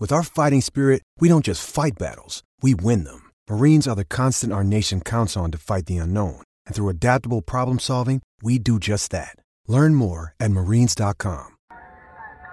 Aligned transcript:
With 0.00 0.12
our 0.12 0.22
fighting 0.22 0.62
spirit, 0.62 1.02
we 1.20 1.28
don't 1.28 1.44
just 1.44 1.62
fight 1.62 1.98
battles, 1.98 2.42
we 2.62 2.74
win 2.74 3.04
them. 3.04 3.30
Marines 3.50 3.86
are 3.86 3.94
the 3.94 4.06
constant 4.06 4.50
our 4.50 4.64
nation 4.64 5.02
counts 5.02 5.36
on 5.36 5.50
to 5.50 5.58
fight 5.58 5.84
the 5.84 5.98
unknown. 5.98 6.40
And 6.64 6.74
through 6.74 6.88
adaptable 6.88 7.42
problem 7.42 7.78
solving, 7.78 8.22
we 8.40 8.58
do 8.58 8.78
just 8.78 9.10
that. 9.10 9.36
Learn 9.68 9.94
more 9.94 10.32
at 10.40 10.52
marines.com. 10.52 11.48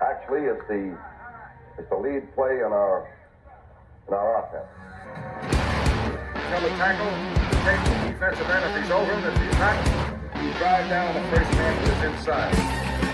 Actually, 0.02 0.42
it's 0.42 0.68
the 0.68 0.98
it's 1.80 1.90
the 1.90 1.96
lead 1.96 2.36
play 2.36 2.58
in 2.58 2.74
our 2.74 3.08
in 4.10 4.14
our 4.14 4.44
offense. 4.44 4.68
Come 6.52 6.64
to 6.64 6.70
tackle, 6.76 7.08
take 7.64 7.80
the 7.88 8.12
defensive 8.12 8.50
end 8.50 8.76
if 8.76 8.84
he's 8.84 8.92
over 8.92 9.10
him. 9.10 9.24
If 9.24 9.42
he's 9.42 9.58
not, 9.58 10.44
you 10.44 10.52
drive 10.60 10.90
down 10.90 11.16
the 11.16 11.38
first 11.38 11.52
man 11.54 11.86
to 11.86 11.96
his 11.96 12.20
inside. 12.20 13.07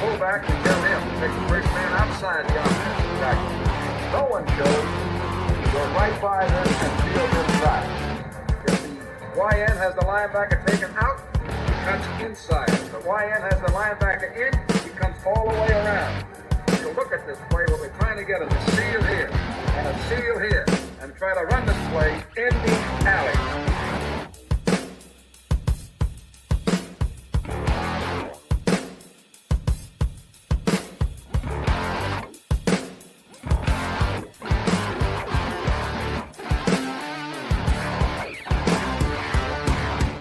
Pull 0.00 0.16
back 0.16 0.48
and 0.48 0.64
tell 0.64 0.80
him 0.80 1.00
take 1.20 1.28
the 1.28 1.46
first 1.46 1.68
man 1.76 1.92
outside 1.92 2.48
the 2.48 2.56
offensive 2.56 3.20
tackle. 3.20 3.52
No 4.16 4.24
one 4.32 4.46
shows. 4.56 5.10
Go 5.74 5.80
right 5.92 6.16
by 6.22 6.48
them 6.48 6.66
and 6.66 6.92
field 7.04 7.28
inside. 7.44 7.84
If 8.64 8.80
the 8.80 9.36
YN 9.36 9.76
has 9.76 9.94
the 9.94 10.00
linebacker 10.00 10.64
taken 10.66 10.90
out, 10.96 11.20
he 11.36 11.72
cuts 11.84 12.06
inside. 12.24 12.70
If 12.70 12.90
the 12.92 13.00
YN 13.00 13.42
has 13.44 13.60
the 13.60 13.72
linebacker 13.76 14.32
in, 14.40 14.56
he 14.84 14.88
comes 14.96 15.16
all 15.26 15.44
the 15.44 15.52
way 15.52 15.70
around. 15.70 16.24
So 16.80 16.92
look 16.92 17.12
at 17.12 17.26
this 17.26 17.38
play. 17.50 17.64
What 17.68 17.80
we're 17.80 17.92
trying 17.98 18.16
to 18.16 18.24
get 18.24 18.40
is 18.40 18.48
a 18.50 18.70
seal 18.70 19.02
here 19.02 19.28
and 19.30 19.86
a 19.86 20.02
seal 20.08 20.38
here 20.38 20.64
and 21.02 21.14
try 21.16 21.34
to 21.34 21.44
run 21.44 21.66
this 21.66 21.76
play 21.90 22.14
in 22.42 22.48
the 22.48 22.72
alley. 23.06 23.69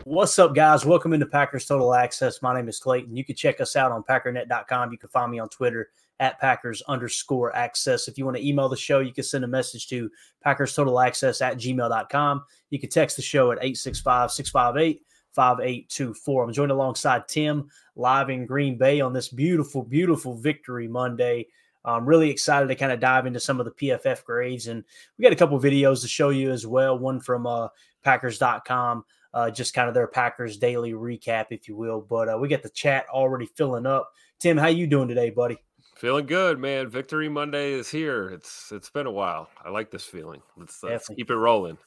What's 0.09 0.40
up, 0.40 0.56
guys? 0.56 0.88
Welcome 0.88 1.14
into 1.14 1.28
Packers 1.28 1.68
Total 1.68 1.94
Access. 1.94 2.42
My 2.42 2.56
name 2.56 2.68
is 2.68 2.80
Clayton. 2.80 3.16
You 3.16 3.24
can 3.24 3.36
check 3.36 3.62
us 3.62 3.75
out 3.75 3.92
on 3.92 4.02
packernet.com. 4.02 4.92
You 4.92 4.97
can 4.97 5.09
find 5.09 5.30
me 5.31 5.38
on 5.38 5.50
Twitter 5.50 5.92
at 6.20 6.40
Packers 6.40 6.81
underscore 6.88 7.56
access. 7.56 8.08
If 8.08 8.18
you 8.18 8.25
want 8.25 8.36
to 8.36 8.44
email 8.44 8.68
the 8.68 8.75
show, 8.75 9.02
you 9.02 9.14
can 9.14 9.24
send 9.24 9.44
a 9.44 9.48
message 9.48 9.88
to 9.90 10.09
Packers 10.44 10.74
Total 10.74 11.00
Access 11.00 11.44
at 11.44 11.58
gmail.com. 11.58 12.44
You 12.72 12.80
can 12.80 12.90
text 12.90 13.18
the 13.18 13.22
show 13.22 13.52
at 13.52 13.59
865 13.59 14.31
658 14.31 15.03
5824. 15.36 16.44
I'm 16.44 16.53
joined 16.53 16.72
alongside 16.72 17.28
Tim 17.28 17.69
live 17.96 18.31
in 18.31 18.48
Green 18.48 18.80
Bay 18.80 19.02
on 19.02 19.14
this 19.14 19.28
beautiful, 19.28 19.84
beautiful 19.84 20.34
victory 20.34 20.88
Monday. 20.88 21.46
I'm 21.86 22.08
really 22.08 22.31
excited 22.31 22.68
to 22.68 22.75
kind 22.75 22.92
of 22.92 23.00
dive 23.00 23.28
into 23.28 23.40
some 23.40 23.59
of 23.59 23.68
the 23.68 23.74
PFF 23.74 24.24
grades. 24.24 24.66
And 24.66 24.84
we 25.19 25.24
got 25.24 25.34
a 25.34 25.36
couple 25.36 25.59
videos 25.59 26.02
to 26.02 26.08
show 26.08 26.30
you 26.30 26.50
as 26.50 26.66
well. 26.66 26.98
One 26.98 27.19
from 27.19 27.46
uh, 27.46 27.68
Packers.com, 28.03 29.06
uh, 29.34 29.50
just 29.50 29.73
kind 29.73 29.88
of 29.88 29.94
their 29.94 30.07
Packers 30.07 30.57
daily 30.57 30.94
recap, 30.94 31.47
if 31.51 31.67
you 31.67 31.75
will. 31.75 32.01
But 32.01 32.29
uh, 32.29 32.38
we 32.38 32.47
got 32.47 32.63
the 32.63 32.69
chat 32.69 33.06
already 33.09 33.45
filling 33.45 33.85
up. 33.85 34.12
Tim, 34.40 34.57
how 34.57 34.67
you 34.67 34.88
doing 34.88 35.07
today, 35.07 35.29
buddy? 35.29 35.57
Feeling 35.95 36.28
good, 36.28 36.59
man. 36.59 36.90
Victory 36.90 37.28
Monday 37.28 37.73
is 37.73 37.89
here. 37.89 38.29
It's 38.29 38.72
it's 38.72 38.89
been 38.89 39.06
a 39.06 39.12
while. 39.12 39.50
I 39.63 39.69
like 39.69 39.91
this 39.91 40.06
feeling. 40.06 40.41
Let's, 40.56 40.81
let's 40.81 41.09
keep 41.09 41.29
it 41.29 41.35
rolling. 41.35 41.78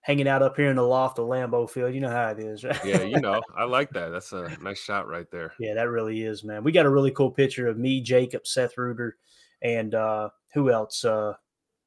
Hanging 0.00 0.26
out 0.26 0.42
up 0.42 0.56
here 0.56 0.70
in 0.70 0.76
the 0.76 0.82
loft 0.82 1.18
of 1.18 1.26
Lambeau 1.26 1.68
Field. 1.68 1.92
You 1.92 2.00
know 2.00 2.08
how 2.08 2.28
it 2.30 2.38
is, 2.38 2.64
right? 2.64 2.82
Yeah, 2.82 3.02
you 3.02 3.20
know, 3.20 3.42
I 3.54 3.64
like 3.64 3.90
that. 3.90 4.08
That's 4.08 4.32
a 4.32 4.56
nice 4.62 4.80
shot 4.80 5.08
right 5.08 5.30
there. 5.30 5.52
Yeah, 5.60 5.74
that 5.74 5.90
really 5.90 6.22
is, 6.22 6.42
man. 6.42 6.64
We 6.64 6.72
got 6.72 6.86
a 6.86 6.90
really 6.90 7.10
cool 7.10 7.30
picture 7.30 7.68
of 7.68 7.76
me, 7.76 8.00
Jacob, 8.00 8.46
Seth 8.46 8.78
Reuter, 8.78 9.18
and 9.60 9.94
uh 9.94 10.30
who 10.54 10.70
else? 10.70 11.04
Uh 11.04 11.34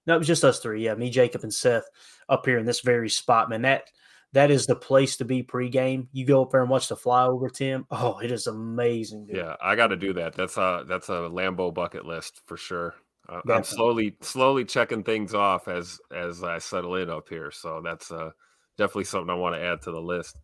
no, 0.05 0.15
it 0.15 0.19
was 0.19 0.27
just 0.27 0.43
us 0.43 0.59
three. 0.59 0.85
Yeah, 0.85 0.93
me, 0.93 1.09
Jacob, 1.09 1.41
and 1.41 1.53
Seth 1.53 1.85
up 2.29 2.45
here 2.45 2.59
in 2.59 2.67
this 2.67 2.81
very 2.81 3.09
spot, 3.09 3.49
man. 3.49 3.63
That 3.63 3.85
that 4.33 4.51
is 4.51 4.65
the 4.65 4.75
place 4.75 5.17
to 5.17 5.25
be 5.25 5.43
pregame. 5.43 6.07
You 6.11 6.25
go 6.25 6.41
up 6.41 6.51
there 6.51 6.61
and 6.61 6.69
watch 6.69 6.89
the 6.89 6.95
flyover, 6.95 7.51
Tim. 7.51 7.85
Oh, 7.91 8.19
it 8.19 8.31
is 8.31 8.47
amazing. 8.47 9.27
Dude. 9.27 9.37
Yeah, 9.37 9.55
I 9.61 9.75
got 9.75 9.87
to 9.87 9.95
do 9.95 10.13
that. 10.13 10.33
That's 10.33 10.57
a 10.57 10.83
that's 10.87 11.09
a 11.09 11.29
Lambeau 11.29 11.73
bucket 11.73 12.05
list 12.05 12.41
for 12.45 12.57
sure. 12.57 12.95
Uh, 13.29 13.39
I'm 13.49 13.63
slowly 13.63 14.17
slowly 14.21 14.65
checking 14.65 15.03
things 15.03 15.33
off 15.33 15.67
as 15.67 15.99
as 16.13 16.43
I 16.43 16.57
settle 16.57 16.95
in 16.95 17.09
up 17.09 17.29
here. 17.29 17.51
So 17.51 17.81
that's 17.83 18.11
uh 18.11 18.31
definitely 18.77 19.05
something 19.05 19.29
I 19.29 19.35
want 19.35 19.55
to 19.55 19.61
add 19.61 19.81
to 19.83 19.91
the 19.91 20.01
list. 20.01 20.37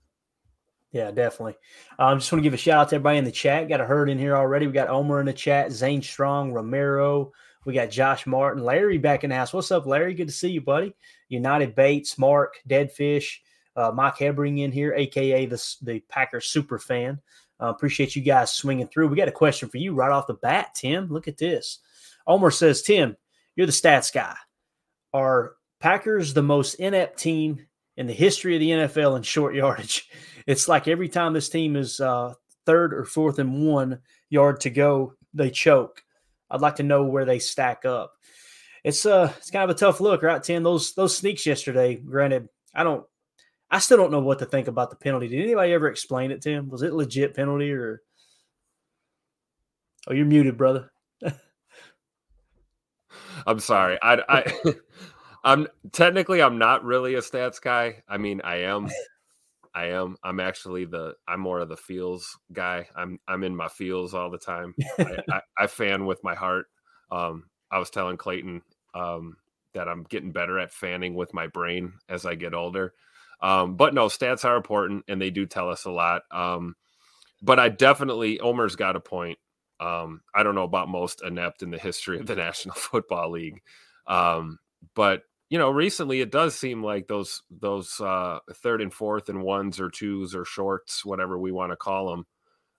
Yeah, 0.92 1.12
definitely. 1.12 1.56
Um, 2.00 2.20
just 2.20 2.32
want 2.32 2.42
to 2.42 2.44
give 2.44 2.54
a 2.54 2.58
shout 2.58 2.80
out 2.80 2.90
to 2.90 2.96
everybody 2.96 3.20
in 3.20 3.24
the 3.24 3.32
chat. 3.32 3.70
Got 3.70 3.82
a 3.82 3.86
herd 3.86 4.10
in 4.10 4.18
here 4.18 4.36
already. 4.36 4.66
We 4.66 4.74
got 4.74 4.90
Omer 4.90 5.20
in 5.20 5.28
the 5.28 5.34
chat, 5.34 5.72
Zane 5.72 6.02
Strong, 6.02 6.52
Romero. 6.52 7.32
We 7.66 7.74
got 7.74 7.92
Josh 7.92 8.26
Martin, 8.26 8.64
Larry 8.64 8.98
back 8.98 9.24
in 9.24 9.30
the 9.30 9.36
house. 9.36 9.54
What's 9.54 9.72
up, 9.72 9.86
Larry? 9.86 10.16
Good 10.16 10.28
to 10.28 10.34
see 10.34 10.50
you, 10.50 10.62
buddy. 10.62 10.96
United 11.28 11.76
Bates, 11.76 12.18
Mark, 12.18 12.56
Deadfish, 12.68 13.38
uh, 13.76 13.92
Mike 13.94 14.16
Hebring 14.16 14.60
in 14.60 14.72
here, 14.72 14.94
aka 14.94 15.46
the 15.46 15.76
the 15.82 16.00
Packers 16.10 16.48
super 16.48 16.80
fan. 16.80 17.20
Uh, 17.62 17.68
appreciate 17.68 18.16
you 18.16 18.22
guys 18.22 18.52
swinging 18.52 18.88
through. 18.88 19.08
We 19.08 19.18
got 19.18 19.28
a 19.28 19.34
question 19.34 19.70
for 19.70 19.78
you 19.78 19.94
right 19.94 20.12
off 20.12 20.28
the 20.28 20.34
bat, 20.36 20.76
Tim. 20.76 21.10
Look 21.10 21.28
at 21.28 21.38
this. 21.38 21.80
Omer 22.26 22.52
says, 22.52 22.82
Tim, 22.82 23.18
you're 23.56 23.68
the 23.68 23.74
stats 23.74 24.14
guy. 24.14 24.36
Are 25.14 25.56
Packers 25.80 26.34
the 26.34 26.42
most 26.42 26.76
inept 26.76 27.20
team 27.20 27.66
in 27.98 28.08
the 28.08 28.14
history 28.14 28.56
of 28.56 28.62
the 28.62 28.70
NFL 28.70 29.18
in 29.18 29.24
short 29.24 29.56
yardage? 29.56 30.10
It's 30.48 30.68
like 30.68 30.88
every 30.88 31.10
time 31.10 31.34
this 31.34 31.50
team 31.50 31.76
is 31.76 32.00
uh, 32.00 32.34
third 32.66 32.94
or 32.94 33.04
fourth 33.04 33.40
and 33.40 33.68
one 33.68 34.00
yard 34.30 34.62
to 34.62 34.70
go, 34.70 35.16
they 35.34 35.50
choke. 35.50 36.04
I'd 36.50 36.62
like 36.62 36.78
to 36.78 36.84
know 36.84 37.04
where 37.04 37.26
they 37.26 37.40
stack 37.40 37.86
up. 37.86 38.14
It's 38.84 39.06
uh, 39.06 39.34
it's 39.38 39.52
kind 39.52 39.70
of 39.70 39.76
a 39.76 39.80
tough 39.80 40.00
look, 40.00 40.24
right? 40.24 40.42
Tim, 40.42 40.64
those 40.64 40.94
those 40.94 41.18
sneaks 41.18 41.46
yesterday. 41.46 41.96
Granted, 41.96 42.48
I 42.74 42.84
don't, 42.84 43.06
I 43.72 43.80
still 43.80 43.98
don't 43.98 44.12
know 44.12 44.20
what 44.20 44.40
to 44.40 44.46
think 44.46 44.68
about 44.68 44.90
the 44.90 44.96
penalty. 44.96 45.28
Did 45.28 45.44
anybody 45.44 45.74
ever 45.74 45.88
explain 45.88 46.32
it 46.32 46.42
to 46.44 46.50
him? 46.50 46.70
Was 46.70 46.82
it 46.82 46.94
legit 46.94 47.36
penalty 47.36 47.72
or? 47.72 48.02
Oh, 50.08 50.14
you're 50.14 50.26
muted, 50.26 50.58
brother. 50.58 50.92
I'm 53.46 53.60
sorry. 53.60 54.00
I 54.02 54.22
I 54.28 54.74
I'm 55.44 55.68
technically 55.92 56.42
I'm 56.42 56.58
not 56.58 56.84
really 56.84 57.16
a 57.16 57.20
stats 57.20 57.62
guy. 57.62 58.04
I 58.08 58.18
mean, 58.18 58.42
I 58.44 58.62
am 58.62 58.90
I 59.74 59.86
am. 59.86 60.18
I'm 60.24 60.40
actually 60.40 60.86
the. 60.86 61.16
I'm 61.28 61.40
more 61.40 61.60
of 61.60 61.70
the 61.70 61.78
feels 61.78 62.38
guy. 62.52 62.88
I'm. 62.96 63.20
I'm 63.28 63.44
in 63.44 63.56
my 63.56 63.68
feels 63.68 64.14
all 64.14 64.30
the 64.30 64.38
time. 64.38 64.76
I, 64.98 65.18
I, 65.32 65.42
I 65.58 65.68
fan 65.68 66.06
with 66.06 66.24
my 66.24 66.36
heart. 66.36 66.68
Um, 67.12 67.46
I 67.72 67.80
was 67.80 67.90
telling 67.90 68.18
Clayton 68.18 68.62
um, 68.94 69.38
that 69.74 69.88
I'm 69.88 70.04
getting 70.04 70.32
better 70.32 70.60
at 70.60 70.74
fanning 70.74 71.16
with 71.16 71.34
my 71.34 71.48
brain 71.48 71.94
as 72.08 72.26
I 72.26 72.36
get 72.36 72.54
older. 72.54 72.94
Um, 73.42 73.76
but 73.76 73.94
no, 73.94 74.08
stats 74.08 74.46
are 74.46 74.58
important 74.58 75.06
and 75.08 75.22
they 75.22 75.30
do 75.30 75.46
tell 75.46 75.70
us 75.70 75.86
a 75.86 75.92
lot. 75.92 76.24
Um, 76.32 76.76
but 77.42 77.60
I 77.60 77.70
definitely 77.70 78.40
Omer's 78.40 78.76
got 78.76 78.96
a 78.96 79.00
point. 79.00 79.40
Um, 79.80 80.22
I 80.36 80.44
don't 80.44 80.56
know 80.56 80.64
about 80.64 80.90
most 80.90 81.22
inept 81.24 81.64
in 81.64 81.72
the 81.72 81.78
history 81.78 82.20
of 82.20 82.28
the 82.28 82.36
National 82.36 82.76
Football 82.76 83.32
League, 83.32 83.62
um, 84.08 84.60
but 84.94 85.24
you 85.50 85.58
know, 85.58 85.72
recently 85.72 86.22
it 86.22 86.32
does 86.32 86.56
seem 86.56 86.84
like 86.84 87.08
those 87.08 87.42
those 87.50 88.00
uh, 88.00 88.40
third 88.56 88.82
and 88.82 88.94
fourth 88.94 89.30
and 89.30 89.42
ones 89.42 89.80
or 89.80 89.90
twos 89.90 90.36
or 90.36 90.46
shorts, 90.46 91.04
whatever 91.04 91.40
we 91.40 91.52
want 91.52 91.72
to 91.72 91.78
call 91.78 92.10
them, 92.12 92.26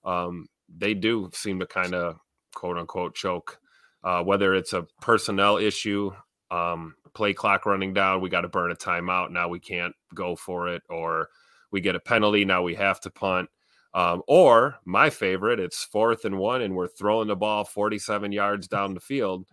um, 0.05 0.47
they 0.69 0.93
do 0.93 1.29
seem 1.33 1.59
to 1.59 1.65
kind 1.65 1.93
of 1.93 2.17
quote 2.55 2.77
unquote 2.77 3.15
choke. 3.15 3.59
Uh, 4.03 4.23
whether 4.23 4.55
it's 4.55 4.73
a 4.73 4.87
personnel 4.99 5.57
issue, 5.57 6.11
um, 6.49 6.95
play 7.13 7.33
clock 7.33 7.65
running 7.65 7.93
down. 7.93 8.21
We 8.21 8.29
got 8.29 8.41
to 8.41 8.49
burn 8.49 8.71
a 8.71 8.75
timeout. 8.75 9.31
Now 9.31 9.47
we 9.47 9.59
can't 9.59 9.93
go 10.13 10.35
for 10.35 10.67
it, 10.67 10.83
or 10.89 11.29
we 11.71 11.81
get 11.81 11.95
a 11.95 11.99
penalty. 11.99 12.45
Now 12.45 12.63
we 12.63 12.75
have 12.75 12.99
to 13.01 13.09
punt. 13.09 13.49
Um, 13.93 14.21
or 14.27 14.75
my 14.85 15.09
favorite, 15.09 15.59
it's 15.59 15.83
fourth 15.83 16.23
and 16.23 16.37
one, 16.37 16.61
and 16.61 16.75
we're 16.75 16.87
throwing 16.87 17.27
the 17.27 17.35
ball 17.35 17.65
47 17.65 18.31
yards 18.31 18.67
down 18.69 18.93
the 18.93 18.99
field. 18.99 19.45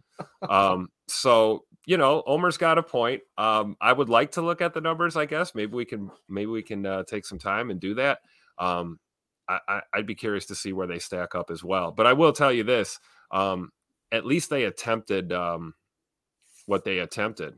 Um, 0.49 0.89
so 1.09 1.65
you 1.87 1.97
know, 1.97 2.23
Omer's 2.27 2.59
got 2.59 2.77
a 2.77 2.83
point. 2.83 3.23
Um, 3.39 3.75
I 3.81 3.95
would 3.95 4.11
like 4.11 4.33
to 4.33 4.43
look 4.43 4.61
at 4.61 4.75
the 4.75 4.81
numbers. 4.83 5.17
I 5.17 5.25
guess 5.25 5.55
maybe 5.55 5.75
we 5.75 5.87
can 5.87 6.11
maybe 6.29 6.51
we 6.51 6.63
can 6.63 6.85
uh, 6.85 7.05
take 7.05 7.25
some 7.25 7.39
time 7.39 7.71
and 7.71 7.81
do 7.81 7.95
that. 7.95 8.19
Um, 8.59 8.99
I, 9.49 9.81
would 9.97 10.07
be 10.07 10.15
curious 10.15 10.45
to 10.47 10.55
see 10.55 10.75
where 10.75 10.87
they 10.87 10.99
stack 10.99 11.35
up 11.35 11.51
as 11.51 11.65
well. 11.65 11.91
But 11.91 12.07
I 12.07 12.13
will 12.13 12.35
tell 12.35 12.53
you 12.53 12.63
this: 12.63 13.01
um, 13.31 13.71
at 14.13 14.27
least 14.27 14.51
they 14.51 14.65
attempted 14.65 15.33
um, 15.33 15.75
what 16.69 16.85
they 16.85 16.99
attempted. 16.99 17.55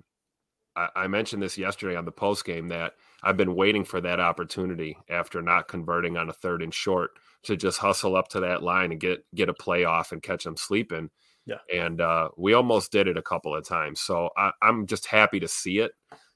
I, 0.76 0.88
I, 0.94 1.06
mentioned 1.08 1.42
this 1.42 1.58
yesterday 1.58 1.96
on 1.96 2.04
the 2.04 2.12
post 2.12 2.44
game 2.44 2.68
that 2.68 2.92
I've 3.24 3.36
been 3.36 3.56
waiting 3.56 3.84
for 3.84 4.00
that 4.00 4.20
opportunity 4.20 4.96
after 5.08 5.42
not 5.42 5.66
converting 5.66 6.16
on 6.16 6.28
a 6.28 6.32
third 6.32 6.62
and 6.62 6.72
short 6.72 7.10
to 7.42 7.56
just 7.56 7.78
hustle 7.78 8.14
up 8.14 8.28
to 8.28 8.40
that 8.40 8.62
line 8.62 8.92
and 8.92 9.00
get 9.00 9.24
get 9.34 9.48
a 9.48 9.54
play 9.54 9.82
off 9.82 10.12
and 10.12 10.22
catch 10.22 10.44
them 10.44 10.56
sleeping. 10.56 11.10
Yeah. 11.44 11.58
And 11.74 12.00
uh, 12.00 12.28
we 12.36 12.52
almost 12.52 12.92
did 12.92 13.08
it 13.08 13.16
a 13.16 13.22
couple 13.22 13.56
of 13.56 13.66
times. 13.66 14.00
So 14.00 14.30
I, 14.36 14.52
am 14.62 14.86
just 14.86 15.06
happy 15.06 15.40
to 15.40 15.48
see 15.48 15.80
it. 15.80 15.90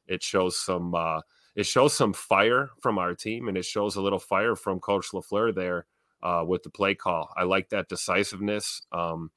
It 0.08 0.24
shows 0.24 0.58
some 0.58 0.96
uh, 0.96 1.20
it 1.54 1.66
shows 1.66 1.96
some 1.96 2.12
fire 2.12 2.70
from 2.82 2.98
our 2.98 3.14
team, 3.14 3.46
and 3.46 3.56
it 3.56 3.64
shows 3.64 3.94
a 3.94 4.02
little 4.02 4.18
fire 4.18 4.56
from 4.56 4.80
Coach 4.80 5.12
LaFleur 5.12 5.54
there 5.54 5.86
uh, 6.24 6.42
with 6.44 6.64
the 6.64 6.70
play 6.70 6.96
call. 6.96 7.32
I 7.36 7.44
like 7.44 7.68
that 7.68 7.88
decisiveness. 7.88 8.82
Um, 8.90 9.30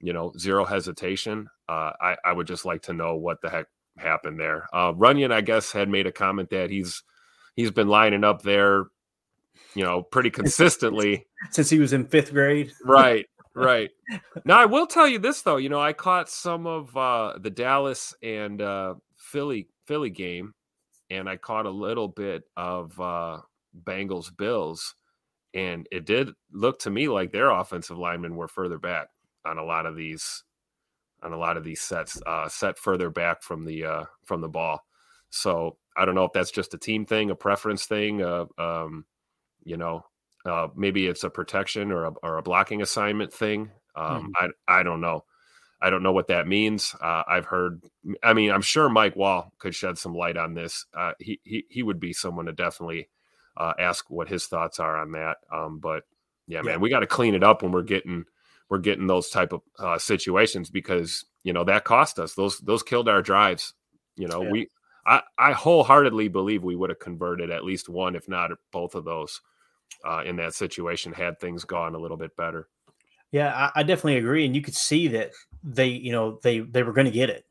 you 0.00 0.12
know, 0.12 0.32
zero 0.38 0.64
hesitation. 0.64 1.48
Uh, 1.68 1.92
I, 2.00 2.16
I 2.24 2.32
would 2.32 2.46
just 2.46 2.64
like 2.64 2.82
to 2.82 2.92
know 2.92 3.16
what 3.16 3.40
the 3.40 3.50
heck 3.50 3.66
happened 3.98 4.38
there. 4.38 4.68
Uh, 4.72 4.92
Runyan, 4.92 5.32
I 5.32 5.40
guess, 5.40 5.72
had 5.72 5.88
made 5.88 6.06
a 6.06 6.12
comment 6.12 6.50
that 6.50 6.70
he's 6.70 7.02
he's 7.54 7.70
been 7.70 7.88
lining 7.88 8.24
up 8.24 8.42
there, 8.42 8.86
you 9.74 9.84
know, 9.84 10.02
pretty 10.02 10.30
consistently 10.30 11.26
since 11.50 11.70
he 11.70 11.78
was 11.78 11.92
in 11.92 12.06
fifth 12.06 12.32
grade. 12.32 12.72
right, 12.84 13.26
right. 13.54 13.90
Now 14.44 14.60
I 14.60 14.66
will 14.66 14.86
tell 14.86 15.08
you 15.08 15.18
this 15.18 15.42
though. 15.42 15.56
You 15.56 15.68
know, 15.68 15.80
I 15.80 15.92
caught 15.92 16.28
some 16.28 16.66
of 16.66 16.96
uh, 16.96 17.38
the 17.40 17.50
Dallas 17.50 18.14
and 18.22 18.60
uh, 18.60 18.94
Philly 19.16 19.68
Philly 19.86 20.10
game, 20.10 20.52
and 21.10 21.28
I 21.28 21.36
caught 21.36 21.66
a 21.66 21.70
little 21.70 22.08
bit 22.08 22.44
of 22.56 22.98
uh, 23.00 23.40
Bengals 23.84 24.36
Bills, 24.36 24.94
and 25.54 25.88
it 25.90 26.04
did 26.04 26.30
look 26.52 26.78
to 26.80 26.90
me 26.90 27.08
like 27.08 27.32
their 27.32 27.50
offensive 27.50 27.98
linemen 27.98 28.36
were 28.36 28.48
further 28.48 28.78
back 28.78 29.08
on 29.46 29.58
a 29.58 29.64
lot 29.64 29.86
of 29.86 29.96
these 29.96 30.44
on 31.22 31.32
a 31.32 31.38
lot 31.38 31.56
of 31.56 31.64
these 31.64 31.80
sets 31.80 32.20
uh, 32.26 32.48
set 32.48 32.78
further 32.78 33.10
back 33.10 33.42
from 33.42 33.64
the 33.64 33.84
uh, 33.84 34.04
from 34.24 34.40
the 34.40 34.48
ball. 34.48 34.84
So 35.30 35.76
I 35.96 36.04
don't 36.04 36.14
know 36.14 36.24
if 36.24 36.32
that's 36.32 36.50
just 36.50 36.74
a 36.74 36.78
team 36.78 37.06
thing, 37.06 37.30
a 37.30 37.34
preference 37.34 37.86
thing, 37.86 38.22
uh, 38.22 38.46
um, 38.58 39.06
you 39.64 39.76
know, 39.76 40.04
uh, 40.44 40.68
maybe 40.76 41.06
it's 41.06 41.24
a 41.24 41.30
protection 41.30 41.90
or 41.90 42.04
a, 42.04 42.10
or 42.22 42.38
a 42.38 42.42
blocking 42.42 42.82
assignment 42.82 43.32
thing. 43.32 43.70
Um, 43.94 44.32
mm-hmm. 44.36 44.50
I 44.68 44.80
I 44.80 44.82
don't 44.82 45.00
know. 45.00 45.24
I 45.80 45.90
don't 45.90 46.02
know 46.02 46.12
what 46.12 46.28
that 46.28 46.46
means. 46.46 46.94
Uh, 47.00 47.22
I've 47.26 47.44
heard. 47.44 47.82
I 48.22 48.32
mean, 48.32 48.50
I'm 48.50 48.62
sure 48.62 48.88
Mike 48.88 49.16
Wall 49.16 49.52
could 49.58 49.74
shed 49.74 49.98
some 49.98 50.14
light 50.14 50.36
on 50.36 50.54
this. 50.54 50.86
Uh, 50.96 51.12
he 51.18 51.40
he 51.44 51.64
he 51.68 51.82
would 51.82 52.00
be 52.00 52.12
someone 52.12 52.46
to 52.46 52.52
definitely 52.52 53.08
uh, 53.56 53.72
ask 53.78 54.08
what 54.08 54.28
his 54.28 54.46
thoughts 54.46 54.78
are 54.80 54.96
on 54.96 55.12
that. 55.12 55.38
Um, 55.52 55.78
but 55.78 56.04
yeah, 56.46 56.58
yeah, 56.58 56.62
man, 56.62 56.80
we 56.80 56.90
got 56.90 57.00
to 57.00 57.06
clean 57.06 57.34
it 57.34 57.42
up 57.42 57.62
when 57.62 57.72
we're 57.72 57.82
getting 57.82 58.24
we're 58.68 58.78
getting 58.78 59.06
those 59.06 59.28
type 59.30 59.52
of 59.52 59.62
uh, 59.78 59.98
situations 59.98 60.70
because 60.70 61.24
you 61.44 61.52
know 61.52 61.64
that 61.64 61.84
cost 61.84 62.18
us. 62.18 62.34
Those 62.34 62.58
those 62.58 62.82
killed 62.82 63.08
our 63.08 63.22
drives. 63.22 63.74
You 64.16 64.28
know, 64.28 64.42
yeah. 64.42 64.50
we 64.50 64.68
I 65.06 65.22
I 65.38 65.52
wholeheartedly 65.52 66.28
believe 66.28 66.62
we 66.62 66.76
would 66.76 66.90
have 66.90 66.98
converted 66.98 67.50
at 67.50 67.64
least 67.64 67.88
one, 67.88 68.16
if 68.16 68.28
not 68.28 68.50
both 68.72 68.94
of 68.94 69.04
those, 69.04 69.40
uh, 70.04 70.22
in 70.24 70.36
that 70.36 70.54
situation 70.54 71.12
had 71.12 71.38
things 71.38 71.64
gone 71.64 71.94
a 71.94 71.98
little 71.98 72.16
bit 72.16 72.36
better. 72.36 72.68
Yeah, 73.30 73.70
I, 73.74 73.80
I 73.80 73.82
definitely 73.82 74.16
agree, 74.16 74.46
and 74.46 74.54
you 74.54 74.62
could 74.62 74.74
see 74.74 75.08
that 75.08 75.32
they 75.62 75.88
you 75.88 76.12
know 76.12 76.38
they 76.42 76.60
they 76.60 76.82
were 76.82 76.92
going 76.92 77.06
to 77.06 77.10
get 77.10 77.30
it. 77.30 77.44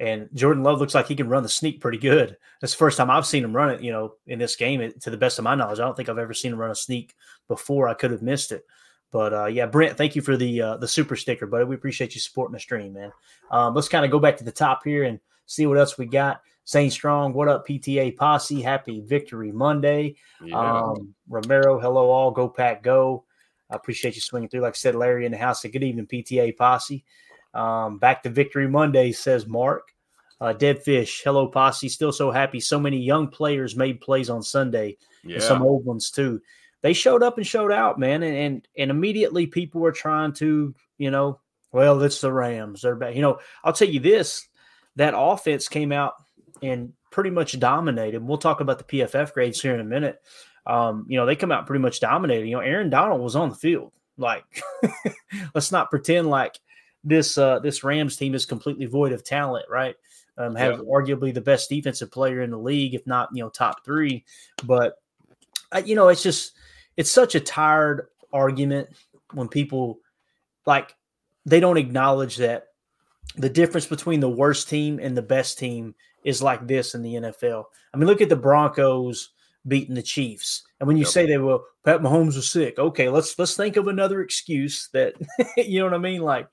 And 0.00 0.28
Jordan 0.34 0.64
Love 0.64 0.80
looks 0.80 0.96
like 0.96 1.06
he 1.06 1.14
can 1.14 1.28
run 1.28 1.44
the 1.44 1.48
sneak 1.48 1.80
pretty 1.80 1.98
good. 1.98 2.36
That's 2.60 2.72
the 2.72 2.78
first 2.78 2.96
time 2.96 3.08
I've 3.08 3.26
seen 3.26 3.44
him 3.44 3.54
run 3.54 3.70
it, 3.70 3.82
you 3.82 3.92
know, 3.92 4.14
in 4.26 4.38
this 4.40 4.56
game. 4.56 4.92
To 5.00 5.10
the 5.10 5.16
best 5.16 5.38
of 5.38 5.44
my 5.44 5.54
knowledge, 5.54 5.78
I 5.78 5.84
don't 5.84 5.96
think 5.96 6.08
I've 6.08 6.18
ever 6.18 6.34
seen 6.34 6.52
him 6.52 6.58
run 6.58 6.72
a 6.72 6.74
sneak 6.74 7.14
before. 7.46 7.88
I 7.88 7.94
could 7.94 8.10
have 8.10 8.22
missed 8.22 8.50
it. 8.50 8.64
But 9.12 9.34
uh, 9.34 9.46
yeah, 9.46 9.66
Brent, 9.66 9.98
thank 9.98 10.16
you 10.16 10.22
for 10.22 10.36
the 10.38 10.62
uh, 10.62 10.76
the 10.78 10.88
super 10.88 11.16
sticker, 11.16 11.46
buddy. 11.46 11.64
We 11.64 11.74
appreciate 11.74 12.14
you 12.14 12.20
supporting 12.20 12.54
the 12.54 12.60
stream, 12.60 12.94
man. 12.94 13.12
Um, 13.50 13.74
let's 13.74 13.88
kind 13.88 14.06
of 14.06 14.10
go 14.10 14.18
back 14.18 14.38
to 14.38 14.44
the 14.44 14.50
top 14.50 14.80
here 14.84 15.04
and 15.04 15.20
see 15.46 15.66
what 15.66 15.78
else 15.78 15.98
we 15.98 16.06
got. 16.06 16.40
Zane 16.66 16.90
Strong, 16.90 17.34
what 17.34 17.48
up, 17.48 17.66
PTA 17.66 18.16
posse? 18.16 18.62
Happy 18.62 19.02
Victory 19.02 19.52
Monday. 19.52 20.14
Yeah. 20.42 20.58
Um, 20.58 21.14
Romero, 21.28 21.78
hello 21.78 22.08
all. 22.10 22.30
Go 22.30 22.48
pack, 22.48 22.82
go. 22.82 23.24
I 23.70 23.76
appreciate 23.76 24.14
you 24.14 24.22
swinging 24.22 24.48
through. 24.48 24.60
Like 24.60 24.74
I 24.74 24.76
said, 24.76 24.94
Larry 24.94 25.26
in 25.26 25.32
the 25.32 25.38
house. 25.38 25.62
Good 25.62 25.82
evening, 25.82 26.06
PTA 26.06 26.56
posse. 26.56 27.04
Um, 27.52 27.98
back 27.98 28.22
to 28.22 28.30
Victory 28.30 28.66
Monday, 28.66 29.12
says 29.12 29.46
Mark. 29.46 29.88
Uh, 30.40 30.54
Dead 30.54 30.82
Fish, 30.82 31.20
hello 31.22 31.46
posse. 31.48 31.88
Still 31.88 32.12
so 32.12 32.30
happy. 32.30 32.60
So 32.60 32.80
many 32.80 32.96
young 32.96 33.28
players 33.28 33.76
made 33.76 34.00
plays 34.00 34.30
on 34.30 34.42
Sunday, 34.42 34.96
yeah. 35.22 35.34
and 35.34 35.42
some 35.42 35.62
old 35.62 35.84
ones 35.84 36.10
too 36.10 36.40
they 36.82 36.92
showed 36.92 37.22
up 37.22 37.38
and 37.38 37.46
showed 37.46 37.72
out, 37.72 37.98
man, 37.98 38.22
and 38.22 38.36
and, 38.36 38.68
and 38.76 38.90
immediately 38.90 39.46
people 39.46 39.80
were 39.80 39.92
trying 39.92 40.32
to, 40.34 40.74
you 40.98 41.10
know, 41.10 41.40
well, 41.72 42.02
it's 42.02 42.20
the 42.20 42.32
Rams. 42.32 42.82
They're 42.82 42.96
back. 42.96 43.14
You 43.14 43.22
know, 43.22 43.38
I'll 43.64 43.72
tell 43.72 43.88
you 43.88 44.00
this: 44.00 44.46
that 44.96 45.14
offense 45.16 45.68
came 45.68 45.92
out 45.92 46.14
and 46.62 46.92
pretty 47.10 47.30
much 47.30 47.58
dominated. 47.58 48.26
We'll 48.26 48.38
talk 48.38 48.60
about 48.60 48.78
the 48.78 48.84
PFF 48.84 49.32
grades 49.32 49.60
here 49.60 49.74
in 49.74 49.80
a 49.80 49.84
minute. 49.84 50.20
Um, 50.66 51.06
you 51.08 51.16
know, 51.16 51.26
they 51.26 51.36
come 51.36 51.52
out 51.52 51.66
pretty 51.66 51.82
much 51.82 52.00
dominated. 52.00 52.46
You 52.46 52.56
know, 52.56 52.60
Aaron 52.60 52.90
Donald 52.90 53.20
was 53.20 53.36
on 53.36 53.48
the 53.48 53.54
field. 53.54 53.92
Like, 54.16 54.44
let's 55.54 55.72
not 55.72 55.90
pretend 55.90 56.28
like 56.28 56.58
this 57.04 57.38
uh, 57.38 57.58
this 57.60 57.84
Rams 57.84 58.16
team 58.16 58.34
is 58.34 58.46
completely 58.46 58.86
void 58.86 59.12
of 59.12 59.24
talent, 59.24 59.66
right? 59.70 59.94
Um, 60.38 60.54
have 60.54 60.78
yeah. 60.78 60.84
arguably 60.84 61.32
the 61.32 61.40
best 61.40 61.68
defensive 61.68 62.10
player 62.10 62.40
in 62.40 62.50
the 62.50 62.58
league, 62.58 62.94
if 62.94 63.06
not 63.06 63.28
you 63.32 63.42
know 63.42 63.50
top 63.50 63.84
three. 63.84 64.24
But 64.64 64.94
uh, 65.72 65.82
you 65.84 65.94
know, 65.94 66.08
it's 66.08 66.22
just 66.22 66.52
it's 66.96 67.10
such 67.10 67.34
a 67.34 67.40
tired 67.40 68.08
argument 68.32 68.88
when 69.32 69.48
people 69.48 69.98
like 70.66 70.94
they 71.44 71.60
don't 71.60 71.76
acknowledge 71.76 72.36
that 72.36 72.66
the 73.36 73.48
difference 73.48 73.86
between 73.86 74.20
the 74.20 74.28
worst 74.28 74.68
team 74.68 74.98
and 75.00 75.16
the 75.16 75.22
best 75.22 75.58
team 75.58 75.94
is 76.24 76.42
like 76.42 76.66
this 76.66 76.94
in 76.94 77.02
the 77.02 77.14
NFL. 77.14 77.64
I 77.92 77.96
mean, 77.96 78.06
look 78.06 78.20
at 78.20 78.28
the 78.28 78.36
Broncos 78.36 79.30
beating 79.66 79.94
the 79.94 80.02
Chiefs. 80.02 80.62
And 80.80 80.86
when 80.86 80.96
you 80.96 81.04
yep. 81.04 81.12
say 81.12 81.26
they 81.26 81.38
were 81.38 81.60
Pat 81.84 82.00
Mahomes 82.00 82.36
was 82.36 82.50
sick, 82.50 82.78
okay, 82.78 83.08
let's 83.08 83.38
let's 83.38 83.56
think 83.56 83.76
of 83.76 83.88
another 83.88 84.22
excuse 84.22 84.88
that 84.92 85.14
you 85.56 85.80
know 85.80 85.86
what 85.86 85.94
I 85.94 85.98
mean. 85.98 86.22
Like 86.22 86.48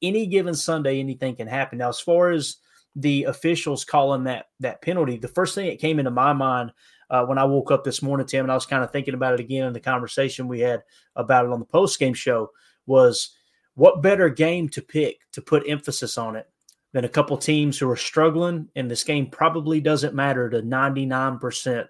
any 0.00 0.26
given 0.26 0.54
Sunday, 0.54 0.98
anything 1.00 1.36
can 1.36 1.46
happen. 1.46 1.78
Now, 1.78 1.88
as 1.88 2.00
far 2.00 2.30
as 2.30 2.56
the 2.94 3.24
officials 3.24 3.84
calling 3.84 4.24
that 4.24 4.46
that 4.60 4.82
penalty, 4.82 5.18
the 5.18 5.28
first 5.28 5.54
thing 5.54 5.68
that 5.68 5.80
came 5.80 5.98
into 5.98 6.10
my 6.10 6.32
mind 6.32 6.72
uh, 7.12 7.24
when 7.26 7.36
I 7.36 7.44
woke 7.44 7.70
up 7.70 7.84
this 7.84 8.00
morning, 8.00 8.26
Tim, 8.26 8.46
and 8.46 8.50
I 8.50 8.54
was 8.54 8.64
kind 8.64 8.82
of 8.82 8.90
thinking 8.90 9.12
about 9.12 9.34
it 9.34 9.40
again 9.40 9.66
in 9.66 9.74
the 9.74 9.80
conversation 9.80 10.48
we 10.48 10.60
had 10.60 10.82
about 11.14 11.44
it 11.44 11.52
on 11.52 11.60
the 11.60 11.66
post 11.66 11.98
game 11.98 12.14
show 12.14 12.50
was 12.86 13.36
what 13.74 14.02
better 14.02 14.30
game 14.30 14.68
to 14.70 14.80
pick 14.80 15.18
to 15.32 15.42
put 15.42 15.68
emphasis 15.68 16.16
on 16.16 16.36
it 16.36 16.48
than 16.92 17.04
a 17.04 17.10
couple 17.10 17.36
teams 17.36 17.78
who 17.78 17.88
are 17.90 17.96
struggling, 17.96 18.66
and 18.76 18.90
this 18.90 19.04
game 19.04 19.26
probably 19.26 19.78
doesn't 19.78 20.14
matter 20.14 20.48
to 20.48 20.62
99% 20.62 21.86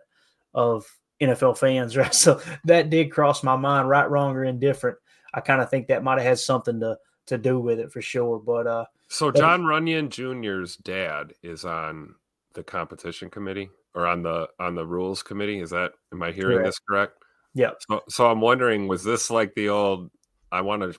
of 0.54 0.84
NFL 1.20 1.56
fans, 1.56 1.96
right? 1.96 2.14
So 2.14 2.40
that 2.64 2.90
did 2.90 3.12
cross 3.12 3.44
my 3.44 3.56
mind, 3.56 3.88
right, 3.88 4.10
wrong, 4.10 4.34
or 4.34 4.44
indifferent. 4.44 4.98
I 5.32 5.40
kind 5.40 5.62
of 5.62 5.70
think 5.70 5.86
that 5.86 6.02
might 6.02 6.18
have 6.18 6.26
had 6.26 6.38
something 6.40 6.80
to 6.80 6.98
to 7.26 7.38
do 7.38 7.60
with 7.60 7.78
it 7.78 7.92
for 7.92 8.02
sure. 8.02 8.40
But 8.40 8.66
uh 8.66 8.86
so 9.06 9.30
Jon 9.30 9.62
Runyan 9.62 10.08
Jr.'s 10.08 10.76
dad 10.76 11.32
is 11.44 11.64
on 11.64 12.16
the 12.54 12.64
competition 12.64 13.30
committee 13.30 13.70
or 13.94 14.06
on 14.06 14.22
the 14.22 14.48
on 14.58 14.74
the 14.74 14.86
rules 14.86 15.22
committee. 15.22 15.60
Is 15.60 15.70
that 15.70 15.92
am 16.12 16.22
I 16.22 16.32
hearing 16.32 16.58
correct. 16.58 16.68
this 16.68 16.78
correct? 16.78 17.12
Yeah. 17.54 17.70
So 17.88 18.02
so 18.08 18.30
I'm 18.30 18.40
wondering, 18.40 18.88
was 18.88 19.04
this 19.04 19.30
like 19.30 19.54
the 19.54 19.68
old 19.68 20.10
I 20.50 20.60
want 20.60 20.82
to 20.82 20.98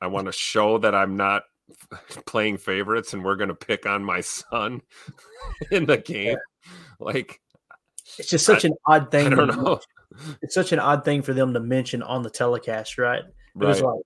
I 0.00 0.06
want 0.06 0.26
to 0.26 0.32
show 0.32 0.78
that 0.78 0.94
I'm 0.94 1.16
not 1.16 1.42
playing 2.26 2.58
favorites 2.58 3.12
and 3.12 3.24
we're 3.24 3.36
going 3.36 3.48
to 3.48 3.54
pick 3.54 3.86
on 3.86 4.04
my 4.04 4.20
son 4.20 4.82
in 5.70 5.86
the 5.86 5.98
game? 5.98 6.36
Yeah. 6.36 6.72
Like 7.00 7.40
it's 8.18 8.28
just 8.28 8.46
such 8.46 8.64
I, 8.64 8.68
an 8.68 8.74
odd 8.86 9.10
thing. 9.10 9.32
I 9.32 9.36
don't 9.36 9.48
know. 9.48 9.80
It's 10.42 10.54
such 10.54 10.72
an 10.72 10.78
odd 10.78 11.04
thing 11.04 11.22
for 11.22 11.32
them 11.32 11.54
to 11.54 11.60
mention 11.60 12.02
on 12.02 12.22
the 12.22 12.30
telecast, 12.30 12.98
right? 12.98 13.20
It 13.20 13.34
right. 13.54 13.68
was 13.68 13.82
like, 13.82 14.00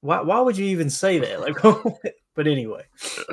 why, 0.00 0.20
why 0.20 0.40
would 0.40 0.58
you 0.58 0.66
even 0.66 0.90
say 0.90 1.18
that? 1.18 1.40
Like, 1.40 1.56
but 2.34 2.46
anyway, 2.46 2.84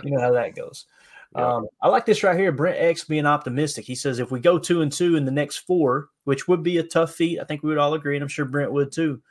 you 0.04 0.12
know 0.12 0.22
how 0.22 0.32
that 0.32 0.56
goes. 0.56 0.86
Um, 1.34 1.68
I 1.82 1.88
like 1.88 2.06
this 2.06 2.24
right 2.24 2.38
here. 2.38 2.52
Brent 2.52 2.78
X 2.78 3.06
being 3.06 3.26
optimistic. 3.26 3.86
He 3.86 3.96
says 3.96 4.20
if 4.20 4.32
we 4.32 4.40
go 4.40 4.60
two 4.60 4.82
and 4.82 4.92
two 4.92 5.16
in 5.16 5.26
the 5.26 5.32
next 5.32 5.60
four, 5.60 6.10
which 6.26 6.48
would 6.48 6.62
be 6.64 6.78
a 6.78 6.84
tough 6.84 7.14
feat, 7.14 7.40
I 7.40 7.46
think 7.46 7.64
we 7.64 7.70
would 7.70 7.78
all 7.78 7.94
agree, 7.94 8.16
and 8.18 8.24
I'm 8.24 8.30
sure 8.30 8.46
Brent 8.46 8.72
would 8.74 8.92
too. 8.92 9.22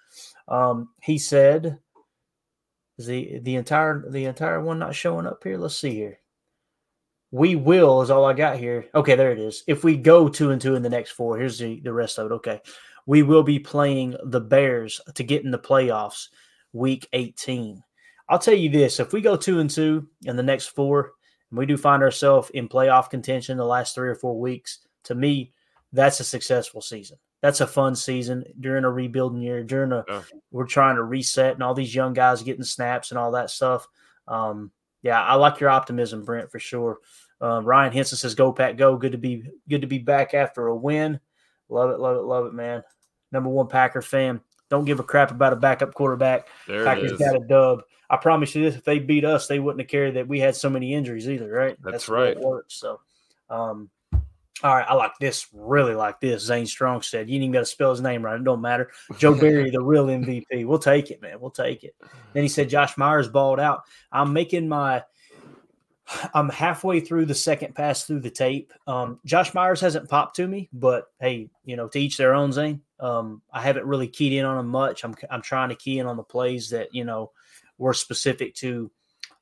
Um, 0.48 0.88
he 1.02 1.18
said, 1.18 1.78
"Is 2.98 3.06
the 3.06 3.40
the 3.40 3.56
entire 3.56 4.04
the 4.10 4.24
entire 4.24 4.62
one 4.62 4.78
not 4.78 4.94
showing 4.94 5.26
up 5.26 5.44
here? 5.44 5.58
Let's 5.58 5.76
see 5.76 5.94
here. 5.94 6.20
we 7.30 7.54
will 7.54 8.02
is 8.02 8.10
all 8.10 8.24
I 8.24 8.32
got 8.32 8.58
here. 8.58 8.86
Okay, 8.94 9.14
there 9.14 9.32
it 9.32 9.38
is. 9.38 9.62
If 9.66 9.84
we 9.84 9.96
go 9.96 10.28
two 10.28 10.50
and 10.50 10.60
two 10.60 10.74
in 10.74 10.82
the 10.82 10.88
next 10.88 11.12
four, 11.12 11.38
here's 11.38 11.58
the, 11.58 11.80
the 11.80 11.92
rest 11.92 12.18
of 12.18 12.30
it. 12.30 12.34
Okay. 12.34 12.60
We 13.06 13.22
will 13.22 13.42
be 13.42 13.58
playing 13.58 14.16
the 14.24 14.40
Bears 14.40 15.00
to 15.14 15.22
get 15.24 15.44
in 15.44 15.50
the 15.50 15.58
playoffs 15.58 16.28
week 16.72 17.08
18. 17.12 17.82
I'll 18.28 18.38
tell 18.38 18.54
you 18.54 18.68
this 18.68 19.00
if 19.00 19.12
we 19.12 19.20
go 19.20 19.36
two 19.36 19.60
and 19.60 19.70
two 19.70 20.08
in 20.24 20.36
the 20.36 20.42
next 20.42 20.66
four, 20.68 21.12
we 21.58 21.66
do 21.66 21.76
find 21.76 22.02
ourselves 22.02 22.50
in 22.50 22.68
playoff 22.68 23.10
contention 23.10 23.56
the 23.56 23.64
last 23.64 23.94
three 23.94 24.08
or 24.08 24.14
four 24.14 24.38
weeks, 24.38 24.80
to 25.04 25.14
me, 25.14 25.52
that's 25.92 26.20
a 26.20 26.24
successful 26.24 26.80
season. 26.80 27.18
That's 27.42 27.60
a 27.60 27.66
fun 27.66 27.96
season 27.96 28.44
during 28.60 28.84
a 28.84 28.90
rebuilding 28.90 29.40
year. 29.40 29.64
During 29.64 29.92
a, 29.92 30.04
yeah. 30.08 30.22
we're 30.50 30.66
trying 30.66 30.96
to 30.96 31.02
reset, 31.02 31.54
and 31.54 31.62
all 31.62 31.74
these 31.74 31.94
young 31.94 32.12
guys 32.12 32.42
getting 32.42 32.62
snaps 32.62 33.10
and 33.10 33.18
all 33.18 33.32
that 33.32 33.50
stuff. 33.50 33.86
Um, 34.28 34.70
yeah, 35.02 35.22
I 35.22 35.34
like 35.34 35.58
your 35.58 35.70
optimism, 35.70 36.24
Brent, 36.24 36.50
for 36.50 36.58
sure. 36.58 36.98
Uh, 37.40 37.62
Ryan 37.62 37.92
Henson 37.92 38.18
says, 38.18 38.34
"Go 38.34 38.52
Pack, 38.52 38.76
go! 38.76 38.96
Good 38.96 39.12
to 39.12 39.18
be 39.18 39.44
good 39.68 39.80
to 39.80 39.86
be 39.86 39.98
back 39.98 40.34
after 40.34 40.66
a 40.66 40.76
win. 40.76 41.18
Love 41.70 41.90
it, 41.90 41.98
love 41.98 42.16
it, 42.16 42.24
love 42.24 42.46
it, 42.46 42.52
man. 42.52 42.82
Number 43.32 43.48
one 43.48 43.68
Packer 43.68 44.02
fan. 44.02 44.42
Don't 44.70 44.84
give 44.84 45.00
a 45.00 45.02
crap 45.02 45.30
about 45.32 45.52
a 45.52 45.56
backup 45.56 45.94
quarterback. 45.94 46.46
There 46.66 46.84
Packers 46.84 47.12
got 47.18 47.36
a 47.36 47.40
dub. 47.40 47.82
I 48.08 48.16
promise 48.16 48.54
you 48.54 48.62
this: 48.62 48.76
if 48.76 48.84
they 48.84 48.98
beat 48.98 49.24
us, 49.24 49.46
they 49.46 49.58
wouldn't 49.58 49.80
have 49.80 49.88
cared 49.88 50.14
that 50.14 50.28
we 50.28 50.40
had 50.40 50.56
so 50.56 50.70
many 50.70 50.94
injuries 50.94 51.28
either, 51.28 51.50
right? 51.50 51.76
That's, 51.82 51.92
That's 51.92 52.08
right. 52.08 52.36
It 52.36 52.40
works. 52.40 52.74
So, 52.74 53.00
um, 53.50 53.90
all 54.62 54.74
right, 54.74 54.86
I 54.88 54.94
like 54.94 55.12
this. 55.20 55.46
Really 55.52 55.94
like 55.94 56.20
this. 56.20 56.42
Zane 56.42 56.66
Strong 56.66 57.02
said, 57.02 57.28
"You 57.28 57.36
even 57.36 57.52
got 57.52 57.60
to 57.60 57.66
spell 57.66 57.90
his 57.90 58.00
name 58.00 58.24
right. 58.24 58.38
It 58.38 58.44
don't 58.44 58.60
matter." 58.60 58.90
Joe 59.18 59.34
Barry, 59.40 59.70
the 59.70 59.82
real 59.82 60.06
MVP. 60.06 60.66
We'll 60.66 60.78
take 60.78 61.10
it, 61.10 61.22
man. 61.22 61.40
We'll 61.40 61.50
take 61.50 61.84
it. 61.84 61.94
Then 62.32 62.42
he 62.42 62.48
said, 62.48 62.68
"Josh 62.68 62.96
Myers 62.96 63.28
balled 63.28 63.60
out." 63.60 63.82
I'm 64.12 64.32
making 64.32 64.68
my. 64.68 65.02
I'm 66.34 66.48
halfway 66.48 67.00
through 67.00 67.26
the 67.26 67.34
second 67.34 67.74
pass 67.74 68.04
through 68.04 68.20
the 68.20 68.30
tape. 68.30 68.72
Um, 68.86 69.20
Josh 69.24 69.54
Myers 69.54 69.80
hasn't 69.80 70.08
popped 70.08 70.36
to 70.36 70.46
me, 70.46 70.68
but 70.72 71.06
hey, 71.20 71.50
you 71.64 71.76
know, 71.76 71.88
to 71.88 71.98
each 71.98 72.16
their 72.16 72.34
own. 72.34 72.52
Zane. 72.52 72.82
Um, 72.98 73.42
I 73.52 73.62
haven't 73.62 73.86
really 73.86 74.08
keyed 74.08 74.32
in 74.32 74.44
on 74.44 74.58
him 74.58 74.68
much. 74.68 75.04
I'm 75.04 75.14
I'm 75.30 75.42
trying 75.42 75.70
to 75.70 75.74
key 75.74 75.98
in 75.98 76.06
on 76.06 76.16
the 76.16 76.22
plays 76.22 76.70
that 76.70 76.94
you 76.94 77.04
know 77.04 77.32
were 77.78 77.94
specific 77.94 78.54
to 78.56 78.90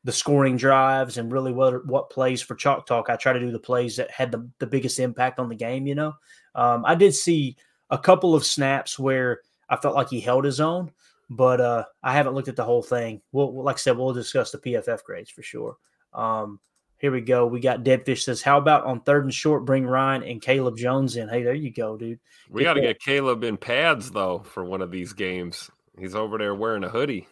the 0.04 0.12
scoring 0.12 0.56
drives 0.56 1.18
and 1.18 1.32
really 1.32 1.52
what 1.52 1.84
what 1.86 2.10
plays 2.10 2.40
for 2.40 2.54
chalk 2.54 2.86
talk. 2.86 3.10
I 3.10 3.16
try 3.16 3.32
to 3.32 3.40
do 3.40 3.50
the 3.50 3.58
plays 3.58 3.96
that 3.96 4.10
had 4.10 4.30
the, 4.30 4.48
the 4.58 4.66
biggest 4.66 4.98
impact 5.00 5.38
on 5.38 5.48
the 5.48 5.56
game. 5.56 5.86
You 5.86 5.94
know, 5.94 6.14
um, 6.54 6.84
I 6.86 6.94
did 6.94 7.14
see 7.14 7.56
a 7.90 7.98
couple 7.98 8.34
of 8.34 8.44
snaps 8.44 8.98
where 8.98 9.40
I 9.68 9.76
felt 9.76 9.96
like 9.96 10.08
he 10.08 10.20
held 10.20 10.44
his 10.44 10.60
own, 10.60 10.92
but 11.28 11.60
uh, 11.60 11.84
I 12.02 12.12
haven't 12.12 12.34
looked 12.34 12.48
at 12.48 12.56
the 12.56 12.64
whole 12.64 12.82
thing. 12.82 13.20
We'll, 13.32 13.62
like 13.62 13.76
I 13.76 13.78
said, 13.78 13.96
we'll 13.96 14.12
discuss 14.12 14.50
the 14.50 14.58
PFF 14.58 15.02
grades 15.04 15.30
for 15.30 15.42
sure. 15.42 15.76
Um, 16.12 16.60
here 16.98 17.12
we 17.12 17.20
go. 17.20 17.46
We 17.46 17.60
got 17.60 17.84
Deadfish 17.84 18.22
says, 18.22 18.42
"How 18.42 18.58
about 18.58 18.84
on 18.84 19.00
third 19.00 19.24
and 19.24 19.32
short, 19.32 19.64
bring 19.64 19.84
Rhyan 19.84 20.28
and 20.28 20.42
Caleb 20.42 20.76
Jones 20.76 21.16
in?" 21.16 21.28
Hey, 21.28 21.42
there 21.42 21.54
you 21.54 21.72
go, 21.72 21.96
dude. 21.96 22.18
We 22.50 22.64
got 22.64 22.74
to 22.74 22.80
get 22.80 23.00
Caleb 23.00 23.44
in 23.44 23.56
pads 23.56 24.10
though 24.10 24.40
for 24.40 24.64
one 24.64 24.82
of 24.82 24.90
these 24.90 25.12
games. 25.12 25.70
He's 25.98 26.14
over 26.14 26.38
there 26.38 26.54
wearing 26.54 26.84
a 26.84 26.88
hoodie. 26.88 27.28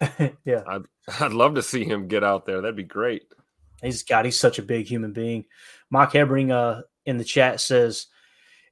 yeah, 0.44 0.62
I'd, 0.66 0.82
I'd 1.20 1.32
love 1.32 1.56
to 1.56 1.62
see 1.62 1.84
him 1.84 2.08
get 2.08 2.22
out 2.22 2.46
there. 2.46 2.60
That'd 2.60 2.76
be 2.76 2.84
great. 2.84 3.22
He's 3.82 4.02
got. 4.02 4.24
He's 4.24 4.38
such 4.38 4.58
a 4.58 4.62
big 4.62 4.86
human 4.86 5.12
being. 5.12 5.44
Mike 5.90 6.10
Hebring 6.10 6.50
uh, 6.50 6.82
in 7.06 7.18
the 7.18 7.24
chat 7.24 7.60
says, 7.60 8.06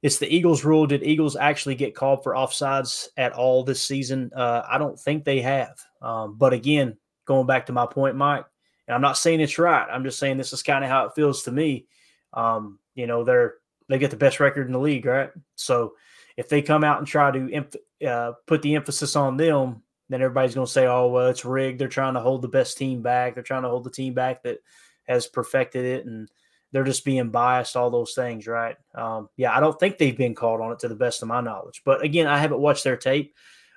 "It's 0.01 0.17
the 0.17 0.33
Eagles' 0.33 0.63
rule. 0.63 0.87
Did 0.87 1.03
Eagles 1.03 1.35
actually 1.35 1.75
get 1.75 1.95
called 1.95 2.23
for 2.23 2.33
offsides 2.33 3.07
at 3.17 3.33
all 3.33 3.63
this 3.63 3.81
season? 3.81 4.31
Uh, 4.33 4.63
I 4.69 4.77
don't 4.77 4.99
think 4.99 5.25
they 5.25 5.41
have. 5.41 5.77
Um, 6.01 6.37
but 6.37 6.53
again, 6.53 6.97
going 7.25 7.47
back 7.47 7.65
to 7.65 7.73
my 7.73 7.85
point, 7.85 8.15
Mike, 8.15 8.45
and 8.87 8.95
I'm 8.95 9.01
not 9.01 9.17
saying 9.17 9.41
it's 9.41 9.59
right. 9.59 9.87
I'm 9.91 10.03
just 10.03 10.19
saying 10.19 10.37
this 10.37 10.53
is 10.53 10.63
kind 10.63 10.83
of 10.83 10.89
how 10.89 11.05
it 11.05 11.15
feels 11.15 11.43
to 11.43 11.51
me. 11.51 11.87
Um, 12.33 12.79
you 12.95 13.07
know, 13.07 13.23
they're 13.23 13.55
they 13.89 13.99
get 13.99 14.11
the 14.11 14.17
best 14.17 14.39
record 14.39 14.67
in 14.67 14.73
the 14.73 14.79
league, 14.79 15.05
right? 15.05 15.29
So 15.55 15.93
if 16.35 16.49
they 16.49 16.61
come 16.61 16.83
out 16.83 16.99
and 16.99 17.07
try 17.07 17.31
to 17.31 17.65
uh, 18.05 18.33
put 18.45 18.61
the 18.61 18.75
emphasis 18.75 19.15
on 19.15 19.37
them, 19.37 19.81
then 20.09 20.21
everybody's 20.21 20.55
going 20.55 20.67
to 20.67 20.71
say, 20.71 20.85
"Oh, 20.85 21.07
well, 21.07 21.27
it's 21.27 21.45
rigged. 21.45 21.79
They're 21.79 21.87
trying 21.87 22.13
to 22.13 22.21
hold 22.21 22.41
the 22.41 22.47
best 22.47 22.77
team 22.77 23.01
back. 23.01 23.33
They're 23.33 23.43
trying 23.43 23.63
to 23.63 23.69
hold 23.69 23.83
the 23.83 23.91
team 23.91 24.13
back 24.13 24.43
that 24.43 24.59
has 25.07 25.27
perfected 25.27 25.83
it, 25.83 26.05
and 26.05 26.29
they're 26.71 26.83
just 26.83 27.05
being 27.05 27.29
biased. 27.29 27.75
All 27.75 27.89
those 27.89 28.13
things, 28.13 28.47
right? 28.47 28.77
Um, 28.95 29.29
yeah, 29.35 29.55
I 29.55 29.59
don't 29.59 29.77
think 29.79 29.97
they've 29.97 30.17
been 30.17 30.35
called 30.35 30.61
on 30.61 30.71
it 30.71 30.79
to 30.79 30.87
the 30.87 30.95
best 30.95 31.21
of 31.21 31.27
my 31.27 31.41
knowledge. 31.41 31.81
But 31.83 32.03
again, 32.03 32.27
I 32.27 32.37
haven't 32.37 32.61
watched 32.61 32.83
their 32.83 32.97
tape. 32.97 33.33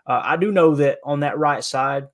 Uh, 0.07 0.21
I 0.25 0.37
do 0.37 0.52
know 0.52 0.76
that 0.76 0.99
on 1.05 1.21
that 1.21 1.38
right 1.38 1.62
side, 1.62 2.09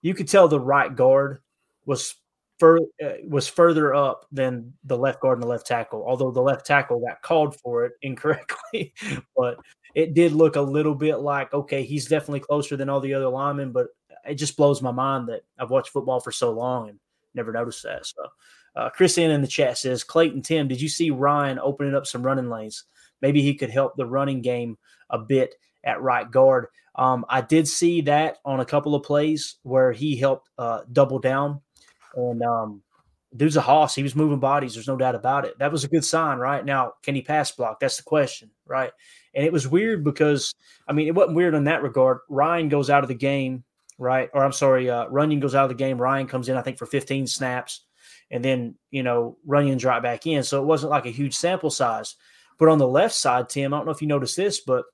you 0.00 0.14
could 0.14 0.28
tell 0.28 0.48
the 0.48 0.60
right 0.60 0.94
guard 0.94 1.40
was 1.86 2.14
fur, 2.62 2.78
uh, 3.04 3.14
was 3.26 3.48
further 3.48 3.92
up 3.92 4.24
than 4.30 4.72
the 4.84 4.96
left 4.96 5.20
guard 5.20 5.38
and 5.38 5.42
the 5.42 5.48
left 5.48 5.66
tackle. 5.66 6.04
Although 6.06 6.30
the 6.30 6.40
left 6.40 6.64
tackle 6.64 7.00
got 7.00 7.20
called 7.20 7.56
for 7.56 7.84
it 7.84 7.94
incorrectly, 8.02 8.94
but 9.36 9.56
it 9.96 10.14
did 10.14 10.30
look 10.30 10.54
a 10.54 10.60
little 10.60 10.94
bit 10.94 11.16
like 11.16 11.52
okay, 11.52 11.82
he's 11.82 12.06
definitely 12.06 12.40
closer 12.40 12.76
than 12.76 12.88
all 12.88 13.00
the 13.00 13.14
other 13.14 13.28
linemen, 13.28 13.72
but 13.72 13.88
it 14.24 14.36
just 14.36 14.56
blows 14.56 14.80
my 14.80 14.92
mind 14.92 15.28
that 15.28 15.42
I've 15.58 15.70
watched 15.70 15.90
football 15.90 16.20
for 16.20 16.30
so 16.30 16.52
long 16.52 16.88
and 16.88 17.00
never 17.34 17.50
noticed 17.50 17.82
that. 17.82 18.06
So, 18.06 18.22
uh, 18.76 18.90
Chris 18.90 19.18
in 19.18 19.32
in 19.32 19.42
the 19.42 19.48
chat 19.48 19.76
says, 19.76 20.04
Clayton 20.04 20.42
Tim, 20.42 20.68
did 20.68 20.80
you 20.80 20.88
see 20.88 21.10
Rhyan 21.10 21.58
opening 21.60 21.96
up 21.96 22.06
some 22.06 22.22
running 22.22 22.48
lanes? 22.48 22.84
Maybe 23.20 23.42
he 23.42 23.56
could 23.56 23.70
help 23.70 23.96
the 23.96 24.06
running 24.06 24.40
game 24.40 24.78
a 25.10 25.18
bit 25.18 25.56
at 25.82 26.00
right 26.00 26.30
guard. 26.30 26.66
Um, 26.94 27.24
I 27.28 27.40
did 27.40 27.66
see 27.66 28.02
that 28.02 28.36
on 28.44 28.60
a 28.60 28.64
couple 28.64 28.94
of 28.94 29.02
plays 29.02 29.56
where 29.64 29.90
he 29.90 30.16
helped 30.16 30.48
uh, 30.58 30.82
double 30.92 31.18
down, 31.18 31.60
and 32.14 32.42
um, 32.42 32.82
dude's 33.36 33.56
a 33.56 33.60
hoss. 33.60 33.94
He 33.94 34.02
was 34.02 34.16
moving 34.16 34.38
bodies. 34.38 34.74
There's 34.74 34.88
no 34.88 34.96
doubt 34.96 35.14
about 35.14 35.44
it. 35.44 35.58
That 35.58 35.72
was 35.72 35.84
a 35.84 35.88
good 35.88 36.04
sign, 36.04 36.38
right? 36.38 36.64
Now, 36.64 36.94
can 37.02 37.14
he 37.14 37.22
pass 37.22 37.50
block? 37.52 37.80
That's 37.80 37.96
the 37.96 38.02
question, 38.02 38.50
right? 38.66 38.92
And 39.34 39.44
it 39.44 39.52
was 39.52 39.66
weird 39.66 40.04
because, 40.04 40.54
I 40.86 40.92
mean, 40.92 41.08
it 41.08 41.14
wasn't 41.14 41.36
weird 41.36 41.54
in 41.54 41.64
that 41.64 41.82
regard. 41.82 42.18
Rhyan 42.30 42.68
goes 42.68 42.90
out 42.90 43.02
of 43.02 43.08
the 43.08 43.14
game, 43.14 43.64
right? 43.98 44.28
Or 44.34 44.44
I'm 44.44 44.52
sorry, 44.52 44.90
uh, 44.90 45.06
Runyan 45.06 45.40
goes 45.40 45.54
out 45.54 45.64
of 45.64 45.70
the 45.70 45.74
game. 45.74 45.98
Rhyan 45.98 46.28
comes 46.28 46.48
in, 46.48 46.56
I 46.56 46.62
think, 46.62 46.78
for 46.78 46.86
15 46.86 47.26
snaps. 47.26 47.86
And 48.30 48.44
then, 48.44 48.74
you 48.90 49.02
know, 49.02 49.36
Runyan's 49.46 49.84
right 49.84 50.02
back 50.02 50.26
in. 50.26 50.42
So 50.42 50.60
it 50.60 50.66
wasn't 50.66 50.90
like 50.90 51.06
a 51.06 51.10
huge 51.10 51.34
sample 51.34 51.70
size. 51.70 52.16
But 52.58 52.68
on 52.68 52.78
the 52.78 52.88
left 52.88 53.14
side, 53.14 53.48
Tim, 53.48 53.72
I 53.72 53.76
don't 53.78 53.86
know 53.86 53.92
if 53.92 54.02
you 54.02 54.08
noticed 54.08 54.36
this, 54.36 54.60
but 54.60 54.84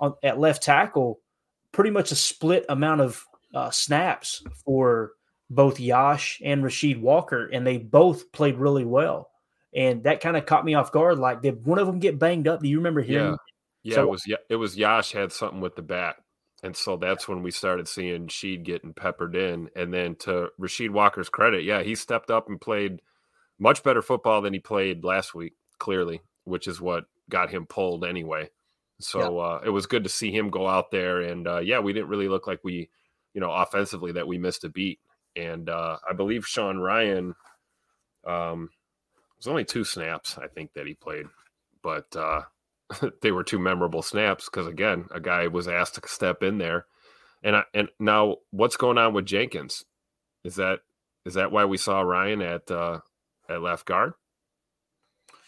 on, 0.00 0.14
at 0.22 0.38
left 0.38 0.62
tackle, 0.62 1.20
pretty 1.72 1.90
much 1.90 2.12
a 2.12 2.16
split 2.16 2.64
amount 2.68 3.00
of 3.00 3.24
uh, 3.54 3.70
snaps 3.70 4.42
for 4.64 5.12
both 5.50 5.80
Yosh 5.80 6.40
and 6.44 6.62
Rasheed 6.62 7.00
Walker, 7.00 7.46
and 7.46 7.66
they 7.66 7.78
both 7.78 8.32
played 8.32 8.56
really 8.56 8.84
well. 8.84 9.30
And 9.74 10.04
that 10.04 10.20
kind 10.20 10.36
of 10.36 10.46
caught 10.46 10.64
me 10.64 10.74
off 10.74 10.92
guard. 10.92 11.18
Like, 11.18 11.42
did 11.42 11.66
one 11.66 11.78
of 11.78 11.86
them 11.86 11.98
get 11.98 12.18
banged 12.18 12.46
up? 12.46 12.62
Do 12.62 12.68
you 12.68 12.78
remember 12.78 13.02
hearing? 13.02 13.32
Yeah. 13.32 13.36
Yeah, 13.84 13.96
so, 13.96 14.02
it 14.02 14.10
was 14.10 14.26
it 14.48 14.56
was 14.56 14.78
Yosh 14.78 15.12
had 15.12 15.30
something 15.30 15.60
with 15.60 15.76
the 15.76 15.82
back, 15.82 16.16
and 16.62 16.74
so 16.74 16.96
that's 16.96 17.28
when 17.28 17.42
we 17.42 17.50
started 17.50 17.86
seeing 17.86 18.28
Sheed 18.28 18.64
getting 18.64 18.94
peppered 18.94 19.36
in. 19.36 19.68
And 19.76 19.92
then 19.92 20.14
to 20.20 20.48
Rasheed 20.58 20.88
Walker's 20.88 21.28
credit, 21.28 21.64
yeah, 21.64 21.82
he 21.82 21.94
stepped 21.94 22.30
up 22.30 22.48
and 22.48 22.58
played 22.58 23.02
much 23.58 23.82
better 23.82 24.00
football 24.00 24.40
than 24.40 24.54
he 24.54 24.58
played 24.58 25.04
last 25.04 25.34
week, 25.34 25.52
clearly, 25.78 26.22
which 26.44 26.66
is 26.66 26.80
what 26.80 27.04
got 27.28 27.50
him 27.50 27.66
pulled 27.66 28.06
anyway. 28.06 28.48
So 29.00 29.38
yeah. 29.38 29.44
uh, 29.44 29.60
it 29.66 29.70
was 29.70 29.86
good 29.86 30.04
to 30.04 30.10
see 30.10 30.30
him 30.30 30.48
go 30.48 30.66
out 30.66 30.90
there, 30.90 31.20
and 31.20 31.46
uh, 31.46 31.58
yeah, 31.58 31.80
we 31.80 31.92
didn't 31.92 32.08
really 32.08 32.28
look 32.28 32.46
like 32.46 32.60
we, 32.64 32.88
you 33.34 33.40
know, 33.42 33.52
offensively 33.52 34.12
that 34.12 34.26
we 34.26 34.38
missed 34.38 34.64
a 34.64 34.70
beat. 34.70 34.98
And 35.36 35.68
uh, 35.68 35.98
I 36.08 36.12
believe 36.12 36.46
Sean 36.46 36.76
Rhyan, 36.76 37.34
um, 38.26 38.70
it 39.16 39.38
was 39.38 39.48
only 39.48 39.64
two 39.64 39.84
snaps 39.84 40.38
I 40.38 40.46
think 40.46 40.72
that 40.74 40.86
he 40.86 40.94
played, 40.94 41.26
but 41.82 42.14
uh, 42.16 42.42
they 43.22 43.32
were 43.32 43.44
two 43.44 43.58
memorable 43.58 44.02
snaps 44.02 44.46
because 44.46 44.66
again, 44.66 45.06
a 45.10 45.20
guy 45.20 45.46
was 45.48 45.68
asked 45.68 45.96
to 45.96 46.08
step 46.08 46.42
in 46.42 46.58
there, 46.58 46.86
and 47.42 47.56
I, 47.56 47.64
and 47.74 47.88
now 47.98 48.36
what's 48.50 48.76
going 48.76 48.98
on 48.98 49.12
with 49.12 49.26
Jenkins? 49.26 49.84
Is 50.44 50.56
that 50.56 50.80
is 51.24 51.34
that 51.34 51.50
why 51.50 51.64
we 51.64 51.78
saw 51.78 52.02
Rhyan 52.02 52.42
at 52.44 52.70
uh, 52.70 53.00
at 53.48 53.62
left 53.62 53.86
guard? 53.86 54.12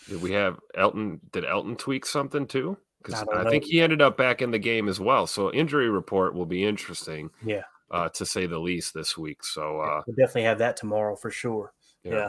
Did 0.09 0.23
we 0.23 0.33
have 0.33 0.59
Elgton? 0.77 1.21
Did 1.33 1.45
Elgton 1.45 1.79
tweak 1.79 2.07
something 2.07 2.47
too? 2.47 2.79
Because 3.03 3.25
I, 3.33 3.43
I 3.43 3.51
think 3.51 3.65
he 3.65 3.81
ended 3.81 4.03
up 4.03 4.17
back 4.17 4.43
in 4.43 4.51
the 4.51 4.59
game 4.59 4.89
as 4.89 4.99
well. 4.99 5.27
So 5.27 5.53
injury 5.53 5.89
report 5.91 6.35
will 6.35 6.47
be 6.47 6.65
interesting. 6.65 7.31
Yeah, 7.45 7.65
uh, 7.91 8.09
to 8.11 8.27
say 8.27 8.47
the 8.47 8.59
least 8.59 8.95
this 8.95 9.17
week. 9.17 9.45
So 9.45 9.81
uh, 9.81 10.03
we'll 10.07 10.17
definitely 10.17 10.45
have 10.45 10.59
that 10.59 10.77
tomorrow 10.77 11.17
for 11.17 11.31
sure. 11.31 11.73
Yeah. 12.03 12.29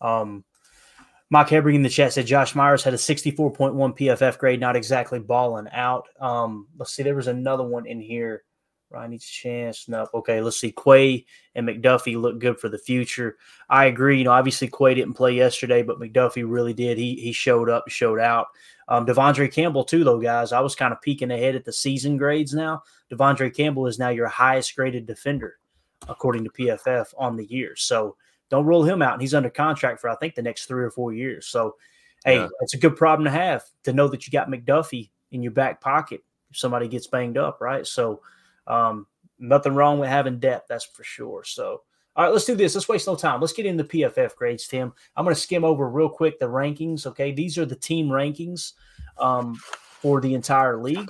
Um, 0.00 0.44
Mike 1.30 1.48
Hebring 1.48 1.76
in 1.76 1.82
the 1.82 1.88
chat 1.88 2.12
said 2.12 2.26
Josh 2.26 2.54
Myers 2.56 2.82
had 2.82 2.92
a 2.92 2.96
64.1 2.96 3.74
PFF 3.74 4.38
grade, 4.38 4.58
not 4.58 4.74
exactly 4.74 5.20
balling 5.20 5.68
out. 5.70 6.08
Um, 6.18 6.66
let's 6.76 6.92
see, 6.92 7.04
there 7.04 7.14
was 7.14 7.28
another 7.28 7.64
one 7.64 7.86
in 7.86 8.00
here. 8.00 8.42
Rhyan 8.92 9.10
needs 9.10 9.24
a 9.24 9.28
chance. 9.28 9.88
No, 9.88 10.08
okay. 10.12 10.40
Let's 10.40 10.58
see. 10.58 10.72
Quay 10.72 11.24
and 11.54 11.68
McDuffie 11.68 12.20
look 12.20 12.40
good 12.40 12.58
for 12.58 12.68
the 12.68 12.78
future. 12.78 13.36
I 13.68 13.86
agree. 13.86 14.18
You 14.18 14.24
know, 14.24 14.32
obviously 14.32 14.68
Quay 14.68 14.94
didn't 14.94 15.14
play 15.14 15.32
yesterday, 15.32 15.82
but 15.82 16.00
McDuffie 16.00 16.44
really 16.44 16.74
did. 16.74 16.98
He 16.98 17.14
he 17.14 17.32
showed 17.32 17.70
up, 17.70 17.88
showed 17.88 18.18
out. 18.18 18.48
Um, 18.90 19.06
De'Vondre 19.06 19.50
Campbell 19.50 19.84
too, 19.84 20.02
though, 20.02 20.18
guys. 20.18 20.52
I 20.52 20.60
was 20.60 20.74
kind 20.74 20.92
of 20.92 21.00
peeking 21.00 21.30
ahead 21.30 21.54
at 21.54 21.64
the 21.64 21.72
season 21.72 22.16
grades 22.16 22.52
now. 22.52 22.82
De'Vondre 23.10 23.54
Campbell 23.54 23.86
is 23.86 23.98
now 23.98 24.08
your 24.08 24.26
highest 24.26 24.74
graded 24.74 25.06
defender 25.06 25.58
according 26.08 26.44
to 26.44 26.50
PFF 26.50 27.14
on 27.16 27.36
the 27.36 27.46
year. 27.46 27.76
So 27.76 28.16
don't 28.50 28.66
rule 28.66 28.82
him 28.82 29.00
out. 29.00 29.12
And 29.12 29.22
he's 29.22 29.34
under 29.34 29.48
contract 29.48 30.00
for 30.00 30.10
I 30.10 30.16
think 30.16 30.34
the 30.34 30.42
next 30.42 30.66
three 30.66 30.82
or 30.82 30.90
four 30.90 31.12
years. 31.12 31.46
So, 31.46 31.76
hey, 32.24 32.36
yeah. 32.36 32.48
it's 32.60 32.74
a 32.74 32.78
good 32.78 32.96
problem 32.96 33.24
to 33.24 33.30
have 33.30 33.64
to 33.84 33.92
know 33.92 34.08
that 34.08 34.26
you 34.26 34.32
got 34.32 34.48
McDuffie 34.48 35.10
in 35.30 35.42
your 35.42 35.52
back 35.52 35.80
pocket 35.80 36.22
if 36.50 36.56
somebody 36.56 36.88
gets 36.88 37.06
banged 37.06 37.38
up, 37.38 37.60
right? 37.60 37.86
So, 37.86 38.20
um, 38.66 39.06
nothing 39.38 39.74
wrong 39.74 40.00
with 40.00 40.08
having 40.08 40.40
depth, 40.40 40.66
that's 40.68 40.84
for 40.84 41.04
sure. 41.04 41.44
So, 41.44 41.82
all 42.16 42.24
right, 42.24 42.32
let's 42.32 42.44
do 42.44 42.56
this. 42.56 42.74
Let's 42.74 42.88
waste 42.88 43.06
no 43.06 43.14
time. 43.14 43.40
Let's 43.40 43.52
get 43.52 43.66
into 43.66 43.84
PFF 43.84 44.34
grades, 44.34 44.66
Tim. 44.66 44.92
I'm 45.16 45.24
going 45.24 45.34
to 45.34 45.40
skim 45.40 45.64
over 45.64 45.88
real 45.88 46.08
quick 46.08 46.38
the 46.38 46.46
rankings. 46.46 47.06
Okay, 47.06 47.32
these 47.32 47.56
are 47.56 47.64
the 47.64 47.76
team 47.76 48.08
rankings 48.08 48.72
um, 49.18 49.54
for 49.54 50.20
the 50.20 50.34
entire 50.34 50.76
league, 50.76 51.08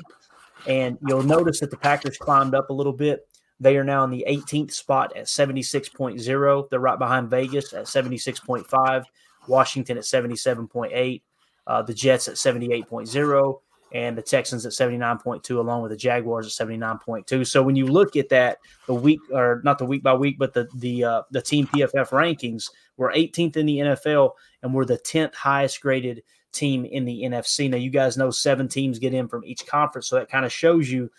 and 0.66 0.98
you'll 1.06 1.22
notice 1.22 1.60
that 1.60 1.70
the 1.70 1.76
Packers 1.76 2.18
climbed 2.18 2.54
up 2.54 2.68
a 2.70 2.74
little 2.74 2.92
bit. 2.92 3.26
They 3.60 3.76
are 3.76 3.84
now 3.84 4.04
in 4.04 4.10
the 4.10 4.24
18th 4.28 4.72
spot 4.72 5.16
at 5.16 5.26
76.0. 5.26 6.70
They're 6.70 6.80
right 6.80 6.98
behind 6.98 7.30
Vegas 7.30 7.72
at 7.72 7.84
76.5, 7.84 9.04
Washington 9.48 9.98
at 9.98 10.04
77.8, 10.04 11.22
uh, 11.66 11.82
the 11.82 11.94
Jets 11.94 12.28
at 12.28 12.34
78.0, 12.34 13.60
and 13.92 14.16
the 14.16 14.22
Texans 14.22 14.64
at 14.66 14.72
79.2, 14.72 15.56
along 15.56 15.82
with 15.82 15.90
the 15.90 15.96
Jaguars 15.96 16.46
at 16.46 16.66
79.2. 16.66 17.46
So 17.46 17.62
when 17.62 17.76
you 17.76 17.86
look 17.86 18.16
at 18.16 18.28
that, 18.28 18.58
the 18.86 18.94
week 18.94 19.20
or 19.32 19.60
not 19.64 19.78
the 19.78 19.84
week 19.84 20.02
by 20.02 20.14
week, 20.14 20.38
but 20.38 20.54
the 20.54 20.68
the 20.76 21.04
uh, 21.04 21.22
the 21.30 21.42
team 21.42 21.66
PFF 21.66 22.10
rankings, 22.10 22.70
we're 22.96 23.12
18th 23.12 23.56
in 23.56 23.66
the 23.66 23.78
NFL 23.78 24.32
and 24.62 24.72
we're 24.72 24.84
the 24.84 24.98
10th 24.98 25.34
highest 25.34 25.80
graded 25.80 26.22
team 26.52 26.84
in 26.84 27.04
the 27.04 27.22
NFC. 27.22 27.70
Now 27.70 27.76
you 27.76 27.90
guys 27.90 28.16
know 28.16 28.30
seven 28.30 28.68
teams 28.68 28.98
get 28.98 29.14
in 29.14 29.28
from 29.28 29.44
each 29.44 29.66
conference, 29.66 30.08
so 30.08 30.16
that 30.16 30.30
kind 30.30 30.44
of 30.44 30.52
shows 30.52 30.90
you 30.90 31.10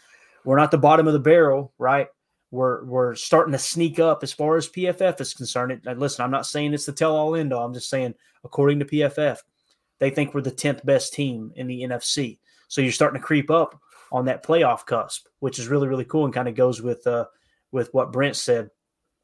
we're 0.43 0.57
not 0.57 0.71
the 0.71 0.77
bottom 0.77 1.07
of 1.07 1.13
the 1.13 1.19
barrel, 1.19 1.73
right? 1.77 2.07
We're 2.51 2.83
we're 2.85 3.15
starting 3.15 3.53
to 3.53 3.59
sneak 3.59 3.99
up 3.99 4.23
as 4.23 4.33
far 4.33 4.57
as 4.57 4.67
PFF 4.67 5.21
is 5.21 5.33
concerned. 5.33 5.81
And 5.85 5.99
listen, 5.99 6.23
I'm 6.23 6.31
not 6.31 6.45
saying 6.45 6.73
it's 6.73 6.85
the 6.85 6.91
tell 6.91 7.15
all 7.15 7.35
end 7.35 7.53
all. 7.53 7.65
I'm 7.65 7.73
just 7.73 7.89
saying 7.89 8.15
according 8.43 8.79
to 8.79 8.85
PFF, 8.85 9.37
they 9.99 10.09
think 10.09 10.33
we're 10.33 10.41
the 10.41 10.51
10th 10.51 10.83
best 10.83 11.13
team 11.13 11.53
in 11.55 11.67
the 11.67 11.83
NFC. 11.83 12.39
So 12.71 12.79
you're 12.79 12.93
starting 12.93 13.19
to 13.19 13.25
creep 13.25 13.51
up 13.51 13.77
on 14.13 14.25
that 14.25 14.45
playoff 14.45 14.85
cusp, 14.85 15.27
which 15.39 15.59
is 15.59 15.67
really 15.67 15.89
really 15.89 16.05
cool 16.05 16.23
and 16.23 16.33
kind 16.33 16.47
of 16.47 16.55
goes 16.55 16.81
with 16.81 17.05
uh, 17.05 17.25
with 17.73 17.93
what 17.93 18.13
Brent 18.13 18.37
said 18.37 18.69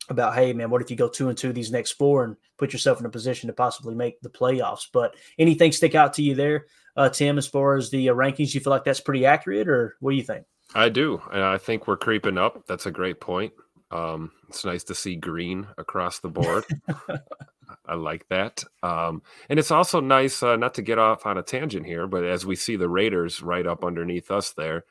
about 0.09 0.35
hey 0.35 0.51
man, 0.51 0.69
what 0.69 0.81
if 0.81 0.91
you 0.91 0.97
go 0.97 1.07
two 1.07 1.29
and 1.29 1.37
two 1.37 1.53
these 1.53 1.71
next 1.71 1.93
four 1.93 2.25
and 2.25 2.35
put 2.57 2.73
yourself 2.73 2.99
in 2.99 3.05
a 3.05 3.09
position 3.09 3.47
to 3.47 3.53
possibly 3.53 3.95
make 3.95 4.19
the 4.19 4.29
playoffs? 4.29 4.87
But 4.91 5.15
anything 5.39 5.71
stick 5.71 5.95
out 5.95 6.11
to 6.15 6.21
you 6.21 6.35
there, 6.35 6.65
uh, 6.97 7.07
Tim, 7.07 7.37
as 7.37 7.47
far 7.47 7.77
as 7.77 7.89
the 7.89 8.09
uh, 8.09 8.13
rankings? 8.13 8.53
You 8.53 8.59
feel 8.59 8.71
like 8.71 8.83
that's 8.83 8.99
pretty 8.99 9.25
accurate, 9.25 9.69
or 9.69 9.95
what 10.01 10.11
do 10.11 10.17
you 10.17 10.23
think? 10.23 10.45
I 10.75 10.89
do. 10.89 11.21
I 11.31 11.57
think 11.57 11.87
we're 11.87 11.95
creeping 11.95 12.37
up. 12.37 12.67
That's 12.67 12.85
a 12.85 12.91
great 12.91 13.21
point. 13.21 13.53
Um, 13.91 14.31
it's 14.49 14.65
nice 14.65 14.83
to 14.85 14.95
see 14.95 15.15
green 15.15 15.67
across 15.77 16.19
the 16.19 16.29
board. 16.29 16.65
I 17.85 17.95
like 17.95 18.27
that. 18.29 18.63
Um, 18.83 19.21
and 19.49 19.59
it's 19.59 19.71
also 19.71 19.99
nice, 19.99 20.43
uh, 20.43 20.57
not 20.57 20.73
to 20.75 20.81
get 20.81 20.99
off 20.99 21.25
on 21.25 21.37
a 21.37 21.43
tangent 21.43 21.85
here, 21.85 22.07
but 22.07 22.23
as 22.23 22.45
we 22.45 22.55
see 22.55 22.75
the 22.75 22.89
Raiders 22.89 23.41
right 23.41 23.65
up 23.65 23.83
underneath 23.83 24.29
us 24.29 24.51
there, 24.51 24.83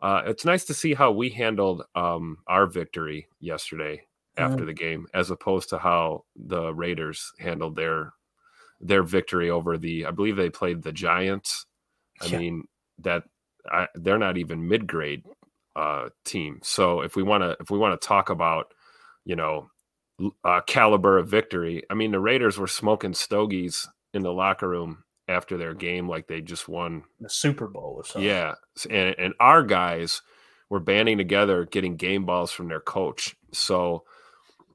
uh, 0.00 0.22
it's 0.26 0.44
nice 0.44 0.64
to 0.66 0.74
see 0.74 0.94
how 0.94 1.10
we 1.10 1.30
handled 1.30 1.84
um, 1.94 2.38
our 2.46 2.66
victory 2.66 3.28
yesterday 3.40 4.02
after 4.36 4.62
mm. 4.62 4.66
the 4.66 4.74
game, 4.74 5.06
as 5.12 5.30
opposed 5.30 5.70
to 5.70 5.78
how 5.78 6.24
the 6.36 6.72
Raiders 6.72 7.32
handled 7.38 7.76
their 7.76 8.12
their 8.80 9.02
victory 9.02 9.50
over 9.50 9.76
the. 9.76 10.06
I 10.06 10.12
believe 10.12 10.36
they 10.36 10.50
played 10.50 10.82
the 10.82 10.92
Giants. 10.92 11.66
I 12.20 12.26
yeah. 12.26 12.38
mean 12.38 12.64
that 13.00 13.24
I, 13.70 13.88
they're 13.96 14.18
not 14.18 14.36
even 14.36 14.68
mid 14.68 14.86
grade 14.86 15.24
uh, 15.78 16.08
team. 16.24 16.60
So 16.62 17.02
if 17.02 17.16
we 17.16 17.22
want 17.22 17.42
to 17.42 17.56
if 17.60 17.70
we 17.70 17.78
want 17.78 17.98
to 18.00 18.06
talk 18.06 18.30
about 18.30 18.74
you 19.24 19.36
know 19.36 19.70
uh, 20.44 20.60
caliber 20.66 21.18
of 21.18 21.28
victory. 21.28 21.82
I 21.90 21.94
mean, 21.94 22.10
the 22.10 22.20
Raiders 22.20 22.58
were 22.58 22.66
smoking 22.66 23.14
stogies 23.14 23.88
in 24.12 24.22
the 24.22 24.32
locker 24.32 24.68
room 24.68 25.04
after 25.28 25.56
their 25.56 25.74
game, 25.74 26.08
like 26.08 26.26
they 26.26 26.40
just 26.40 26.68
won 26.68 27.04
the 27.20 27.28
Super 27.28 27.68
Bowl 27.68 27.94
or 27.96 28.04
something. 28.04 28.28
Yeah, 28.28 28.54
and, 28.90 29.14
and 29.18 29.34
our 29.38 29.62
guys 29.62 30.22
were 30.70 30.80
banding 30.80 31.18
together, 31.18 31.66
getting 31.66 31.96
game 31.96 32.26
balls 32.26 32.50
from 32.50 32.68
their 32.68 32.80
coach. 32.80 33.36
So, 33.52 34.04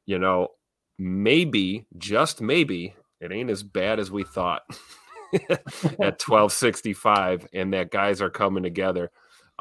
you 0.05 0.17
know, 0.17 0.49
maybe, 0.97 1.85
just 1.97 2.41
maybe, 2.41 2.95
it 3.19 3.31
ain't 3.31 3.49
as 3.49 3.63
bad 3.63 3.99
as 3.99 4.11
we 4.11 4.23
thought 4.23 4.63
at 5.33 6.21
1265 6.21 7.47
and 7.53 7.73
that 7.73 7.91
guys 7.91 8.21
are 8.21 8.29
coming 8.29 8.63
together. 8.63 9.11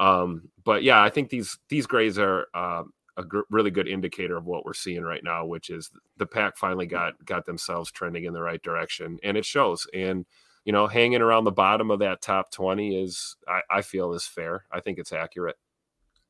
Um, 0.03 0.49
but 0.65 0.83
yeah, 0.83 1.01
I 1.01 1.09
think 1.09 1.29
these 1.29 1.57
these 1.69 1.87
grades 1.87 2.19
are 2.19 2.47
uh, 2.53 2.83
a 3.15 3.23
gr- 3.23 3.41
really 3.49 3.71
good 3.71 3.87
indicator 3.87 4.35
of 4.35 4.45
what 4.45 4.65
we're 4.65 4.73
seeing 4.73 5.03
right 5.03 5.23
now, 5.23 5.45
which 5.45 5.69
is 5.69 5.89
the 6.17 6.25
pack 6.25 6.57
finally 6.57 6.85
got 6.85 7.13
got 7.25 7.45
themselves 7.45 7.89
trending 7.89 8.25
in 8.25 8.33
the 8.33 8.41
right 8.41 8.61
direction, 8.61 9.17
and 9.23 9.37
it 9.37 9.45
shows. 9.45 9.87
And 9.93 10.25
you 10.65 10.73
know, 10.73 10.87
hanging 10.87 11.21
around 11.21 11.45
the 11.45 11.51
bottom 11.51 11.89
of 11.89 11.99
that 11.99 12.21
top 12.21 12.51
twenty 12.51 13.01
is, 13.01 13.37
I, 13.47 13.61
I 13.69 13.81
feel, 13.81 14.13
is 14.13 14.25
fair. 14.25 14.65
I 14.71 14.81
think 14.81 14.99
it's 14.99 15.13
accurate. 15.13 15.55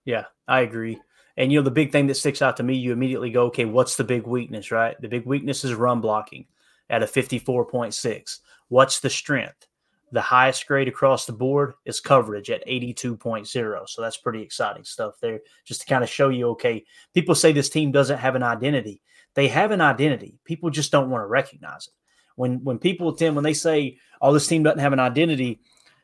Yeah, 0.06 0.26
I 0.48 0.62
agree. 0.62 1.02
And 1.36 1.52
you 1.52 1.60
know, 1.60 1.64
the 1.64 1.72
big 1.72 1.92
thing 1.92 2.06
that 2.08 2.16
sticks 2.16 2.44
out 2.44 2.58
to 2.58 2.64
me, 2.64 2.76
you 2.76 2.94
immediately 2.94 3.32
go, 3.32 3.46
okay, 3.46 3.66
what's 3.66 3.96
the 3.96 4.04
big 4.04 4.28
weakness, 4.28 4.70
right? 4.70 5.00
The 5.02 5.08
big 5.08 5.26
weakness 5.26 5.64
is 5.64 5.74
run 5.74 6.00
blocking 6.00 6.46
at 6.92 7.02
a 7.02 7.08
54.6. 7.08 8.38
What's 8.68 9.00
the 9.00 9.10
strength? 9.10 9.68
The 10.14 10.22
highest 10.22 10.68
grade 10.68 10.88
across 10.88 11.26
the 11.26 11.34
board 11.34 11.74
is 11.86 12.00
coverage 12.00 12.52
at 12.52 12.66
82.0. 12.68 13.90
So 13.90 14.02
that's 14.02 14.18
pretty 14.18 14.44
exciting 14.44 14.84
stuff 14.84 15.16
there, 15.20 15.40
just 15.66 15.82
to 15.82 15.88
kind 15.88 16.04
of 16.04 16.10
show 16.10 16.30
you 16.30 16.50
okay, 16.50 16.86
people 17.16 17.34
say 17.34 17.52
this 17.52 17.70
team 17.70 17.92
doesn't 17.92 18.20
have 18.20 18.36
an 18.36 18.44
identity. 18.44 19.02
They 19.34 19.48
have 19.48 19.72
an 19.72 19.82
identity. 19.82 20.38
People 20.46 20.70
just 20.70 20.92
don't 20.92 21.10
want 21.10 21.24
to 21.24 21.28
recognize 21.28 21.88
it. 21.88 21.94
When 22.36 22.64
when 22.64 22.78
people 22.78 23.12
Tim, 23.14 23.34
when 23.34 23.44
they 23.44 23.56
say, 23.56 23.98
oh, 24.22 24.32
this 24.32 24.46
team 24.46 24.62
doesn't 24.62 24.78
have 24.78 24.94
an 24.94 25.00
identity, 25.00 25.62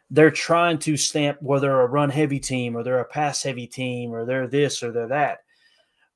they're 0.09 0.31
trying 0.31 0.79
to 0.79 0.97
stamp 0.97 1.39
whether 1.39 1.67
they're 1.67 1.81
a 1.81 1.85
run 1.85 2.09
heavy 2.09 2.39
team 2.39 2.75
or 2.75 2.81
they're 2.81 3.01
a 3.01 3.05
pass 3.05 3.43
heavy 3.43 3.67
team 3.67 4.11
or 4.11 4.25
they're 4.25 4.47
this 4.47 4.81
or 4.81 4.91
they're 4.91 5.09
that. 5.09 5.41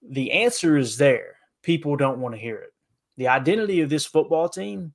The 0.01 0.31
answer 0.31 0.77
is 0.77 0.97
there. 0.97 1.35
People 1.61 1.95
don't 1.95 2.19
want 2.19 2.33
to 2.33 2.41
hear 2.41 2.57
it. 2.57 2.73
The 3.17 3.27
identity 3.27 3.81
of 3.81 3.91
this 3.91 4.05
football 4.05 4.49
team 4.49 4.93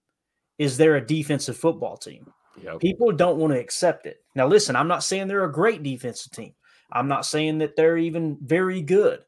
is 0.59 0.77
they're 0.77 0.97
a 0.97 1.07
defensive 1.07 1.57
football 1.57 1.97
team. 1.97 2.33
Yep. 2.63 2.81
People 2.81 3.13
don't 3.13 3.39
want 3.39 3.53
to 3.53 3.61
accept 3.61 4.07
it. 4.07 4.23
Now, 4.35 4.47
listen, 4.47 4.77
I'm 4.77 4.89
not 4.89 5.05
saying 5.05 5.29
they're 5.29 5.45
a 5.45 5.53
great 5.53 5.83
defensive 5.83 6.33
team. 6.33 6.55
I'm 6.93 7.09
not 7.09 7.27
saying 7.27 7.59
that 7.59 7.77
they're 7.77 7.99
even 7.99 8.39
very 8.41 8.83
good. 8.83 9.21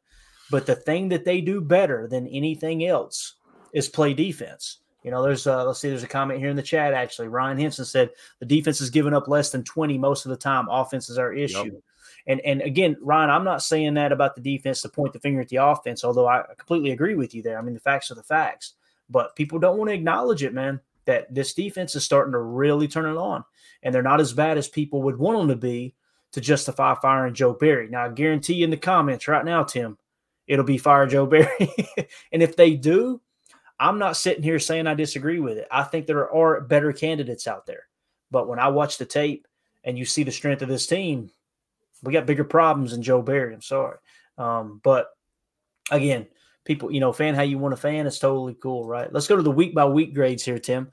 But 0.49 0.65
the 0.65 0.75
thing 0.75 1.09
that 1.09 1.23
they 1.23 1.39
do 1.39 1.61
better 1.61 2.07
than 2.07 2.27
anything 2.27 2.85
else 2.85 3.35
is 3.73 3.87
play 3.87 4.13
defense. 4.13 4.79
You 5.03 5.09
know, 5.09 5.23
there's 5.23 5.47
uh, 5.47 5.65
let's 5.65 5.79
see, 5.79 5.89
there's 5.89 6.03
a 6.03 6.07
comment 6.07 6.39
here 6.39 6.49
in 6.49 6.55
the 6.55 6.61
chat 6.61 6.93
actually. 6.93 7.29
Ryan 7.29 7.57
Henson 7.57 7.85
said 7.85 8.11
the 8.39 8.45
defense 8.45 8.77
has 8.79 8.89
given 8.89 9.13
up 9.13 9.27
less 9.27 9.49
than 9.49 9.63
20 9.63 9.97
most 9.97 10.25
of 10.25 10.29
the 10.29 10.37
time. 10.37 10.67
Offense 10.69 11.09
is 11.09 11.17
our 11.17 11.33
issue. 11.33 11.63
Yep. 11.63 11.83
And 12.27 12.41
and 12.41 12.61
again, 12.61 12.97
Ryan, 13.01 13.31
I'm 13.31 13.45
not 13.45 13.63
saying 13.63 13.95
that 13.95 14.11
about 14.11 14.35
the 14.35 14.41
defense 14.41 14.81
to 14.81 14.89
point 14.89 15.13
the 15.13 15.19
finger 15.19 15.41
at 15.41 15.49
the 15.49 15.55
offense, 15.55 16.03
although 16.03 16.27
I 16.27 16.43
completely 16.57 16.91
agree 16.91 17.15
with 17.15 17.33
you 17.33 17.41
there. 17.41 17.57
I 17.57 17.61
mean, 17.61 17.73
the 17.73 17.79
facts 17.79 18.11
are 18.11 18.15
the 18.15 18.21
facts, 18.21 18.73
but 19.09 19.35
people 19.35 19.57
don't 19.57 19.77
want 19.77 19.89
to 19.89 19.95
acknowledge 19.95 20.43
it, 20.43 20.53
man 20.53 20.81
that 21.05 21.33
this 21.33 21.53
defense 21.53 21.95
is 21.95 22.03
starting 22.03 22.33
to 22.33 22.39
really 22.39 22.87
turn 22.87 23.05
it 23.05 23.17
on, 23.17 23.43
and 23.83 23.93
they're 23.93 24.01
not 24.01 24.21
as 24.21 24.33
bad 24.33 24.57
as 24.57 24.67
people 24.67 25.01
would 25.03 25.17
want 25.17 25.37
them 25.39 25.47
to 25.49 25.55
be 25.55 25.95
to 26.33 26.41
justify 26.41 26.95
firing 26.95 27.33
Joe 27.33 27.53
Barry. 27.53 27.89
Now, 27.89 28.05
I 28.05 28.09
guarantee 28.09 28.55
you 28.55 28.63
in 28.63 28.69
the 28.69 28.77
comments 28.77 29.27
right 29.27 29.43
now, 29.43 29.63
Tim, 29.63 29.97
it'll 30.47 30.65
be 30.65 30.77
fire 30.77 31.07
Joe 31.07 31.25
Barry. 31.27 31.75
and 32.31 32.41
if 32.41 32.55
they 32.55 32.75
do, 32.75 33.21
I'm 33.79 33.97
not 33.97 34.17
sitting 34.17 34.43
here 34.43 34.59
saying 34.59 34.87
I 34.87 34.93
disagree 34.93 35.39
with 35.39 35.57
it. 35.57 35.67
I 35.71 35.83
think 35.83 36.05
there 36.05 36.31
are 36.31 36.61
better 36.61 36.93
candidates 36.93 37.47
out 37.47 37.65
there. 37.65 37.87
But 38.29 38.47
when 38.47 38.59
I 38.59 38.67
watch 38.69 38.97
the 38.97 39.05
tape 39.05 39.47
and 39.83 39.97
you 39.97 40.05
see 40.05 40.23
the 40.23 40.31
strength 40.31 40.61
of 40.61 40.69
this 40.69 40.87
team, 40.87 41.31
we 42.03 42.13
got 42.13 42.25
bigger 42.25 42.43
problems 42.43 42.91
than 42.91 43.01
Joe 43.01 43.21
Barry. 43.21 43.53
I'm 43.53 43.61
sorry. 43.61 43.97
Um, 44.37 44.79
but 44.83 45.09
again, 45.89 46.27
people, 46.65 46.91
you 46.91 46.99
know, 46.99 47.13
fan 47.13 47.35
how 47.35 47.41
you 47.41 47.57
want 47.57 47.73
to 47.73 47.81
fan 47.81 48.07
is 48.07 48.19
totally 48.19 48.55
cool, 48.61 48.87
right? 48.87 49.11
Let's 49.11 49.27
go 49.27 49.35
to 49.35 49.41
the 49.41 49.51
week 49.51 49.73
by 49.73 49.85
week 49.85 50.13
grades 50.13 50.43
here, 50.43 50.59
Tim, 50.59 50.91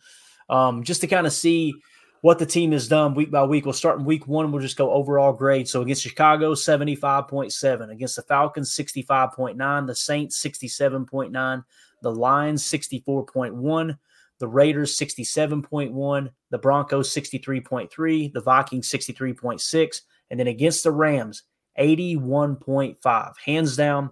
um, 0.48 0.82
just 0.82 1.00
to 1.02 1.06
kind 1.06 1.26
of 1.26 1.32
see 1.32 1.74
what 2.20 2.38
the 2.38 2.46
team 2.46 2.72
has 2.72 2.88
done 2.88 3.14
week 3.14 3.30
by 3.30 3.44
week. 3.44 3.64
We'll 3.64 3.72
start 3.74 3.98
in 3.98 4.04
week 4.04 4.26
one. 4.26 4.50
We'll 4.50 4.62
just 4.62 4.76
go 4.76 4.90
overall 4.90 5.32
grade. 5.32 5.68
So 5.68 5.82
against 5.82 6.02
Chicago, 6.02 6.54
75.7. 6.54 7.90
Against 7.90 8.16
the 8.16 8.22
Falcons, 8.22 8.74
65.9. 8.74 9.86
The 9.86 9.94
Saints, 9.94 10.42
67.9. 10.42 11.64
The 12.02 12.10
Lions, 12.10 12.64
64.1. 12.64 13.98
The 14.38 14.48
Raiders, 14.48 14.96
67.1. 14.96 16.30
The 16.50 16.58
Broncos, 16.58 17.14
63.3. 17.14 18.32
The 18.32 18.40
Vikings, 18.40 18.88
63.6. 18.88 20.00
And 20.30 20.40
then 20.40 20.48
against 20.48 20.84
the 20.84 20.92
Rams, 20.92 21.44
81.5. 21.78 23.32
Hands 23.44 23.76
down, 23.76 24.10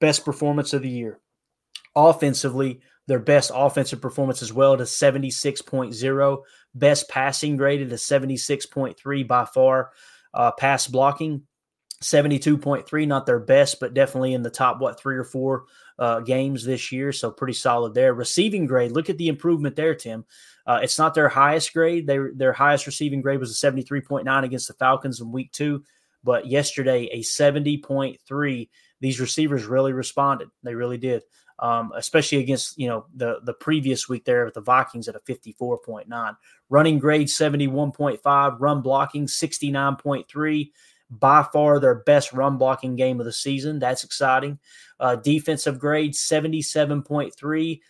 best 0.00 0.24
performance 0.24 0.72
of 0.72 0.82
the 0.82 0.88
year. 0.88 1.20
Offensively, 1.94 2.80
their 3.06 3.18
best 3.18 3.50
offensive 3.54 4.00
performance 4.00 4.42
as 4.42 4.52
well 4.52 4.76
to 4.76 4.82
76.0, 4.82 6.42
best 6.74 7.08
passing 7.08 7.56
graded 7.56 7.90
to 7.90 7.96
76.3 7.96 9.28
by 9.28 9.44
far. 9.44 9.92
Uh, 10.34 10.50
pass 10.52 10.86
blocking, 10.86 11.42
72.3, 12.02 13.06
not 13.06 13.24
their 13.24 13.38
best, 13.38 13.80
but 13.80 13.94
definitely 13.94 14.34
in 14.34 14.42
the 14.42 14.50
top, 14.50 14.80
what, 14.80 15.00
three 15.00 15.16
or 15.16 15.24
four 15.24 15.64
uh, 15.98 16.20
games 16.20 16.64
this 16.64 16.92
year. 16.92 17.12
So 17.12 17.30
pretty 17.30 17.54
solid 17.54 17.94
there. 17.94 18.12
Receiving 18.12 18.66
grade, 18.66 18.92
look 18.92 19.08
at 19.08 19.16
the 19.18 19.28
improvement 19.28 19.76
there, 19.76 19.94
Tim. 19.94 20.26
Uh, 20.66 20.80
it's 20.82 20.98
not 20.98 21.14
their 21.14 21.28
highest 21.28 21.72
grade. 21.72 22.06
They, 22.06 22.18
their 22.34 22.52
highest 22.52 22.86
receiving 22.86 23.22
grade 23.22 23.40
was 23.40 23.50
a 23.50 23.66
73.9 23.66 24.44
against 24.44 24.68
the 24.68 24.74
Falcons 24.74 25.20
in 25.20 25.32
week 25.32 25.52
two, 25.52 25.84
but 26.22 26.46
yesterday 26.46 27.08
a 27.12 27.20
70.3. 27.20 28.68
These 29.06 29.20
receivers 29.20 29.66
really 29.66 29.92
responded. 29.92 30.48
They 30.64 30.74
really 30.74 30.98
did. 30.98 31.22
Um, 31.60 31.92
especially 31.94 32.38
against 32.38 32.76
you 32.76 32.88
know 32.88 33.06
the 33.14 33.38
the 33.44 33.54
previous 33.54 34.08
week 34.08 34.24
there 34.24 34.44
with 34.44 34.54
the 34.54 34.60
Vikings 34.60 35.06
at 35.06 35.14
a 35.14 35.20
54.9. 35.20 36.36
Running 36.70 36.98
grade 36.98 37.28
71.5, 37.28 38.56
run 38.58 38.82
blocking 38.82 39.26
69.3 39.26 40.70
by 41.08 41.46
far 41.52 41.78
their 41.78 41.94
best 41.94 42.32
run 42.32 42.58
blocking 42.58 42.96
game 42.96 43.20
of 43.20 43.26
the 43.26 43.32
season. 43.32 43.78
That's 43.78 44.02
exciting. 44.02 44.58
Uh, 44.98 45.14
defensive 45.14 45.78
grade 45.78 46.14
77.3, 46.14 47.80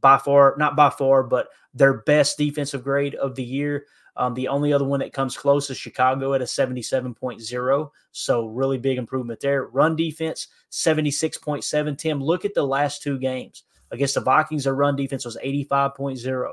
by 0.00 0.18
far, 0.18 0.54
not 0.56 0.76
by 0.76 0.90
far, 0.90 1.24
but 1.24 1.48
their 1.74 1.94
best 2.02 2.38
defensive 2.38 2.84
grade 2.84 3.16
of 3.16 3.34
the 3.34 3.42
year. 3.42 3.86
Um, 4.16 4.34
the 4.34 4.48
only 4.48 4.72
other 4.72 4.84
one 4.84 5.00
that 5.00 5.12
comes 5.12 5.36
close 5.36 5.70
is 5.70 5.76
Chicago 5.76 6.34
at 6.34 6.42
a 6.42 6.44
77.0. 6.44 7.90
So, 8.12 8.46
really 8.46 8.78
big 8.78 8.98
improvement 8.98 9.40
there. 9.40 9.66
Run 9.66 9.96
defense 9.96 10.48
76.7. 10.70 11.98
Tim, 11.98 12.22
look 12.22 12.44
at 12.44 12.54
the 12.54 12.66
last 12.66 13.02
two 13.02 13.18
games. 13.18 13.64
Against 13.90 14.14
the 14.14 14.20
Vikings, 14.20 14.64
their 14.64 14.74
run 14.74 14.96
defense 14.96 15.24
was 15.24 15.36
85.0. 15.42 16.52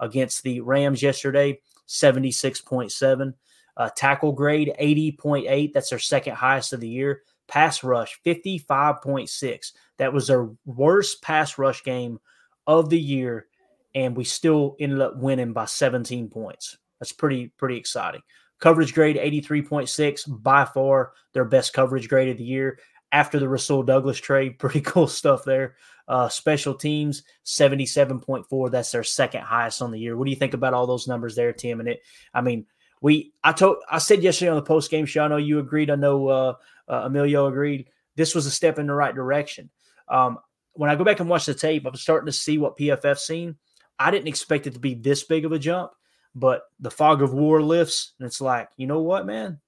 Against 0.00 0.42
the 0.42 0.60
Rams 0.60 1.02
yesterday, 1.02 1.60
76.7. 1.88 3.34
Uh, 3.76 3.90
tackle 3.94 4.32
grade 4.32 4.74
80.8. 4.80 5.72
That's 5.72 5.90
their 5.90 5.98
second 5.98 6.34
highest 6.34 6.72
of 6.72 6.80
the 6.80 6.88
year. 6.88 7.22
Pass 7.46 7.82
rush 7.82 8.20
55.6. 8.24 9.72
That 9.98 10.12
was 10.12 10.26
their 10.26 10.48
worst 10.66 11.22
pass 11.22 11.58
rush 11.58 11.82
game 11.82 12.20
of 12.66 12.90
the 12.90 13.00
year, 13.00 13.46
and 13.94 14.16
we 14.16 14.24
still 14.24 14.76
ended 14.78 15.00
up 15.00 15.16
winning 15.16 15.52
by 15.52 15.64
17 15.64 16.28
points. 16.28 16.76
That's 17.00 17.12
pretty 17.12 17.48
pretty 17.56 17.76
exciting. 17.76 18.22
Coverage 18.60 18.92
grade 18.92 19.16
83.6, 19.16 20.42
by 20.42 20.64
far 20.64 21.12
their 21.32 21.44
best 21.44 21.72
coverage 21.72 22.08
grade 22.08 22.28
of 22.28 22.38
the 22.38 22.44
year. 22.44 22.78
After 23.12 23.38
the 23.38 23.48
Rasul 23.48 23.84
Douglas 23.84 24.18
trade, 24.18 24.58
pretty 24.58 24.80
cool 24.80 25.06
stuff 25.06 25.44
there. 25.44 25.76
Uh, 26.08 26.28
special 26.28 26.74
teams 26.74 27.22
77.4. 27.44 28.70
That's 28.70 28.90
their 28.90 29.04
second 29.04 29.42
highest 29.42 29.82
on 29.82 29.90
the 29.90 29.98
year. 29.98 30.16
What 30.16 30.24
do 30.24 30.30
you 30.30 30.36
think 30.36 30.54
about 30.54 30.74
all 30.74 30.86
those 30.86 31.06
numbers 31.06 31.36
there, 31.36 31.52
Tim? 31.52 31.80
And 31.80 31.88
it, 31.90 32.00
I 32.32 32.40
mean, 32.40 32.66
we 33.00 33.32
I 33.44 33.52
told 33.52 33.76
I 33.90 33.98
said 33.98 34.22
yesterday 34.22 34.50
on 34.50 34.56
the 34.56 34.62
post 34.62 34.90
game 34.90 35.06
show. 35.06 35.24
I 35.24 35.28
know 35.28 35.36
you 35.36 35.58
agreed. 35.58 35.90
I 35.90 35.94
know 35.94 36.28
uh, 36.28 36.54
uh, 36.88 37.02
Emilio 37.04 37.46
agreed. 37.46 37.88
This 38.16 38.34
was 38.34 38.46
a 38.46 38.50
step 38.50 38.78
in 38.78 38.86
the 38.86 38.94
right 38.94 39.14
direction. 39.14 39.70
Um, 40.08 40.38
when 40.72 40.90
I 40.90 40.96
go 40.96 41.04
back 41.04 41.20
and 41.20 41.28
watch 41.28 41.46
the 41.46 41.54
tape, 41.54 41.86
I'm 41.86 41.94
starting 41.94 42.26
to 42.26 42.32
see 42.32 42.58
what 42.58 42.76
PFF 42.76 43.18
seen. 43.18 43.56
I 43.98 44.10
didn't 44.10 44.28
expect 44.28 44.66
it 44.66 44.74
to 44.74 44.80
be 44.80 44.94
this 44.94 45.24
big 45.24 45.44
of 45.44 45.52
a 45.52 45.58
jump, 45.58 45.92
but 46.34 46.62
the 46.80 46.90
fog 46.90 47.22
of 47.22 47.32
war 47.32 47.62
lifts, 47.62 48.12
and 48.18 48.26
it's 48.26 48.40
like, 48.40 48.68
you 48.76 48.86
know 48.86 49.00
what, 49.00 49.26
man? 49.26 49.60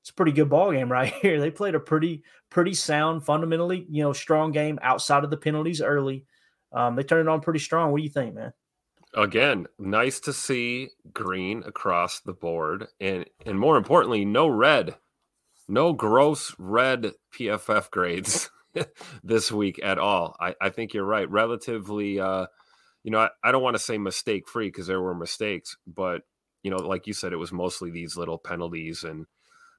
It's 0.00 0.10
a 0.10 0.14
pretty 0.14 0.32
good 0.32 0.50
ball 0.50 0.72
game 0.72 0.90
right 0.90 1.12
here. 1.22 1.40
They 1.40 1.50
played 1.50 1.74
a 1.74 1.80
pretty, 1.80 2.22
pretty 2.50 2.74
sound, 2.74 3.24
fundamentally, 3.24 3.86
you 3.88 4.02
know, 4.02 4.12
strong 4.12 4.52
game 4.52 4.78
outside 4.82 5.24
of 5.24 5.30
the 5.30 5.36
penalties 5.36 5.80
early. 5.80 6.24
Um, 6.72 6.96
they 6.96 7.02
turned 7.02 7.28
it 7.28 7.30
on 7.30 7.40
pretty 7.40 7.60
strong. 7.60 7.90
What 7.90 7.98
do 7.98 8.04
you 8.04 8.10
think, 8.10 8.34
man? 8.34 8.52
again, 9.16 9.66
nice 9.78 10.20
to 10.20 10.32
see 10.32 10.90
green 11.12 11.62
across 11.64 12.20
the 12.20 12.32
board, 12.32 12.86
and 13.00 13.24
and 13.46 13.58
more 13.58 13.76
importantly, 13.76 14.24
no 14.24 14.48
red, 14.48 14.96
no 15.68 15.92
gross 15.92 16.54
red 16.58 17.12
PFF 17.34 17.90
grades 17.90 18.50
this 19.22 19.50
week 19.52 19.80
at 19.82 19.98
all. 19.98 20.36
I, 20.40 20.54
I 20.60 20.70
think 20.70 20.94
you're 20.94 21.04
right. 21.04 21.30
Relatively, 21.30 22.20
uh, 22.20 22.46
you 23.04 23.10
know, 23.10 23.20
I, 23.20 23.28
I 23.44 23.52
don't 23.52 23.62
want 23.62 23.76
to 23.76 23.82
say 23.82 23.98
mistake 23.98 24.48
free 24.48 24.68
because 24.68 24.88
there 24.88 25.00
were 25.00 25.14
mistakes, 25.14 25.76
but 25.86 26.22
you 26.62 26.70
know, 26.70 26.78
like 26.78 27.06
you 27.06 27.12
said, 27.12 27.32
it 27.32 27.36
was 27.36 27.52
mostly 27.52 27.90
these 27.90 28.16
little 28.16 28.38
penalties 28.38 29.04
and 29.04 29.26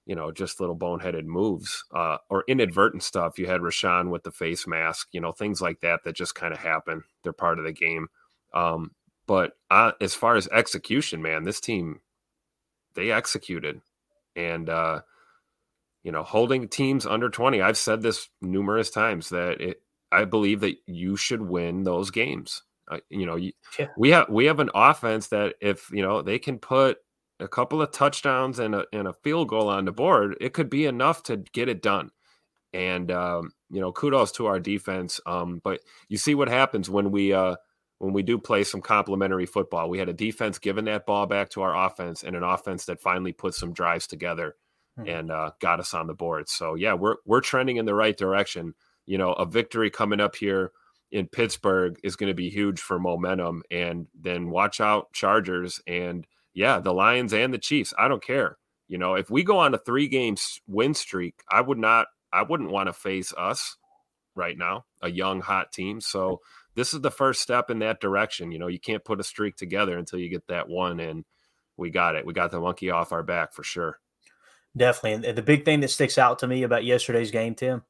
you 0.06 0.16
know, 0.16 0.32
just 0.32 0.60
little 0.60 0.78
boneheaded 0.78 1.26
moves 1.26 1.84
uh, 1.94 2.18
or 2.30 2.44
inadvertent 2.48 3.02
stuff. 3.02 3.40
You 3.40 3.48
had 3.48 3.62
Rashan 3.62 4.12
with 4.12 4.24
the 4.24 4.32
face 4.32 4.68
mask, 4.68 5.08
you 5.12 5.20
know, 5.20 5.32
things 5.32 5.62
like 5.62 5.82
that 5.82 6.04
that 6.04 6.16
just 6.16 6.36
kind 6.36 6.54
of 6.54 6.60
happen. 6.60 7.04
They're 7.24 7.34
part 7.34 7.58
of 7.58 7.66
the 7.66 7.74
game. 7.74 8.08
Um, 8.54 8.92
but 9.26 9.54
uh, 9.72 9.94
as 10.00 10.14
far 10.14 10.36
as 10.36 10.48
execution, 10.50 11.24
man, 11.24 11.44
this 11.44 11.60
team 11.60 12.02
they 12.94 13.12
executed, 13.12 13.82
and 14.36 14.70
uh, 14.70 15.02
you 16.04 16.12
know, 16.12 16.24
holding 16.24 16.68
teams 16.68 17.06
under 17.06 17.30
twenty. 17.30 17.62
I've 17.62 17.78
said 17.78 18.02
this 18.02 18.30
numerous 18.42 18.90
times 18.90 19.30
that 19.30 19.60
it, 19.60 19.82
I 20.12 20.26
believe 20.26 20.62
that 20.62 20.78
you 20.86 21.18
should 21.18 21.42
win 21.42 21.84
those 21.84 22.12
games. 22.12 22.64
Uh, 22.89 23.00
you 23.10 23.26
know, 23.26 23.36
you, 23.36 23.52
yeah. 23.80 23.88
we 23.98 24.12
have 24.12 24.30
we 24.30 24.45
have 24.45 24.60
an 24.60 24.69
offense 24.76 25.28
that 25.28 25.56
if 25.62 25.89
you 25.91 26.02
know 26.02 26.21
they 26.21 26.39
can 26.39 26.60
put 26.60 26.98
a 27.39 27.48
couple 27.48 27.82
of 27.82 27.91
touchdowns 27.91 28.60
and 28.60 28.76
a 28.76 28.86
and 28.93 29.08
a 29.08 29.13
field 29.13 29.50
goal 29.50 29.69
on 29.69 29.86
the 29.86 29.91
board, 29.91 30.36
it 30.39 30.54
could 30.54 30.69
be 30.69 30.86
enough 30.86 31.24
to 31.24 31.38
get 31.38 31.69
it 31.69 31.82
done. 31.82 32.12
And 32.74 33.12
um, 33.12 33.52
you 33.69 33.82
know, 33.82 33.91
kudos 33.91 34.32
to 34.34 34.45
our 34.45 34.60
defense. 34.60 35.19
Um, 35.26 35.62
but 35.63 35.82
you 36.10 36.17
see 36.17 36.36
what 36.36 36.50
happens 36.50 36.89
when 36.89 37.12
we 37.12 37.34
uh, 37.34 37.56
when 38.00 38.13
we 38.13 38.24
do 38.24 38.38
play 38.38 38.63
some 38.63 38.82
complementary 38.82 39.45
football. 39.45 39.89
We 39.89 40.00
had 40.00 40.10
a 40.10 40.13
defense 40.13 40.60
giving 40.60 40.86
that 40.86 41.06
ball 41.06 41.26
back 41.26 41.50
to 41.52 41.62
our 41.62 41.76
offense 41.88 42.24
and 42.24 42.36
an 42.36 42.43
offense 42.43 42.86
that 42.86 43.02
finally 43.02 43.32
put 43.32 43.56
some 43.56 43.74
drives 43.74 44.06
together 44.08 44.56
hmm. 44.98 45.08
and 45.08 45.32
uh, 45.32 45.52
got 45.60 45.80
us 45.80 45.93
on 45.93 46.08
the 46.08 46.13
board. 46.13 46.50
So 46.50 46.76
yeah, 46.76 46.93
we're 46.93 47.17
we're 47.26 47.41
trending 47.41 47.78
in 47.78 47.86
the 47.86 47.95
right 47.95 48.15
direction. 48.15 48.76
You 49.06 49.17
know, 49.17 49.34
a 49.34 49.45
victory 49.45 49.89
coming 49.89 50.19
up 50.19 50.36
here 50.36 50.71
in 51.12 51.28
Pittsburgh 51.28 52.00
is 52.04 52.15
going 52.15 52.30
to 52.30 52.34
be 52.34 52.50
huge 52.50 52.80
for 52.80 53.00
momentum. 53.00 53.63
And 53.72 54.08
then 54.20 54.50
watch 54.50 54.82
out 54.82 55.13
Chargers 55.13 55.82
and 55.88 56.26
yeah, 56.54 56.80
the 56.80 56.94
Lions 56.94 57.34
and 57.34 57.54
the 57.54 57.58
Chiefs. 57.58 57.94
I 57.98 58.08
don't 58.08 58.24
care. 58.24 58.58
You 58.88 58.98
know, 58.98 59.15
if 59.15 59.30
we 59.30 59.44
go 59.44 59.60
on 59.60 59.74
a 59.74 59.80
three 59.80 60.08
game 60.08 60.36
win 60.68 60.94
streak, 60.94 61.41
I 61.50 61.62
would 61.62 61.78
not. 61.78 62.08
I 62.32 62.44
wouldn't 62.44 62.72
want 62.72 62.88
to 62.88 62.94
face 62.94 63.34
us 63.38 63.78
right 64.36 64.58
now, 64.58 64.86
a 65.02 65.10
young 65.10 65.41
hot 65.41 65.72
team. 65.72 66.02
So 66.02 66.41
this 66.76 66.94
is 66.94 67.02
the 67.02 67.12
first 67.12 67.41
step 67.41 67.70
in 67.70 67.80
that 67.80 68.02
direction. 68.02 68.52
You 68.52 68.60
know, 68.60 68.68
you 68.68 68.80
can't 68.80 69.04
put 69.04 69.20
a 69.20 69.24
streak 69.24 69.56
together 69.56 69.98
until 69.98 70.20
you 70.20 70.30
get 70.30 70.48
that 70.48 70.68
one, 70.68 71.00
and 71.00 71.24
we 71.78 71.89
got 71.89 72.15
it. 72.15 72.26
We 72.26 72.34
got 72.34 72.52
the 72.52 72.60
monkey 72.60 72.89
off 72.89 73.12
our 73.12 73.24
back 73.24 73.54
for 73.54 73.63
sure. 73.63 74.00
Definitely. 74.78 75.30
And 75.30 75.38
the 75.38 75.41
big 75.41 75.63
thing 75.63 75.80
that 75.80 75.89
sticks 75.89 76.18
out 76.18 76.39
to 76.39 76.48
me 76.48 76.63
about 76.63 76.84
yesterday's 76.84 77.32
game, 77.32 77.56
Tim, 77.56 77.84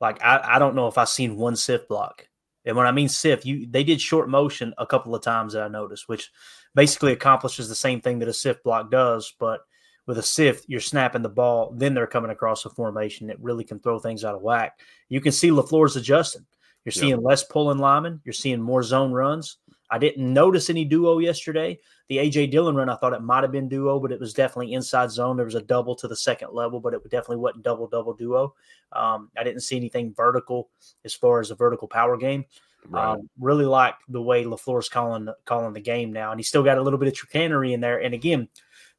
like 0.00 0.22
I, 0.22 0.40
I 0.42 0.58
don't 0.58 0.76
know 0.76 0.86
if 0.86 0.96
I've 0.96 1.08
seen 1.08 1.36
one 1.36 1.56
sift 1.56 1.88
block. 1.88 2.28
And 2.64 2.76
when 2.76 2.86
I 2.86 2.92
mean 2.92 3.08
SIF, 3.08 3.46
you 3.46 3.66
they 3.68 3.84
did 3.84 4.00
short 4.00 4.28
motion 4.28 4.74
a 4.78 4.86
couple 4.86 5.14
of 5.14 5.22
times 5.22 5.54
that 5.54 5.62
I 5.62 5.68
noticed, 5.68 6.08
which 6.08 6.30
basically 6.74 7.12
accomplishes 7.12 7.68
the 7.68 7.74
same 7.74 8.00
thing 8.00 8.18
that 8.18 8.28
a 8.28 8.34
SIF 8.34 8.62
block 8.62 8.90
does, 8.90 9.34
but 9.38 9.60
with 10.06 10.18
a 10.18 10.22
SIF, 10.22 10.62
you're 10.66 10.80
snapping 10.80 11.22
the 11.22 11.28
ball, 11.28 11.72
then 11.76 11.94
they're 11.94 12.06
coming 12.06 12.30
across 12.30 12.64
a 12.64 12.70
formation 12.70 13.28
that 13.28 13.40
really 13.40 13.64
can 13.64 13.78
throw 13.78 13.98
things 13.98 14.24
out 14.24 14.34
of 14.34 14.42
whack. 14.42 14.80
You 15.08 15.20
can 15.20 15.32
see 15.32 15.50
LaFleur's 15.50 15.96
adjusting. 15.96 16.44
You're 16.84 16.92
seeing 16.92 17.10
yep. 17.10 17.20
less 17.22 17.44
pulling 17.44 17.78
linemen. 17.78 18.20
You're 18.24 18.32
seeing 18.32 18.60
more 18.60 18.82
zone 18.82 19.12
runs. 19.12 19.58
I 19.90 19.98
didn't 19.98 20.32
notice 20.32 20.70
any 20.70 20.84
duo 20.84 21.18
yesterday. 21.18 21.78
The 22.08 22.18
AJ 22.18 22.50
Dillon 22.50 22.76
run, 22.76 22.88
I 22.88 22.96
thought 22.96 23.12
it 23.12 23.22
might 23.22 23.42
have 23.42 23.52
been 23.52 23.68
duo, 23.68 23.98
but 23.98 24.12
it 24.12 24.20
was 24.20 24.32
definitely 24.32 24.72
inside 24.72 25.10
zone. 25.10 25.36
There 25.36 25.44
was 25.44 25.56
a 25.56 25.62
double 25.62 25.96
to 25.96 26.08
the 26.08 26.16
second 26.16 26.50
level, 26.52 26.80
but 26.80 26.94
it 26.94 27.02
definitely 27.04 27.38
wasn't 27.38 27.64
double 27.64 27.88
double 27.88 28.14
duo. 28.14 28.54
Um, 28.92 29.30
I 29.36 29.42
didn't 29.42 29.62
see 29.62 29.76
anything 29.76 30.14
vertical 30.14 30.70
as 31.04 31.14
far 31.14 31.40
as 31.40 31.50
a 31.50 31.54
vertical 31.54 31.88
power 31.88 32.16
game. 32.16 32.44
Right. 32.88 33.12
Um, 33.12 33.28
really 33.38 33.66
like 33.66 33.94
the 34.08 34.22
way 34.22 34.44
LaFleur's 34.44 34.88
calling 34.88 35.28
calling 35.44 35.74
the 35.74 35.80
game 35.80 36.12
now, 36.12 36.30
and 36.30 36.38
he's 36.38 36.48
still 36.48 36.62
got 36.62 36.78
a 36.78 36.82
little 36.82 36.98
bit 36.98 37.08
of 37.08 37.16
chicanery 37.16 37.72
in 37.72 37.80
there. 37.80 38.00
And 38.00 38.14
again, 38.14 38.48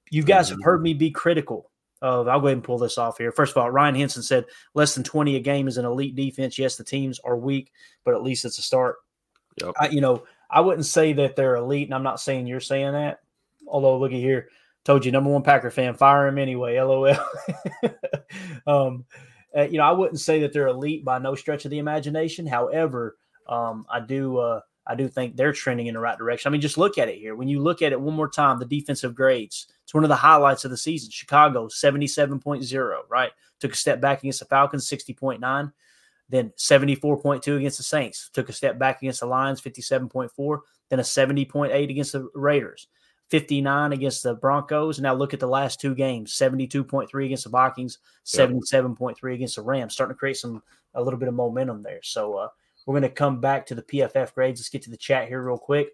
you 0.10 0.24
guys 0.24 0.48
mm-hmm. 0.48 0.60
have 0.60 0.66
heard 0.66 0.84
me 0.84 0.94
be 0.94 1.10
critical 1.10 1.72
of, 2.02 2.28
I'll 2.28 2.40
go 2.40 2.48
ahead 2.48 2.58
and 2.58 2.64
pull 2.64 2.78
this 2.78 2.98
off 2.98 3.18
here. 3.18 3.32
First 3.32 3.56
of 3.56 3.62
all, 3.62 3.70
Ryan 3.70 3.96
Henson 3.96 4.24
said 4.24 4.46
less 4.74 4.96
than 4.96 5.04
20 5.04 5.36
a 5.36 5.40
game 5.40 5.68
is 5.68 5.78
an 5.78 5.86
elite 5.86 6.16
defense. 6.16 6.58
Yes, 6.58 6.76
the 6.76 6.84
teams 6.84 7.20
are 7.20 7.38
weak, 7.38 7.72
but 8.04 8.14
at 8.14 8.24
least 8.24 8.46
it's 8.46 8.58
a 8.58 8.64
start. 8.64 8.98
Yep. 9.62 9.74
I, 9.80 9.90
you 9.90 10.02
know, 10.02 10.24
I 10.52 10.62
wouldn't 10.62 10.86
say 10.86 11.14
that 11.14 11.36
they're 11.36 11.56
elite, 11.56 11.88
and 11.88 11.96
I'm 11.96 12.04
not 12.04 12.20
saying 12.20 12.48
you're 12.48 12.60
saying 12.60 12.92
that. 12.92 13.20
Although, 13.68 13.98
looky 13.98 14.20
here, 14.20 14.50
told 14.84 15.06
you, 15.06 15.12
number 15.12 15.30
one 15.30 15.44
Packer 15.44 15.72
fan, 15.72 15.94
fire 15.96 16.28
him 16.28 16.38
anyway. 16.38 16.78
LOL. 16.82 17.16
um, 18.68 19.06
uh, 19.56 19.64
you 19.64 19.78
know, 19.78 19.84
I 19.84 19.92
wouldn't 19.92 20.20
say 20.20 20.42
that 20.42 20.54
they're 20.54 20.68
elite 20.68 21.06
by 21.06 21.20
no 21.20 21.36
stretch 21.36 21.66
of 21.66 21.72
the 21.72 21.80
imagination. 21.80 22.46
However, 22.46 23.18
um, 23.48 23.86
I 23.90 24.00
do. 24.02 24.38
Uh, 24.38 24.62
I 24.88 24.96
do 24.96 25.08
think 25.08 25.36
they're 25.36 25.54
trending 25.54 25.88
in 25.88 25.94
the 25.94 26.00
right 26.00 26.18
direction. 26.18 26.50
I 26.50 26.52
mean, 26.52 26.60
just 26.60 26.78
look 26.78 26.98
at 26.98 27.08
it 27.08 27.18
here. 27.20 27.36
When 27.36 27.48
you 27.48 27.62
look 27.62 27.82
at 27.82 27.92
it 27.92 28.02
one 28.02 28.16
more 28.16 28.28
time, 28.28 28.58
the 28.58 28.66
defensive 28.66 29.14
grades, 29.14 29.68
it's 29.84 29.94
one 29.94 30.04
of 30.04 30.10
the 30.10 30.16
highlights 30.16 30.66
of 30.66 30.72
the 30.72 30.78
season. 30.78 31.12
Chicago, 31.12 31.68
77.0, 31.68 33.00
right? 33.08 33.32
Took 33.60 33.74
a 33.74 33.78
step 33.78 34.02
back 34.02 34.20
against 34.20 34.40
the 34.40 34.46
Falcons, 34.46 34.90
60.9. 34.90 35.72
Then 36.32 36.52
74.2 36.58 37.58
against 37.58 37.78
the 37.78 37.84
Saints. 37.84 38.30
Took 38.34 38.50
a 38.50 38.54
step 38.54 38.80
back 38.80 39.02
against 39.02 39.20
the 39.20 39.26
Lions, 39.26 39.62
57.4. 39.62 40.60
Then 40.90 41.00
a 41.00 41.04
70.8 41.04 41.90
against 41.90 42.14
the 42.14 42.30
Raiders. 42.34 42.88
59 43.30 43.94
against 43.94 44.24
the 44.24 44.36
Broncos. 44.36 45.00
Now 45.00 45.14
look 45.14 45.34
at 45.34 45.40
the 45.40 45.48
last 45.48 45.80
two 45.80 45.96
games 45.96 46.34
72.3 46.34 47.26
against 47.26 47.46
the 47.46 47.50
Vikings, 47.50 48.00
77.3 48.26 49.34
against 49.34 49.56
the 49.56 49.62
Rams, 49.62 49.94
starting 49.94 50.16
to 50.16 50.20
create 50.20 50.38
some 50.38 50.62
a 50.96 51.02
little 51.02 51.20
bit 51.20 51.30
of 51.30 51.34
momentum 51.34 51.82
there. 51.82 52.02
So 52.04 52.36
uh, 52.36 52.48
we're 52.86 53.00
going 53.00 53.10
to 53.10 53.16
come 53.16 53.40
back 53.40 53.66
to 53.68 53.76
the 53.76 53.84
PFF 53.84 54.34
grades. 54.34 54.60
Let's 54.60 54.70
get 54.70 54.82
to 54.84 54.90
the 54.90 54.98
chat 54.98 55.28
here 55.28 55.42
real 55.42 55.58
quick. 55.58 55.94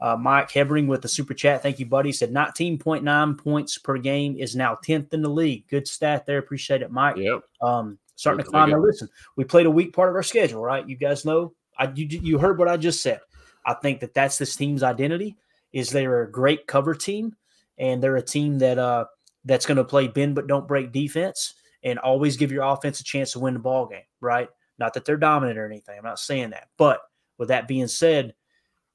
Uh, 0.00 0.16
Mike 0.16 0.50
Hebring 0.50 0.86
with 0.86 1.02
the 1.02 1.08
super 1.08 1.34
chat. 1.34 1.62
Thank 1.62 1.78
you, 1.78 1.84
buddy. 1.84 2.12
Said 2.12 2.32
19.9 2.32 3.38
points 3.38 3.76
per 3.76 3.98
game 3.98 4.36
is 4.38 4.56
now 4.56 4.78
10th 4.86 5.12
in 5.12 5.20
the 5.20 5.28
league. 5.28 5.68
Good 5.68 5.86
stat 5.86 6.24
there. 6.24 6.38
Appreciate 6.38 6.80
it, 6.80 6.90
Mike. 6.90 7.16
Yep. 7.18 7.42
Um, 7.60 7.98
starting 8.20 8.44
to 8.44 8.50
climb. 8.50 8.70
Now, 8.70 8.78
listen, 8.78 9.08
we 9.36 9.44
played 9.44 9.66
a 9.66 9.70
weak 9.70 9.94
part 9.94 10.10
of 10.10 10.14
our 10.14 10.22
schedule, 10.22 10.62
right? 10.62 10.86
You 10.88 10.96
guys 10.96 11.24
know. 11.24 11.54
I 11.78 11.90
you, 11.94 12.06
you 12.06 12.38
heard 12.38 12.58
what 12.58 12.68
I 12.68 12.76
just 12.76 13.02
said. 13.02 13.20
I 13.64 13.74
think 13.74 14.00
that 14.00 14.14
that's 14.14 14.36
this 14.38 14.54
team's 14.54 14.82
identity. 14.82 15.36
Is 15.72 15.90
they're 15.90 16.22
a 16.22 16.30
great 16.30 16.66
cover 16.66 16.94
team, 16.94 17.34
and 17.78 18.02
they're 18.02 18.16
a 18.16 18.22
team 18.22 18.58
that 18.58 18.78
uh 18.78 19.06
that's 19.44 19.64
going 19.64 19.78
to 19.78 19.84
play 19.84 20.06
bend 20.06 20.34
but 20.34 20.46
don't 20.46 20.68
break 20.68 20.92
defense 20.92 21.54
and 21.82 21.98
always 21.98 22.36
give 22.36 22.52
your 22.52 22.64
offense 22.64 23.00
a 23.00 23.04
chance 23.04 23.32
to 23.32 23.38
win 23.38 23.54
the 23.54 23.60
ball 23.60 23.86
game, 23.86 24.02
right? 24.20 24.48
Not 24.78 24.92
that 24.94 25.06
they're 25.06 25.16
dominant 25.16 25.58
or 25.58 25.64
anything. 25.64 25.96
I'm 25.96 26.04
not 26.04 26.18
saying 26.18 26.50
that, 26.50 26.68
but 26.76 27.00
with 27.38 27.48
that 27.48 27.66
being 27.66 27.88
said, 27.88 28.34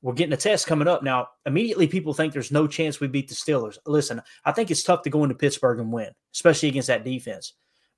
we're 0.03 0.13
getting 0.13 0.33
a 0.33 0.38
test 0.38 0.67
coming 0.67 0.88
up 0.88 1.01
now. 1.01 1.29
Immediately, 1.47 1.88
people 1.88 2.13
think 2.13 2.31
there's 2.31 2.51
no 2.51 2.67
chance 2.67 2.99
we 2.99 3.07
beat 3.07 3.27
the 3.27 3.33
Steelers. 3.33 3.79
Listen, 3.88 4.21
I 4.43 4.51
think 4.51 4.69
it's 4.69 4.83
tough 4.83 5.01
to 5.01 5.09
go 5.09 5.23
into 5.23 5.33
Pittsburgh 5.33 5.79
and 5.79 5.91
win, 5.91 6.11
especially 6.31 6.69
against 6.69 6.89
that 6.89 7.03
defense. 7.03 7.53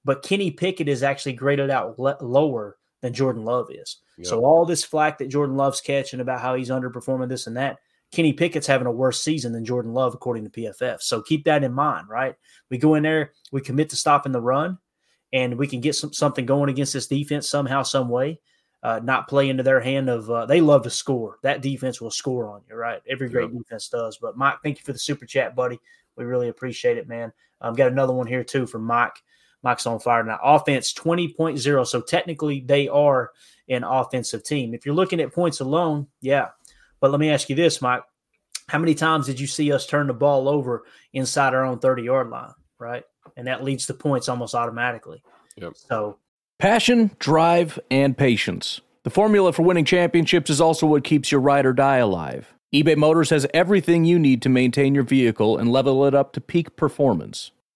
But 0.06 0.24
Kenny 0.24 0.52
Pickett 0.52 0.88
is 0.88 1.04
actually 1.04 1.34
graded 1.34 1.70
out 1.70 2.00
le- 2.00 2.18
lower 2.22 2.78
than 3.02 3.14
Jordan 3.14 3.44
Love 3.44 3.68
is. 3.70 3.98
Yep. 4.18 4.28
So 4.28 4.46
all 4.46 4.66
this 4.66 4.84
flack 4.84 5.18
that 5.18 5.30
Jordan 5.30 5.56
Love's 5.56 5.82
catching 5.82 6.20
about 6.20 6.42
how 6.42 6.56
he's 6.56 6.70
underperforming 6.70 7.30
this 7.30 7.48
and 7.48 7.58
that, 7.58 7.78
Kenny 8.12 8.34
Pickett's 8.34 8.68
having 8.68 8.88
a 8.88 8.92
worse 8.92 9.22
season 9.22 9.52
than 9.52 9.66
Jordan 9.66 9.94
Love, 9.94 10.14
according 10.14 10.46
to 10.46 10.50
PFF. 10.50 11.02
So 11.02 11.22
keep 11.22 11.44
that 11.46 11.64
in 11.64 11.74
mind, 11.74 12.08
right? 12.08 12.36
We 12.70 12.78
go 12.78 12.96
in 12.96 13.04
there, 13.04 13.34
we 13.52 13.62
commit 13.62 13.90
to 13.90 13.96
stopping 13.98 14.32
the 14.32 14.42
run, 14.42 14.78
and 15.34 15.58
we 15.58 15.68
can 15.68 15.82
get 15.82 15.96
some, 15.96 16.14
something 16.14 16.46
going 16.46 16.70
against 16.70 16.94
this 16.94 17.08
defense 17.08 17.50
somehow, 17.50 17.84
some 17.84 18.08
way 18.08 18.40
uh, 18.84 19.00
not 19.04 19.28
play 19.28 19.50
into 19.50 19.64
their 19.64 19.82
hand 19.82 20.10
of 20.10 20.30
uh, 20.30 20.46
they 20.46 20.62
love 20.62 20.84
to 20.84 20.90
score. 20.90 21.40
That 21.44 21.62
defense 21.62 22.00
will 22.00 22.12
score 22.12 22.50
on 22.50 22.62
you, 22.70 22.76
right? 22.76 23.02
Every 23.10 23.30
great 23.30 23.52
yep. 23.52 23.60
defense 23.60 23.90
does. 23.90 24.18
But 24.22 24.38
Mike, 24.38 24.58
thank 24.64 24.78
you 24.78 24.84
for 24.84 24.94
the 24.94 25.00
super 25.00 25.26
chat, 25.26 25.56
buddy. 25.56 25.80
We 26.16 26.26
really 26.26 26.50
appreciate 26.50 26.98
it, 26.98 27.08
man. 27.08 27.34
Um, 27.60 27.76
got 27.76 27.92
another 27.92 28.14
one 28.14 28.28
here 28.28 28.44
too 28.44 28.68
from 28.68 28.84
Mike. 28.84 29.16
Mike's 29.68 29.86
on 29.86 30.00
fire 30.00 30.24
now. 30.24 30.40
Offense 30.42 30.94
20.0. 30.94 31.86
So 31.88 32.00
technically 32.00 32.62
they 32.62 32.88
are 32.88 33.32
an 33.68 33.84
offensive 33.84 34.46
team. 34.46 34.74
If 34.74 34.86
you're 34.86 34.96
looking 34.96 35.20
at 35.20 35.34
points 35.34 35.60
alone, 35.60 36.08
yeah. 36.22 36.50
But 37.02 37.12
let 37.12 37.20
me 37.20 37.30
ask 37.30 37.50
you 37.50 37.56
this, 37.58 37.82
Mike. 37.82 38.02
How 38.70 38.80
many 38.80 38.96
times 38.96 39.26
did 39.26 39.42
you 39.42 39.48
see 39.48 39.74
us 39.74 39.86
turn 39.86 40.08
the 40.08 40.14
ball 40.14 40.48
over 40.48 40.86
inside 41.12 41.54
our 41.54 41.66
own 41.66 41.80
30 41.80 42.04
yard 42.04 42.30
line? 42.30 42.54
Right. 42.80 43.04
And 43.36 43.48
that 43.48 43.62
leads 43.62 43.88
to 43.88 43.94
points 43.94 44.30
almost 44.30 44.56
automatically. 44.56 45.22
Yep. 45.58 45.74
So 45.76 46.18
Passion, 46.60 47.12
drive, 47.20 47.78
and 47.92 48.18
patience. 48.18 48.80
The 49.04 49.10
formula 49.10 49.52
for 49.52 49.64
winning 49.64 49.84
championships 49.84 50.50
is 50.50 50.62
also 50.62 50.88
what 50.88 51.04
keeps 51.04 51.30
your 51.30 51.42
ride 51.42 51.66
or 51.66 51.74
die 51.74 51.98
alive. 51.98 52.54
eBay 52.74 52.96
Motors 52.96 53.32
has 53.32 53.46
everything 53.54 54.06
you 54.06 54.18
need 54.18 54.42
to 54.44 54.50
maintain 54.50 54.96
your 54.96 55.04
vehicle 55.04 55.58
and 55.58 55.70
level 55.70 56.06
it 56.06 56.16
up 56.16 56.32
to 56.34 56.42
peak 56.42 56.78
performance 56.78 57.52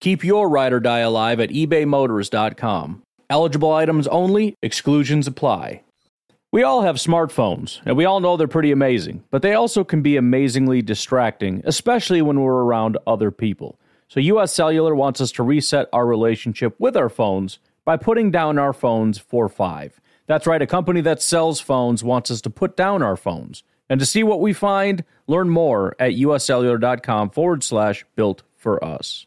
Keep 0.00 0.24
your 0.24 0.48
ride 0.48 0.72
or 0.72 0.80
die 0.80 1.00
alive 1.00 1.40
at 1.40 1.50
ebaymotors.com. 1.50 3.02
Eligible 3.28 3.72
items 3.72 4.08
only, 4.08 4.56
exclusions 4.62 5.26
apply. 5.26 5.82
We 6.52 6.62
all 6.62 6.82
have 6.82 6.96
smartphones, 6.96 7.80
and 7.84 7.96
we 7.96 8.06
all 8.06 8.18
know 8.18 8.36
they're 8.36 8.48
pretty 8.48 8.72
amazing, 8.72 9.22
but 9.30 9.42
they 9.42 9.52
also 9.52 9.84
can 9.84 10.02
be 10.02 10.16
amazingly 10.16 10.82
distracting, 10.82 11.62
especially 11.64 12.22
when 12.22 12.40
we're 12.40 12.64
around 12.64 12.98
other 13.06 13.30
people. 13.30 13.78
So, 14.08 14.18
US 14.18 14.52
Cellular 14.52 14.94
wants 14.94 15.20
us 15.20 15.30
to 15.32 15.44
reset 15.44 15.88
our 15.92 16.06
relationship 16.06 16.74
with 16.80 16.96
our 16.96 17.08
phones 17.08 17.60
by 17.84 17.96
putting 17.96 18.30
down 18.30 18.58
our 18.58 18.72
phones 18.72 19.18
for 19.18 19.48
five. 19.48 20.00
That's 20.26 20.46
right, 20.46 20.62
a 20.62 20.66
company 20.66 21.02
that 21.02 21.22
sells 21.22 21.60
phones 21.60 22.02
wants 22.02 22.30
us 22.30 22.40
to 22.40 22.50
put 22.50 22.76
down 22.76 23.02
our 23.02 23.16
phones. 23.16 23.62
And 23.88 24.00
to 24.00 24.06
see 24.06 24.22
what 24.22 24.40
we 24.40 24.52
find, 24.52 25.04
learn 25.26 25.50
more 25.50 25.94
at 26.00 26.12
uscellular.com 26.12 27.30
forward 27.30 27.62
slash 27.62 28.04
built 28.16 28.42
for 28.56 28.82
us. 28.84 29.26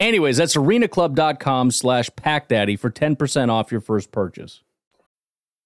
Anyways, 0.00 0.38
that's 0.38 0.56
arenaclub.com 0.56 1.70
slash 1.70 2.08
packdaddy 2.10 2.78
for 2.78 2.90
10% 2.90 3.50
off 3.50 3.70
your 3.70 3.82
first 3.82 4.10
purchase. 4.10 4.62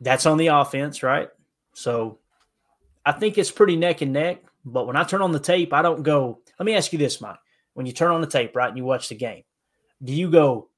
That's 0.00 0.26
on 0.26 0.38
the 0.38 0.48
offense, 0.48 1.02
right? 1.02 1.28
So 1.74 2.18
I 3.04 3.12
think 3.12 3.38
it's 3.38 3.50
pretty 3.50 3.76
neck 3.76 4.00
and 4.00 4.12
neck. 4.12 4.42
But 4.64 4.86
when 4.86 4.96
I 4.96 5.04
turn 5.04 5.22
on 5.22 5.32
the 5.32 5.40
tape, 5.40 5.72
I 5.72 5.82
don't 5.82 6.02
go, 6.02 6.40
let 6.58 6.66
me 6.66 6.74
ask 6.74 6.92
you 6.92 6.98
this, 6.98 7.20
Mike. 7.20 7.38
When 7.74 7.86
you 7.86 7.92
turn 7.92 8.10
on 8.10 8.20
the 8.20 8.26
tape, 8.26 8.54
right, 8.56 8.68
and 8.68 8.76
you 8.76 8.84
watch 8.84 9.08
the 9.08 9.14
game, 9.14 9.44
do 10.02 10.12
you 10.12 10.30
go, 10.30 10.68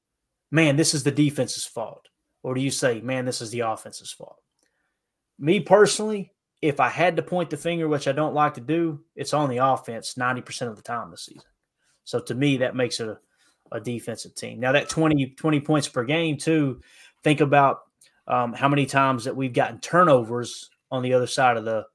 man, 0.51 0.75
this 0.75 0.93
is 0.93 1.03
the 1.03 1.11
defense's 1.11 1.65
fault? 1.65 2.07
Or 2.43 2.53
do 2.53 2.61
you 2.61 2.71
say, 2.71 3.01
man, 3.01 3.25
this 3.25 3.41
is 3.41 3.51
the 3.51 3.61
offense's 3.61 4.11
fault? 4.11 4.37
Me 5.39 5.59
personally, 5.59 6.31
if 6.61 6.79
I 6.79 6.89
had 6.89 7.15
to 7.15 7.23
point 7.23 7.49
the 7.49 7.57
finger, 7.57 7.87
which 7.87 8.07
I 8.07 8.11
don't 8.11 8.35
like 8.35 8.53
to 8.55 8.61
do, 8.61 9.01
it's 9.15 9.33
on 9.33 9.49
the 9.49 9.57
offense 9.57 10.13
90% 10.13 10.67
of 10.67 10.75
the 10.75 10.83
time 10.83 11.09
this 11.11 11.25
season. 11.25 11.49
So 12.03 12.19
to 12.19 12.35
me, 12.35 12.57
that 12.57 12.75
makes 12.75 12.99
it 12.99 13.07
a, 13.07 13.17
a 13.71 13.79
defensive 13.79 14.35
team. 14.35 14.59
Now, 14.59 14.71
that 14.71 14.89
20, 14.89 15.35
20 15.37 15.59
points 15.61 15.87
per 15.87 16.03
game, 16.03 16.37
too, 16.37 16.81
think 17.23 17.41
about 17.41 17.81
um, 18.27 18.53
how 18.53 18.69
many 18.69 18.85
times 18.85 19.25
that 19.25 19.35
we've 19.35 19.53
gotten 19.53 19.79
turnovers 19.79 20.69
on 20.91 21.03
the 21.03 21.13
other 21.13 21.27
side 21.27 21.57
of 21.57 21.65
the 21.65 21.85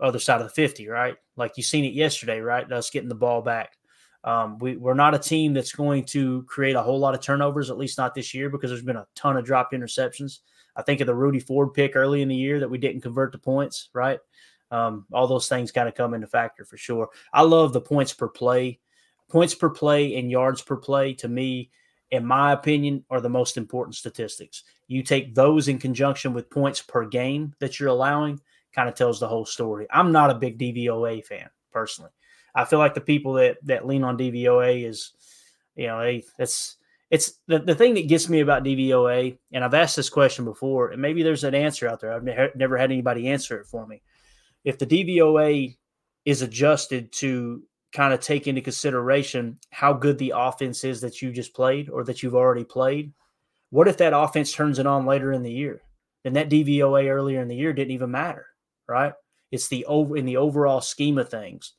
other 0.00 0.18
side 0.18 0.40
of 0.40 0.46
the 0.48 0.52
50, 0.52 0.88
right? 0.88 1.16
Like 1.36 1.56
you 1.56 1.62
seen 1.62 1.84
it 1.84 1.92
yesterday, 1.94 2.40
right? 2.40 2.70
Us 2.72 2.90
getting 2.90 3.08
the 3.08 3.14
ball 3.14 3.42
back 3.42 3.76
Um, 4.24 4.58
we, 4.58 4.76
we're 4.76 4.94
not 4.94 5.14
a 5.14 5.18
team 5.18 5.52
that's 5.52 5.72
going 5.72 6.04
to 6.06 6.42
create 6.44 6.76
a 6.76 6.82
whole 6.82 6.98
lot 6.98 7.14
of 7.14 7.20
turnovers, 7.20 7.70
at 7.70 7.76
least 7.76 7.98
not 7.98 8.14
this 8.14 8.32
year, 8.32 8.48
because 8.48 8.70
there's 8.70 8.82
been 8.82 8.96
a 8.96 9.06
ton 9.14 9.36
of 9.36 9.44
drop 9.44 9.72
interceptions. 9.72 10.40
I 10.76 10.82
think 10.82 11.00
of 11.00 11.06
the 11.06 11.14
Rudy 11.14 11.40
Ford 11.40 11.74
pick 11.74 11.94
early 11.94 12.22
in 12.22 12.28
the 12.28 12.34
year 12.34 12.58
that 12.60 12.70
we 12.70 12.78
didn't 12.78 13.02
convert 13.02 13.32
to 13.32 13.38
points, 13.38 13.90
right? 13.92 14.18
Um, 14.70 15.06
all 15.12 15.26
those 15.26 15.46
things 15.46 15.70
kind 15.70 15.88
of 15.88 15.94
come 15.94 16.14
into 16.14 16.26
factor 16.26 16.64
for 16.64 16.76
sure. 16.78 17.10
I 17.32 17.42
love 17.42 17.72
the 17.72 17.80
points 17.82 18.14
per 18.14 18.28
play. 18.28 18.80
Points 19.28 19.54
per 19.54 19.70
play 19.70 20.16
and 20.16 20.30
yards 20.30 20.62
per 20.62 20.76
play 20.76 21.14
to 21.14 21.28
me, 21.28 21.70
in 22.10 22.24
my 22.24 22.52
opinion, 22.52 23.04
are 23.10 23.20
the 23.20 23.28
most 23.28 23.56
important 23.56 23.94
statistics. 23.94 24.64
You 24.86 25.02
take 25.02 25.34
those 25.34 25.68
in 25.68 25.78
conjunction 25.78 26.32
with 26.32 26.50
points 26.50 26.80
per 26.80 27.06
game 27.06 27.54
that 27.58 27.78
you're 27.78 27.88
allowing, 27.88 28.40
kind 28.74 28.88
of 28.88 28.94
tells 28.94 29.20
the 29.20 29.28
whole 29.28 29.46
story. 29.46 29.86
I'm 29.90 30.12
not 30.12 30.30
a 30.30 30.34
big 30.34 30.58
DVOA 30.58 31.24
fan 31.24 31.48
personally. 31.72 32.10
I 32.54 32.64
feel 32.64 32.78
like 32.78 32.94
the 32.94 33.00
people 33.00 33.32
that 33.34 33.56
that 33.64 33.86
lean 33.86 34.04
on 34.04 34.16
DVOA 34.16 34.86
is, 34.86 35.12
you 35.74 35.88
know, 35.88 36.00
they, 36.00 36.24
that's 36.38 36.76
it's 37.10 37.38
the, 37.46 37.58
the 37.58 37.74
thing 37.74 37.94
that 37.94 38.08
gets 38.08 38.28
me 38.28 38.40
about 38.40 38.64
DVOA, 38.64 39.38
and 39.52 39.64
I've 39.64 39.74
asked 39.74 39.96
this 39.96 40.08
question 40.08 40.44
before, 40.44 40.90
and 40.90 41.02
maybe 41.02 41.22
there's 41.22 41.44
an 41.44 41.54
answer 41.54 41.88
out 41.88 42.00
there. 42.00 42.12
I've 42.12 42.24
ne- 42.24 42.50
never 42.54 42.76
had 42.76 42.90
anybody 42.90 43.28
answer 43.28 43.58
it 43.60 43.66
for 43.66 43.86
me. 43.86 44.02
If 44.64 44.78
the 44.78 44.86
DVOA 44.86 45.76
is 46.24 46.42
adjusted 46.42 47.12
to 47.12 47.62
kind 47.94 48.12
of 48.12 48.20
take 48.20 48.46
into 48.46 48.60
consideration 48.60 49.58
how 49.70 49.92
good 49.92 50.18
the 50.18 50.34
offense 50.36 50.82
is 50.84 51.00
that 51.00 51.22
you 51.22 51.32
just 51.32 51.54
played 51.54 51.88
or 51.88 52.04
that 52.04 52.22
you've 52.22 52.34
already 52.34 52.64
played, 52.64 53.12
what 53.70 53.88
if 53.88 53.96
that 53.98 54.16
offense 54.16 54.52
turns 54.52 54.78
it 54.78 54.86
on 54.86 55.06
later 55.06 55.32
in 55.32 55.42
the 55.42 55.52
year? 55.52 55.80
Then 56.24 56.34
that 56.34 56.50
DVOA 56.50 57.08
earlier 57.08 57.40
in 57.40 57.48
the 57.48 57.56
year 57.56 57.72
didn't 57.72 57.92
even 57.92 58.10
matter, 58.10 58.46
right? 58.88 59.12
It's 59.52 59.68
the 59.68 59.86
over 59.86 60.16
in 60.16 60.26
the 60.26 60.38
overall 60.38 60.80
scheme 60.80 61.18
of 61.18 61.28
things 61.28 61.74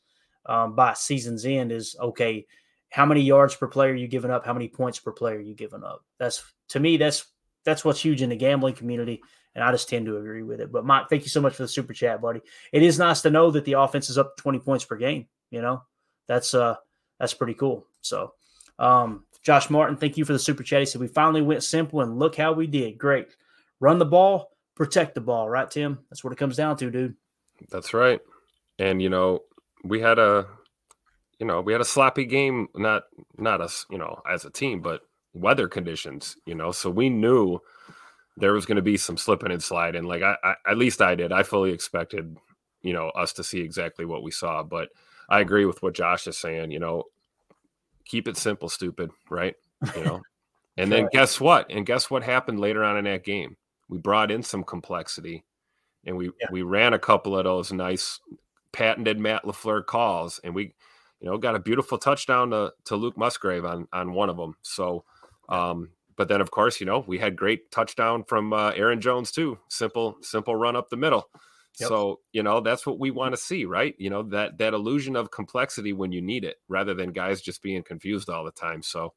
um, 0.46 0.76
by 0.76 0.94
season's 0.94 1.46
end 1.46 1.72
is 1.72 1.96
okay 2.00 2.46
how 2.90 3.06
many 3.06 3.22
yards 3.22 3.56
per 3.56 3.68
player 3.68 3.94
you 3.94 4.08
giving 4.08 4.32
up, 4.32 4.46
how 4.46 4.54
many 4.54 4.70
points 4.70 5.00
per 5.00 5.12
player 5.12 5.40
you 5.40 5.54
giving 5.54 5.84
up. 5.84 6.06
That's 6.18 6.44
to 6.70 6.80
me, 6.80 6.96
that's 6.98 7.26
that's 7.66 7.84
what's 7.84 8.02
huge 8.02 8.22
in 8.22 8.30
the 8.30 8.36
gambling 8.38 8.76
community, 8.76 9.22
and 9.54 9.64
I 9.64 9.72
just 9.72 9.90
tend 9.90 10.06
to 10.06 10.18
agree 10.18 10.44
with 10.44 10.62
it. 10.62 10.72
But 10.72 10.86
Mike, 10.86 11.10
thank 11.10 11.24
you 11.24 11.30
so 11.30 11.42
much 11.42 11.56
for 11.56 11.64
the 11.64 11.68
super 11.68 11.94
chat, 11.94 12.22
buddy. 12.22 12.42
It 12.72 12.84
is 12.84 13.00
nice 13.00 13.22
to 13.24 13.32
know 13.32 13.52
that 13.52 13.66
the 13.66 13.74
offense 13.74 14.10
is 14.10 14.18
up 14.18 14.38
20 14.38 14.60
points 14.60 14.86
per 14.86 14.96
game. 14.96 15.28
You 15.50 15.62
know, 15.62 15.84
that's 16.28 16.54
uh 16.54 16.76
that's 17.20 17.34
pretty 17.34 17.54
cool. 17.54 17.86
So 18.02 18.34
um 18.80 19.26
Josh 19.42 19.70
Martin, 19.70 19.96
thank 19.98 20.18
you 20.18 20.26
for 20.26 20.34
the 20.34 20.40
super 20.40 20.64
chat. 20.64 20.80
He 20.80 20.86
said 20.86 21.02
we 21.02 21.08
finally 21.08 21.42
went 21.42 21.64
simple 21.64 22.02
and 22.02 22.18
look 22.18 22.36
how 22.36 22.54
we 22.54 22.68
did. 22.68 22.98
Great. 22.98 23.28
Run 23.80 24.00
the 24.00 24.06
ball, 24.06 24.52
protect 24.76 25.16
the 25.16 25.22
ball, 25.22 25.50
right, 25.50 25.70
Tim? 25.70 26.00
That's 26.10 26.24
what 26.24 26.34
it 26.34 26.40
comes 26.40 26.56
down 26.56 26.78
to, 26.78 26.90
dude. 26.90 27.16
That's 27.70 27.94
right. 27.94 28.20
And 28.80 29.02
you 29.02 29.10
know, 29.10 29.42
we 29.84 30.02
had 30.02 30.20
a 30.20 30.48
you 31.40 31.46
know, 31.46 31.62
we 31.62 31.74
had 31.74 31.82
a 31.82 31.86
sloppy 31.86 32.26
game, 32.26 32.68
not 32.76 33.04
not 33.38 33.62
us, 33.62 33.86
you 33.90 33.98
know, 33.98 34.22
as 34.30 34.46
a 34.46 34.50
team, 34.50 34.82
but 34.82 35.02
weather 35.34 35.68
conditions, 35.68 36.38
you 36.46 36.56
know, 36.56 36.72
so 36.72 36.90
we 36.90 37.10
knew 37.10 37.60
there 38.38 38.54
was 38.54 38.66
going 38.66 38.78
to 38.78 38.82
be 38.82 38.98
some 38.98 39.18
slipping 39.18 39.52
and 39.52 39.62
sliding. 39.62 40.04
Like 40.04 40.24
I, 40.24 40.36
I, 40.44 40.56
at 40.68 40.78
least 40.78 41.02
I 41.02 41.16
did. 41.16 41.32
I 41.32 41.44
fully 41.44 41.72
expected, 41.72 42.38
you 42.82 42.94
know, 42.94 43.10
us 43.10 43.34
to 43.34 43.44
see 43.44 43.62
exactly 43.62 44.06
what 44.06 44.24
we 44.24 44.32
saw. 44.32 44.64
But 44.64 44.90
I 45.30 45.40
agree 45.40 45.66
with 45.66 45.82
what 45.82 45.96
Josh 45.96 46.28
is 46.28 46.38
saying. 46.38 46.72
You 46.72 46.80
know, 46.80 47.04
keep 48.06 48.28
it 48.28 48.38
simple, 48.38 48.70
stupid, 48.70 49.12
right? 49.30 49.56
You 49.96 50.04
know, 50.04 50.22
and 50.78 50.92
then 50.92 51.08
guess 51.12 51.40
what? 51.40 51.68
And 51.70 51.86
guess 51.86 52.10
what 52.10 52.24
happened 52.24 52.60
later 52.60 52.84
on 52.84 52.98
in 52.98 53.06
that 53.06 53.24
game? 53.24 53.58
We 53.90 53.98
brought 53.98 54.32
in 54.32 54.44
some 54.44 54.64
complexity, 54.64 55.44
and 56.06 56.18
we 56.18 56.26
yeah. 56.40 56.48
we 56.52 56.62
ran 56.62 56.94
a 56.94 57.00
couple 57.00 57.38
of 57.38 57.44
those 57.44 57.72
nice 57.72 58.20
patented 58.72 59.20
Matt 59.20 59.44
LaFleur 59.44 59.86
calls, 59.86 60.40
and 60.44 60.54
we 60.54 60.74
you 61.20 61.32
know, 61.32 61.38
got 61.38 61.56
a 61.56 61.60
beautiful 61.60 61.98
touchdown 61.98 62.52
to, 62.52 62.74
to 62.86 62.96
Luke 62.96 63.18
Musgrave 63.18 63.66
on 63.66 63.88
on 63.94 64.14
one 64.14 64.30
of 64.30 64.38
them. 64.38 64.56
So, 64.62 65.06
um, 65.50 65.90
but 66.16 66.28
then 66.28 66.42
of 66.42 66.52
course, 66.52 66.80
you 66.80 66.86
know, 66.86 67.04
we 67.08 67.18
had 67.18 67.36
great 67.36 67.72
touchdown 67.72 68.24
from 68.24 68.54
uh, 68.54 68.72
Aaron 68.76 69.02
Jones 69.02 69.32
too. 69.32 69.58
Simple, 69.70 70.18
simple 70.22 70.56
run 70.56 70.76
up 70.76 70.90
the 70.90 70.98
middle. 70.98 71.30
Yep. 71.80 71.90
So 71.90 72.20
you 72.32 72.44
know 72.44 72.62
that's 72.62 72.86
what 72.86 73.00
we 73.00 73.12
want 73.12 73.34
to 73.34 73.38
see, 73.38 73.66
right? 73.66 73.96
You 73.98 74.10
know 74.10 74.24
that 74.24 74.58
that 74.60 74.74
illusion 74.74 75.16
of 75.16 75.32
complexity 75.32 75.94
when 75.94 76.12
you 76.12 76.22
need 76.22 76.44
it, 76.46 76.58
rather 76.70 76.94
than 76.94 77.12
guys 77.12 77.42
just 77.42 77.62
being 77.62 77.84
confused 77.84 78.30
all 78.30 78.46
the 78.46 78.52
time. 78.52 78.82
So, 78.82 79.14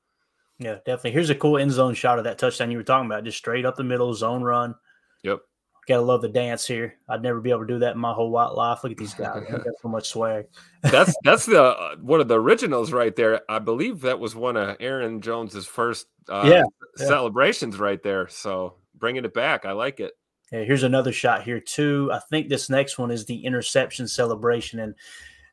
yeah, 0.59 0.77
definitely. 0.85 1.13
Here's 1.13 1.31
a 1.31 1.35
cool 1.35 1.59
end 1.59 1.71
zone 1.71 1.95
shot 1.95 2.19
of 2.19 2.25
that 2.25 2.39
touchdown 2.39 2.71
you 2.71 2.79
were 2.79 2.83
talking 2.83 3.07
about, 3.07 3.25
just 3.25 3.39
straight 3.39 3.65
up 3.65 3.77
the 3.77 3.85
middle 3.85 4.13
zone 4.13 4.43
run. 4.43 4.75
Yep. 5.23 5.39
Gotta 5.87 6.03
love 6.03 6.21
the 6.21 6.29
dance 6.29 6.67
here. 6.67 6.97
I'd 7.09 7.23
never 7.23 7.41
be 7.41 7.51
able 7.51 7.61
to 7.61 7.67
do 7.67 7.79
that 7.79 7.95
in 7.95 8.01
my 8.01 8.13
whole 8.13 8.31
white 8.31 8.53
life. 8.53 8.83
Look 8.83 8.93
at 8.93 8.99
these 8.99 9.15
guys. 9.15 9.43
They 9.49 9.57
got 9.57 9.67
so 9.81 9.89
much 9.89 10.09
swag. 10.09 10.47
that's 10.83 11.15
that's 11.25 11.47
the 11.47 11.63
uh, 11.63 11.97
one 11.97 12.21
of 12.21 12.29
the 12.29 12.41
originals 12.41 12.93
right 12.93 13.15
there. 13.15 13.41
I 13.49 13.61
believe 13.61 14.01
that 14.01 14.19
was 14.19 14.35
one 14.35 14.57
of 14.57 14.77
Aaron 14.81 15.21
Jones's 15.21 15.67
first 15.67 16.09
uh, 16.29 16.43
yeah, 16.45 16.65
yeah. 16.99 17.07
celebrations 17.07 17.79
right 17.79 18.03
there. 18.03 18.29
So 18.29 18.75
bringing 18.97 19.25
it 19.25 19.33
back, 19.33 19.65
I 19.65 19.73
like 19.73 20.01
it. 20.01 20.13
Yeah, 20.53 20.65
here's 20.65 20.83
another 20.83 21.13
shot 21.13 21.43
here 21.43 21.61
too. 21.61 22.11
I 22.13 22.21
think 22.31 22.49
this 22.49 22.71
next 22.71 22.99
one 22.99 23.11
is 23.11 23.25
the 23.25 23.45
interception 23.45 24.09
celebration, 24.09 24.81
and 24.81 24.95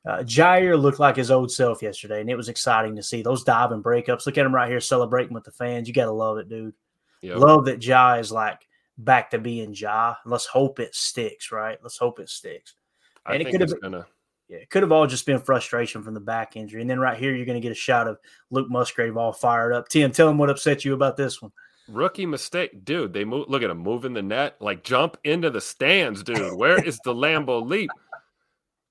uh, 0.08 0.20
Jaire 0.20 0.80
looked 0.80 1.00
like 1.00 1.16
his 1.16 1.32
old 1.32 1.52
self 1.52 1.82
yesterday, 1.82 2.22
and 2.22 2.30
it 2.30 2.38
was 2.38 2.50
exciting 2.50 2.96
to 2.96 3.04
see 3.04 3.22
those 3.22 3.44
diving 3.44 3.84
breakups. 3.84 4.26
Look 4.26 4.38
at 4.38 4.46
him 4.46 4.56
right 4.56 4.70
here 4.70 4.80
celebrating 4.80 5.34
with 5.34 5.44
the 5.44 5.52
fans. 5.52 5.88
You 5.88 5.94
gotta 5.94 6.12
love 6.12 6.38
it, 6.38 6.48
dude. 6.48 6.74
Yep. 7.22 7.38
Love 7.38 7.66
that 7.66 7.80
Jai 7.80 8.20
is 8.20 8.32
like 8.32 8.68
back 8.98 9.32
to 9.32 9.40
being 9.40 9.74
Ja. 9.74 10.16
Let's 10.26 10.46
hope 10.46 10.80
it 10.80 10.96
sticks, 10.96 11.52
right? 11.52 11.78
Let's 11.82 11.98
hope 11.98 12.20
it 12.20 12.30
sticks. 12.30 12.76
And 13.26 13.42
I 13.42 13.48
it 13.48 13.52
could 13.52 13.62
have 13.62 13.82
gonna... 13.82 14.06
yeah, 14.48 14.58
it 14.58 14.70
could 14.70 14.84
have 14.84 14.92
all 14.92 15.08
just 15.08 15.26
been 15.26 15.40
frustration 15.40 16.04
from 16.04 16.14
the 16.14 16.20
back 16.20 16.56
injury. 16.56 16.82
And 16.82 16.90
then 16.90 17.00
right 17.00 17.18
here, 17.18 17.36
you're 17.36 17.46
going 17.46 17.60
to 17.60 17.68
get 17.68 17.72
a 17.72 17.76
shot 17.76 18.08
of 18.08 18.20
Luke 18.52 18.70
Musgrave 18.70 19.18
all 19.18 19.34
fired 19.34 19.74
up. 19.74 19.90
Tim, 19.90 20.12
tell 20.12 20.30
him 20.30 20.38
what 20.38 20.50
upset 20.50 20.86
you 20.86 20.94
about 20.94 21.18
this 21.18 21.42
one. 21.42 21.52
Rookie 21.88 22.26
mistake, 22.26 22.84
dude. 22.84 23.14
They 23.14 23.26
move. 23.26 23.46
Look 23.48 23.64
at 23.64 23.70
him 23.70 23.78
moving 23.78 24.14
the 24.14 24.22
net, 24.22 24.56
like 24.60 24.84
jump 24.84 25.18
into 25.24 25.50
the 25.50 25.62
stands, 25.62 26.24
dude. 26.24 26.58
Where 26.58 26.84
is 26.84 27.00
the 27.04 27.14
Lambeau 27.14 27.66
leap? 27.66 27.90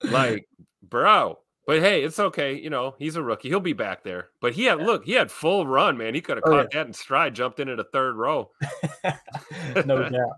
Like, 0.02 0.46
bro, 0.83 1.38
but 1.66 1.80
hey, 1.80 2.04
it's 2.04 2.18
okay. 2.18 2.54
You 2.54 2.70
know, 2.70 2.94
he's 2.98 3.16
a 3.16 3.22
rookie. 3.22 3.48
He'll 3.48 3.61
be 3.61 3.72
back 3.72 4.04
there. 4.04 4.28
But 4.40 4.52
he 4.52 4.64
had 4.64 4.78
look, 4.78 5.04
he 5.04 5.12
had 5.12 5.30
full 5.30 5.66
run, 5.66 5.96
man. 5.96 6.14
He 6.14 6.20
could 6.20 6.37
have 6.37 6.44
oh, 6.46 6.50
caught 6.50 6.68
yeah. 6.72 6.80
that 6.80 6.87
in 6.88 6.92
stride, 6.92 7.35
jumped 7.35 7.59
into 7.59 7.76
the 7.76 7.85
third 7.85 8.16
row. 8.16 8.50
no 9.87 10.09
doubt. 10.09 10.37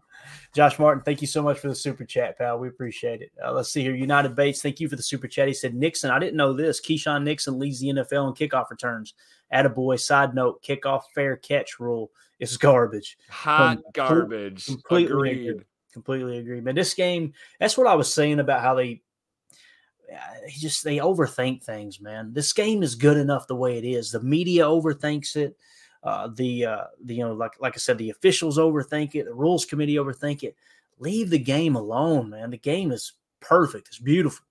Josh 0.55 0.79
Martin, 0.79 1.03
thank 1.05 1.21
you 1.21 1.27
so 1.27 1.43
much 1.43 1.59
for 1.59 1.69
the 1.69 1.75
super 1.75 2.05
chat, 2.05 2.39
pal. 2.39 2.59
We 2.59 2.69
appreciate 2.69 3.21
it. 3.21 3.31
Uh, 3.45 3.53
let's 3.53 3.71
see 3.71 3.83
here. 3.83 3.95
United 3.95 4.35
Bates, 4.35 4.63
thank 4.63 4.81
you 4.81 4.89
for 4.89 4.97
the 4.97 5.03
super 5.03 5.29
chat. 5.29 5.49
He 5.49 5.55
said, 5.55 5.75
Nixon, 5.75 6.11
I 6.11 6.19
didn't 6.19 6.37
know 6.37 6.55
this. 6.55 6.81
Keisean 6.81 7.25
Nixon 7.25 7.59
leads 7.59 7.81
the 7.81 7.89
NFL 7.89 8.29
in 8.29 8.49
kickoff 8.49 8.71
returns. 8.71 9.13
Attaboy. 9.53 10.01
Side 10.01 10.35
note, 10.35 10.63
kickoff 10.63 11.03
fair 11.15 11.37
catch 11.37 11.79
rule 11.79 12.11
is 12.39 12.57
garbage. 12.57 13.19
Hot 13.31 13.79
garbage. 13.93 14.67
Completely 14.67 15.13
Agreed. 15.13 15.49
Agree. 15.49 15.65
Completely 15.93 16.39
agree. 16.39 16.61
Man, 16.61 16.75
this 16.75 16.93
game, 16.93 17.33
that's 17.59 17.79
what 17.79 17.87
I 17.87 17.95
was 17.95 18.13
saying 18.13 18.39
about 18.39 18.61
how 18.61 18.75
they 18.75 19.01
he 20.47 20.61
just 20.61 20.85
they 20.85 20.99
overthink 20.99 21.63
things, 21.63 22.01
man. 22.01 22.33
This 22.33 22.53
game 22.53 22.83
is 22.83 22.95
good 22.95 23.17
enough 23.17 23.47
the 23.47 23.57
way 23.57 23.79
it 23.79 23.85
is. 23.85 24.11
The 24.11 24.21
media 24.21 24.65
overthinks 24.65 25.37
it. 25.37 25.57
Uh, 26.03 26.29
the 26.35 26.67
uh, 26.67 26.85
the 27.03 27.15
you 27.15 27.25
know 27.25 27.33
like 27.33 27.53
like 27.61 27.75
I 27.75 27.79
said, 27.79 27.99
the 27.99 28.11
officials 28.11 28.59
overthink 28.59 29.15
it. 29.15 29.25
The 29.25 29.35
rules 29.35 29.65
committee 29.65 29.97
overthink 29.97 30.43
it. 30.43 30.57
Leave 30.99 31.31
the 31.31 31.39
game 31.39 31.77
alone, 31.77 32.31
man. 32.31 32.51
The 32.51 32.59
game 32.59 32.93
is 32.93 33.13
perfect. 33.41 33.89
It's 33.89 33.99
beautiful. 33.99 34.47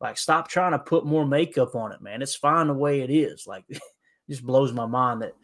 Like 0.00 0.18
stop 0.18 0.48
trying 0.48 0.72
to 0.72 0.78
put 0.78 1.06
more 1.06 1.26
makeup 1.26 1.74
on 1.74 1.92
it, 1.92 2.02
man. 2.02 2.22
It's 2.22 2.34
fine 2.34 2.66
the 2.66 2.74
way 2.74 3.00
it 3.00 3.10
is. 3.10 3.46
Like 3.46 3.64
just 4.28 4.44
blows 4.44 4.72
my 4.72 4.86
mind 4.86 5.22
that 5.22 5.34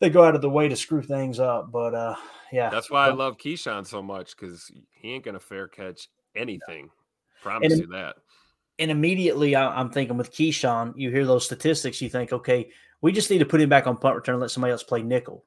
they 0.00 0.10
go 0.10 0.24
out 0.24 0.34
of 0.34 0.42
the 0.42 0.50
way 0.50 0.68
to 0.68 0.76
screw 0.76 1.02
things 1.02 1.40
up. 1.40 1.70
But 1.70 1.94
uh, 1.94 2.16
yeah, 2.52 2.70
that's 2.70 2.90
why 2.90 3.08
but, 3.08 3.14
I 3.14 3.16
love 3.16 3.38
Keisean 3.38 3.86
so 3.86 4.02
much 4.02 4.36
because 4.36 4.70
he 4.92 5.12
ain't 5.12 5.24
gonna 5.24 5.40
fair 5.40 5.68
catch 5.68 6.08
anything. 6.34 6.90
Promise 7.42 7.72
and, 7.72 7.80
you 7.82 7.86
that 7.88 8.16
and 8.78 8.90
immediately 8.90 9.54
I, 9.54 9.80
am 9.80 9.90
thinking 9.90 10.16
with 10.16 10.32
Keisean, 10.32 10.94
you 10.96 11.10
hear 11.10 11.24
those 11.24 11.44
statistics, 11.44 12.00
you 12.00 12.08
think, 12.08 12.32
okay, 12.32 12.70
we 13.00 13.12
just 13.12 13.30
need 13.30 13.38
to 13.38 13.46
put 13.46 13.60
him 13.60 13.68
back 13.68 13.86
on 13.86 13.96
punt 13.96 14.16
return 14.16 14.34
and 14.34 14.42
let 14.42 14.50
somebody 14.50 14.72
else 14.72 14.82
play 14.82 15.02
nickel. 15.02 15.44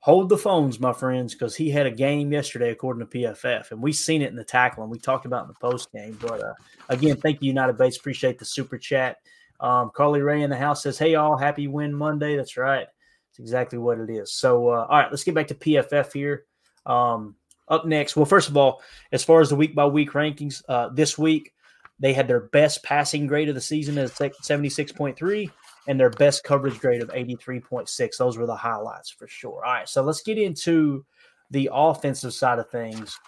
Hold 0.00 0.28
the 0.28 0.36
phones, 0.36 0.80
my 0.80 0.92
friends, 0.92 1.32
because 1.32 1.54
he 1.54 1.70
had 1.70 1.86
a 1.86 1.90
game 1.90 2.32
yesterday, 2.32 2.70
according 2.70 3.06
to 3.06 3.18
PFF, 3.18 3.70
and 3.70 3.80
we've 3.80 3.94
seen 3.94 4.20
it 4.20 4.30
in 4.30 4.36
the 4.36 4.44
tackling. 4.44 4.90
We 4.90 4.98
talked 4.98 5.26
about 5.26 5.44
in 5.44 5.48
the 5.48 5.60
post 5.60 5.92
game. 5.92 6.18
But 6.20 6.42
uh, 6.42 6.54
again, 6.88 7.16
thank 7.18 7.40
you, 7.40 7.46
United 7.46 7.78
Bates. 7.78 7.98
Appreciate 7.98 8.36
the 8.36 8.44
super 8.44 8.78
chat. 8.78 9.18
Um, 9.62 9.90
Carly 9.94 10.20
Ray 10.20 10.42
in 10.42 10.50
the 10.50 10.56
house 10.56 10.82
says, 10.82 10.98
"Hey, 10.98 11.14
all, 11.14 11.38
happy 11.38 11.68
win 11.68 11.94
Monday." 11.94 12.36
That's 12.36 12.58
right. 12.58 12.86
It's 13.30 13.38
exactly 13.38 13.78
what 13.78 13.98
it 13.98 14.10
is. 14.10 14.34
So, 14.34 14.68
uh, 14.68 14.86
all 14.90 14.98
right, 14.98 15.10
let's 15.10 15.24
get 15.24 15.34
back 15.34 15.46
to 15.48 15.54
PFF 15.54 16.12
here. 16.12 16.44
Um, 16.84 17.36
up 17.68 17.86
next, 17.86 18.16
well, 18.16 18.26
first 18.26 18.50
of 18.50 18.56
all, 18.58 18.82
as 19.12 19.24
far 19.24 19.40
as 19.40 19.48
the 19.48 19.56
week 19.56 19.74
by 19.74 19.86
week 19.86 20.12
rankings, 20.12 20.62
uh, 20.68 20.90
this 20.90 21.16
week 21.16 21.54
they 21.98 22.12
had 22.12 22.28
their 22.28 22.40
best 22.40 22.82
passing 22.82 23.26
grade 23.26 23.48
of 23.48 23.54
the 23.54 23.60
season 23.60 23.96
at 23.96 24.10
76.3 24.10 25.50
and 25.86 25.98
their 25.98 26.10
best 26.10 26.44
coverage 26.44 26.78
grade 26.80 27.00
of 27.00 27.08
83.6. 27.10 28.16
Those 28.18 28.36
were 28.36 28.46
the 28.46 28.56
highlights 28.56 29.08
for 29.10 29.26
sure. 29.28 29.64
All 29.64 29.72
right, 29.72 29.88
so 29.88 30.02
let's 30.02 30.22
get 30.22 30.36
into 30.36 31.06
the 31.50 31.70
offensive 31.72 32.34
side 32.34 32.58
of 32.58 32.68
things 32.70 33.18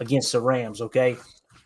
against 0.00 0.32
the 0.32 0.40
Rams, 0.40 0.80
okay? 0.80 1.16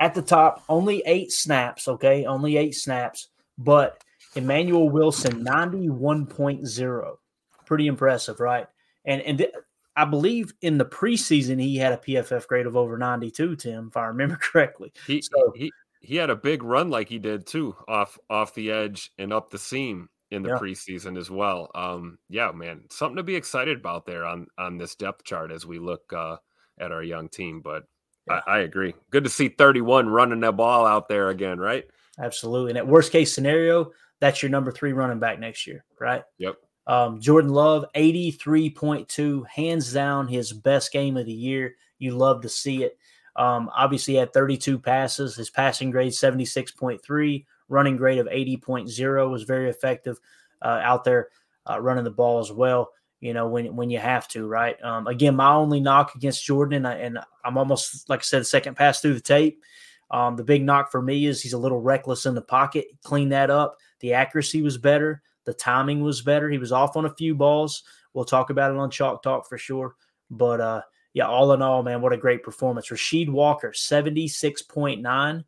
At 0.01 0.15
the 0.15 0.23
top, 0.23 0.65
only 0.69 1.03
eight 1.07 1.31
snaps, 1.31 1.89
okay? 1.89 2.25
Only 2.27 2.57
eight 2.57 2.75
snaps, 2.75 3.29
but 3.57 4.03
Emmanuel 4.37 4.89
Wilson, 4.89 5.45
91.0. 5.45 7.17
Pretty 7.65 7.87
impressive, 7.87 8.41
right? 8.41 8.67
And 9.05 9.23
and 9.23 9.39
th- 9.39 9.53
I 9.97 10.05
believe 10.05 10.53
in 10.61 10.79
the 10.79 10.85
preseason 10.85 11.61
he 11.61 11.77
had 11.77 11.93
a 11.93 11.97
PFF 11.97 12.47
grade 12.47 12.67
of 12.67 12.77
over 12.77 12.99
92, 12.99 13.57
Tim, 13.57 13.89
if 13.89 13.97
I 13.97 14.07
remember 14.07 14.37
correctly. 14.41 14.93
He 15.07 15.23
so, 15.23 15.53
he 15.57 15.73
he 16.01 16.17
had 16.17 16.31
a 16.31 16.37
big 16.37 16.63
run 16.63 16.91
like 16.91 17.09
he 17.09 17.19
did 17.19 17.47
too, 17.47 17.75
off 17.89 18.19
off 18.31 18.55
the 18.55 18.71
edge 18.71 19.11
and 19.19 19.33
up 19.33 19.51
the 19.51 19.59
seam 19.59 20.09
in 20.31 20.43
the 20.43 20.51
yeah. 20.51 20.59
preseason 20.59 21.19
as 21.19 21.31
well. 21.31 21.71
Um, 21.75 22.19
yeah, 22.29 22.51
man, 22.53 22.83
something 22.91 23.17
to 23.17 23.23
be 23.23 23.37
excited 23.37 23.79
about 23.79 24.07
there 24.07 24.25
on 24.25 24.47
on 24.59 24.79
this 24.79 24.95
depth 24.95 25.25
chart 25.25 25.51
as 25.51 25.67
we 25.67 25.79
look 25.79 26.13
uh, 26.13 26.37
at 26.79 26.93
our 26.93 27.03
young 27.03 27.29
team. 27.29 27.61
But 27.61 27.85
yeah. 28.29 28.41
I, 28.47 28.57
I, 28.57 28.59
agree. 28.61 28.95
Good 29.11 29.25
to 29.25 29.31
see 29.31 29.49
31 29.49 30.09
running 30.09 30.41
the 30.41 30.53
ball 30.53 30.87
out 30.87 31.09
there 31.09 31.29
again, 31.31 31.59
right? 31.59 31.85
Absolutely. 32.19 32.73
And 32.73 32.79
at 32.79 32.87
worst 32.87 33.13
case 33.13 33.33
scenario, 33.33 33.93
that's 34.21 34.43
your 34.43 34.51
number 34.51 34.73
three 34.73 34.93
running 34.93 35.19
back 35.19 35.39
next 35.39 35.67
year, 35.67 35.85
right? 36.01 36.23
Yep. 36.39 36.57
Um, 36.87 37.21
Jordan 37.21 37.51
Love, 37.51 37.85
83.2, 37.95 39.47
hands 39.49 39.93
down 39.93 40.29
his 40.29 40.53
best 40.53 40.93
game 40.93 41.17
of 41.17 41.27
the 41.27 41.33
year. 41.33 41.75
You 41.99 42.17
love 42.17 42.43
to 42.43 42.49
see 42.49 42.85
it. 42.85 42.97
Um, 43.35 43.71
obviously, 43.77 44.15
he 44.15 44.19
had 44.19 44.33
32 44.33 44.79
passes. 44.79 45.37
His 45.37 45.51
passing 45.51 45.91
grade 45.91 46.13
76.3, 46.13 47.45
running 47.69 47.97
grade 47.97 48.19
of 48.19 48.27
80.0 48.27 49.31
was 49.31 49.43
very 49.43 49.69
effective 49.69 50.19
uh, 50.63 50.81
out 50.83 51.05
there 51.05 51.29
uh, 51.69 51.81
running 51.81 52.05
the 52.05 52.11
ball 52.11 52.39
as 52.39 52.53
well. 52.53 52.91
You 53.21 53.33
know 53.33 53.49
when 53.49 53.75
when 53.75 53.89
you 53.89 53.99
have 53.99 54.29
to, 54.29 54.47
right? 54.47 54.81
Um, 54.85 55.07
again, 55.07 55.37
my 55.37 55.55
only 55.55 55.81
knock 55.81 56.15
against 56.15 56.45
Jordan, 56.45 56.77
and, 56.77 56.87
I, 56.87 56.95
and 56.97 57.19
I'm 57.45 57.57
almost 57.57 58.09
like 58.11 58.21
I 58.21 58.23
said, 58.23 58.47
second 58.47 58.77
pass 58.77 59.01
through 59.01 59.15
the 59.15 59.21
tape. 59.21 59.63
Um, 60.11 60.37
the 60.37 60.45
big 60.45 60.63
knock 60.63 60.91
for 60.91 61.03
me 61.03 61.27
is 61.27 61.43
he's 61.43 61.53
a 61.53 61.59
little 61.59 61.81
reckless 61.81 62.27
in 62.27 62.35
the 62.35 62.43
pocket. 62.43 62.87
Clean 63.03 63.29
that 63.31 63.51
up. 63.51 63.77
The 64.01 64.13
accuracy 64.13 64.63
was 64.63 64.79
better. 64.79 65.23
The 65.45 65.55
timing 65.55 66.03
was 66.03 66.23
better. 66.23 66.49
He 66.51 66.59
was 66.59 66.73
off 66.73 66.97
on 66.97 67.07
a 67.07 67.15
few 67.15 67.35
balls. 67.35 67.83
We'll 68.15 68.25
talk 68.25 68.51
about 68.51 68.71
it 68.71 68.79
on 68.79 68.91
Chalk 68.91 69.23
Talk 69.23 69.49
for 69.49 69.59
sure. 69.59 69.95
But 70.31 70.61
uh, 70.61 70.83
yeah, 71.13 71.27
all 71.27 71.53
in 71.53 71.63
all, 71.63 71.83
man, 71.83 72.01
what 72.01 72.13
a 72.13 72.17
great 72.17 72.43
performance. 72.43 72.89
Rasheed 72.89 73.29
Walker, 73.29 73.73
76.9. 73.73 75.45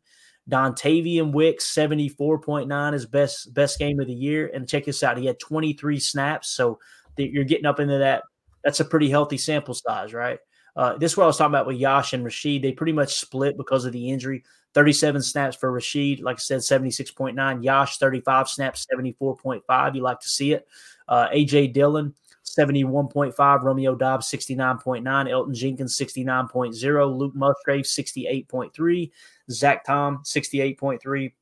Dontayvion 0.49 1.31
Wicks, 1.31 1.73
74.9, 1.75 2.93
his 2.93 3.05
best 3.05 3.53
best 3.53 3.77
game 3.77 3.99
of 3.99 4.07
the 4.07 4.13
year. 4.13 4.49
And 4.53 4.67
check 4.67 4.85
this 4.85 5.03
out, 5.03 5.17
he 5.17 5.25
had 5.25 5.39
23 5.39 5.99
snaps. 5.99 6.49
So 6.49 6.79
you're 7.17 7.43
getting 7.43 7.65
up 7.65 7.79
into 7.79 7.99
that. 7.99 8.23
That's 8.63 8.79
a 8.79 8.85
pretty 8.85 9.09
healthy 9.09 9.37
sample 9.37 9.73
size, 9.73 10.13
right? 10.13 10.39
Uh, 10.79 10.97
this 10.97 11.11
is 11.11 11.17
what 11.17 11.25
I 11.25 11.27
was 11.27 11.37
talking 11.37 11.51
about 11.51 11.67
with 11.67 11.75
Yosh 11.75 12.13
and 12.13 12.25
Rasheed. 12.25 12.61
They 12.61 12.71
pretty 12.71 12.93
much 12.93 13.15
split 13.15 13.57
because 13.57 13.83
of 13.83 13.91
the 13.91 14.09
injury. 14.09 14.45
37 14.73 15.21
snaps 15.21 15.57
for 15.57 15.73
Rasheed, 15.73 16.21
like 16.21 16.37
I 16.37 16.39
said, 16.39 16.59
76.9. 16.59 17.61
Yosh, 17.61 17.97
35 17.97 18.47
snaps, 18.47 18.87
74.5. 18.89 19.95
You 19.95 20.01
like 20.01 20.21
to 20.21 20.29
see 20.29 20.53
it. 20.53 20.65
Uh, 21.05 21.27
AJ 21.31 21.73
Dillon, 21.73 22.15
71.5. 22.45 23.61
Romeo 23.61 23.93
Doubs, 23.93 24.31
69.9. 24.31 25.03
Elgton 25.03 25.53
Jenkins, 25.53 25.97
69.0. 25.97 27.17
Luke 27.17 27.35
Musgrave, 27.35 27.83
68.3. 27.83 29.11
Zach 29.51 29.83
Tom, 29.83 30.19
68.3. 30.23 31.33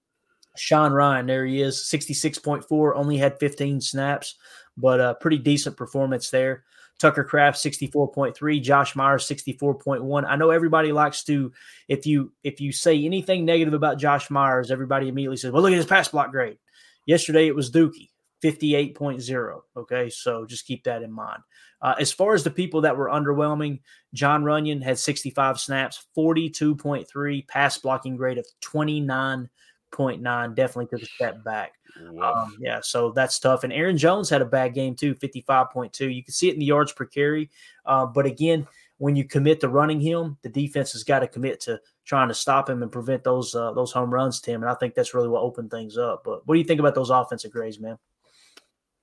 Sean 0.56 0.92
Rhyan, 0.92 1.28
there 1.28 1.46
he 1.46 1.62
is, 1.62 1.78
66.4. 1.78 2.94
Only 2.96 3.18
had 3.18 3.38
15 3.38 3.82
snaps, 3.82 4.34
but 4.78 5.00
a 5.00 5.14
pretty 5.22 5.38
decent 5.38 5.78
performance 5.78 6.32
there. 6.32 6.64
Tucker 7.00 7.24
Kraft 7.24 7.58
64.3, 7.58 8.62
Josh 8.62 8.96
Myers 8.96 9.28
64.1. 9.28 10.26
I 10.28 10.36
know 10.36 10.50
everybody 10.50 10.92
likes 10.92 11.24
to 11.26 11.52
if 11.88 12.06
you 12.06 12.32
if 12.44 12.60
you 12.60 12.72
say 12.72 13.06
anything 13.06 13.46
negative 13.46 13.74
about 13.74 14.00
Josh 14.00 14.30
Myers, 14.30 14.72
everybody 14.72 15.08
immediately 15.08 15.38
says, 15.38 15.52
"Well, 15.52 15.62
look 15.62 15.72
at 15.72 15.78
his 15.78 15.86
pass 15.86 16.10
block 16.10 16.32
grade." 16.32 16.58
Yesterday 17.06 17.48
it 17.48 17.56
was 17.56 17.72
Dookie 17.72 18.10
58.0. 18.44 19.62
Okay, 19.76 20.10
so 20.10 20.46
just 20.46 20.66
keep 20.66 20.84
that 20.84 21.04
in 21.04 21.12
mind. 21.12 21.42
Uh, 21.82 21.96
as 22.00 22.12
far 22.12 22.34
as 22.34 22.44
the 22.44 22.52
people 22.52 22.82
that 22.82 22.98
were 22.98 23.10
underwhelming, 23.10 23.80
Jon 24.14 24.44
Runyan 24.44 24.82
had 24.82 24.98
65 24.98 25.60
snaps, 25.60 26.08
42.3 26.18 27.48
pass 27.48 27.78
blocking 27.78 28.16
grade 28.16 28.38
of 28.38 28.48
29 28.62 29.50
0.9 29.98 30.56
definitely 30.56 30.88
took 30.88 31.02
a 31.02 31.12
step 31.12 31.44
back. 31.44 31.74
Um, 32.22 32.56
yeah, 32.60 32.80
so 32.82 33.12
that's 33.12 33.40
tough. 33.40 33.64
And 33.64 33.74
Aaron 33.74 33.98
Jones 33.98 34.30
had 34.30 34.42
a 34.42 34.46
bad 34.46 34.74
game 34.74 34.96
too, 34.96 35.16
55.2. 35.16 36.14
You 36.14 36.24
can 36.24 36.34
see 36.34 36.50
it 36.50 36.54
in 36.54 36.60
the 36.60 36.66
yards 36.66 36.92
per 36.92 37.06
carry. 37.06 37.50
Uh, 37.86 38.06
but 38.06 38.26
again, 38.26 38.68
when 38.98 39.16
you 39.16 39.24
commit 39.24 39.62
to 39.62 39.70
running 39.70 40.00
him, 40.00 40.38
the 40.42 40.50
defense 40.50 40.92
has 40.94 41.04
got 41.04 41.20
to 41.20 41.28
commit 41.28 41.60
to 41.62 41.80
trying 42.06 42.28
to 42.28 42.34
stop 42.34 42.70
him 42.70 42.82
and 42.82 42.92
prevent 42.92 43.24
those 43.24 43.54
uh, 43.54 43.72
those 43.74 43.92
home 43.92 44.14
runs, 44.14 44.42
Tim. 44.42 44.64
And 44.64 44.72
I 44.72 44.76
think 44.76 44.96
that's 44.96 45.14
really 45.14 45.28
what 45.28 45.44
opened 45.44 45.72
things 45.72 45.98
up. 45.98 46.24
But 46.24 46.48
what 46.48 46.56
do 46.56 46.60
you 46.60 46.66
think 46.66 46.80
about 46.80 46.96
those 46.96 47.10
offensive 47.10 47.52
grades, 47.52 47.80
man? 47.80 47.98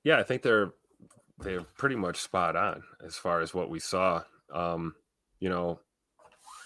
Yeah, 0.02 0.18
I 0.18 0.22
think 0.22 0.42
they're 0.42 0.72
they're 1.38 1.62
pretty 1.76 1.96
much 1.96 2.18
spot 2.18 2.56
on 2.56 2.82
as 3.04 3.16
far 3.16 3.40
as 3.40 3.54
what 3.54 3.70
we 3.70 3.78
saw. 3.78 4.22
Um, 4.52 4.94
you 5.38 5.48
know, 5.48 5.80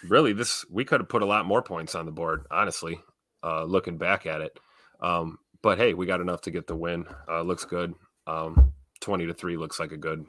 really, 0.08 0.32
this 0.32 0.64
we 0.70 0.84
could 0.84 1.00
have 1.00 1.08
put 1.08 1.22
a 1.22 1.26
lot 1.26 1.46
more 1.46 1.62
points 1.62 1.94
on 1.94 2.06
the 2.06 2.12
board, 2.12 2.46
honestly 2.50 2.98
uh, 3.42 3.64
looking 3.64 3.98
back 3.98 4.26
at 4.26 4.40
it. 4.40 4.58
Um, 5.00 5.38
but 5.62 5.78
hey, 5.78 5.94
we 5.94 6.06
got 6.06 6.20
enough 6.20 6.42
to 6.42 6.50
get 6.50 6.66
the 6.66 6.76
win. 6.76 7.06
Uh, 7.28 7.42
looks 7.42 7.64
good. 7.64 7.94
Um, 8.26 8.72
20 9.00 9.26
to 9.26 9.34
3 9.34 9.56
looks 9.56 9.80
like 9.80 9.92
a 9.92 9.96
good 9.96 10.26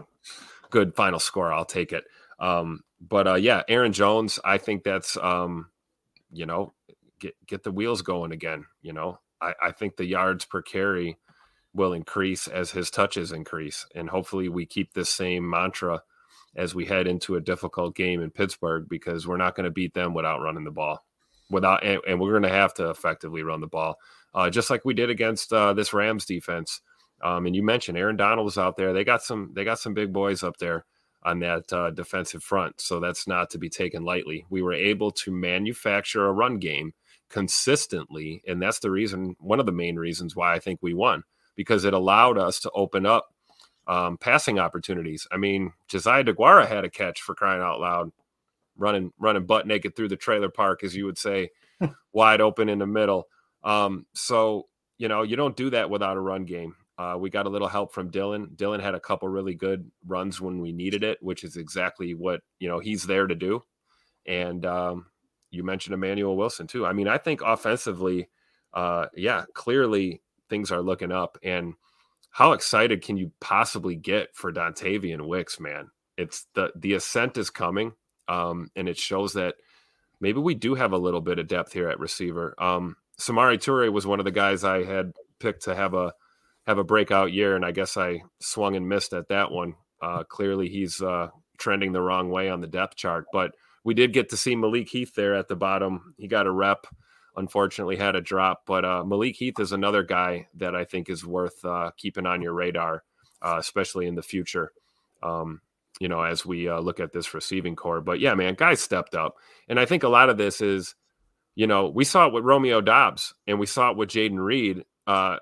good 0.69 0.95
final 0.95 1.19
score. 1.19 1.51
I'll 1.51 1.65
take 1.65 1.91
it. 1.91 2.05
Um, 2.39 2.81
but 3.01 3.27
uh, 3.27 3.35
yeah, 3.35 3.63
Aaron 3.67 3.93
Jones, 3.93 4.39
I 4.43 4.57
think 4.57 4.83
that's 4.83 5.17
um, 5.17 5.69
you 6.31 6.45
know, 6.45 6.73
get 7.19 7.35
get 7.47 7.63
the 7.63 7.71
wheels 7.71 8.01
going 8.01 8.31
again. 8.31 8.65
You 8.81 8.93
know, 8.93 9.19
I, 9.41 9.53
I 9.61 9.71
think 9.71 9.97
the 9.97 10.05
yards 10.05 10.45
per 10.45 10.61
carry 10.61 11.17
will 11.73 11.93
increase 11.93 12.47
as 12.47 12.71
his 12.71 12.89
touches 12.89 13.31
increase, 13.31 13.85
and 13.95 14.09
hopefully 14.09 14.49
we 14.49 14.65
keep 14.65 14.93
this 14.93 15.09
same 15.09 15.49
mantra 15.49 16.01
as 16.55 16.73
we 16.73 16.85
head 16.85 17.07
into 17.07 17.35
a 17.35 17.41
difficult 17.41 17.95
game 17.95 18.21
in 18.21 18.31
Pittsburgh 18.31 18.87
because 18.89 19.27
we're 19.27 19.37
not 19.37 19.55
going 19.55 19.65
to 19.65 19.71
beat 19.71 19.93
them 19.93 20.13
without 20.13 20.41
running 20.41 20.63
the 20.63 20.71
ball 20.71 21.05
without, 21.49 21.83
and, 21.83 21.99
and 22.07 22.19
we're 22.19 22.31
going 22.31 22.43
to 22.43 22.49
have 22.49 22.73
to 22.75 22.89
effectively 22.89 23.43
run 23.43 23.61
the 23.61 23.67
ball, 23.67 23.97
uh, 24.33 24.49
just 24.49 24.69
like 24.69 24.85
we 24.85 24.93
did 24.93 25.09
against 25.09 25.51
uh, 25.53 25.73
this 25.73 25.93
Rams 25.93 26.25
defense. 26.25 26.81
Um, 27.21 27.45
and 27.45 27.55
you 27.55 27.63
mentioned 27.63 27.97
Aaron 27.97 28.15
Donald 28.15 28.45
was 28.45 28.57
out 28.57 28.77
there. 28.77 28.93
They 28.93 29.03
got 29.03 29.21
some, 29.21 29.51
they 29.53 29.63
got 29.63 29.79
some 29.79 29.93
big 29.93 30.13
boys 30.13 30.43
up 30.43 30.57
there 30.57 30.85
on 31.23 31.39
that 31.39 31.71
uh, 31.73 31.91
defensive 31.91 32.43
front. 32.43 32.79
So 32.79 32.99
that's 32.99 33.27
not 33.27 33.49
to 33.49 33.57
be 33.57 33.69
taken 33.69 34.03
lightly. 34.03 34.45
We 34.49 34.61
were 34.61 34.73
able 34.73 35.11
to 35.11 35.31
manufacture 35.31 36.27
a 36.27 36.31
run 36.31 36.59
game 36.59 36.93
consistently, 37.29 38.41
and 38.47 38.61
that's 38.61 38.79
the 38.79 38.91
reason, 38.91 39.35
one 39.39 39.59
of 39.59 39.65
the 39.65 39.71
main 39.71 39.97
reasons 39.97 40.35
why 40.35 40.53
I 40.53 40.59
think 40.59 40.79
we 40.81 40.93
won 40.93 41.23
because 41.55 41.83
it 41.83 41.93
allowed 41.93 42.37
us 42.37 42.61
to 42.61 42.71
open 42.71 43.05
up 43.05 43.33
um, 43.85 44.17
passing 44.17 44.59
opportunities. 44.59 45.27
I 45.29 45.35
mean, 45.37 45.73
Josiah 45.89 46.23
Deguara 46.23 46.65
had 46.67 46.85
a 46.85 46.89
catch 46.89 47.21
for 47.21 47.35
crying 47.35 47.61
out 47.61 47.81
loud 47.81 48.11
running 48.79 49.11
running 49.19 49.45
butt 49.45 49.67
naked 49.67 49.95
through 49.95 50.09
the 50.09 50.15
trailer 50.15 50.49
park, 50.49 50.83
as 50.83 50.95
you 50.95 51.05
would 51.05 51.17
say, 51.17 51.49
wide 52.13 52.41
open 52.41 52.69
in 52.69 52.79
the 52.79 52.87
middle. 52.87 53.27
Um, 53.63 54.05
so 54.13 54.67
you 54.97 55.07
know 55.07 55.23
you 55.23 55.35
don't 55.35 55.55
do 55.55 55.69
that 55.69 55.89
without 55.89 56.17
a 56.17 56.21
run 56.21 56.45
game. 56.45 56.75
Uh, 56.97 57.15
we 57.17 57.29
got 57.29 57.45
a 57.45 57.49
little 57.49 57.67
help 57.67 57.93
from 57.93 58.09
Dillon. 58.09 58.51
Dillon 58.55 58.81
had 58.81 58.95
a 58.95 58.99
couple 58.99 59.29
really 59.29 59.55
good 59.55 59.89
runs 60.05 60.41
when 60.41 60.59
we 60.59 60.73
needed 60.73 61.03
it, 61.03 61.17
which 61.21 61.43
is 61.43 61.55
exactly 61.55 62.13
what 62.13 62.41
you 62.59 62.67
know 62.67 62.79
he's 62.79 63.03
there 63.03 63.27
to 63.27 63.35
do. 63.35 63.63
And 64.25 64.65
um, 64.65 65.05
you 65.51 65.63
mentioned 65.63 65.93
Emmanuel 65.93 66.37
Wilson 66.37 66.67
too. 66.67 66.85
I 66.85 66.93
mean, 66.93 67.07
I 67.07 67.17
think 67.17 67.41
offensively, 67.41 68.29
uh, 68.73 69.07
yeah, 69.15 69.45
clearly 69.53 70.21
things 70.49 70.71
are 70.71 70.81
looking 70.81 71.11
up. 71.11 71.37
And 71.43 71.73
how 72.31 72.51
excited 72.51 73.01
can 73.01 73.17
you 73.17 73.31
possibly 73.39 73.95
get 73.95 74.35
for 74.35 74.51
Dontayvion 74.51 75.27
Wicks, 75.27 75.59
man? 75.59 75.89
It's 76.17 76.47
the 76.53 76.71
the 76.75 76.93
ascent 76.93 77.37
is 77.37 77.49
coming. 77.49 77.93
Um, 78.29 78.69
and 78.75 78.87
it 78.87 78.97
shows 78.97 79.33
that 79.33 79.55
maybe 80.21 80.39
we 80.39 80.53
do 80.53 80.75
have 80.75 80.93
a 80.93 80.97
little 80.97 81.21
bit 81.21 81.39
of 81.39 81.47
depth 81.47 81.73
here 81.73 81.89
at 81.89 81.99
receiver. 81.99 82.53
Um, 82.61 82.95
Samori 83.19 83.57
Toure 83.57 83.91
was 83.91 84.07
one 84.07 84.19
of 84.19 84.25
the 84.25 84.31
guys 84.31 84.63
I 84.63 84.83
had 84.83 85.11
picked 85.39 85.63
to 85.63 85.75
have 85.75 85.93
a 85.93 86.13
have 86.67 86.77
a 86.77 86.83
breakout 86.83 87.33
year, 87.33 87.55
and 87.55 87.65
I 87.65 87.71
guess 87.71 87.97
I 87.97 88.21
swung 88.39 88.75
and 88.75 88.87
missed 88.87 89.13
at 89.13 89.29
that 89.29 89.51
one. 89.51 89.73
Uh, 90.01 90.23
clearly, 90.23 90.69
he's 90.69 91.01
uh, 91.01 91.29
trending 91.57 91.91
the 91.91 92.01
wrong 92.01 92.29
way 92.29 92.49
on 92.49 92.61
the 92.61 92.67
depth 92.67 92.95
chart, 92.95 93.25
but 93.33 93.51
we 93.83 93.93
did 93.93 94.13
get 94.13 94.29
to 94.29 94.37
see 94.37 94.55
Malik 94.55 94.87
Heath 94.87 95.13
there 95.15 95.35
at 95.35 95.47
the 95.47 95.55
bottom. 95.55 96.13
He 96.17 96.27
got 96.27 96.47
a 96.47 96.51
rep. 96.51 96.85
Unfortunately, 97.35 97.95
had 97.95 98.15
a 98.15 98.21
drop, 98.21 98.63
but 98.65 98.83
uh, 98.83 99.03
Malik 99.05 99.35
Heath 99.35 99.59
is 99.59 99.71
another 99.71 100.03
guy 100.03 100.47
that 100.55 100.75
I 100.75 100.83
think 100.83 101.09
is 101.09 101.25
worth 101.25 101.63
uh, 101.63 101.91
keeping 101.95 102.25
on 102.25 102.41
your 102.41 102.53
radar, 102.53 103.03
uh, 103.41 103.55
especially 103.57 104.07
in 104.07 104.15
the 104.15 104.21
future. 104.21 104.71
Um, 105.23 105.61
you 105.99 106.07
know, 106.07 106.21
as 106.21 106.45
we 106.45 106.67
uh, 106.67 106.79
look 106.79 106.99
at 106.99 107.11
this 107.11 107.33
receiving 107.33 107.75
core. 107.75 108.01
But 108.01 108.19
yeah, 108.19 108.33
man, 108.33 108.55
guys 108.55 108.79
stepped 108.79 109.15
up. 109.15 109.35
And 109.67 109.79
I 109.79 109.85
think 109.85 110.03
a 110.03 110.09
lot 110.09 110.29
of 110.29 110.37
this 110.37 110.61
is, 110.61 110.95
you 111.55 111.67
know, 111.67 111.89
we 111.89 112.05
saw 112.05 112.27
it 112.27 112.33
with 112.33 112.45
Romeo 112.45 112.81
Doubs 112.81 113.33
and 113.47 113.59
we 113.59 113.65
saw 113.65 113.91
it 113.91 113.97
with 113.97 114.09
Jayden 114.09 114.39
Reed. 114.39 114.85
Uh, 115.05 115.37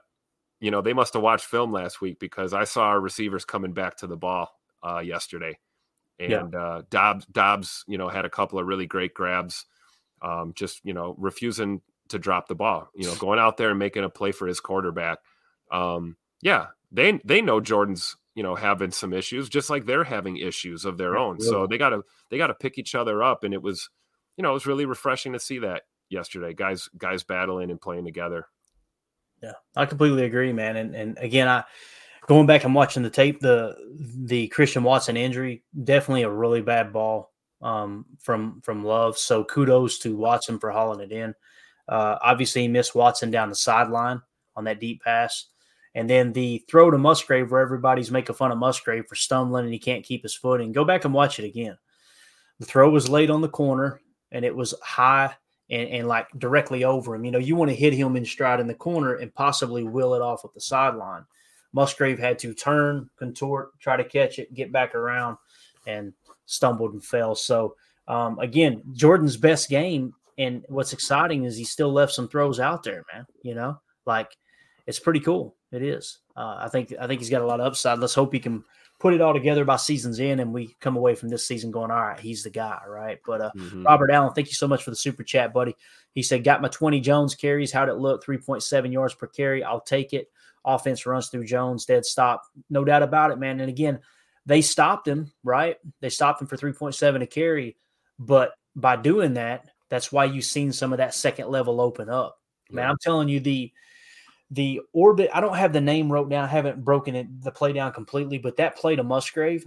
you 0.60 0.72
know, 0.72 0.82
they 0.82 0.93
must 0.93 1.14
have 1.14 1.22
watched 1.22 1.45
film 1.45 1.72
last 1.72 2.01
week 2.01 2.20
because 2.20 2.53
I 2.53 2.64
saw 2.64 2.86
our 2.86 2.99
receivers 2.99 3.45
coming 3.45 3.74
back 3.74 3.97
to 3.97 4.08
the 4.08 4.18
ball 4.18 4.49
uh, 4.84 4.99
yesterday. 4.99 5.60
And 6.20 6.53
yeah. 6.53 6.60
uh, 6.60 6.82
Doubs, 6.89 7.28
Doubs, 7.28 7.86
you 7.88 7.99
know, 7.99 8.10
had 8.10 8.26
a 8.26 8.30
couple 8.30 8.58
of 8.58 8.66
really 8.66 8.88
great 8.88 9.14
grabs, 9.14 9.66
um, 10.24 10.53
just, 10.55 10.82
you 10.84 10.93
know, 10.93 11.16
refusing 11.20 11.82
to 12.10 12.18
drop 12.18 12.47
the 12.47 12.55
ball, 12.55 12.89
you 12.95 13.05
know, 13.05 13.16
going 13.20 13.38
out 13.38 13.58
there 13.58 13.70
and 13.70 13.78
making 13.78 14.03
a 14.03 14.10
play 14.10 14.32
for 14.32 14.47
his 14.47 14.60
quarterback. 14.60 15.20
um, 15.72 16.18
yeah, 16.41 16.68
they 16.91 17.20
they 17.26 17.41
know 17.41 17.60
Jordan's 17.60 18.16
you 18.38 18.43
know 18.43 18.53
having 18.53 18.91
some 18.91 19.13
issues, 19.13 19.49
just 19.49 19.71
like 19.71 19.88
they're 19.88 20.03
having 20.03 20.38
issues 20.38 20.85
of 20.85 20.95
their 20.99 21.17
own. 21.17 21.41
So 21.41 21.65
they 21.65 21.79
gotta 21.79 22.03
they 22.29 22.38
gotta 22.38 22.53
pick 22.53 22.77
each 22.77 22.93
other 22.93 23.23
up, 23.23 23.43
and 23.43 23.51
it 23.51 23.63
was 23.63 23.89
you 24.38 24.43
know 24.43 24.51
it 24.51 24.53
was 24.53 24.67
really 24.67 24.85
refreshing 24.85 25.33
to 25.33 25.39
see 25.39 25.57
that 25.57 25.81
yesterday, 26.09 26.53
guys 26.53 26.88
guys 26.99 27.23
battling 27.23 27.71
and 27.71 27.81
playing 27.81 28.05
together. 28.05 28.45
Yeah, 29.41 29.53
I 29.75 29.88
completely 29.88 30.23
agree, 30.25 30.53
man. 30.53 30.77
And 30.77 30.95
and 30.95 31.17
again, 31.17 31.47
I 31.47 31.63
going 32.27 32.45
back 32.45 32.63
and 32.63 32.75
watching 32.75 33.01
the 33.01 33.09
tape, 33.09 33.39
the 33.39 33.75
the 33.97 34.49
Christian 34.49 34.83
Watson 34.83 35.17
injury, 35.17 35.63
definitely 35.83 36.21
a 36.21 36.29
really 36.29 36.61
bad 36.61 36.93
ball 36.93 37.33
um, 37.63 38.05
from 38.19 38.61
from 38.61 38.85
Love. 38.85 39.17
So 39.17 39.45
kudos 39.45 39.97
to 39.99 40.15
Watson 40.15 40.59
for 40.59 40.69
hauling 40.69 40.99
it 40.99 41.11
in. 41.11 41.33
Uh, 41.89 42.19
obviously, 42.21 42.61
he 42.61 42.67
missed 42.67 42.93
Watson 42.93 43.31
down 43.31 43.49
the 43.49 43.55
sideline 43.55 44.21
on 44.55 44.65
that 44.65 44.79
deep 44.79 45.01
pass. 45.01 45.47
And 45.97 46.07
then 46.07 46.31
the 46.31 46.63
throw 46.69 46.91
to 46.91 46.97
Musgrave, 46.99 47.49
where 47.49 47.59
everybody's 47.59 48.11
making 48.11 48.35
fun 48.35 48.51
of 48.51 48.59
Musgrave 48.59 49.07
for 49.07 49.15
stumbling 49.15 49.65
and 49.65 49.73
he 49.73 49.79
can't 49.79 50.05
keep 50.05 50.21
his 50.21 50.35
footing. 50.35 50.71
Go 50.71 50.85
back 50.85 51.05
and 51.05 51.13
watch 51.13 51.39
it 51.39 51.45
again. 51.45 51.75
The 52.59 52.67
throw 52.67 52.91
was 52.91 53.09
late 53.09 53.31
on 53.31 53.41
the 53.41 53.49
corner 53.49 53.99
and 54.31 54.45
it 54.45 54.55
was 54.55 54.75
high 54.83 55.35
and, 55.71 55.89
and 55.89 56.07
like 56.07 56.27
directly 56.37 56.83
over 56.83 57.15
him. 57.15 57.25
You 57.25 57.31
know, 57.31 57.39
you 57.39 57.55
want 57.55 57.71
to 57.71 57.75
hit 57.75 57.93
him 57.93 58.15
in 58.15 58.25
stride 58.25 58.59
in 58.59 58.67
the 58.67 58.75
corner 58.75 59.15
and 59.15 59.33
possibly 59.33 59.85
will 59.85 60.13
it 60.13 60.21
off 60.21 60.43
with 60.43 60.53
the 60.53 60.61
sideline. 60.61 61.25
Musgrave 61.73 62.19
had 62.19 62.37
to 62.39 62.53
turn, 62.53 63.09
contort, 63.17 63.71
try 63.79 63.97
to 63.97 64.03
catch 64.03 64.37
it, 64.37 64.53
get 64.53 64.71
back 64.71 64.93
around, 64.93 65.37
and 65.87 66.13
stumbled 66.45 66.93
and 66.93 67.03
fell. 67.03 67.33
So, 67.33 67.75
um, 68.07 68.37
again, 68.37 68.83
Jordan's 68.93 69.35
best 69.35 69.67
game. 69.67 70.13
And 70.37 70.63
what's 70.69 70.93
exciting 70.93 71.45
is 71.45 71.57
he 71.57 71.63
still 71.63 71.91
left 71.91 72.13
some 72.13 72.27
throws 72.27 72.59
out 72.59 72.83
there, 72.83 73.03
man. 73.11 73.25
You 73.41 73.55
know, 73.55 73.81
like 74.05 74.37
it's 74.85 74.99
pretty 74.99 75.21
cool. 75.21 75.57
It 75.72 75.84
is. 75.84 76.20
Uh, 76.36 76.57
I 76.59 76.70
think 76.70 76.93
I 76.99 77.07
think 77.07 77.20
he's 77.20 77.30
got 77.30 77.41
a 77.41 77.45
lot 77.45 77.59
of 77.59 77.65
upside. 77.65 77.99
Let's 77.99 78.13
hope 78.13 78.34
he 78.34 78.39
can 78.39 78.63
put 78.99 79.13
it 79.13 79.22
all 79.22 79.34
together 79.34 79.65
by 79.65 79.76
season's 79.76 80.20
end, 80.20 80.39
and 80.39 80.53
we 80.53 80.76
come 80.80 80.95
away 80.95 81.13
from 81.13 81.30
this 81.30 81.45
season 81.47 81.72
going, 81.72 81.91
all 81.91 82.01
right, 82.01 82.20
he's 82.20 82.43
the 82.43 82.49
guy, 82.49 82.80
right? 82.88 83.20
But 83.26 83.41
uh, 83.41 83.51
mm-hmm. 83.55 83.84
Robert 83.84 84.11
Allen, 84.11 84.34
thank 84.34 84.47
you 84.47 84.53
so 84.53 84.68
much 84.68 84.84
for 84.84 84.89
the 84.89 84.95
super 84.95 85.24
chat, 85.24 85.53
buddy. 85.53 85.76
He 86.13 86.24
said, 86.24 86.43
got 86.43 86.61
my 86.61 86.70
20 86.70 86.99
Jones 87.01 87.36
carries. 87.36 87.72
How'd 87.72 87.89
it 87.89 87.97
look? 87.97 88.26
3.7 88.26 88.91
yards 88.91 89.13
per 89.13 89.28
carry. 89.28 89.63
I'll 89.63 89.82
take 89.82 90.13
it. 90.13 90.32
Offense 90.65 91.05
runs 91.05 91.28
through 91.28 91.45
Jones, 91.45 91.86
dead 91.86 92.05
stop. 92.05 92.41
No 92.70 92.84
doubt 92.84 93.03
about 93.03 93.32
it, 93.32 93.38
man. 93.38 93.59
And 93.59 93.70
again, 93.70 93.99
they 94.45 94.61
stopped 94.61 95.07
him, 95.07 95.32
right? 95.43 95.78
They 96.01 96.09
stopped 96.09 96.41
him 96.41 96.47
for 96.47 96.57
3.7 96.57 97.22
a 97.22 97.28
carry. 97.28 97.78
But 98.18 98.53
by 98.76 98.95
doing 98.95 99.36
that, 99.36 99.70
that's 99.89 100.11
why 100.11 100.26
you've 100.26 100.43
seen 100.43 100.74
some 100.74 100.91
of 100.91 100.97
that 100.97 101.13
second 101.13 101.49
level 101.49 101.80
open 101.80 102.09
up. 102.09 102.39
Man, 102.72 102.89
I'm 102.89 102.97
telling 103.01 103.30
you, 103.30 103.39
the– 103.39 103.72
the 104.51 104.81
orbit, 104.93 105.29
I 105.33 105.41
don't 105.41 105.55
have 105.55 105.73
the 105.73 105.81
name 105.81 106.11
wrote 106.11 106.29
down, 106.29 106.45
I 106.45 106.47
haven't 106.47 106.83
broken 106.83 107.15
it 107.15 107.43
the 107.43 107.51
play 107.51 107.73
down 107.73 107.91
completely, 107.91 108.37
but 108.37 108.57
that 108.57 108.77
play 108.77 108.95
to 108.95 109.03
Musgrave, 109.03 109.65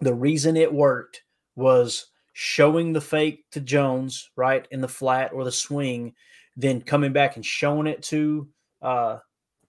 the 0.00 0.14
reason 0.14 0.56
it 0.56 0.72
worked 0.72 1.22
was 1.56 2.06
showing 2.32 2.92
the 2.92 3.00
fake 3.00 3.44
to 3.52 3.60
Jones, 3.60 4.30
right, 4.36 4.66
in 4.70 4.80
the 4.80 4.88
flat 4.88 5.32
or 5.32 5.44
the 5.44 5.52
swing, 5.52 6.14
then 6.56 6.80
coming 6.80 7.12
back 7.12 7.36
and 7.36 7.44
showing 7.44 7.86
it 7.86 8.02
to 8.04 8.48
uh 8.82 9.18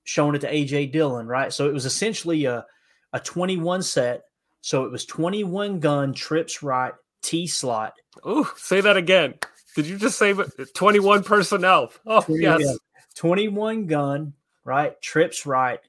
showing 0.03 0.35
it 0.35 0.39
to 0.39 0.51
AJ 0.51 0.91
Dillon, 0.91 1.27
right? 1.27 1.51
So 1.51 1.67
it 1.67 1.73
was 1.73 1.85
essentially 1.85 2.45
a 2.45 2.65
a 3.13 3.19
21 3.19 3.81
set. 3.81 4.23
So 4.61 4.83
it 4.83 4.91
was 4.91 5.05
21 5.05 5.79
gun, 5.79 6.13
trips 6.13 6.63
right, 6.63 6.93
T 7.21 7.47
slot. 7.47 7.93
Oh, 8.23 8.51
say 8.57 8.81
that 8.81 8.97
again. 8.97 9.35
Did 9.75 9.87
you 9.87 9.97
just 9.97 10.17
say 10.17 10.33
21 10.33 11.23
personnel? 11.23 11.91
Oh, 12.05 12.21
20, 12.21 12.41
yes. 12.41 12.77
Yeah. 13.15 13.21
21 13.21 13.87
gun, 13.87 14.33
right? 14.63 14.99
Trips 15.01 15.45
right, 15.45 15.79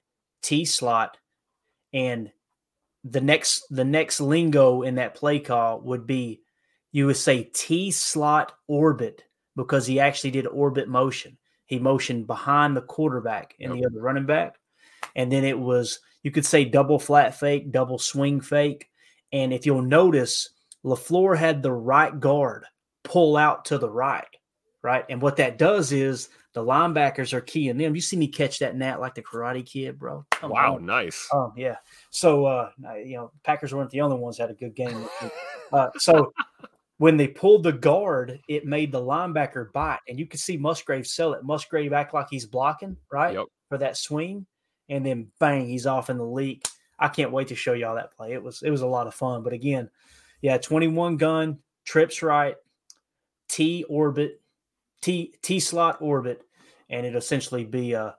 T 0.42 0.64
slot, 0.64 1.18
and 1.92 2.30
the 3.04 3.20
next 3.20 3.64
the 3.70 3.84
next 3.84 4.20
lingo 4.20 4.82
in 4.82 4.96
that 4.96 5.14
play 5.14 5.38
call 5.38 5.80
would 5.80 6.06
be 6.06 6.42
you 6.92 7.06
would 7.06 7.16
say 7.16 7.44
T 7.44 7.90
slot 7.90 8.52
orbit 8.66 9.22
because 9.54 9.86
he 9.86 10.00
actually 10.00 10.32
did 10.32 10.46
orbit 10.46 10.88
motion. 10.88 11.38
He 11.66 11.78
motioned 11.78 12.26
behind 12.26 12.76
the 12.76 12.82
quarterback 12.82 13.54
and 13.60 13.72
the 13.72 13.86
other 13.86 14.00
running 14.00 14.26
back. 14.26 14.56
And 15.14 15.30
then 15.30 15.44
it 15.44 15.58
was 15.58 16.00
you 16.22 16.30
could 16.30 16.46
say 16.46 16.64
double 16.64 16.98
flat 16.98 17.38
fake, 17.38 17.70
double 17.70 17.98
swing 17.98 18.40
fake. 18.40 18.88
And 19.32 19.52
if 19.52 19.66
you'll 19.66 19.82
notice, 19.82 20.50
LaFleur 20.84 21.36
had 21.36 21.62
the 21.62 21.72
right 21.72 22.18
guard 22.18 22.64
pull 23.04 23.36
out 23.36 23.66
to 23.66 23.78
the 23.78 23.90
right, 23.90 24.26
right? 24.82 25.04
And 25.08 25.20
what 25.20 25.36
that 25.36 25.58
does 25.58 25.92
is 25.92 26.28
the 26.57 26.62
linebackers 26.62 27.34
are 27.34 27.42
key 27.42 27.68
in 27.68 27.76
them. 27.76 27.94
You 27.94 28.00
see 28.00 28.16
me 28.16 28.28
catch 28.28 28.61
that 28.61 28.76
net 28.76 28.98
like 28.98 29.14
the 29.14 29.20
Karate 29.20 29.64
Kid, 29.64 29.98
bro. 29.98 30.24
Come 30.30 30.52
wow, 30.52 30.76
on. 30.76 30.86
nice. 30.86 31.28
Um, 31.30 31.52
yeah. 31.54 31.76
So, 32.09 32.46
uh, 32.46 32.70
you 33.04 33.18
know, 33.18 33.30
Packers 33.44 33.74
weren't 33.74 33.90
the 33.90 34.00
only 34.00 34.16
ones 34.16 34.38
that 34.38 34.44
had 34.44 34.52
a 34.52 34.54
good 34.59 34.74
game. 34.74 35.07
Uh, 35.70 35.90
so 35.98 36.32
when 36.96 37.18
they 37.18 37.28
pulled 37.28 37.62
the 37.62 37.74
guard, 37.74 38.40
it 38.48 38.64
made 38.64 38.90
the 38.90 39.02
linebacker 39.02 39.70
bite, 39.74 39.98
and 40.09 40.18
you 40.18 40.24
could 40.24 40.40
see 40.40 40.57
Musgrave 40.57 41.07
sell 41.07 41.34
it. 41.34 41.44
Musgrave 41.44 41.92
act 41.92 42.14
like 42.14 42.28
he's 42.30 42.46
blocking 42.46 42.96
right 43.12 43.34
yep. 43.34 43.44
for 43.68 43.76
that 43.76 43.98
swing, 43.98 44.46
and 44.88 45.04
then 45.04 45.30
bang, 45.38 45.66
he's 45.66 45.86
off 45.86 46.09
in 46.09 46.16
the 46.16 46.24
leak. 46.24 46.66
I 46.98 47.09
can't 47.09 47.32
wait 47.32 47.48
to 47.48 47.54
show 47.54 47.74
y'all 47.74 47.96
that 47.96 48.16
play. 48.16 48.32
It 48.32 48.42
was 48.42 48.62
it 48.62 48.70
was 48.70 48.80
a 48.80 48.86
lot 48.86 49.07
of 49.07 49.14
fun. 49.14 49.42
But 49.42 49.52
again, 49.52 49.90
yeah, 50.40 50.57
21 50.57 51.18
gun, 51.18 51.59
trips 51.84 52.22
right, 52.22 52.57
T 53.50 53.84
orbit, 53.90 54.40
T 55.02 55.34
T 55.42 55.61
slot 55.61 55.98
orbit, 56.00 56.45
and 56.91 57.07
it 57.07 57.14
essentially 57.14 57.64
be 57.64 57.93
a, 57.93 58.14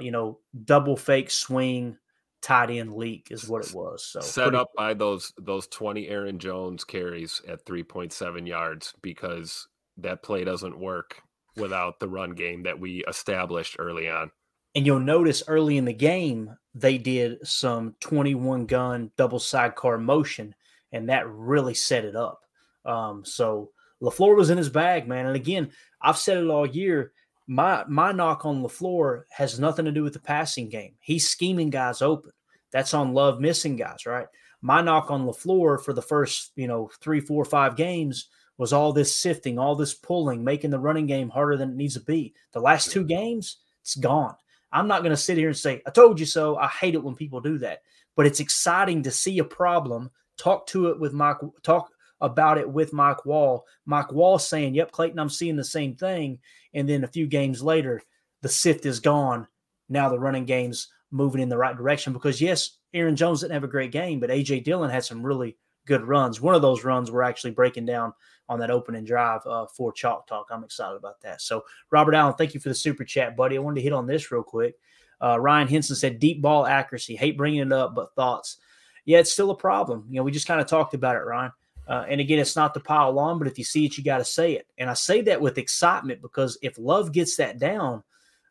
you 0.00 0.10
know 0.10 0.38
double 0.64 0.96
fake 0.96 1.30
swing 1.30 1.96
tight 2.42 2.70
end 2.70 2.94
leak 2.94 3.28
is 3.30 3.48
what 3.48 3.66
it 3.66 3.74
was. 3.74 4.04
So 4.04 4.20
set 4.20 4.44
pretty- 4.44 4.58
up 4.58 4.70
by 4.76 4.94
those 4.94 5.32
those 5.38 5.66
twenty 5.68 6.08
Aaron 6.08 6.38
Jones 6.38 6.84
carries 6.84 7.40
at 7.48 7.64
three 7.64 7.82
point 7.82 8.12
seven 8.12 8.46
yards 8.46 8.94
because 9.02 9.68
that 9.98 10.22
play 10.22 10.44
doesn't 10.44 10.78
work 10.78 11.20
without 11.56 11.98
the 11.98 12.08
run 12.08 12.32
game 12.32 12.62
that 12.64 12.78
we 12.78 13.04
established 13.08 13.76
early 13.78 14.08
on. 14.08 14.30
And 14.74 14.84
you'll 14.84 15.00
notice 15.00 15.42
early 15.48 15.78
in 15.78 15.86
the 15.86 15.92
game 15.94 16.54
they 16.74 16.98
did 16.98 17.46
some 17.46 17.94
21 18.00 18.66
gun 18.66 19.10
double 19.16 19.38
sidecar 19.38 19.96
motion, 19.96 20.54
and 20.92 21.08
that 21.08 21.26
really 21.28 21.72
set 21.72 22.04
it 22.04 22.14
up. 22.14 22.42
Um, 22.84 23.24
so 23.24 23.70
LaFleur 24.02 24.36
was 24.36 24.50
in 24.50 24.58
his 24.58 24.68
bag, 24.68 25.08
man. 25.08 25.26
And 25.26 25.34
again, 25.34 25.70
I've 26.02 26.18
said 26.18 26.36
it 26.36 26.48
all 26.48 26.66
year. 26.66 27.12
My 27.46 27.84
my 27.86 28.12
knock 28.12 28.44
on 28.44 28.62
LaFleur 28.62 29.22
has 29.30 29.60
nothing 29.60 29.84
to 29.84 29.92
do 29.92 30.02
with 30.02 30.14
the 30.14 30.20
passing 30.20 30.68
game. 30.68 30.94
He's 31.00 31.28
scheming 31.28 31.70
guys 31.70 32.02
open. 32.02 32.32
That's 32.72 32.94
on 32.94 33.14
Love 33.14 33.40
missing 33.40 33.76
guys, 33.76 34.06
right? 34.06 34.26
My 34.62 34.82
knock 34.82 35.10
on 35.10 35.26
LaFleur 35.26 35.80
for 35.80 35.92
the 35.92 36.02
first, 36.02 36.52
you 36.56 36.66
know, 36.66 36.90
three, 37.00 37.20
four, 37.20 37.44
five 37.44 37.76
games 37.76 38.28
was 38.58 38.72
all 38.72 38.92
this 38.92 39.14
sifting, 39.14 39.58
all 39.58 39.76
this 39.76 39.94
pulling, 39.94 40.42
making 40.42 40.70
the 40.70 40.78
running 40.78 41.06
game 41.06 41.28
harder 41.28 41.56
than 41.56 41.70
it 41.70 41.76
needs 41.76 41.94
to 41.94 42.00
be. 42.00 42.34
The 42.52 42.60
last 42.60 42.90
two 42.90 43.04
games, 43.04 43.58
it's 43.82 43.94
gone. 43.94 44.34
I'm 44.72 44.88
not 44.88 45.02
going 45.02 45.10
to 45.10 45.16
sit 45.16 45.38
here 45.38 45.48
and 45.48 45.56
say, 45.56 45.82
I 45.86 45.90
told 45.90 46.18
you 46.18 46.26
so. 46.26 46.56
I 46.56 46.68
hate 46.68 46.94
it 46.94 47.04
when 47.04 47.14
people 47.14 47.40
do 47.40 47.58
that. 47.58 47.82
But 48.16 48.26
it's 48.26 48.40
exciting 48.40 49.02
to 49.04 49.10
see 49.10 49.38
a 49.38 49.44
problem, 49.44 50.10
talk 50.36 50.66
to 50.68 50.88
it 50.88 50.98
with 50.98 51.12
Mike, 51.12 51.36
talk 51.62 51.90
about 52.20 52.58
it 52.58 52.68
with 52.68 52.92
Mike 52.92 53.24
Wall. 53.26 53.66
Mike 53.84 54.12
Wall 54.12 54.38
saying, 54.38 54.74
Yep, 54.74 54.92
Clayton, 54.92 55.18
I'm 55.18 55.28
seeing 55.28 55.56
the 55.56 55.64
same 55.64 55.94
thing. 55.94 56.38
And 56.74 56.88
then 56.88 57.04
a 57.04 57.08
few 57.08 57.26
games 57.26 57.62
later, 57.62 58.02
the 58.42 58.48
sift 58.48 58.86
is 58.86 59.00
gone. 59.00 59.46
Now 59.88 60.08
the 60.08 60.18
running 60.18 60.44
game's 60.44 60.88
moving 61.10 61.40
in 61.40 61.48
the 61.48 61.58
right 61.58 61.76
direction 61.76 62.12
because, 62.12 62.40
yes, 62.40 62.78
Aaron 62.94 63.16
Jones 63.16 63.40
didn't 63.40 63.54
have 63.54 63.64
a 63.64 63.68
great 63.68 63.92
game, 63.92 64.20
but 64.20 64.30
A.J. 64.30 64.60
Dillon 64.60 64.90
had 64.90 65.04
some 65.04 65.24
really 65.24 65.56
good 65.86 66.02
runs. 66.02 66.40
One 66.40 66.54
of 66.54 66.62
those 66.62 66.84
runs 66.84 67.10
we're 67.10 67.22
actually 67.22 67.52
breaking 67.52 67.86
down 67.86 68.12
on 68.48 68.58
that 68.60 68.70
opening 68.70 69.04
drive 69.04 69.40
uh, 69.46 69.66
for 69.66 69.92
Chalk 69.92 70.26
Talk. 70.26 70.48
I'm 70.50 70.64
excited 70.64 70.96
about 70.96 71.20
that. 71.22 71.40
So, 71.40 71.64
Robert 71.90 72.14
Allen, 72.14 72.34
thank 72.36 72.54
you 72.54 72.60
for 72.60 72.68
the 72.68 72.74
super 72.74 73.04
chat, 73.04 73.36
buddy. 73.36 73.56
I 73.56 73.60
wanted 73.60 73.76
to 73.76 73.82
hit 73.82 73.92
on 73.92 74.06
this 74.06 74.30
real 74.30 74.42
quick. 74.42 74.74
Uh, 75.22 75.40
Ryan 75.40 75.68
Henson 75.68 75.96
said, 75.96 76.18
deep 76.18 76.42
ball 76.42 76.66
accuracy. 76.66 77.16
Hate 77.16 77.38
bringing 77.38 77.60
it 77.60 77.72
up, 77.72 77.94
but 77.94 78.14
thoughts. 78.14 78.58
Yeah, 79.04 79.18
it's 79.18 79.32
still 79.32 79.50
a 79.50 79.56
problem. 79.56 80.06
You 80.10 80.16
know, 80.16 80.24
we 80.24 80.32
just 80.32 80.48
kind 80.48 80.60
of 80.60 80.66
talked 80.66 80.94
about 80.94 81.16
it, 81.16 81.20
Ryan. 81.20 81.52
Uh, 81.86 82.04
and 82.08 82.20
again, 82.20 82.38
it's 82.38 82.56
not 82.56 82.74
to 82.74 82.80
pile 82.80 83.18
on, 83.18 83.38
but 83.38 83.46
if 83.46 83.58
you 83.58 83.64
see 83.64 83.86
it, 83.86 83.96
you 83.96 84.02
got 84.02 84.18
to 84.18 84.24
say 84.24 84.54
it. 84.54 84.66
And 84.76 84.90
I 84.90 84.94
say 84.94 85.20
that 85.22 85.40
with 85.40 85.58
excitement 85.58 86.20
because 86.20 86.58
if 86.62 86.78
Love 86.78 87.12
gets 87.12 87.36
that 87.36 87.58
down, 87.58 88.02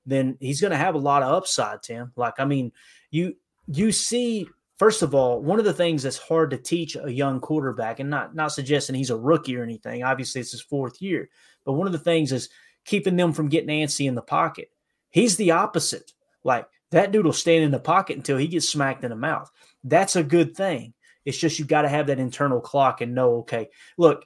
then 0.05 0.37
he's 0.39 0.61
going 0.61 0.71
to 0.71 0.77
have 0.77 0.95
a 0.95 0.99
lot 0.99 1.23
of 1.23 1.33
upside, 1.33 1.83
Tim. 1.83 2.11
Like, 2.15 2.35
I 2.39 2.45
mean, 2.45 2.71
you 3.11 3.35
you 3.67 3.91
see, 3.91 4.47
first 4.77 5.01
of 5.01 5.15
all, 5.15 5.41
one 5.41 5.59
of 5.59 5.65
the 5.65 5.73
things 5.73 6.03
that's 6.03 6.17
hard 6.17 6.51
to 6.51 6.57
teach 6.57 6.95
a 6.95 7.11
young 7.11 7.39
quarterback, 7.39 7.99
and 7.99 8.09
not 8.09 8.35
not 8.35 8.51
suggesting 8.51 8.95
he's 8.95 9.09
a 9.09 9.17
rookie 9.17 9.57
or 9.57 9.63
anything. 9.63 10.03
Obviously, 10.03 10.41
it's 10.41 10.51
his 10.51 10.61
fourth 10.61 11.01
year, 11.01 11.29
but 11.65 11.73
one 11.73 11.87
of 11.87 11.93
the 11.93 11.99
things 11.99 12.31
is 12.31 12.49
keeping 12.85 13.15
them 13.15 13.33
from 13.33 13.49
getting 13.49 13.69
antsy 13.69 14.07
in 14.07 14.15
the 14.15 14.21
pocket. 14.21 14.69
He's 15.09 15.35
the 15.37 15.51
opposite. 15.51 16.13
Like 16.43 16.67
that 16.91 17.11
dude 17.11 17.25
will 17.25 17.33
stand 17.33 17.63
in 17.63 17.71
the 17.71 17.79
pocket 17.79 18.15
until 18.15 18.37
he 18.37 18.47
gets 18.47 18.69
smacked 18.69 19.03
in 19.03 19.09
the 19.09 19.15
mouth. 19.15 19.51
That's 19.83 20.15
a 20.15 20.23
good 20.23 20.55
thing. 20.55 20.93
It's 21.25 21.37
just 21.37 21.59
you 21.59 21.65
got 21.65 21.81
to 21.81 21.89
have 21.89 22.07
that 22.07 22.19
internal 22.19 22.61
clock 22.61 23.01
and 23.01 23.15
know, 23.15 23.37
okay, 23.37 23.69
look, 23.97 24.25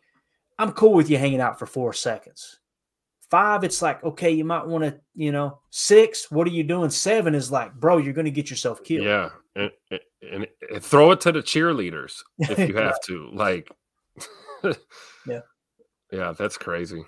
I'm 0.58 0.74
cool 0.74 0.94
with 0.94 1.10
you 1.10 1.18
hanging 1.18 1.42
out 1.42 1.58
for 1.58 1.66
four 1.66 1.94
seconds. 1.94 2.60
Five, 3.32 3.64
it's 3.64 3.82
like, 3.82 4.04
okay, 4.04 4.32
you 4.32 4.44
might 4.44 4.66
want 4.66 4.84
to, 4.84 5.00
you 5.16 5.32
know, 5.32 5.60
six, 5.70 6.30
what 6.32 6.48
are 6.48 6.52
you 6.52 6.64
doing? 6.64 6.90
Seven 6.90 7.36
is 7.36 7.52
like, 7.52 7.74
bro, 7.74 7.98
you're 7.98 8.14
going 8.14 8.26
to 8.26 8.32
get 8.32 8.50
yourself 8.50 8.84
killed. 8.84 9.06
Yeah. 9.06 9.30
And, 9.56 9.72
and, 10.22 10.48
and, 10.72 10.84
throw 10.84 11.12
it 11.12 11.22
to 11.22 11.32
the 11.32 11.42
cheerleaders 11.42 12.24
if 12.40 12.58
you 12.60 12.76
have 12.76 13.00
to. 13.06 13.30
Like, 13.32 13.72
yeah. 15.28 15.42
Yeah, 16.12 16.34
that's 16.38 16.58
crazy. 16.58 17.04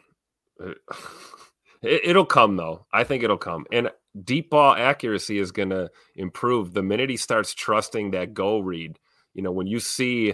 It, 1.82 2.16
will 2.16 2.26
come, 2.26 2.56
though. 2.56 2.86
I 2.94 3.04
think 3.04 3.24
it'll 3.24 3.38
come. 3.38 3.66
And 3.72 3.90
deep 4.24 4.52
ball 4.52 4.76
accuracy 4.76 5.40
is 5.40 5.52
going 5.52 5.72
to 5.72 5.90
improve 6.16 6.74
the 6.74 6.84
minute 6.84 7.10
he 7.10 7.18
starts 7.18 7.54
trusting 7.54 8.12
that 8.12 8.34
go 8.34 8.60
read. 8.60 9.00
You 9.34 9.42
know, 9.42 9.52
when 9.52 9.68
you 9.68 9.80
see, 9.80 10.34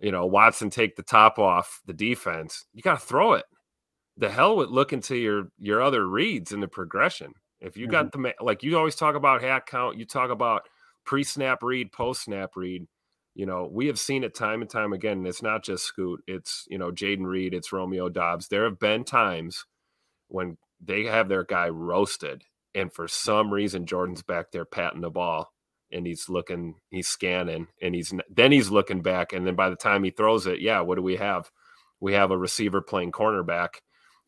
you 0.00 0.12
know, 0.12 0.26
Watson 0.26 0.70
take 0.70 0.96
the 0.96 1.02
top 1.02 1.38
off 1.38 1.80
the 1.86 1.92
defense, 1.92 2.66
you 2.72 2.82
got 2.82 3.00
to 3.00 3.06
throw 3.06 3.34
it 3.34 3.44
the 4.16 4.30
hell 4.30 4.56
with 4.56 4.70
looking 4.70 5.00
to 5.02 5.16
your 5.16 5.48
your 5.58 5.82
other 5.82 6.06
reads 6.06 6.52
in 6.52 6.60
the 6.60 6.68
progression. 6.68 7.32
If 7.60 7.76
you 7.76 7.86
got 7.86 8.12
mm-hmm. 8.12 8.22
the 8.22 8.34
like 8.40 8.62
you 8.62 8.76
always 8.76 8.96
talk 8.96 9.14
about 9.14 9.42
hat 9.42 9.66
count, 9.66 9.96
you 9.96 10.04
talk 10.04 10.30
about 10.30 10.68
pre-snap 11.04 11.62
read, 11.62 11.92
post-snap 11.92 12.50
read. 12.56 12.86
You 13.34 13.46
know, 13.46 13.68
we 13.70 13.88
have 13.88 13.98
seen 13.98 14.22
it 14.22 14.34
time 14.34 14.60
and 14.60 14.70
time 14.70 14.92
again. 14.92 15.18
And 15.18 15.26
it's 15.26 15.42
not 15.42 15.64
just 15.64 15.84
Scoot, 15.84 16.22
it's 16.26 16.66
you 16.68 16.78
know, 16.78 16.92
Jayden 16.92 17.26
Reed, 17.26 17.54
it's 17.54 17.72
Romeo 17.72 18.08
Doubs. 18.08 18.48
There 18.48 18.64
have 18.64 18.78
been 18.78 19.04
times 19.04 19.64
when 20.28 20.56
they 20.80 21.04
have 21.04 21.28
their 21.28 21.44
guy 21.44 21.68
roasted, 21.68 22.44
and 22.74 22.92
for 22.92 23.08
some 23.08 23.52
reason 23.52 23.86
Jordan's 23.86 24.22
back 24.22 24.52
there 24.52 24.64
patting 24.64 25.00
the 25.00 25.10
ball 25.10 25.52
and 25.92 26.06
he's 26.06 26.28
looking, 26.28 26.74
he's 26.90 27.08
scanning, 27.08 27.68
and 27.80 27.94
he's 27.94 28.12
then 28.30 28.52
he's 28.52 28.70
looking 28.70 29.02
back, 29.02 29.32
and 29.32 29.46
then 29.46 29.54
by 29.54 29.70
the 29.70 29.76
time 29.76 30.04
he 30.04 30.10
throws 30.10 30.46
it, 30.46 30.60
yeah, 30.60 30.80
what 30.80 30.96
do 30.96 31.02
we 31.02 31.16
have? 31.16 31.50
We 32.00 32.12
have 32.14 32.30
a 32.30 32.38
receiver 32.38 32.80
playing 32.80 33.12
cornerback 33.12 33.76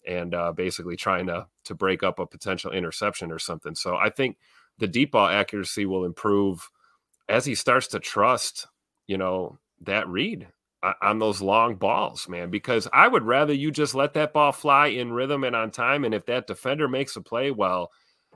and 0.06 0.34
uh, 0.34 0.52
basically 0.52 0.96
trying 0.96 1.26
to 1.26 1.46
to 1.64 1.74
break 1.74 2.02
up 2.02 2.18
a 2.18 2.26
potential 2.26 2.70
interception 2.70 3.32
or 3.32 3.38
something. 3.38 3.74
So 3.74 3.96
I 3.96 4.10
think 4.10 4.36
the 4.78 4.86
deep 4.86 5.12
ball 5.12 5.26
accuracy 5.26 5.86
will 5.86 6.04
improve 6.04 6.68
as 7.28 7.44
he 7.44 7.54
starts 7.54 7.88
to 7.88 7.98
trust, 7.98 8.66
you 9.06 9.18
know, 9.18 9.58
that 9.82 10.08
read 10.08 10.46
on 11.02 11.18
those 11.18 11.42
long 11.42 11.74
balls, 11.74 12.28
man. 12.28 12.50
Because 12.50 12.86
I 12.92 13.08
would 13.08 13.24
rather 13.24 13.52
you 13.52 13.70
just 13.70 13.94
let 13.94 14.14
that 14.14 14.32
ball 14.32 14.52
fly 14.52 14.88
in 14.88 15.12
rhythm 15.12 15.44
and 15.44 15.56
on 15.56 15.70
time, 15.70 16.04
and 16.04 16.14
if 16.14 16.26
that 16.26 16.46
defender 16.46 16.88
makes 16.88 17.16
a 17.16 17.20
play, 17.20 17.50
well, 17.50 17.90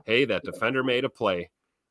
hey, 0.05 0.25
that 0.25 0.43
defender 0.43 0.83
made 0.83 1.05
a 1.05 1.09
play, 1.09 1.49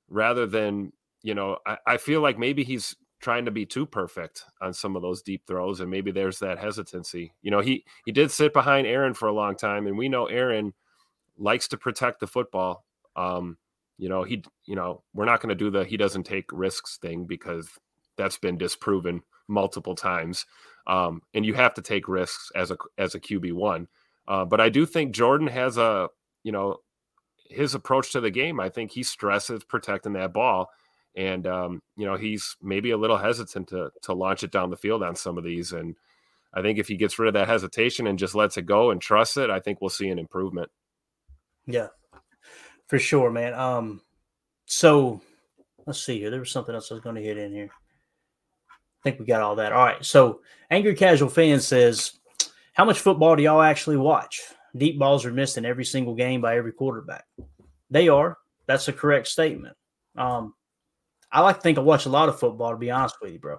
rather 0.09 0.47
than 0.47 0.93
you 1.23 1.35
know, 1.35 1.59
I, 1.67 1.79
I 1.87 1.97
feel 1.97 2.21
like 2.21 2.39
maybe 2.39 2.65
he's 2.65 2.95
trying 3.21 3.45
to 3.45 3.51
be 3.51 3.67
too 3.67 3.85
perfect 3.85 4.45
on 4.61 4.73
some 4.73 4.97
of 4.97 5.03
those 5.03 5.23
deep 5.23 5.47
throws 5.47 5.81
and 5.81 5.91
maybe 5.91 6.11
there's 6.11 6.39
that 6.39 6.59
hesitancy. 6.59 7.35
You 7.43 7.51
know 7.51 7.61
he 7.61 7.85
he 8.07 8.13
did 8.13 8.31
sit 8.31 8.53
behind 8.53 8.87
aaron 8.87 9.13
for 9.15 9.29
a 9.29 9.33
long 9.33 9.57
time 9.57 9.87
and 9.87 9.97
we 9.97 10.09
know 10.09 10.27
aaron 10.27 10.73
likes 11.37 11.69
to 11.69 11.77
protect 11.77 12.21
the 12.21 12.27
football. 12.27 12.85
Um 13.17 13.59
you 13.99 14.09
know 14.09 14.23
he 14.23 14.43
you 14.65 14.75
know 14.75 15.03
we're 15.13 15.27
not 15.27 15.41
going 15.43 15.51
to 15.51 15.55
do 15.55 15.71
the 15.71 15.85
he 15.85 15.99
doesn't 15.99 16.25
take 16.25 16.47
risks 16.51 16.97
thing 16.97 17.27
because 17.27 17.69
that's 18.17 18.39
been 18.39 18.57
disproven 18.57 19.23
multiple 19.49 19.95
times. 19.95 20.47
Um 20.87 21.21
and 21.35 21.45
you 21.45 21.53
have 21.53 21.75
to 21.75 21.83
take 21.83 22.09
risks 22.09 22.51
as 22.55 22.71
a 22.71 22.79
as 22.97 23.15
a 23.15 23.21
qb1 23.21 23.87
uh, 24.29 24.45
but 24.47 24.61
i 24.63 24.71
do 24.71 24.87
think 24.87 25.15
jordan 25.15 25.47
has 25.47 25.77
a 25.77 26.09
you 26.43 26.53
know 26.53 26.79
his 27.51 27.75
approach 27.75 28.13
to 28.13 28.21
the 28.21 28.31
game. 28.31 28.61
I 28.61 28.69
think 28.69 28.93
he 28.93 29.03
stresses 29.03 29.65
protecting 29.65 30.13
that 30.15 30.33
ball 30.33 30.71
and 31.17 31.47
um, 31.47 31.83
you 31.97 32.07
know 32.07 32.17
he's 32.17 32.57
maybe 32.63 32.91
a 32.91 32.97
little 32.97 33.17
hesitant 33.17 33.69
to 33.69 33.91
to 34.03 34.13
launch 34.13 34.43
it 34.43 34.53
down 34.53 34.71
the 34.71 34.77
field 34.77 35.03
on 35.03 35.17
some 35.17 35.39
of 35.39 35.45
these. 35.45 35.73
And 35.73 35.97
I 36.55 36.63
think 36.63 36.79
if 36.79 36.89
he 36.89 36.97
gets 36.97 37.19
rid 37.19 37.29
of 37.29 37.35
that 37.35 37.49
hesitation 37.49 38.07
and 38.07 38.19
just 38.19 38.35
lets 38.35 38.57
it 38.57 38.67
go 38.67 38.91
and 38.91 39.01
trusts 39.01 39.37
it, 39.37 39.51
I 39.51 39.61
think 39.61 39.81
we'll 39.81 39.91
see 39.91 40.09
an 40.09 40.19
improvement. 40.19 40.71
Yeah, 41.67 41.89
for 42.89 42.99
sure, 42.99 43.31
man. 43.31 43.55
Um, 43.55 44.01
so 44.67 45.21
let's 45.87 46.05
see 46.05 46.19
here. 46.19 46.31
There 46.31 46.41
was 46.41 46.51
something 46.51 46.75
else 46.75 46.91
I 46.91 46.95
was 46.95 47.03
going 47.03 47.17
to 47.17 47.23
hit 47.23 47.39
in 47.39 47.53
here. 47.53 47.71
I 48.71 49.03
think 49.03 49.19
we 49.19 49.27
got 49.27 49.43
all 49.43 49.57
that. 49.57 49.73
All 49.73 49.85
right. 49.85 50.05
So 50.05 50.43
angry 50.71 50.95
casual 50.95 51.29
fan 51.29 51.61
says, 51.61 52.13
"How 52.73 52.85
much 52.85 53.01
football 53.01 53.37
do 53.37 53.43
y'all 53.43 53.63
actually 53.63 53.97
watch? 53.97 54.43
Deep 54.77 54.99
balls 54.99 55.25
are 55.25 55.33
missed 55.33 55.59
in 55.59 55.65
every 55.65 55.85
single 55.85 56.15
game 56.15 56.41
by 56.41 56.57
every 56.57 56.73
quarterback. 56.73 57.25
They 57.91 58.09
are. 58.09 58.39
That's 58.67 58.87
a 58.87 58.93
correct 58.93 59.27
statement. 59.27 59.77
Um, 60.17 60.55
I 61.33 61.41
like 61.41 61.57
to 61.57 61.63
think 61.63 61.79
I 61.79 61.83
watch 61.83 62.07
a 62.07 62.11
lot 62.11 62.29
of 62.29 62.39
football, 62.39 62.71
to 62.71 62.77
be 62.77 62.91
honest 62.91 63.17
with 63.21 63.33
you, 63.33 63.39
bro. 63.39 63.59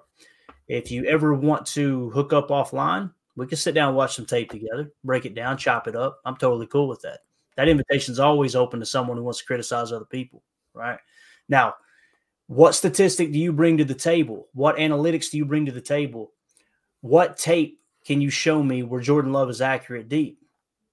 If 0.67 0.91
you 0.91 1.05
ever 1.05 1.34
want 1.34 1.65
to 1.67 2.09
hook 2.11 2.34
up 2.34 2.49
offline, 2.49 3.11
we 3.36 3.47
can 3.47 3.57
sit 3.57 3.76
down 3.76 3.89
and 3.89 3.97
watch 3.97 4.15
some 4.15 4.26
tape 4.26 4.51
together, 4.51 4.91
break 5.03 5.26
it 5.26 5.36
down, 5.36 5.57
chop 5.57 5.88
it 5.88 5.95
up. 5.95 6.19
I'm 6.26 6.38
totally 6.38 6.67
cool 6.67 6.88
with 6.88 7.01
that. 7.01 7.19
That 7.57 7.69
invitation 7.69 8.11
is 8.11 8.19
always 8.19 8.55
open 8.55 8.80
to 8.80 8.86
someone 8.86 9.17
who 9.17 9.24
wants 9.24 9.39
to 9.39 9.45
criticize 9.45 9.91
other 9.91 10.05
people, 10.05 10.43
right? 10.74 10.99
Now, 11.49 11.76
what 12.47 12.76
statistic 12.76 13.32
do 13.32 13.39
you 13.39 13.53
bring 13.53 13.78
to 13.78 13.86
the 13.86 13.93
table? 13.93 14.47
What 14.53 14.78
analytics 14.78 15.30
do 15.30 15.38
you 15.38 15.45
bring 15.45 15.65
to 15.65 15.72
the 15.72 15.82
table? 15.82 16.32
What 17.01 17.38
tape 17.38 17.80
can 18.05 18.22
you 18.22 18.30
show 18.30 18.61
me 18.61 18.84
where 18.84 19.01
Jordan 19.01 19.32
Love 19.32 19.49
is 19.49 19.61
accurate 19.61 20.09
deep? 20.09 20.39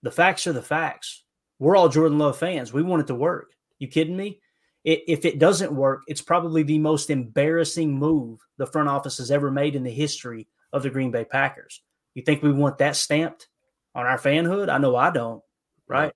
The 0.02 0.10
facts 0.10 0.46
are 0.46 0.52
the 0.52 0.62
facts. 0.62 1.24
We're 1.58 1.76
all 1.76 1.88
Jordan 1.88 2.18
Love 2.18 2.38
fans. 2.38 2.72
We 2.72 2.82
want 2.82 3.02
it 3.02 3.06
to 3.08 3.14
work. 3.14 3.54
You 3.78 3.88
kidding 3.88 4.16
me? 4.16 4.40
It, 4.88 5.04
if 5.06 5.26
it 5.26 5.38
doesn't 5.38 5.70
work, 5.70 6.00
it's 6.08 6.22
probably 6.22 6.62
the 6.62 6.78
most 6.78 7.10
embarrassing 7.10 7.98
move 7.98 8.40
the 8.56 8.66
front 8.66 8.88
office 8.88 9.18
has 9.18 9.30
ever 9.30 9.50
made 9.50 9.76
in 9.76 9.82
the 9.82 9.90
history 9.90 10.48
of 10.72 10.82
the 10.82 10.88
Green 10.88 11.10
Bay 11.10 11.26
Packers. 11.26 11.82
You 12.14 12.22
think 12.22 12.42
we 12.42 12.50
want 12.50 12.78
that 12.78 12.96
stamped 12.96 13.48
on 13.94 14.06
our 14.06 14.16
fanhood? 14.16 14.70
I 14.70 14.78
know 14.78 14.96
I 14.96 15.10
don't, 15.10 15.42
right? 15.88 16.14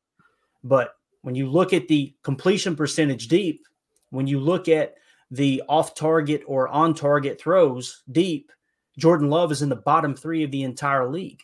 But 0.64 0.94
when 1.20 1.34
you 1.34 1.50
look 1.50 1.74
at 1.74 1.86
the 1.86 2.14
completion 2.22 2.74
percentage 2.74 3.28
deep, 3.28 3.66
when 4.08 4.26
you 4.26 4.40
look 4.40 4.68
at 4.68 4.94
the 5.30 5.62
off 5.68 5.94
target 5.94 6.42
or 6.46 6.66
on 6.68 6.94
target 6.94 7.38
throws 7.38 8.02
deep, 8.10 8.52
Jordan 8.96 9.28
Love 9.28 9.52
is 9.52 9.60
in 9.60 9.68
the 9.68 9.76
bottom 9.76 10.14
three 10.14 10.44
of 10.44 10.50
the 10.50 10.62
entire 10.62 11.10
league. 11.10 11.42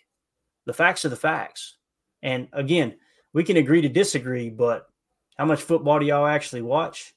The 0.65 0.73
facts 0.73 1.05
are 1.05 1.11
the 1.11 1.17
facts. 1.17 1.77
And 2.23 2.49
again, 2.55 2.97
we 3.35 3.45
can 3.45 3.59
agree 3.59 3.83
to 3.83 3.89
disagree, 3.91 4.49
but 4.49 4.87
how 5.37 5.45
much 5.45 5.61
football 5.61 5.99
do 5.99 6.07
y'all 6.07 6.27
actually 6.27 6.63
watch? 6.63 7.15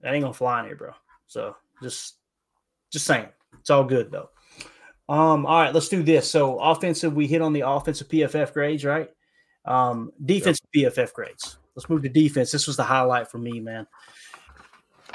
That 0.00 0.14
ain't 0.14 0.22
gonna 0.22 0.34
fly 0.34 0.60
in 0.60 0.66
here, 0.66 0.76
bro. 0.76 0.92
So 1.26 1.56
just 1.82 2.16
just 2.92 3.06
saying. 3.06 3.28
It's 3.60 3.70
all 3.70 3.84
good 3.84 4.10
though. 4.10 4.30
Um, 5.08 5.46
all 5.46 5.60
right, 5.60 5.74
let's 5.74 5.88
do 5.88 6.02
this. 6.02 6.30
So 6.30 6.58
offensive, 6.58 7.14
we 7.14 7.26
hit 7.26 7.42
on 7.42 7.52
the 7.52 7.66
offensive 7.66 8.08
PFF 8.08 8.52
grades, 8.52 8.84
right? 8.84 9.08
Um, 9.64 10.10
defensive 10.24 10.66
yep. 10.72 10.94
PFF 10.94 11.12
grades. 11.12 11.58
Let's 11.74 11.88
move 11.88 12.02
to 12.02 12.08
defense. 12.08 12.50
This 12.50 12.66
was 12.66 12.76
the 12.76 12.82
highlight 12.82 13.30
for 13.30 13.38
me, 13.38 13.60
man. 13.60 13.86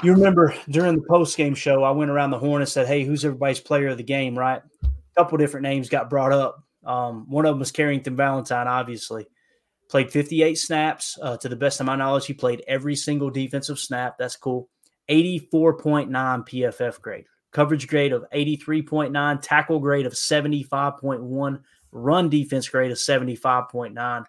You 0.02 0.12
remember 0.12 0.54
during 0.68 0.96
the 0.96 1.06
post 1.08 1.36
game 1.36 1.54
show, 1.54 1.82
I 1.82 1.90
went 1.90 2.10
around 2.10 2.30
the 2.30 2.38
horn 2.38 2.62
and 2.62 2.68
said, 2.68 2.86
"Hey, 2.86 3.04
who's 3.04 3.24
everybody's 3.24 3.60
player 3.60 3.88
of 3.88 3.98
the 3.98 4.02
game?" 4.02 4.38
Right? 4.38 4.62
A 4.82 4.88
couple 5.16 5.38
different 5.38 5.64
names 5.64 5.88
got 5.88 6.10
brought 6.10 6.32
up. 6.32 6.62
Um, 6.84 7.28
one 7.28 7.44
of 7.44 7.52
them 7.52 7.60
was 7.60 7.70
Carrington 7.70 8.16
Valentine, 8.16 8.66
obviously. 8.66 9.26
Played 9.92 10.10
58 10.10 10.54
snaps. 10.54 11.18
Uh, 11.20 11.36
to 11.36 11.50
the 11.50 11.54
best 11.54 11.78
of 11.78 11.84
my 11.84 11.96
knowledge, 11.96 12.24
he 12.24 12.32
played 12.32 12.64
every 12.66 12.96
single 12.96 13.28
defensive 13.28 13.78
snap. 13.78 14.16
That's 14.18 14.36
cool. 14.36 14.70
84.9 15.10 16.08
PFF 16.08 16.98
grade, 17.02 17.26
coverage 17.50 17.86
grade 17.86 18.14
of 18.14 18.24
83.9, 18.34 19.42
tackle 19.42 19.80
grade 19.80 20.06
of 20.06 20.14
75.1, 20.14 21.60
run 21.90 22.30
defense 22.30 22.66
grade 22.70 22.90
of 22.90 22.96
75.9. 22.96 24.24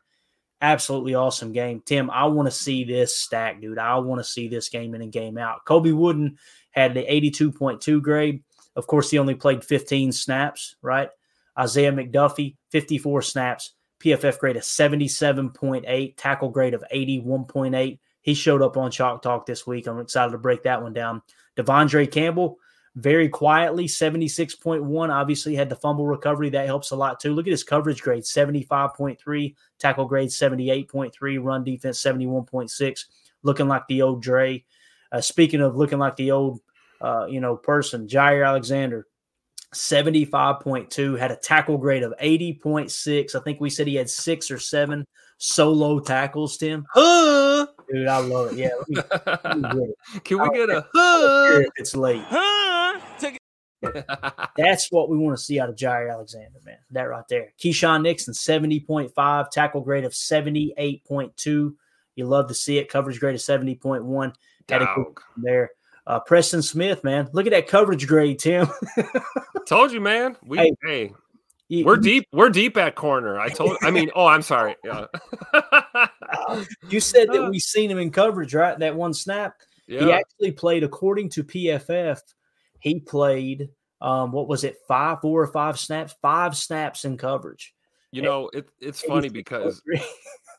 Absolutely 0.59 1.15
awesome 1.15 1.53
game. 1.53 1.81
Tim, 1.85 2.09
I 2.09 2.25
want 2.25 2.47
to 2.47 2.51
see 2.51 2.83
this 2.83 3.17
stack, 3.17 3.61
dude. 3.61 3.79
I 3.79 3.97
want 3.99 4.19
to 4.19 4.25
see 4.25 4.49
this 4.49 4.67
game 4.67 4.93
in 4.95 5.01
and 5.01 5.13
game 5.13 5.37
out. 5.37 5.63
Colby 5.63 5.93
Wooden 5.93 6.39
had 6.71 6.93
the 6.93 7.05
82.2 7.05 8.01
grade. 8.01 8.43
Of 8.75 8.85
course, 8.87 9.09
he 9.09 9.17
only 9.17 9.35
played 9.35 9.63
15 9.63 10.11
snaps, 10.11 10.75
right? 10.81 11.09
Isaiah 11.57 11.93
McDuffie, 11.93 12.57
54 12.71 13.21
snaps, 13.21 13.71
PFF 14.03 14.37
grade 14.39 14.57
of 14.57 14.63
77.8, 14.63 16.13
tackle 16.17 16.49
grade 16.49 16.73
of 16.73 16.83
81.8. 16.93 17.99
He 18.21 18.33
showed 18.33 18.61
up 18.61 18.75
on 18.75 18.91
Chalk 18.91 19.21
Talk 19.21 19.45
this 19.45 19.65
week. 19.65 19.87
I'm 19.87 19.99
excited 19.99 20.31
to 20.31 20.37
break 20.37 20.63
that 20.63 20.81
one 20.81 20.93
down. 20.93 21.21
De'Vondre 21.55 22.11
Campbell, 22.11 22.57
very 22.95 23.29
quietly, 23.29 23.85
76.1. 23.85 25.09
Obviously, 25.09 25.55
had 25.55 25.69
the 25.69 25.75
fumble 25.75 26.05
recovery. 26.05 26.49
That 26.49 26.65
helps 26.65 26.91
a 26.91 26.95
lot 26.95 27.19
too. 27.19 27.33
Look 27.33 27.47
at 27.47 27.51
his 27.51 27.63
coverage 27.63 28.01
grade 28.01 28.23
75.3, 28.23 29.55
tackle 29.79 30.05
grade 30.05 30.29
78.3, 30.29 31.43
run 31.43 31.63
defense 31.63 32.01
71.6. 32.01 33.05
Looking 33.43 33.67
like 33.67 33.87
the 33.87 34.01
old 34.01 34.21
Dre. 34.21 34.65
Uh, 35.11 35.21
speaking 35.21 35.61
of 35.61 35.75
looking 35.75 35.99
like 35.99 36.15
the 36.17 36.31
old, 36.31 36.59
uh, 36.99 37.25
you 37.29 37.39
know, 37.39 37.55
person, 37.55 38.07
Jaire 38.07 38.47
Alexander, 38.47 39.07
75.2, 39.73 41.17
had 41.17 41.31
a 41.31 41.35
tackle 41.35 41.77
grade 41.77 42.03
of 42.03 42.13
80.6. 42.21 43.35
I 43.35 43.39
think 43.39 43.59
we 43.59 43.69
said 43.69 43.87
he 43.87 43.95
had 43.95 44.09
six 44.09 44.49
or 44.49 44.59
seven 44.59 45.05
solo 45.37 45.99
tackles, 45.99 46.57
Tim. 46.57 46.85
Huh? 46.93 47.67
Dude, 47.91 48.07
I 48.07 48.17
love 48.19 48.53
it. 48.53 48.57
Yeah. 48.57 48.69
Me, 48.87 49.01
me 49.73 49.93
Can 50.23 50.41
we 50.41 50.49
get 50.57 50.69
a 50.69 50.85
huh? 50.93 51.63
It's 51.75 51.95
late. 51.95 52.23
Huh? 52.27 52.99
That's 54.57 54.91
what 54.91 55.09
we 55.09 55.17
want 55.17 55.37
to 55.37 55.43
see 55.43 55.59
out 55.59 55.69
of 55.69 55.75
Jaire 55.75 56.11
Alexander, 56.11 56.59
man. 56.65 56.77
That 56.91 57.03
right 57.03 57.23
there. 57.29 57.53
Keisean 57.59 58.01
Nixon, 58.01 58.33
70.5, 58.33 59.49
tackle 59.49 59.81
grade 59.81 60.05
of 60.05 60.13
78.2. 60.13 61.73
You 62.15 62.25
love 62.25 62.47
to 62.47 62.53
see 62.53 62.77
it. 62.77 62.89
Coverage 62.89 63.19
grade 63.19 63.35
of 63.35 63.41
70.1. 63.41 64.33
There. 65.37 65.71
Uh, 66.05 66.19
Preston 66.19 66.61
Smith, 66.61 67.03
man. 67.03 67.29
Look 67.31 67.45
at 67.45 67.51
that 67.51 67.67
coverage 67.67 68.07
grade, 68.07 68.39
Tim. 68.39 68.67
told 69.67 69.91
you, 69.91 70.01
man. 70.01 70.35
We 70.43 70.57
hey, 70.57 70.71
hey 70.83 71.13
you, 71.69 71.85
we're 71.85 71.97
deep. 71.97 72.27
We're 72.31 72.49
deep 72.49 72.77
at 72.77 72.95
corner. 72.95 73.39
I 73.39 73.49
told. 73.49 73.77
I 73.81 73.89
mean, 73.89 74.11
oh, 74.15 74.27
I'm 74.27 74.41
sorry. 74.41 74.75
Yeah. 74.83 75.05
you 76.89 76.99
said 76.99 77.29
that 77.29 77.47
we 77.51 77.59
seen 77.59 77.89
him 77.89 77.97
in 77.97 78.11
coverage, 78.11 78.53
right? 78.53 78.77
That 78.77 78.95
one 78.95 79.13
snap. 79.13 79.55
Yeah. 79.87 80.05
He 80.05 80.11
actually 80.11 80.51
played, 80.51 80.83
according 80.83 81.29
to 81.29 81.43
PFF, 81.43 82.19
he 82.79 82.99
played. 82.99 83.69
Um, 84.01 84.31
what 84.33 84.47
was 84.47 84.63
it? 84.65 84.77
Five, 84.87 85.21
four 85.21 85.41
or 85.41 85.47
five 85.47 85.79
snaps. 85.79 86.13
Five 86.21 86.55
snaps 86.55 87.05
in 87.05 87.17
coverage. 87.17 87.73
You 88.11 88.21
know, 88.21 88.51
it, 88.53 88.69
it's 88.79 89.01
funny 89.01 89.29
because 89.29 89.81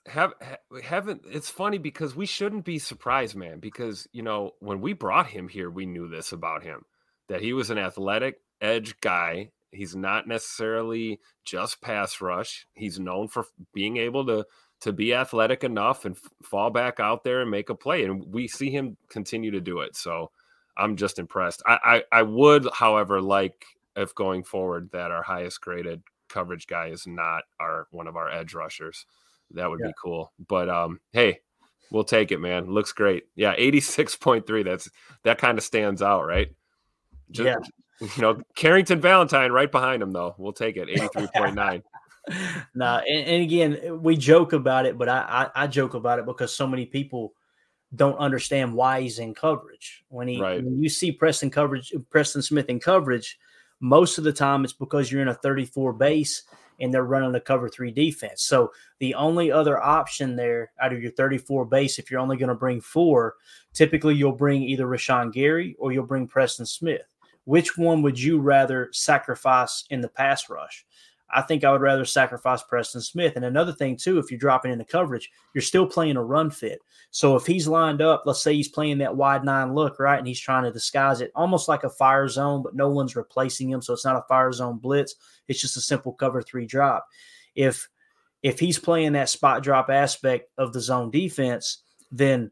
have 0.06 0.34
haven't 0.82 1.22
it's 1.30 1.48
funny 1.48 1.78
because 1.78 2.14
we 2.14 2.26
shouldn't 2.26 2.64
be 2.64 2.78
surprised, 2.78 3.36
man, 3.36 3.58
because 3.58 4.06
you 4.12 4.22
know, 4.22 4.52
when 4.60 4.80
we 4.80 4.92
brought 4.92 5.28
him 5.28 5.48
here, 5.48 5.70
we 5.70 5.86
knew 5.86 6.08
this 6.08 6.32
about 6.32 6.62
him 6.62 6.84
that 7.28 7.40
he 7.40 7.52
was 7.52 7.70
an 7.70 7.78
athletic 7.78 8.40
edge 8.60 9.00
guy. 9.00 9.50
He's 9.70 9.96
not 9.96 10.28
necessarily 10.28 11.20
just 11.44 11.80
pass 11.80 12.20
rush. 12.20 12.66
He's 12.74 13.00
known 13.00 13.28
for 13.28 13.46
being 13.72 13.96
able 13.96 14.26
to 14.26 14.46
to 14.80 14.92
be 14.92 15.14
athletic 15.14 15.64
enough 15.64 16.04
and 16.04 16.16
f- 16.16 16.30
fall 16.42 16.68
back 16.68 17.00
out 17.00 17.24
there 17.24 17.40
and 17.40 17.50
make 17.50 17.70
a 17.70 17.74
play, 17.74 18.04
and 18.04 18.32
we 18.32 18.46
see 18.46 18.70
him 18.70 18.96
continue 19.08 19.50
to 19.52 19.60
do 19.60 19.80
it. 19.80 19.96
So 19.96 20.30
I'm 20.76 20.96
just 20.96 21.18
impressed. 21.18 21.62
I 21.66 22.02
I, 22.12 22.18
I 22.20 22.22
would, 22.22 22.68
however, 22.72 23.20
like 23.22 23.64
if 23.96 24.14
going 24.14 24.44
forward 24.44 24.90
that 24.92 25.10
our 25.10 25.22
highest 25.22 25.60
graded 25.60 26.02
coverage 26.28 26.66
guy 26.66 26.88
is 26.88 27.06
not 27.06 27.44
our 27.60 27.86
one 27.90 28.06
of 28.06 28.16
our 28.16 28.28
edge 28.30 28.54
rushers. 28.54 29.06
That 29.54 29.70
would 29.70 29.80
yeah. 29.80 29.88
be 29.88 29.94
cool. 30.02 30.32
But 30.48 30.68
um, 30.68 31.00
hey, 31.12 31.40
we'll 31.90 32.04
take 32.04 32.32
it, 32.32 32.40
man. 32.40 32.70
Looks 32.70 32.92
great. 32.92 33.24
Yeah, 33.36 33.56
86.3. 33.56 34.64
That's 34.64 34.90
that 35.22 35.38
kind 35.38 35.58
of 35.58 35.64
stands 35.64 36.02
out, 36.02 36.26
right? 36.26 36.48
Just, 37.30 37.46
yeah. 37.46 38.06
You 38.16 38.22
know, 38.22 38.42
Carrington 38.56 39.00
Valentine 39.00 39.52
right 39.52 39.70
behind 39.70 40.02
him, 40.02 40.10
though. 40.10 40.34
We'll 40.36 40.52
take 40.52 40.76
it. 40.76 40.88
83.9. 40.88 41.82
nah, 42.74 42.98
and, 42.98 43.26
and, 43.26 43.42
again, 43.42 44.02
we 44.02 44.16
joke 44.16 44.52
about 44.52 44.86
it, 44.86 44.98
but 44.98 45.08
I, 45.08 45.50
I, 45.54 45.62
I 45.62 45.66
joke 45.66 45.94
about 45.94 46.18
it 46.18 46.26
because 46.26 46.54
so 46.54 46.66
many 46.66 46.86
people 46.86 47.32
don't 47.94 48.18
understand 48.18 48.74
why 48.74 49.00
he's 49.00 49.18
in 49.18 49.34
coverage. 49.34 50.04
When 50.08 50.28
he 50.28 50.40
right. 50.40 50.62
when 50.62 50.82
you 50.82 50.88
see 50.88 51.12
Preston 51.12 51.50
coverage, 51.50 51.92
Preston 52.10 52.42
Smith 52.42 52.68
in 52.68 52.80
coverage, 52.80 53.38
most 53.80 54.18
of 54.18 54.24
the 54.24 54.32
time 54.32 54.64
it's 54.64 54.72
because 54.72 55.12
you're 55.12 55.22
in 55.22 55.28
a 55.28 55.34
34 55.34 55.92
base 55.92 56.42
and 56.80 56.92
they're 56.92 57.04
running 57.04 57.34
a 57.34 57.40
cover 57.40 57.68
three 57.68 57.90
defense. 57.90 58.44
So 58.44 58.72
the 58.98 59.14
only 59.14 59.50
other 59.50 59.82
option 59.82 60.36
there 60.36 60.72
out 60.80 60.92
of 60.92 61.02
your 61.02 61.12
34 61.12 61.64
base, 61.66 61.98
if 61.98 62.10
you're 62.10 62.20
only 62.20 62.36
going 62.36 62.48
to 62.48 62.54
bring 62.54 62.80
four, 62.80 63.34
typically 63.72 64.14
you'll 64.14 64.32
bring 64.32 64.62
either 64.62 64.86
Rashan 64.86 65.32
Gary 65.32 65.76
or 65.78 65.92
you'll 65.92 66.06
bring 66.06 66.26
Preston 66.26 66.66
Smith. 66.66 67.02
Which 67.44 67.76
one 67.76 68.02
would 68.02 68.18
you 68.18 68.40
rather 68.40 68.88
sacrifice 68.92 69.84
in 69.90 70.00
the 70.00 70.08
pass 70.08 70.48
rush? 70.48 70.86
I 71.34 71.42
think 71.42 71.64
I 71.64 71.72
would 71.72 71.80
rather 71.80 72.04
sacrifice 72.04 72.62
Preston 72.62 73.00
Smith. 73.00 73.34
And 73.34 73.44
another 73.44 73.72
thing, 73.72 73.96
too, 73.96 74.18
if 74.18 74.30
you're 74.30 74.38
dropping 74.38 74.70
into 74.70 74.84
coverage, 74.84 75.30
you're 75.52 75.62
still 75.62 75.86
playing 75.86 76.16
a 76.16 76.22
run 76.22 76.48
fit. 76.50 76.80
So 77.10 77.34
if 77.34 77.44
he's 77.44 77.66
lined 77.66 78.00
up, 78.00 78.22
let's 78.24 78.42
say 78.42 78.54
he's 78.54 78.68
playing 78.68 78.98
that 78.98 79.16
wide 79.16 79.44
nine 79.44 79.74
look, 79.74 79.98
right? 79.98 80.18
And 80.18 80.28
he's 80.28 80.40
trying 80.40 80.62
to 80.62 80.72
disguise 80.72 81.20
it 81.20 81.32
almost 81.34 81.68
like 81.68 81.82
a 81.82 81.90
fire 81.90 82.28
zone, 82.28 82.62
but 82.62 82.76
no 82.76 82.88
one's 82.88 83.16
replacing 83.16 83.68
him. 83.68 83.82
So 83.82 83.92
it's 83.92 84.04
not 84.04 84.16
a 84.16 84.24
fire 84.28 84.52
zone 84.52 84.78
blitz. 84.78 85.16
It's 85.48 85.60
just 85.60 85.76
a 85.76 85.80
simple 85.80 86.12
cover 86.12 86.40
three 86.40 86.66
drop. 86.66 87.06
If 87.54 87.88
if 88.42 88.60
he's 88.60 88.78
playing 88.78 89.12
that 89.12 89.28
spot 89.28 89.62
drop 89.62 89.90
aspect 89.90 90.50
of 90.58 90.72
the 90.72 90.80
zone 90.80 91.10
defense, 91.10 91.82
then 92.12 92.50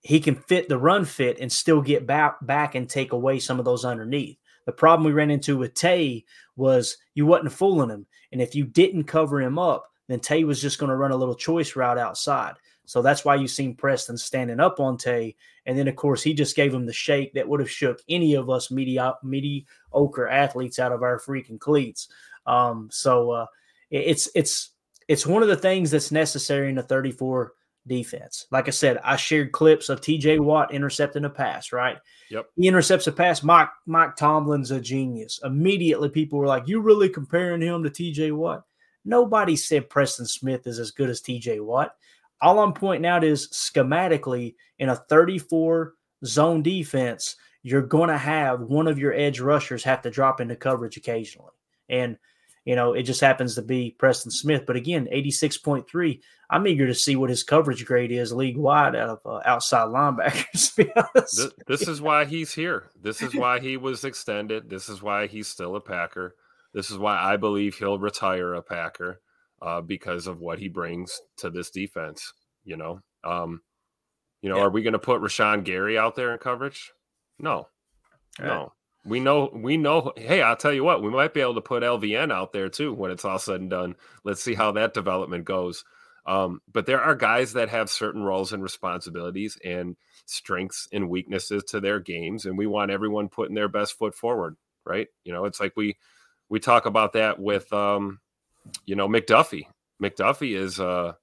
he 0.00 0.18
can 0.18 0.34
fit 0.34 0.68
the 0.68 0.78
run 0.78 1.04
fit 1.04 1.38
and 1.40 1.52
still 1.52 1.82
get 1.82 2.06
back 2.06 2.44
back 2.44 2.74
and 2.74 2.88
take 2.88 3.12
away 3.12 3.38
some 3.38 3.58
of 3.58 3.64
those 3.64 3.84
underneath. 3.84 4.38
The 4.66 4.72
problem 4.72 5.06
we 5.06 5.12
ran 5.12 5.30
into 5.30 5.56
with 5.56 5.74
Tay 5.74 6.24
was 6.56 6.96
you 7.14 7.26
wasn't 7.26 7.52
fooling 7.52 7.90
him. 7.90 8.06
And 8.32 8.40
if 8.40 8.54
you 8.54 8.64
didn't 8.64 9.04
cover 9.04 9.40
him 9.40 9.58
up, 9.58 9.90
then 10.08 10.20
Tay 10.20 10.44
was 10.44 10.60
just 10.60 10.78
going 10.78 10.90
to 10.90 10.96
run 10.96 11.10
a 11.10 11.16
little 11.16 11.34
choice 11.34 11.76
route 11.76 11.98
outside. 11.98 12.54
So 12.84 13.02
that's 13.02 13.24
why 13.24 13.34
you 13.34 13.48
seen 13.48 13.74
Preston 13.74 14.16
standing 14.16 14.60
up 14.60 14.78
on 14.78 14.96
Tay. 14.96 15.34
And 15.66 15.76
then, 15.76 15.88
of 15.88 15.96
course, 15.96 16.22
he 16.22 16.32
just 16.32 16.54
gave 16.54 16.72
him 16.72 16.86
the 16.86 16.92
shake 16.92 17.34
that 17.34 17.48
would 17.48 17.60
have 17.60 17.70
shook 17.70 18.00
any 18.08 18.34
of 18.34 18.48
us 18.48 18.70
medi- 18.70 19.00
mediocre 19.24 20.28
athletes 20.28 20.78
out 20.78 20.92
of 20.92 21.02
our 21.02 21.18
freaking 21.18 21.58
cleats. 21.58 22.08
Um, 22.46 22.88
so 22.92 23.32
uh, 23.32 23.46
it's 23.90 24.28
it's 24.34 24.70
it's 25.08 25.26
one 25.26 25.42
of 25.42 25.48
the 25.48 25.56
things 25.56 25.90
that's 25.90 26.12
necessary 26.12 26.68
in 26.68 26.78
a 26.78 26.82
34 26.82 27.52
defense. 27.86 28.46
Like 28.50 28.68
I 28.68 28.70
said, 28.70 28.98
I 29.04 29.16
shared 29.16 29.52
clips 29.52 29.88
of 29.88 30.00
TJ 30.00 30.40
Watt 30.40 30.72
intercepting 30.72 31.24
a 31.24 31.30
pass, 31.30 31.72
right? 31.72 31.98
Yep. 32.30 32.46
He 32.56 32.68
intercepts 32.68 33.06
a 33.06 33.12
pass. 33.12 33.42
Mike 33.42 33.68
Mike 33.86 34.16
Tomlin's 34.16 34.70
a 34.70 34.80
genius. 34.80 35.40
Immediately 35.44 36.10
people 36.10 36.38
were 36.38 36.46
like, 36.46 36.66
You 36.66 36.80
really 36.80 37.08
comparing 37.08 37.60
him 37.60 37.82
to 37.82 37.90
TJ 37.90 38.32
Watt? 38.36 38.64
Nobody 39.04 39.56
said 39.56 39.88
Preston 39.88 40.26
Smith 40.26 40.66
is 40.66 40.78
as 40.78 40.90
good 40.90 41.08
as 41.08 41.22
TJ 41.22 41.64
Watt. 41.64 41.94
All 42.40 42.58
I'm 42.58 42.72
pointing 42.72 43.06
out 43.06 43.24
is 43.24 43.48
schematically 43.48 44.54
in 44.78 44.88
a 44.88 44.96
34 44.96 45.94
zone 46.24 46.62
defense, 46.62 47.36
you're 47.62 47.82
going 47.82 48.08
to 48.08 48.18
have 48.18 48.60
one 48.60 48.86
of 48.88 48.98
your 48.98 49.14
edge 49.14 49.40
rushers 49.40 49.82
have 49.84 50.02
to 50.02 50.10
drop 50.10 50.40
into 50.40 50.56
coverage 50.56 50.96
occasionally. 50.96 51.52
And 51.88 52.18
you 52.66 52.74
know, 52.74 52.94
it 52.94 53.04
just 53.04 53.20
happens 53.20 53.54
to 53.54 53.62
be 53.62 53.94
Preston 53.96 54.32
Smith. 54.32 54.64
But 54.66 54.74
again, 54.74 55.08
86.3. 55.12 56.20
I'm 56.50 56.66
eager 56.66 56.86
to 56.86 56.94
see 56.94 57.14
what 57.14 57.30
his 57.30 57.44
coverage 57.44 57.86
grade 57.86 58.10
is 58.10 58.32
league 58.32 58.56
wide 58.56 58.96
out 58.96 59.08
of 59.08 59.20
uh, 59.24 59.40
outside 59.44 59.86
linebackers. 59.86 60.74
this, 61.14 61.48
this 61.66 61.88
is 61.88 62.02
why 62.02 62.24
he's 62.24 62.52
here. 62.52 62.90
This 63.00 63.22
is 63.22 63.34
why 63.34 63.60
he 63.60 63.76
was 63.76 64.04
extended. 64.04 64.68
This 64.68 64.88
is 64.88 65.00
why 65.00 65.28
he's 65.28 65.46
still 65.46 65.76
a 65.76 65.80
Packer. 65.80 66.34
This 66.74 66.90
is 66.90 66.98
why 66.98 67.16
I 67.16 67.36
believe 67.36 67.76
he'll 67.76 68.00
retire 68.00 68.54
a 68.54 68.62
Packer 68.62 69.20
uh, 69.62 69.80
because 69.80 70.26
of 70.26 70.40
what 70.40 70.58
he 70.58 70.68
brings 70.68 71.20
to 71.38 71.50
this 71.50 71.70
defense. 71.70 72.32
You 72.64 72.76
know, 72.76 73.00
um, 73.22 73.62
you 74.42 74.48
know, 74.48 74.56
yeah. 74.56 74.64
are 74.64 74.70
we 74.70 74.82
going 74.82 74.92
to 74.92 74.98
put 74.98 75.22
Rashan 75.22 75.62
Gary 75.62 75.96
out 75.96 76.16
there 76.16 76.32
in 76.32 76.38
coverage? 76.38 76.92
No, 77.38 77.68
right. 78.40 78.48
no 78.48 78.72
we 79.06 79.20
know 79.20 79.50
we 79.52 79.76
know 79.76 80.12
hey 80.16 80.42
i'll 80.42 80.56
tell 80.56 80.72
you 80.72 80.84
what 80.84 81.02
we 81.02 81.10
might 81.10 81.32
be 81.32 81.40
able 81.40 81.54
to 81.54 81.60
put 81.60 81.82
lvn 81.82 82.32
out 82.32 82.52
there 82.52 82.68
too 82.68 82.92
when 82.92 83.10
it's 83.10 83.24
all 83.24 83.38
said 83.38 83.60
and 83.60 83.70
done. 83.70 83.94
Let's 84.24 84.42
see 84.42 84.54
how 84.54 84.72
that 84.72 84.94
development 84.94 85.44
goes. 85.44 85.84
Um, 86.26 86.60
but 86.72 86.86
there 86.86 87.00
are 87.00 87.14
guys 87.14 87.52
that 87.52 87.68
have 87.68 87.88
certain 87.88 88.22
roles 88.22 88.52
and 88.52 88.60
responsibilities 88.60 89.56
and 89.64 89.96
strengths 90.24 90.88
and 90.92 91.08
weaknesses 91.08 91.62
to 91.68 91.80
their 91.80 92.00
games 92.00 92.46
and 92.46 92.58
we 92.58 92.66
want 92.66 92.90
everyone 92.90 93.28
putting 93.28 93.54
their 93.54 93.68
best 93.68 93.96
foot 93.96 94.14
forward 94.14 94.56
right? 94.86 95.08
You 95.24 95.32
know 95.32 95.44
it's 95.44 95.60
like 95.60 95.72
we 95.76 95.98
we 96.48 96.60
talk 96.60 96.86
about 96.86 97.12
that 97.14 97.38
with 97.38 97.70
um, 97.72 98.20
you 98.86 98.96
know 98.96 99.08
mcduffie. 99.08 99.66
Mcduffie 100.02 100.56
is 100.56 100.78
a, 100.78 101.16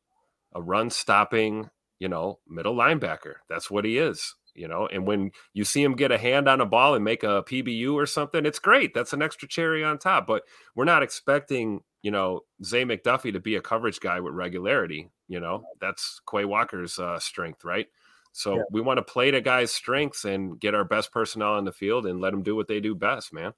a 0.53 0.61
run 0.61 0.89
stopping 0.89 1.69
you 1.99 2.09
know 2.09 2.39
middle 2.47 2.75
linebacker. 2.75 3.35
That's 3.49 3.71
what 3.71 3.85
he 3.85 3.97
is 3.97 4.35
you 4.55 4.67
know 4.67 4.87
and 4.87 5.07
when 5.07 5.31
you 5.53 5.63
see 5.63 5.81
him 5.81 5.95
get 5.95 6.11
a 6.11 6.17
hand 6.17 6.47
on 6.47 6.61
a 6.61 6.65
ball 6.65 6.95
and 6.95 7.03
make 7.03 7.23
a 7.23 7.43
pbu 7.43 7.93
or 7.93 8.05
something 8.05 8.45
it's 8.45 8.59
great 8.59 8.93
that's 8.93 9.13
an 9.13 9.21
extra 9.21 9.47
cherry 9.47 9.83
on 9.83 9.97
top 9.97 10.27
but 10.27 10.43
we're 10.75 10.85
not 10.85 11.03
expecting 11.03 11.81
you 12.01 12.11
know 12.11 12.41
zay 12.63 12.83
mcduffie 12.83 13.33
to 13.33 13.39
be 13.39 13.55
a 13.55 13.61
coverage 13.61 13.99
guy 13.99 14.19
with 14.19 14.33
regularity 14.33 15.09
you 15.27 15.39
know 15.39 15.63
that's 15.81 16.21
quay 16.25 16.45
walker's 16.45 16.99
uh, 16.99 17.19
strength 17.19 17.63
right? 17.63 17.87
So 18.31 18.55
yeah. 18.55 18.63
we 18.71 18.81
want 18.81 18.97
to 18.97 19.03
play 19.03 19.31
to 19.31 19.41
guys 19.41 19.71
strengths 19.71 20.25
and 20.25 20.59
get 20.59 20.73
our 20.73 20.83
best 20.83 21.11
personnel 21.11 21.53
on 21.53 21.65
the 21.65 21.71
field 21.71 22.05
and 22.05 22.19
let 22.19 22.31
them 22.31 22.41
do 22.41 22.55
what 22.55 22.67
they 22.67 22.79
do 22.79 22.95
best 22.95 23.33
man. 23.33 23.53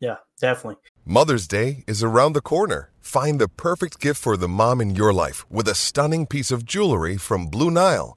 Yeah 0.00 0.16
definitely. 0.40 0.76
Mother's 1.04 1.46
day 1.46 1.84
is 1.86 2.02
around 2.02 2.32
the 2.32 2.40
corner. 2.40 2.90
Find 3.00 3.40
the 3.40 3.48
perfect 3.48 4.00
gift 4.00 4.20
for 4.20 4.36
the 4.36 4.48
mom 4.48 4.80
in 4.80 4.94
your 4.96 5.12
life 5.12 5.48
with 5.50 5.68
a 5.68 5.74
stunning 5.74 6.26
piece 6.26 6.50
of 6.50 6.64
jewelry 6.64 7.16
from 7.16 7.46
blue 7.46 7.70
nile 7.70 8.16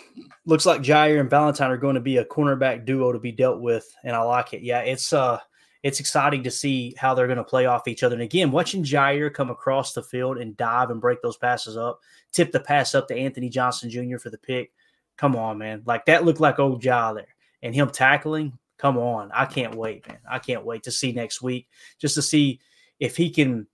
looks 0.45 0.65
like 0.65 0.81
Jaire 0.81 1.19
and 1.19 1.29
Valentine 1.29 1.71
are 1.71 1.77
going 1.77 1.95
to 1.95 2.01
be 2.01 2.17
a 2.17 2.25
cornerback 2.25 2.85
duo 2.85 3.11
to 3.11 3.19
be 3.19 3.31
dealt 3.31 3.61
with, 3.61 3.87
and 4.03 4.15
I 4.15 4.21
like 4.21 4.53
it. 4.53 4.61
Yeah, 4.61 4.79
it's 4.79 5.13
uh, 5.13 5.39
it's 5.83 5.99
exciting 5.99 6.43
to 6.43 6.51
see 6.51 6.93
how 6.97 7.13
they're 7.13 7.27
going 7.27 7.37
to 7.37 7.43
play 7.43 7.65
off 7.65 7.87
each 7.87 8.03
other. 8.03 8.15
And 8.15 8.23
again, 8.23 8.51
watching 8.51 8.83
Jaire 8.83 9.33
come 9.33 9.49
across 9.49 9.93
the 9.93 10.03
field 10.03 10.37
and 10.37 10.55
dive 10.55 10.91
and 10.91 11.01
break 11.01 11.21
those 11.21 11.37
passes 11.37 11.75
up, 11.75 11.99
tip 12.31 12.51
the 12.51 12.59
pass 12.59 12.93
up 12.93 13.07
to 13.07 13.15
Anthony 13.15 13.49
Johnson 13.49 13.89
Jr. 13.89 14.17
for 14.17 14.29
the 14.29 14.37
pick. 14.37 14.71
Come 15.17 15.35
on, 15.35 15.57
man. 15.57 15.81
Like 15.85 16.05
that 16.05 16.23
looked 16.23 16.39
like 16.39 16.59
old 16.59 16.83
Ja 16.83 17.13
there. 17.13 17.35
And 17.63 17.75
him 17.75 17.89
tackling, 17.89 18.57
come 18.77 18.97
on. 18.97 19.31
I 19.33 19.45
can't 19.45 19.75
wait, 19.75 20.07
man. 20.07 20.19
I 20.29 20.39
can't 20.39 20.65
wait 20.65 20.83
to 20.83 20.91
see 20.91 21.11
next 21.11 21.41
week 21.41 21.67
just 21.99 22.15
to 22.15 22.21
see 22.21 22.59
if 22.99 23.17
he 23.17 23.29
can 23.29 23.67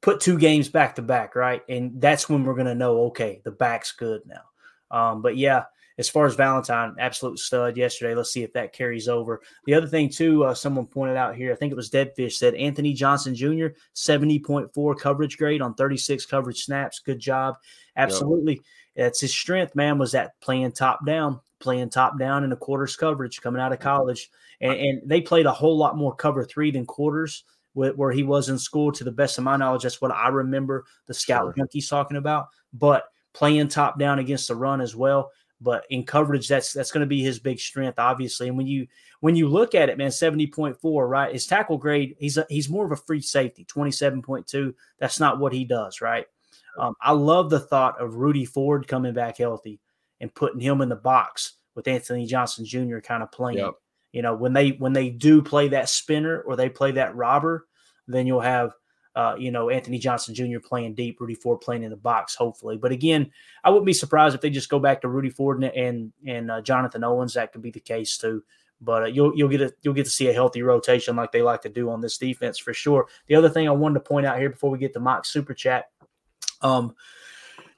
put 0.00 0.20
two 0.20 0.38
games 0.38 0.68
back 0.68 0.96
to 0.96 1.02
back, 1.02 1.34
right? 1.34 1.62
And 1.68 2.00
that's 2.00 2.28
when 2.28 2.44
we're 2.44 2.54
going 2.54 2.66
to 2.66 2.74
know, 2.74 3.02
okay, 3.06 3.40
the 3.44 3.50
back's 3.50 3.92
good 3.92 4.22
now. 4.26 4.42
Um, 4.90 5.22
but 5.22 5.36
yeah, 5.36 5.64
as 5.98 6.08
far 6.08 6.26
as 6.26 6.34
Valentine, 6.34 6.94
absolute 6.98 7.38
stud 7.38 7.76
yesterday. 7.76 8.14
Let's 8.14 8.32
see 8.32 8.42
if 8.42 8.52
that 8.54 8.72
carries 8.72 9.08
over. 9.08 9.40
The 9.66 9.74
other 9.74 9.86
thing, 9.86 10.08
too, 10.08 10.44
uh, 10.44 10.54
someone 10.54 10.86
pointed 10.86 11.16
out 11.16 11.36
here, 11.36 11.52
I 11.52 11.56
think 11.56 11.72
it 11.72 11.76
was 11.76 11.90
Deadfish 11.90 12.32
said 12.32 12.54
Anthony 12.54 12.92
Johnson 12.92 13.34
Jr., 13.34 13.68
70.4 13.94 14.98
coverage 14.98 15.38
grade 15.38 15.62
on 15.62 15.74
36 15.74 16.26
coverage 16.26 16.64
snaps. 16.64 17.00
Good 17.00 17.18
job. 17.18 17.56
Absolutely. 17.96 18.54
Yep. 18.54 18.64
That's 18.96 19.20
his 19.20 19.34
strength, 19.34 19.74
man, 19.74 19.98
was 19.98 20.12
that 20.12 20.38
playing 20.40 20.72
top 20.72 21.04
down, 21.06 21.40
playing 21.60 21.90
top 21.90 22.18
down 22.18 22.44
in 22.44 22.50
the 22.50 22.56
quarters 22.56 22.96
coverage 22.96 23.40
coming 23.40 23.60
out 23.60 23.72
of 23.72 23.78
mm-hmm. 23.78 23.88
college. 23.88 24.30
And, 24.60 24.74
and 24.74 25.02
they 25.04 25.20
played 25.20 25.46
a 25.46 25.52
whole 25.52 25.76
lot 25.76 25.96
more 25.96 26.14
cover 26.14 26.44
three 26.44 26.70
than 26.70 26.86
quarters 26.86 27.44
where 27.74 28.12
he 28.12 28.22
was 28.22 28.50
in 28.50 28.58
school. 28.58 28.92
To 28.92 29.04
the 29.04 29.10
best 29.10 29.38
of 29.38 29.44
my 29.44 29.56
knowledge, 29.56 29.82
that's 29.82 30.00
what 30.00 30.12
I 30.12 30.28
remember 30.28 30.84
the 31.06 31.14
scout 31.14 31.54
sure. 31.56 31.66
junkies 31.66 31.88
talking 31.88 32.18
about. 32.18 32.48
But 32.72 33.04
playing 33.32 33.68
top 33.68 33.98
down 33.98 34.18
against 34.18 34.48
the 34.48 34.54
run 34.54 34.80
as 34.80 34.94
well. 34.94 35.30
But 35.62 35.84
in 35.90 36.04
coverage, 36.04 36.48
that's 36.48 36.72
that's 36.72 36.90
going 36.90 37.02
to 37.02 37.06
be 37.06 37.22
his 37.22 37.38
big 37.38 37.60
strength, 37.60 37.98
obviously. 37.98 38.48
And 38.48 38.56
when 38.56 38.66
you 38.66 38.88
when 39.20 39.36
you 39.36 39.48
look 39.48 39.74
at 39.74 39.88
it, 39.88 39.96
man, 39.96 40.10
seventy 40.10 40.46
point 40.46 40.80
four, 40.80 41.06
right? 41.06 41.32
His 41.32 41.46
tackle 41.46 41.78
grade, 41.78 42.16
he's 42.18 42.36
a, 42.36 42.46
he's 42.48 42.68
more 42.68 42.84
of 42.84 42.92
a 42.92 42.96
free 42.96 43.20
safety, 43.20 43.64
twenty 43.64 43.92
seven 43.92 44.22
point 44.22 44.46
two. 44.46 44.74
That's 44.98 45.20
not 45.20 45.38
what 45.38 45.52
he 45.52 45.64
does, 45.64 46.00
right? 46.00 46.26
Um, 46.78 46.94
I 47.00 47.12
love 47.12 47.48
the 47.48 47.60
thought 47.60 48.00
of 48.00 48.16
Rudy 48.16 48.44
Ford 48.44 48.88
coming 48.88 49.12
back 49.12 49.38
healthy 49.38 49.78
and 50.20 50.34
putting 50.34 50.60
him 50.60 50.80
in 50.80 50.88
the 50.88 50.96
box 50.96 51.54
with 51.74 51.86
Anthony 51.86 52.26
Johnson 52.26 52.64
Jr. 52.64 52.98
kind 52.98 53.22
of 53.22 53.30
playing. 53.30 53.58
Yep. 53.58 53.74
You 54.12 54.22
know, 54.22 54.34
when 54.34 54.52
they 54.52 54.70
when 54.70 54.92
they 54.92 55.10
do 55.10 55.42
play 55.42 55.68
that 55.68 55.88
spinner 55.88 56.40
or 56.40 56.56
they 56.56 56.68
play 56.68 56.92
that 56.92 57.14
robber, 57.14 57.66
then 58.08 58.26
you'll 58.26 58.40
have 58.40 58.72
uh, 59.14 59.34
you 59.38 59.50
know, 59.50 59.68
Anthony 59.68 59.98
Johnson 59.98 60.34
Jr. 60.34 60.58
playing 60.58 60.94
deep, 60.94 61.20
Rudy 61.20 61.34
Ford 61.34 61.60
playing 61.60 61.82
in 61.82 61.90
the 61.90 61.96
box, 61.96 62.34
hopefully. 62.34 62.76
But 62.76 62.92
again, 62.92 63.30
I 63.62 63.70
wouldn't 63.70 63.86
be 63.86 63.92
surprised 63.92 64.34
if 64.34 64.40
they 64.40 64.50
just 64.50 64.70
go 64.70 64.78
back 64.78 65.02
to 65.02 65.08
Rudy 65.08 65.30
Ford 65.30 65.62
and 65.62 65.72
and, 65.72 66.12
and 66.26 66.50
uh, 66.50 66.60
Jonathan 66.62 67.04
Owens. 67.04 67.34
That 67.34 67.52
could 67.52 67.62
be 67.62 67.70
the 67.70 67.80
case 67.80 68.16
too. 68.16 68.42
But 68.80 69.02
uh, 69.02 69.06
you'll 69.06 69.36
you'll 69.36 69.48
get 69.48 69.60
a, 69.60 69.72
you'll 69.82 69.94
get 69.94 70.04
to 70.04 70.10
see 70.10 70.28
a 70.28 70.32
healthy 70.32 70.62
rotation 70.62 71.14
like 71.14 71.30
they 71.30 71.42
like 71.42 71.62
to 71.62 71.68
do 71.68 71.90
on 71.90 72.00
this 72.00 72.18
defense 72.18 72.58
for 72.58 72.72
sure. 72.72 73.06
The 73.26 73.34
other 73.34 73.50
thing 73.50 73.68
I 73.68 73.72
wanted 73.72 73.94
to 73.94 74.00
point 74.00 74.26
out 74.26 74.38
here 74.38 74.50
before 74.50 74.70
we 74.70 74.78
get 74.78 74.94
to 74.94 75.00
mock 75.00 75.26
super 75.26 75.54
chat, 75.54 75.90
um, 76.62 76.94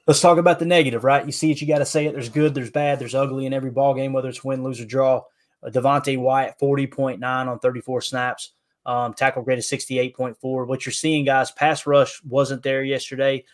let's 0.06 0.20
talk 0.20 0.38
about 0.38 0.60
the 0.60 0.66
negative. 0.66 1.04
Right, 1.04 1.26
you 1.26 1.32
see 1.32 1.50
it, 1.50 1.60
you 1.60 1.66
got 1.66 1.78
to 1.78 1.86
say 1.86 2.06
it. 2.06 2.12
There's 2.12 2.28
good, 2.28 2.54
there's 2.54 2.70
bad, 2.70 3.00
there's 3.00 3.14
ugly 3.14 3.44
in 3.44 3.52
every 3.52 3.70
ball 3.70 3.94
game, 3.94 4.12
whether 4.12 4.28
it's 4.28 4.44
win, 4.44 4.62
lose, 4.62 4.80
or 4.80 4.86
draw. 4.86 5.22
Uh, 5.62 5.70
Devonte 5.70 6.16
Wyatt, 6.16 6.58
forty 6.58 6.86
point 6.86 7.18
nine 7.18 7.48
on 7.48 7.58
thirty 7.58 7.80
four 7.80 8.00
snaps. 8.00 8.52
Um, 8.86 9.14
tackle 9.14 9.42
grade 9.42 9.58
is 9.58 9.70
68.4. 9.70 10.66
What 10.66 10.84
you're 10.84 10.92
seeing, 10.92 11.24
guys, 11.24 11.50
pass 11.50 11.86
rush 11.86 12.22
wasn't 12.24 12.62
there 12.62 12.82
yesterday. 12.82 13.44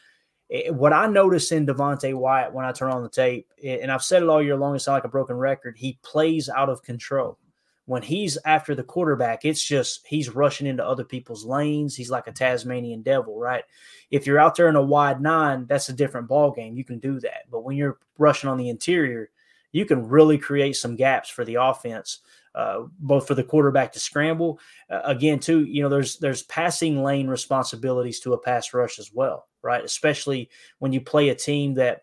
It, 0.48 0.74
what 0.74 0.92
I 0.92 1.06
notice 1.06 1.52
in 1.52 1.66
Devonte 1.66 2.14
Wyatt 2.14 2.52
when 2.52 2.64
I 2.64 2.72
turn 2.72 2.90
on 2.90 3.02
the 3.02 3.08
tape, 3.08 3.48
and 3.64 3.90
I've 3.92 4.02
said 4.02 4.22
it 4.22 4.28
all 4.28 4.42
year 4.42 4.56
long, 4.56 4.74
it's 4.74 4.86
not 4.86 4.94
like 4.94 5.04
a 5.04 5.08
broken 5.08 5.36
record. 5.36 5.76
He 5.78 5.98
plays 6.02 6.48
out 6.48 6.68
of 6.68 6.82
control. 6.82 7.38
When 7.86 8.02
he's 8.02 8.38
after 8.44 8.74
the 8.74 8.84
quarterback, 8.84 9.44
it's 9.44 9.64
just 9.64 10.06
he's 10.06 10.28
rushing 10.28 10.66
into 10.66 10.86
other 10.86 11.02
people's 11.02 11.44
lanes. 11.44 11.96
He's 11.96 12.10
like 12.10 12.28
a 12.28 12.32
Tasmanian 12.32 13.02
devil, 13.02 13.38
right? 13.38 13.64
If 14.12 14.26
you're 14.26 14.38
out 14.38 14.54
there 14.54 14.68
in 14.68 14.76
a 14.76 14.82
wide 14.82 15.20
nine, 15.20 15.66
that's 15.66 15.88
a 15.88 15.92
different 15.92 16.28
ball 16.28 16.52
game. 16.52 16.76
You 16.76 16.84
can 16.84 17.00
do 17.00 17.18
that. 17.20 17.50
But 17.50 17.64
when 17.64 17.76
you're 17.76 17.98
rushing 18.16 18.48
on 18.48 18.58
the 18.58 18.68
interior, 18.68 19.30
you 19.72 19.86
can 19.86 20.08
really 20.08 20.38
create 20.38 20.76
some 20.76 20.94
gaps 20.94 21.30
for 21.30 21.44
the 21.44 21.56
offense 21.56 22.20
uh, 22.54 22.82
both 22.98 23.26
for 23.26 23.34
the 23.34 23.44
quarterback 23.44 23.92
to 23.92 24.00
scramble. 24.00 24.58
Uh, 24.90 25.00
again, 25.04 25.38
too, 25.38 25.64
you 25.64 25.82
know, 25.82 25.88
there's 25.88 26.18
there's 26.18 26.42
passing 26.44 27.02
lane 27.02 27.28
responsibilities 27.28 28.20
to 28.20 28.32
a 28.32 28.38
pass 28.38 28.74
rush 28.74 28.98
as 28.98 29.10
well, 29.12 29.46
right? 29.62 29.84
Especially 29.84 30.50
when 30.78 30.92
you 30.92 31.00
play 31.00 31.28
a 31.28 31.34
team 31.34 31.74
that 31.74 32.02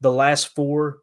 the 0.00 0.12
last 0.12 0.54
four. 0.54 0.98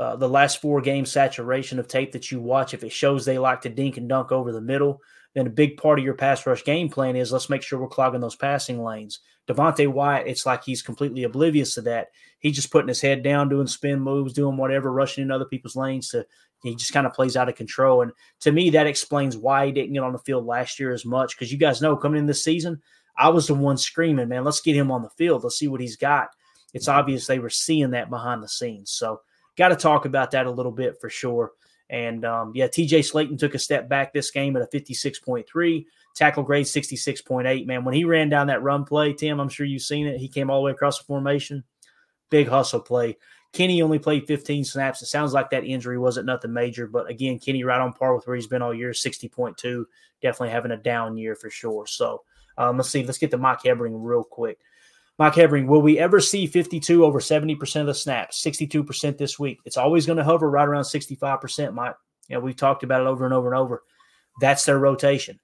Uh, 0.00 0.14
the 0.14 0.28
last 0.28 0.60
four 0.60 0.80
game 0.80 1.04
saturation 1.04 1.80
of 1.80 1.88
tape 1.88 2.12
that 2.12 2.30
you 2.30 2.40
watch, 2.40 2.72
if 2.72 2.84
it 2.84 2.92
shows 2.92 3.24
they 3.24 3.36
like 3.36 3.60
to 3.60 3.68
dink 3.68 3.96
and 3.96 4.08
dunk 4.08 4.30
over 4.30 4.52
the 4.52 4.60
middle, 4.60 5.00
then 5.34 5.46
a 5.46 5.50
big 5.50 5.76
part 5.76 5.98
of 5.98 6.04
your 6.04 6.14
pass 6.14 6.46
rush 6.46 6.64
game 6.64 6.88
plan 6.88 7.16
is 7.16 7.32
let's 7.32 7.50
make 7.50 7.62
sure 7.62 7.80
we're 7.80 7.88
clogging 7.88 8.20
those 8.20 8.36
passing 8.36 8.82
lanes. 8.82 9.20
Devonte 9.48 9.88
Wyatt, 9.88 10.26
it's 10.26 10.44
like 10.44 10.62
he's 10.62 10.82
completely 10.82 11.24
oblivious 11.24 11.74
to 11.74 11.80
that. 11.82 12.08
He's 12.38 12.54
just 12.54 12.70
putting 12.70 12.88
his 12.88 13.00
head 13.00 13.22
down, 13.22 13.48
doing 13.48 13.66
spin 13.66 14.00
moves, 14.00 14.32
doing 14.32 14.56
whatever, 14.56 14.92
rushing 14.92 15.22
in 15.22 15.30
other 15.30 15.46
people's 15.46 15.76
lanes 15.76 16.10
to 16.10 16.26
he 16.62 16.74
just 16.74 16.92
kind 16.92 17.06
of 17.06 17.12
plays 17.12 17.36
out 17.36 17.48
of 17.48 17.54
control. 17.54 18.02
And 18.02 18.12
to 18.40 18.52
me, 18.52 18.70
that 18.70 18.86
explains 18.86 19.36
why 19.36 19.66
he 19.66 19.72
didn't 19.72 19.92
get 19.92 20.02
on 20.02 20.12
the 20.12 20.18
field 20.18 20.46
last 20.46 20.78
year 20.80 20.92
as 20.92 21.04
much. 21.04 21.36
Because 21.36 21.52
you 21.52 21.58
guys 21.58 21.80
know, 21.80 21.96
coming 21.96 22.18
in 22.18 22.26
this 22.26 22.42
season, 22.42 22.80
I 23.16 23.28
was 23.28 23.46
the 23.46 23.54
one 23.54 23.76
screaming, 23.76 24.28
man, 24.28 24.44
let's 24.44 24.60
get 24.60 24.76
him 24.76 24.90
on 24.90 25.02
the 25.02 25.10
field. 25.10 25.42
Let's 25.42 25.58
see 25.58 25.68
what 25.68 25.80
he's 25.80 25.96
got. 25.96 26.28
It's 26.74 26.88
obvious 26.88 27.26
they 27.26 27.38
were 27.38 27.50
seeing 27.50 27.90
that 27.90 28.10
behind 28.10 28.42
the 28.42 28.48
scenes. 28.48 28.90
So, 28.90 29.20
got 29.56 29.68
to 29.68 29.76
talk 29.76 30.04
about 30.04 30.30
that 30.30 30.46
a 30.46 30.50
little 30.50 30.72
bit 30.72 31.00
for 31.00 31.10
sure. 31.10 31.52
And 31.90 32.24
um, 32.24 32.52
yeah, 32.54 32.66
TJ 32.66 33.00
Slaton 33.00 33.38
took 33.38 33.54
a 33.54 33.58
step 33.58 33.88
back 33.88 34.12
this 34.12 34.30
game 34.30 34.56
at 34.56 34.62
a 34.62 34.66
56.3, 34.66 35.84
tackle 36.14 36.42
grade 36.42 36.66
66.8. 36.66 37.66
Man, 37.66 37.84
when 37.84 37.94
he 37.94 38.04
ran 38.04 38.28
down 38.28 38.48
that 38.48 38.62
run 38.62 38.84
play, 38.84 39.14
Tim, 39.14 39.40
I'm 39.40 39.48
sure 39.48 39.66
you've 39.66 39.82
seen 39.82 40.06
it. 40.06 40.18
He 40.18 40.28
came 40.28 40.50
all 40.50 40.60
the 40.60 40.66
way 40.66 40.72
across 40.72 40.98
the 40.98 41.04
formation. 41.04 41.64
Big 42.30 42.46
hustle 42.46 42.80
play. 42.80 43.16
Kenny 43.52 43.80
only 43.82 43.98
played 43.98 44.26
15 44.26 44.64
snaps. 44.64 45.02
It 45.02 45.06
sounds 45.06 45.32
like 45.32 45.50
that 45.50 45.64
injury 45.64 45.98
wasn't 45.98 46.26
nothing 46.26 46.52
major, 46.52 46.86
but 46.86 47.08
again, 47.08 47.38
Kenny 47.38 47.64
right 47.64 47.80
on 47.80 47.92
par 47.92 48.14
with 48.14 48.26
where 48.26 48.36
he's 48.36 48.46
been 48.46 48.62
all 48.62 48.74
year, 48.74 48.90
60.2. 48.90 49.84
Definitely 50.20 50.50
having 50.50 50.72
a 50.72 50.76
down 50.76 51.16
year 51.16 51.34
for 51.34 51.48
sure. 51.48 51.86
So 51.86 52.22
um, 52.58 52.76
let's 52.76 52.90
see. 52.90 53.04
Let's 53.04 53.18
get 53.18 53.30
to 53.30 53.38
Mike 53.38 53.60
Hebring 53.62 53.94
real 53.94 54.24
quick. 54.24 54.58
Mike 55.18 55.34
Hebring, 55.34 55.66
will 55.66 55.82
we 55.82 55.98
ever 55.98 56.20
see 56.20 56.46
52 56.46 57.04
over 57.04 57.18
70% 57.18 57.80
of 57.80 57.86
the 57.86 57.94
snaps, 57.94 58.42
62% 58.44 59.18
this 59.18 59.38
week? 59.38 59.58
It's 59.64 59.76
always 59.76 60.06
going 60.06 60.18
to 60.18 60.24
hover 60.24 60.48
right 60.48 60.68
around 60.68 60.84
65%, 60.84 61.72
Mike. 61.72 61.94
You 62.28 62.36
know, 62.36 62.40
we've 62.40 62.56
talked 62.56 62.84
about 62.84 63.00
it 63.00 63.06
over 63.06 63.24
and 63.24 63.34
over 63.34 63.48
and 63.48 63.58
over. 63.58 63.82
That's 64.40 64.64
their 64.64 64.78
rotation, 64.78 65.40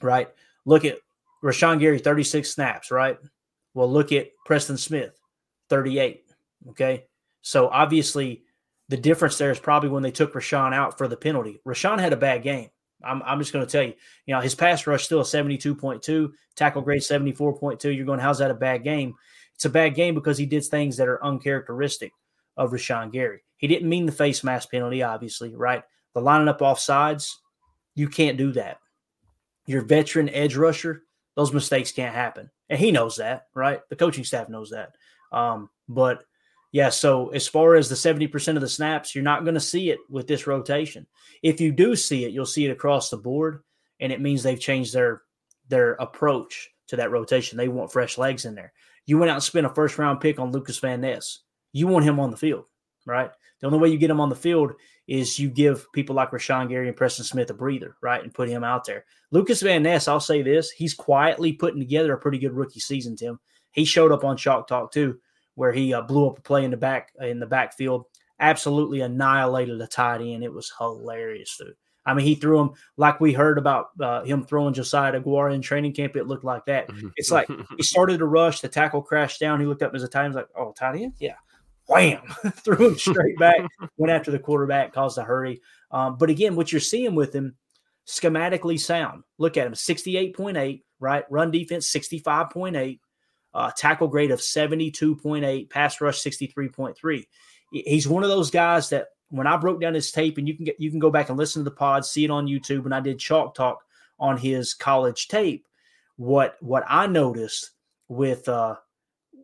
right? 0.00 0.28
Look 0.64 0.84
at 0.84 0.98
Rashan 1.42 1.80
Gary, 1.80 1.98
36 1.98 2.48
snaps, 2.48 2.90
right? 2.90 3.18
Well, 3.74 3.90
look 3.90 4.12
at 4.12 4.30
Preston 4.46 4.76
Smith, 4.76 5.18
38. 5.70 6.22
Okay. 6.70 7.06
So 7.42 7.68
obviously, 7.68 8.44
the 8.88 8.96
difference 8.96 9.38
there 9.38 9.50
is 9.50 9.60
probably 9.60 9.88
when 9.88 10.02
they 10.02 10.10
took 10.10 10.34
Rashan 10.34 10.74
out 10.74 10.98
for 10.98 11.08
the 11.08 11.16
penalty. 11.16 11.60
Rashan 11.66 12.00
had 12.00 12.12
a 12.12 12.16
bad 12.16 12.42
game. 12.42 12.70
I'm, 13.02 13.22
I'm 13.22 13.38
just 13.38 13.52
going 13.52 13.64
to 13.64 13.70
tell 13.70 13.84
you, 13.84 13.94
you 14.26 14.34
know, 14.34 14.40
his 14.40 14.54
pass 14.54 14.86
rush 14.86 15.04
still 15.04 15.20
a 15.20 15.24
72.2, 15.24 16.30
tackle 16.56 16.82
grade 16.82 17.00
74.2. 17.00 17.96
You're 17.96 18.04
going, 18.04 18.20
how's 18.20 18.38
that 18.38 18.50
a 18.50 18.54
bad 18.54 18.84
game? 18.84 19.14
It's 19.54 19.64
a 19.64 19.70
bad 19.70 19.94
game 19.94 20.14
because 20.14 20.38
he 20.38 20.46
did 20.46 20.64
things 20.64 20.96
that 20.96 21.08
are 21.08 21.24
uncharacteristic 21.24 22.12
of 22.56 22.72
Rashan 22.72 23.12
Gary. 23.12 23.40
He 23.56 23.68
didn't 23.68 23.88
mean 23.88 24.06
the 24.06 24.12
face 24.12 24.42
mask 24.42 24.70
penalty, 24.70 25.02
obviously, 25.02 25.54
right? 25.54 25.82
The 26.14 26.20
lining 26.20 26.48
up 26.48 26.62
off 26.62 26.80
sides, 26.80 27.40
you 27.94 28.08
can't 28.08 28.38
do 28.38 28.52
that. 28.52 28.78
Your 29.66 29.82
veteran 29.82 30.28
edge 30.30 30.56
rusher, 30.56 31.02
those 31.36 31.52
mistakes 31.52 31.92
can't 31.92 32.14
happen. 32.14 32.50
And 32.68 32.78
he 32.78 32.90
knows 32.90 33.16
that, 33.16 33.46
right? 33.54 33.80
The 33.88 33.96
coaching 33.96 34.24
staff 34.24 34.48
knows 34.48 34.70
that. 34.70 34.94
Um, 35.32 35.70
but 35.88 36.24
yeah, 36.72 36.90
so 36.90 37.30
as 37.30 37.48
far 37.48 37.74
as 37.74 37.88
the 37.88 37.96
70% 37.96 38.54
of 38.54 38.60
the 38.60 38.68
snaps, 38.68 39.14
you're 39.14 39.24
not 39.24 39.42
going 39.44 39.54
to 39.54 39.60
see 39.60 39.90
it 39.90 39.98
with 40.08 40.28
this 40.28 40.46
rotation. 40.46 41.06
If 41.42 41.60
you 41.60 41.72
do 41.72 41.96
see 41.96 42.24
it, 42.24 42.32
you'll 42.32 42.46
see 42.46 42.64
it 42.64 42.70
across 42.70 43.10
the 43.10 43.16
board, 43.16 43.62
and 43.98 44.12
it 44.12 44.20
means 44.20 44.42
they've 44.42 44.60
changed 44.60 44.92
their 44.94 45.22
their 45.68 45.92
approach 45.94 46.68
to 46.88 46.96
that 46.96 47.10
rotation. 47.10 47.56
They 47.56 47.68
want 47.68 47.92
fresh 47.92 48.18
legs 48.18 48.44
in 48.44 48.54
there. 48.54 48.72
You 49.06 49.18
went 49.18 49.30
out 49.30 49.36
and 49.36 49.42
spent 49.42 49.66
a 49.66 49.70
first 49.70 49.98
round 49.98 50.20
pick 50.20 50.38
on 50.38 50.52
Lucas 50.52 50.78
Van 50.78 51.00
Ness. 51.00 51.40
You 51.72 51.86
want 51.86 52.04
him 52.04 52.18
on 52.18 52.30
the 52.30 52.36
field, 52.36 52.64
right? 53.06 53.30
The 53.60 53.66
only 53.66 53.78
way 53.78 53.88
you 53.88 53.98
get 53.98 54.10
him 54.10 54.20
on 54.20 54.28
the 54.28 54.36
field 54.36 54.72
is 55.06 55.38
you 55.38 55.48
give 55.48 55.90
people 55.92 56.14
like 56.14 56.30
Rashan 56.30 56.68
Gary 56.68 56.88
and 56.88 56.96
Preston 56.96 57.24
Smith 57.24 57.50
a 57.50 57.54
breather, 57.54 57.96
right? 58.00 58.22
And 58.22 58.34
put 58.34 58.48
him 58.48 58.64
out 58.64 58.84
there. 58.84 59.04
Lucas 59.32 59.60
Van 59.60 59.82
Ness, 59.82 60.08
I'll 60.08 60.20
say 60.20 60.42
this, 60.42 60.70
he's 60.70 60.94
quietly 60.94 61.52
putting 61.52 61.80
together 61.80 62.12
a 62.12 62.18
pretty 62.18 62.38
good 62.38 62.52
rookie 62.52 62.80
season, 62.80 63.16
Tim. 63.16 63.38
He 63.72 63.84
showed 63.84 64.12
up 64.12 64.24
on 64.24 64.36
Chalk 64.36 64.66
Talk 64.66 64.92
too 64.92 65.18
where 65.54 65.72
he 65.72 65.92
uh, 65.94 66.02
blew 66.02 66.28
up 66.28 66.38
a 66.38 66.42
play 66.42 66.64
in 66.64 66.70
the 66.70 66.76
back 66.76 67.12
in 67.20 67.40
the 67.40 67.46
backfield, 67.46 68.06
absolutely 68.38 69.00
annihilated 69.00 69.80
a 69.80 69.86
tight 69.86 70.20
end. 70.20 70.44
It 70.44 70.52
was 70.52 70.72
hilarious, 70.78 71.56
dude. 71.58 71.74
I 72.06 72.14
mean, 72.14 72.24
he 72.24 72.34
threw 72.34 72.60
him 72.60 72.70
like 72.96 73.20
we 73.20 73.32
heard 73.32 73.58
about 73.58 73.88
uh, 74.00 74.24
him 74.24 74.44
throwing 74.44 74.74
Josiah 74.74 75.12
Deguara 75.12 75.54
in 75.54 75.60
training 75.60 75.92
camp. 75.92 76.16
It 76.16 76.26
looked 76.26 76.44
like 76.44 76.64
that. 76.64 76.88
It's 77.16 77.30
like 77.30 77.48
he 77.76 77.82
started 77.82 78.18
to 78.18 78.26
rush, 78.26 78.60
the 78.60 78.68
tackle 78.68 79.02
crashed 79.02 79.40
down. 79.40 79.60
He 79.60 79.66
looked 79.66 79.82
up 79.82 79.94
as 79.94 80.02
a 80.02 80.08
tight 80.08 80.24
end, 80.24 80.34
like, 80.34 80.48
"Oh, 80.56 80.72
tight 80.72 80.96
end, 80.96 81.14
yeah." 81.18 81.36
Wham! 81.86 82.22
threw 82.64 82.88
him 82.88 82.98
straight 82.98 83.36
back. 83.38 83.60
went 83.96 84.12
after 84.12 84.30
the 84.30 84.38
quarterback, 84.38 84.92
caused 84.92 85.18
a 85.18 85.24
hurry. 85.24 85.60
Um, 85.90 86.16
but 86.18 86.30
again, 86.30 86.54
what 86.54 86.70
you're 86.70 86.80
seeing 86.80 87.16
with 87.16 87.34
him, 87.34 87.56
schematically 88.06 88.78
sound. 88.78 89.24
Look 89.38 89.56
at 89.56 89.66
him 89.66 89.74
68.8, 89.74 90.82
right? 91.00 91.24
Run 91.30 91.50
defense 91.50 91.90
65.8, 91.92 93.00
uh, 93.54 93.70
tackle 93.76 94.08
grade 94.08 94.30
of 94.30 94.40
72.8, 94.40 95.70
pass 95.70 96.00
rush 96.00 96.22
63.3. 96.22 97.24
He's 97.72 98.08
one 98.08 98.22
of 98.22 98.28
those 98.28 98.50
guys 98.50 98.90
that 98.90 99.08
when 99.30 99.46
I 99.46 99.56
broke 99.56 99.80
down 99.80 99.94
his 99.94 100.10
tape, 100.10 100.38
and 100.38 100.48
you 100.48 100.54
can 100.54 100.64
get 100.64 100.80
you 100.80 100.90
can 100.90 100.98
go 100.98 101.10
back 101.10 101.28
and 101.28 101.38
listen 101.38 101.60
to 101.60 101.70
the 101.70 101.76
pod, 101.76 102.04
see 102.04 102.24
it 102.24 102.30
on 102.30 102.46
YouTube. 102.46 102.84
When 102.84 102.92
I 102.92 103.00
did 103.00 103.18
chalk 103.18 103.54
talk 103.54 103.78
on 104.18 104.36
his 104.36 104.74
college 104.74 105.28
tape, 105.28 105.66
what 106.16 106.56
what 106.60 106.84
I 106.88 107.06
noticed 107.06 107.70
with 108.08 108.48
uh, 108.48 108.76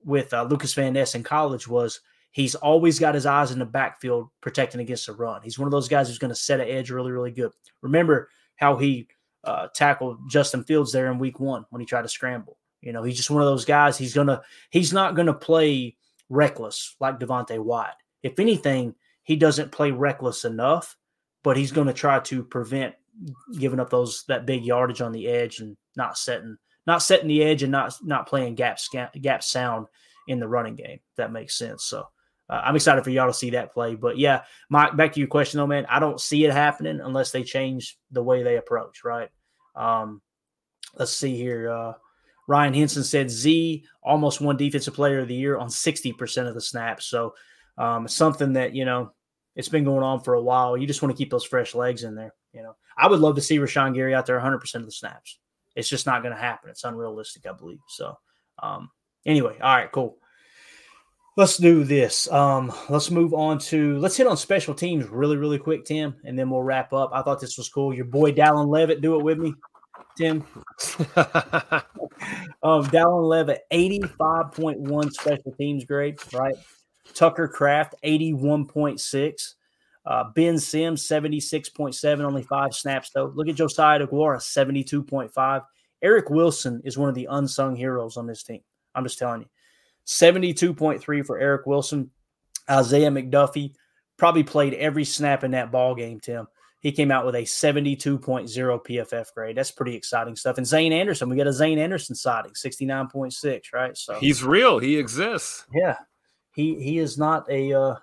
with 0.04 0.34
uh, 0.34 0.42
Lucas 0.44 0.74
Van 0.74 0.92
Ness 0.92 1.14
in 1.14 1.22
college 1.22 1.68
was 1.68 2.00
he's 2.32 2.54
always 2.56 2.98
got 2.98 3.14
his 3.14 3.26
eyes 3.26 3.52
in 3.52 3.58
the 3.58 3.64
backfield 3.64 4.28
protecting 4.40 4.80
against 4.80 5.06
the 5.06 5.12
run. 5.12 5.42
He's 5.42 5.58
one 5.58 5.66
of 5.66 5.72
those 5.72 5.88
guys 5.88 6.08
who's 6.08 6.18
going 6.18 6.30
to 6.30 6.34
set 6.34 6.60
an 6.60 6.68
edge 6.68 6.90
really 6.90 7.12
really 7.12 7.30
good. 7.30 7.52
Remember 7.80 8.28
how 8.56 8.76
he 8.76 9.08
uh, 9.44 9.68
tackled 9.72 10.18
Justin 10.28 10.64
Fields 10.64 10.92
there 10.92 11.10
in 11.10 11.18
Week 11.18 11.38
One 11.38 11.64
when 11.70 11.80
he 11.80 11.86
tried 11.86 12.02
to 12.02 12.08
scramble. 12.08 12.58
You 12.80 12.92
know, 12.92 13.02
he's 13.02 13.16
just 13.16 13.30
one 13.30 13.42
of 13.42 13.48
those 13.48 13.64
guys. 13.64 13.98
He's 13.98 14.14
gonna 14.14 14.42
he's 14.70 14.92
not 14.92 15.14
gonna 15.14 15.34
play 15.34 15.96
reckless 16.28 16.96
like 17.00 17.18
Devonte 17.18 17.58
Wyatt. 17.58 17.94
If 18.22 18.38
anything, 18.38 18.94
he 19.22 19.36
doesn't 19.36 19.72
play 19.72 19.90
reckless 19.90 20.44
enough, 20.44 20.96
but 21.42 21.56
he's 21.56 21.72
to 21.72 21.92
try 21.92 22.20
to 22.20 22.44
prevent 22.44 22.94
giving 23.58 23.80
up 23.80 23.90
those 23.90 24.24
that 24.28 24.46
big 24.46 24.64
yardage 24.64 25.00
on 25.00 25.12
the 25.12 25.26
edge 25.26 25.60
and 25.60 25.76
not 25.96 26.18
setting 26.18 26.56
not 26.86 27.02
setting 27.02 27.28
the 27.28 27.42
edge 27.42 27.62
and 27.62 27.72
not 27.72 27.94
not 28.02 28.28
playing 28.28 28.54
gap 28.54 28.78
gap 29.20 29.42
sound 29.42 29.86
in 30.28 30.40
the 30.40 30.48
running 30.48 30.74
game. 30.74 30.98
that 31.16 31.32
makes 31.32 31.56
sense. 31.56 31.84
So 31.84 32.06
uh, 32.48 32.62
I'm 32.64 32.76
excited 32.76 33.02
for 33.02 33.10
y'all 33.10 33.26
to 33.26 33.34
see 33.34 33.50
that 33.50 33.72
play. 33.72 33.94
But 33.94 34.18
yeah, 34.18 34.42
Mike, 34.70 34.96
back 34.96 35.12
to 35.12 35.20
your 35.20 35.28
question 35.28 35.58
though, 35.58 35.66
man. 35.66 35.86
I 35.88 35.98
don't 35.98 36.20
see 36.20 36.44
it 36.44 36.52
happening 36.52 37.00
unless 37.00 37.32
they 37.32 37.42
change 37.42 37.98
the 38.10 38.22
way 38.22 38.42
they 38.42 38.56
approach. 38.56 39.04
Right. 39.04 39.28
Um, 39.74 40.20
let's 40.94 41.12
see 41.12 41.36
here. 41.36 41.70
Uh, 41.70 41.92
Ryan 42.46 42.74
Henson 42.74 43.04
said 43.04 43.30
Z 43.30 43.84
almost 44.02 44.40
won 44.40 44.56
Defensive 44.56 44.94
Player 44.94 45.20
of 45.20 45.28
the 45.28 45.34
Year 45.34 45.58
on 45.58 45.68
60% 45.68 46.48
of 46.48 46.54
the 46.54 46.60
snaps. 46.60 47.06
So 47.06 47.34
um, 47.78 48.06
something 48.08 48.52
that 48.54 48.74
you 48.74 48.84
know 48.84 49.12
it's 49.54 49.68
been 49.68 49.84
going 49.84 50.02
on 50.02 50.20
for 50.20 50.34
a 50.34 50.42
while. 50.42 50.76
You 50.76 50.86
just 50.86 51.02
want 51.02 51.14
to 51.14 51.18
keep 51.18 51.30
those 51.30 51.44
fresh 51.44 51.74
legs 51.74 52.04
in 52.04 52.14
there. 52.14 52.34
You 52.52 52.62
know, 52.62 52.76
I 52.96 53.08
would 53.08 53.20
love 53.20 53.34
to 53.36 53.42
see 53.42 53.58
Rashan 53.58 53.94
Gary 53.94 54.14
out 54.14 54.26
there 54.26 54.36
100 54.36 54.58
percent 54.58 54.82
of 54.82 54.86
the 54.86 54.92
snaps. 54.92 55.38
It's 55.74 55.88
just 55.88 56.06
not 56.06 56.22
going 56.22 56.34
to 56.34 56.40
happen. 56.40 56.70
It's 56.70 56.84
unrealistic, 56.84 57.46
I 57.46 57.52
believe. 57.52 57.80
So, 57.88 58.16
um, 58.62 58.90
anyway, 59.26 59.58
all 59.60 59.76
right, 59.76 59.92
cool. 59.92 60.16
Let's 61.36 61.58
do 61.58 61.84
this. 61.84 62.32
Um, 62.32 62.72
let's 62.88 63.10
move 63.10 63.34
on 63.34 63.58
to 63.58 63.98
let's 63.98 64.16
hit 64.16 64.26
on 64.26 64.38
special 64.38 64.72
teams 64.72 65.06
really, 65.06 65.36
really 65.36 65.58
quick, 65.58 65.84
Tim, 65.84 66.14
and 66.24 66.38
then 66.38 66.48
we'll 66.48 66.62
wrap 66.62 66.94
up. 66.94 67.10
I 67.12 67.20
thought 67.20 67.40
this 67.40 67.58
was 67.58 67.68
cool. 67.68 67.92
Your 67.92 68.06
boy 68.06 68.32
Dallin 68.32 68.68
Leavitt, 68.68 69.02
do 69.02 69.18
it 69.18 69.24
with 69.24 69.38
me, 69.38 69.54
Tim. 70.16 70.44
um, 72.62 72.84
Dallin 72.86 73.28
Leavitt, 73.28 73.62
85.1 73.72 75.12
special 75.12 75.52
teams 75.52 75.84
grade, 75.84 76.18
right? 76.32 76.56
Tucker 77.14 77.48
Kraft, 77.48 77.94
81.6. 78.04 79.54
Uh, 80.04 80.24
ben 80.34 80.58
Sims, 80.58 81.06
76.7, 81.06 82.20
only 82.20 82.42
five 82.42 82.72
snaps, 82.72 83.10
though. 83.10 83.32
Look 83.34 83.48
at 83.48 83.56
Josiah 83.56 83.98
Deguara, 83.98 84.36
72.5. 84.36 85.62
Eric 86.02 86.30
Wilson 86.30 86.80
is 86.84 86.96
one 86.96 87.08
of 87.08 87.14
the 87.14 87.26
unsung 87.30 87.74
heroes 87.74 88.16
on 88.16 88.26
this 88.26 88.42
team. 88.42 88.60
I'm 88.94 89.04
just 89.04 89.18
telling 89.18 89.40
you. 89.40 89.48
72.3 90.06 91.26
for 91.26 91.38
Eric 91.38 91.66
Wilson. 91.66 92.10
Isaiah 92.70 93.10
McDuffie 93.10 93.74
probably 94.16 94.44
played 94.44 94.74
every 94.74 95.04
snap 95.04 95.42
in 95.42 95.50
that 95.52 95.72
ball 95.72 95.94
game, 95.94 96.20
Tim. 96.20 96.46
He 96.80 96.92
came 96.92 97.10
out 97.10 97.26
with 97.26 97.34
a 97.34 97.42
72.0 97.42 98.20
PFF 98.24 99.34
grade. 99.34 99.56
That's 99.56 99.70
pretty 99.70 99.96
exciting 99.96 100.36
stuff. 100.36 100.58
And 100.58 100.66
Zayne 100.66 100.92
Anderson, 100.92 101.28
we 101.28 101.36
got 101.36 101.46
a 101.46 101.52
Zayne 101.52 101.78
Anderson 101.78 102.14
sighting, 102.14 102.52
69.6, 102.52 103.72
right? 103.72 103.96
So 103.96 104.18
he's 104.20 104.44
real. 104.44 104.78
He 104.78 104.96
exists. 104.96 105.66
Yeah 105.74 105.96
he 106.56 106.82
he 106.82 106.98
is 106.98 107.16
not 107.16 107.48
a 107.48 107.72
uh, 107.72 107.96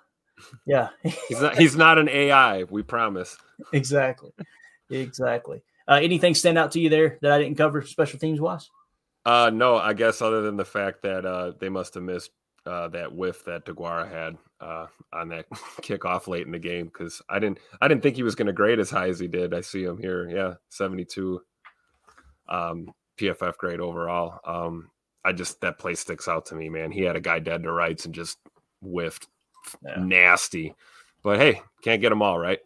yeah 0.64 0.88
he's 1.02 1.40
not 1.40 1.58
he's 1.58 1.76
not 1.76 1.98
an 1.98 2.08
AI. 2.08 2.62
We 2.64 2.82
promise. 2.82 3.36
exactly, 3.72 4.30
exactly. 4.88 5.62
Uh, 5.86 6.00
anything 6.02 6.34
stand 6.34 6.56
out 6.56 6.72
to 6.72 6.80
you 6.80 6.88
there 6.88 7.18
that 7.20 7.32
I 7.32 7.38
didn't 7.38 7.58
cover 7.58 7.82
special 7.82 8.18
teams 8.18 8.40
wise? 8.40 8.70
Uh, 9.26 9.50
no, 9.52 9.76
I 9.76 9.92
guess 9.92 10.22
other 10.22 10.40
than 10.40 10.56
the 10.56 10.64
fact 10.64 11.02
that 11.02 11.26
uh, 11.26 11.52
they 11.58 11.68
must 11.68 11.94
have 11.94 12.02
missed 12.02 12.30
uh, 12.66 12.88
that 12.88 13.14
whiff 13.14 13.44
that 13.44 13.64
Deguara 13.64 14.10
had 14.10 14.36
uh, 14.60 14.86
on 15.12 15.28
that 15.28 15.48
kickoff 15.82 16.26
late 16.26 16.46
in 16.46 16.52
the 16.52 16.58
game 16.58 16.86
because 16.86 17.20
I 17.28 17.38
didn't 17.38 17.58
I 17.80 17.88
didn't 17.88 18.02
think 18.02 18.16
he 18.16 18.22
was 18.22 18.34
going 18.34 18.46
to 18.46 18.52
grade 18.52 18.80
as 18.80 18.90
high 18.90 19.08
as 19.08 19.18
he 19.18 19.28
did. 19.28 19.54
I 19.54 19.60
see 19.60 19.84
him 19.84 19.98
here, 19.98 20.28
yeah, 20.28 20.54
seventy 20.68 21.04
two 21.04 21.42
um, 22.48 22.92
PFF 23.18 23.56
grade 23.58 23.80
overall. 23.80 24.40
Um, 24.44 24.90
I 25.24 25.32
just 25.32 25.60
that 25.60 25.78
play 25.78 25.94
sticks 25.94 26.28
out 26.28 26.46
to 26.46 26.54
me, 26.54 26.68
man. 26.68 26.90
He 26.90 27.02
had 27.02 27.16
a 27.16 27.20
guy 27.20 27.38
dead 27.38 27.62
to 27.62 27.72
rights 27.72 28.04
and 28.04 28.14
just 28.14 28.38
whiffed 28.82 29.28
yeah. 29.84 29.96
nasty. 29.98 30.74
But 31.22 31.38
hey, 31.38 31.62
can't 31.82 32.02
get 32.02 32.10
them 32.10 32.22
all, 32.22 32.38
right? 32.38 32.58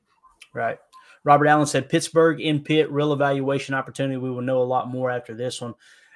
Right. 0.53 0.79
Robert 1.25 1.47
Allen 1.47 1.67
said 1.67 1.89
Pittsburgh 1.89 2.41
in 2.41 2.63
pit, 2.63 2.91
real 2.91 3.13
evaluation 3.13 3.75
opportunity. 3.75 4.17
We 4.17 4.31
will 4.31 4.43
know 4.43 4.63
a 4.63 4.65
lot 4.65 4.89
more 4.89 5.11
after 5.11 5.35
this 5.35 5.61
one. 5.61 5.75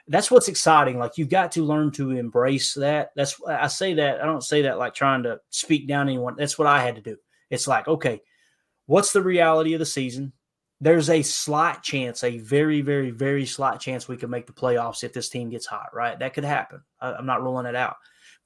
That's 0.09 0.31
what's 0.31 0.49
exciting. 0.49 0.99
Like 0.99 1.17
you've 1.17 1.29
got 1.29 1.53
to 1.53 1.65
learn 1.65 1.91
to 1.93 2.11
embrace 2.11 2.75
that. 2.75 3.11
That's 3.17 3.41
I 3.47 3.69
say 3.69 3.95
that. 3.95 4.21
I 4.21 4.27
don't 4.27 4.43
say 4.43 4.63
that 4.63 4.79
like 4.79 4.95
trying 4.95 5.23
to 5.25 5.41
speak 5.51 5.87
down 5.87 6.09
anyone. 6.09 6.35
That's 6.37 6.59
what 6.59 6.69
I 6.69 6.83
had 6.83 6.97
to 6.97 7.03
do. 7.03 7.17
It's 7.51 7.69
like, 7.69 7.87
okay, 7.87 8.21
what's 8.87 9.13
the 9.13 9.23
reality 9.23 9.75
of 9.75 9.79
the 9.79 9.87
season? 9.87 10.33
there's 10.83 11.11
a 11.11 11.23
slight 11.23 11.81
chance, 11.81 12.25
a 12.25 12.39
very, 12.39 12.81
very, 12.81 13.13
very 13.13 13.47
slight 13.47 13.79
chance 13.79 14.09
we 14.09 14.17
could 14.17 14.31
make 14.31 14.49
the 14.49 14.53
playoffs 14.53 15.05
if 15.05 15.13
this 15.13 15.29
team 15.29 15.49
gets 15.49 15.65
hot, 15.65 15.87
right? 15.95 16.19
That 16.19 16.35
could 16.35 16.43
happen. 16.43 16.83
I, 17.01 17.13
am 17.13 17.25
not 17.25 17.41
ruling 17.41 17.67
it 17.67 17.77
out. 17.77 17.95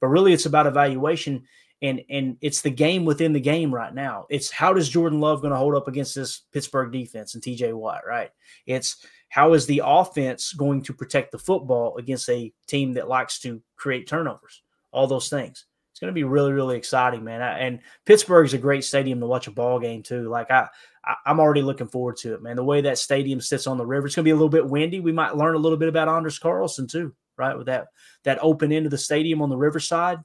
But 0.03 0.09
really, 0.09 0.35
it's 0.35 0.45
about 0.45 0.67
evaluation 0.67 1.45
and 1.81 2.03
and 2.11 2.37
it's 2.43 2.61
the 2.61 2.71
game 2.71 3.07
within 3.07 3.33
the 3.33 3.41
game 3.41 3.75
right 3.75 3.95
now. 3.95 4.27
It's 4.29 4.51
how 4.51 4.75
does 4.75 4.91
Jordan 4.91 5.19
Love 5.19 5.41
going 5.41 5.53
to 5.53 5.59
hold 5.59 5.75
up 5.75 5.89
against 5.89 6.15
this 6.15 6.43
Pittsburgh 6.53 6.93
defense 6.93 7.35
and 7.35 7.43
TJ 7.43 7.73
Watt, 7.73 8.03
right? 8.07 8.31
It's 8.67 9.03
how 9.29 9.53
is 9.53 9.67
the 9.67 9.83
offense 9.85 10.53
going 10.53 10.83
to 10.83 10.93
protect 10.93 11.33
the 11.33 11.39
football 11.39 11.97
against 11.97 12.29
a 12.29 12.53
team 12.67 12.95
that 12.95 13.09
likes 13.09 13.41
to 13.41 13.61
create 13.77 14.07
turnovers? 14.07 14.63
All 14.93 15.07
those 15.07 15.29
things. 15.29 15.67
It's 15.97 16.01
going 16.01 16.11
to 16.11 16.15
be 16.15 16.25
really, 16.25 16.53
really 16.53 16.77
exciting, 16.77 17.25
man. 17.25 17.41
And 17.41 17.81
Pittsburgh 18.05 18.45
is 18.45 18.53
a 18.53 18.59
great 18.59 18.85
stadium 18.85 19.19
to 19.21 19.27
watch 19.27 19.47
a 19.47 19.51
ball 19.51 19.81
game 19.81 20.03
too. 20.03 20.29
Like 20.29 20.51
I, 20.51 20.69
I, 21.03 21.15
am 21.25 21.41
already 21.41 21.63
looking 21.63 21.89
forward 21.89 22.19
to 22.19 22.35
it, 22.35 22.43
man. 22.43 22.57
The 22.57 22.65
way 22.65 22.83
that 22.83 22.99
stadium 22.99 23.41
sits 23.41 23.67
on 23.67 23.79
the 23.79 23.87
river, 23.87 24.07
it's 24.07 24.15
going 24.15 24.25
to 24.25 24.29
be 24.29 24.33
a 24.33 24.37
little 24.37 24.51
bit 24.51 24.69
windy. 24.69 25.01
We 25.01 25.13
might 25.13 25.37
learn 25.37 25.55
a 25.55 25.59
little 25.59 25.79
bit 25.79 25.89
about 25.89 26.09
Anders 26.09 26.39
Carlson 26.39 26.87
too, 26.87 27.15
right? 27.39 27.57
With 27.57 27.67
that 27.69 27.87
that 28.25 28.39
open 28.43 28.73
end 28.73 28.85
of 28.85 28.91
the 28.91 28.99
stadium 28.99 29.41
on 29.41 29.49
the 29.49 29.57
riverside, 29.57 30.19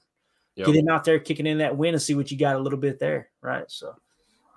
yep. 0.56 0.68
get 0.68 0.76
him 0.76 0.90
out 0.90 1.06
there 1.06 1.20
kicking 1.20 1.48
in 1.48 1.60
that 1.60 1.78
wind 1.78 1.94
and 1.94 2.02
see 2.02 2.16
what 2.16 2.32
you 2.32 2.38
got 2.38 2.58
a 2.58 2.60
little 2.60 2.78
bit 2.78 3.00
there, 3.00 3.30
right? 3.42 3.64
So, 3.70 3.96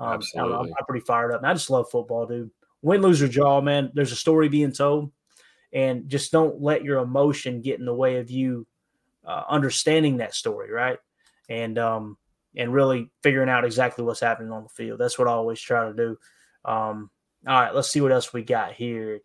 um, 0.00 0.20
I'm, 0.36 0.44
I'm, 0.44 0.52
I'm, 0.52 0.86
pretty 0.88 1.04
fired 1.04 1.32
up. 1.32 1.42
And 1.42 1.46
I 1.46 1.52
just 1.52 1.70
love 1.70 1.88
football, 1.90 2.26
dude. 2.26 2.50
Win, 2.84 3.00
lose, 3.00 3.22
or 3.22 3.28
draw, 3.28 3.62
man. 3.62 3.90
There's 3.94 4.12
a 4.12 4.16
story 4.16 4.50
being 4.50 4.72
told, 4.72 5.10
and 5.72 6.06
just 6.08 6.30
don't 6.30 6.60
let 6.60 6.84
your 6.84 6.98
emotion 6.98 7.62
get 7.62 7.78
in 7.78 7.86
the 7.86 7.94
way 7.94 8.18
of 8.18 8.30
you 8.30 8.66
uh, 9.26 9.42
understanding 9.48 10.18
that 10.18 10.34
story, 10.34 10.70
right? 10.70 10.98
And 11.48 11.78
um, 11.78 12.18
and 12.54 12.74
really 12.74 13.10
figuring 13.22 13.48
out 13.48 13.64
exactly 13.64 14.04
what's 14.04 14.20
happening 14.20 14.52
on 14.52 14.64
the 14.64 14.68
field. 14.68 15.00
That's 15.00 15.18
what 15.18 15.28
I 15.28 15.32
always 15.32 15.60
try 15.60 15.88
to 15.88 15.94
do. 15.94 16.18
Um, 16.66 17.10
all 17.46 17.60
right, 17.60 17.74
let's 17.74 17.90
see 17.90 18.02
what 18.02 18.12
else 18.12 18.34
we 18.34 18.42
got 18.42 18.72
here. 18.72 19.20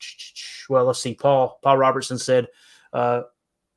Well, 0.69 0.85
let's 0.85 0.99
see. 0.99 1.13
Paul 1.13 1.59
Paul 1.61 1.77
Robertson 1.77 2.17
said 2.17 2.47
uh, 2.93 3.23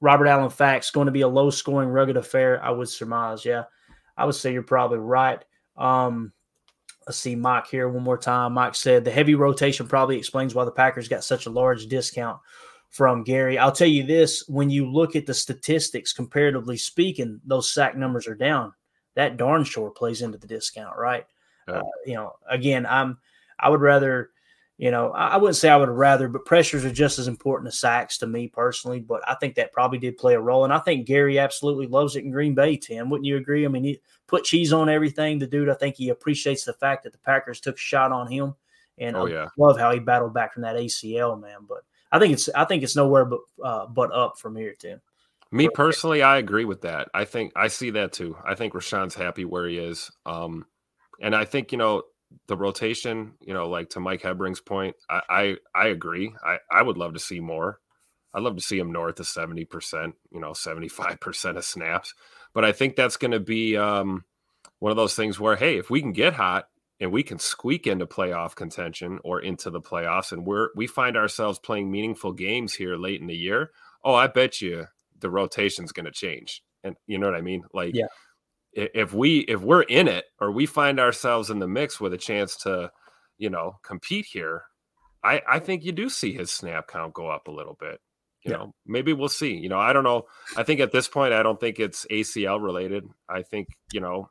Robert 0.00 0.28
Allen 0.28 0.50
facts 0.50 0.92
going 0.92 1.06
to 1.06 1.12
be 1.12 1.22
a 1.22 1.28
low 1.28 1.50
scoring, 1.50 1.88
rugged 1.88 2.16
affair. 2.16 2.62
I 2.62 2.70
would 2.70 2.88
surmise. 2.88 3.44
Yeah, 3.44 3.64
I 4.16 4.26
would 4.26 4.36
say 4.36 4.52
you're 4.52 4.62
probably 4.62 4.98
right. 4.98 5.44
Um, 5.76 6.32
let's 7.06 7.18
see 7.18 7.34
Mike 7.34 7.66
here 7.66 7.88
one 7.88 8.02
more 8.02 8.18
time. 8.18 8.54
Mike 8.54 8.74
said 8.74 9.04
the 9.04 9.10
heavy 9.10 9.34
rotation 9.34 9.86
probably 9.86 10.16
explains 10.16 10.54
why 10.54 10.64
the 10.64 10.70
Packers 10.70 11.08
got 11.08 11.24
such 11.24 11.46
a 11.46 11.50
large 11.50 11.86
discount 11.86 12.38
from 12.90 13.24
Gary. 13.24 13.58
I'll 13.58 13.72
tell 13.72 13.88
you 13.88 14.04
this: 14.04 14.48
when 14.48 14.70
you 14.70 14.90
look 14.90 15.16
at 15.16 15.26
the 15.26 15.34
statistics, 15.34 16.12
comparatively 16.12 16.76
speaking, 16.76 17.40
those 17.44 17.72
sack 17.72 17.96
numbers 17.96 18.26
are 18.26 18.34
down 18.34 18.72
that 19.14 19.36
darn 19.36 19.64
sure 19.64 19.90
plays 19.90 20.22
into 20.22 20.38
the 20.38 20.46
discount, 20.46 20.96
right? 20.96 21.26
Uh, 21.68 21.82
you 22.06 22.14
know, 22.14 22.32
again, 22.48 22.86
I'm 22.86 23.18
I 23.58 23.68
would 23.68 23.80
rather, 23.80 24.30
you 24.82 24.90
know, 24.90 25.12
I, 25.12 25.28
I, 25.28 25.36
wouldn't 25.36 25.54
say 25.54 25.68
I 25.68 25.76
would 25.76 25.88
rather, 25.88 26.26
but 26.26 26.44
pressures 26.44 26.84
are 26.84 26.90
just 26.90 27.20
as 27.20 27.28
important 27.28 27.68
as 27.68 27.78
sacks 27.78 28.18
to 28.18 28.26
me 28.26 28.48
personally. 28.48 28.98
But 28.98 29.20
I 29.28 29.36
think 29.36 29.54
that 29.54 29.72
probably 29.72 29.98
did 29.98 30.16
play 30.16 30.34
a 30.34 30.40
role, 30.40 30.64
and 30.64 30.72
I 30.72 30.80
think 30.80 31.06
Gary 31.06 31.38
absolutely 31.38 31.86
loves 31.86 32.16
it 32.16 32.24
in 32.24 32.32
Green 32.32 32.52
Bay. 32.52 32.76
Tim, 32.78 33.08
wouldn't 33.08 33.24
you 33.24 33.36
agree? 33.36 33.64
I 33.64 33.68
mean, 33.68 33.84
he 33.84 34.00
put 34.26 34.42
cheese 34.42 34.72
on 34.72 34.88
everything. 34.88 35.38
The 35.38 35.46
dude, 35.46 35.68
I 35.68 35.74
think 35.74 35.94
he 35.94 36.08
appreciates 36.08 36.64
the 36.64 36.72
fact 36.72 37.04
that 37.04 37.12
the 37.12 37.20
Packers 37.20 37.60
took 37.60 37.76
a 37.76 37.78
shot 37.78 38.10
on 38.10 38.26
him, 38.26 38.56
and 38.98 39.14
oh, 39.14 39.26
yeah. 39.26 39.44
I 39.44 39.48
love 39.56 39.78
how 39.78 39.92
he 39.92 40.00
battled 40.00 40.34
back 40.34 40.52
from 40.52 40.62
that 40.62 40.74
ACL, 40.74 41.40
man. 41.40 41.58
But 41.68 41.84
I 42.10 42.18
think 42.18 42.32
it's 42.32 42.48
I 42.48 42.64
think 42.64 42.82
it's 42.82 42.96
nowhere 42.96 43.24
but 43.24 43.38
uh, 43.62 43.86
but 43.86 44.12
up 44.12 44.36
from 44.36 44.56
here, 44.56 44.74
Tim. 44.76 45.00
Me 45.52 45.68
personally, 45.72 46.24
I 46.24 46.38
agree 46.38 46.64
with 46.64 46.80
that. 46.80 47.08
I 47.14 47.24
think 47.24 47.52
I 47.54 47.68
see 47.68 47.90
that 47.90 48.12
too. 48.12 48.36
I 48.44 48.56
think 48.56 48.72
Rashan's 48.72 49.14
happy 49.14 49.44
where 49.44 49.68
he 49.68 49.78
is. 49.78 50.10
Um, 50.26 50.66
and 51.20 51.36
I 51.36 51.44
think, 51.44 51.70
you 51.70 51.78
know, 51.78 52.02
the 52.46 52.56
rotation, 52.56 53.34
you 53.40 53.54
know, 53.54 53.68
like 53.68 53.90
to 53.90 54.00
Mike 54.00 54.22
Hebring's 54.22 54.60
point, 54.60 54.96
I, 55.08 55.22
I, 55.28 55.56
I 55.74 55.88
agree. 55.88 56.34
I, 56.44 56.58
I 56.70 56.82
would 56.82 56.96
love 56.96 57.14
to 57.14 57.20
see 57.20 57.40
more. 57.40 57.78
I'd 58.34 58.42
love 58.42 58.56
to 58.56 58.62
see 58.62 58.78
him 58.78 58.92
north 58.92 59.20
of 59.20 59.26
70%, 59.26 60.12
you 60.30 60.40
know, 60.40 60.52
75% 60.52 61.56
of 61.56 61.64
snaps. 61.64 62.14
But 62.54 62.64
I 62.64 62.72
think 62.72 62.96
that's 62.96 63.16
going 63.16 63.32
to 63.32 63.40
be 63.40 63.76
um, 63.76 64.24
one 64.78 64.90
of 64.90 64.96
those 64.96 65.14
things 65.14 65.38
where, 65.38 65.56
hey, 65.56 65.76
if 65.78 65.90
we 65.90 66.00
can 66.00 66.12
get 66.12 66.34
hot 66.34 66.68
and 66.98 67.12
we 67.12 67.22
can 67.22 67.38
squeak 67.38 67.86
into 67.86 68.06
playoff 68.06 68.54
contention 68.54 69.18
or 69.24 69.40
into 69.40 69.70
the 69.70 69.80
playoffs 69.80 70.32
and 70.32 70.46
we're 70.46 70.68
we 70.76 70.86
find 70.86 71.16
ourselves 71.16 71.58
playing 71.58 71.90
meaningful 71.90 72.32
games 72.32 72.74
here 72.74 72.96
late 72.96 73.20
in 73.20 73.26
the 73.26 73.36
year, 73.36 73.70
oh, 74.02 74.14
I 74.14 74.28
bet 74.28 74.60
you 74.60 74.86
the 75.18 75.30
rotation's 75.30 75.92
going 75.92 76.06
to 76.06 76.12
change. 76.12 76.62
And 76.84 76.96
you 77.06 77.18
know 77.18 77.26
what 77.26 77.36
I 77.36 77.42
mean? 77.42 77.64
Like, 77.72 77.94
yeah 77.94 78.06
if 78.72 79.12
we 79.12 79.40
if 79.40 79.60
we're 79.60 79.82
in 79.82 80.08
it 80.08 80.24
or 80.40 80.50
we 80.50 80.66
find 80.66 80.98
ourselves 80.98 81.50
in 81.50 81.58
the 81.58 81.68
mix 81.68 82.00
with 82.00 82.12
a 82.12 82.18
chance 82.18 82.56
to 82.56 82.90
you 83.38 83.50
know 83.50 83.78
compete 83.82 84.24
here 84.24 84.62
i 85.22 85.42
i 85.48 85.58
think 85.58 85.84
you 85.84 85.92
do 85.92 86.08
see 86.08 86.32
his 86.32 86.50
snap 86.50 86.88
count 86.88 87.12
go 87.12 87.28
up 87.28 87.48
a 87.48 87.50
little 87.50 87.76
bit 87.78 88.00
you 88.44 88.50
yeah. 88.50 88.58
know 88.58 88.74
maybe 88.86 89.12
we'll 89.12 89.28
see 89.28 89.54
you 89.54 89.68
know 89.68 89.78
i 89.78 89.92
don't 89.92 90.04
know. 90.04 90.24
I 90.56 90.62
think 90.62 90.80
at 90.80 90.92
this 90.92 91.08
point 91.08 91.32
i 91.32 91.42
don't 91.42 91.60
think 91.60 91.78
it's 91.78 92.06
acl 92.10 92.62
related. 92.62 93.08
I 93.28 93.42
think 93.42 93.68
you 93.92 94.00
know 94.00 94.30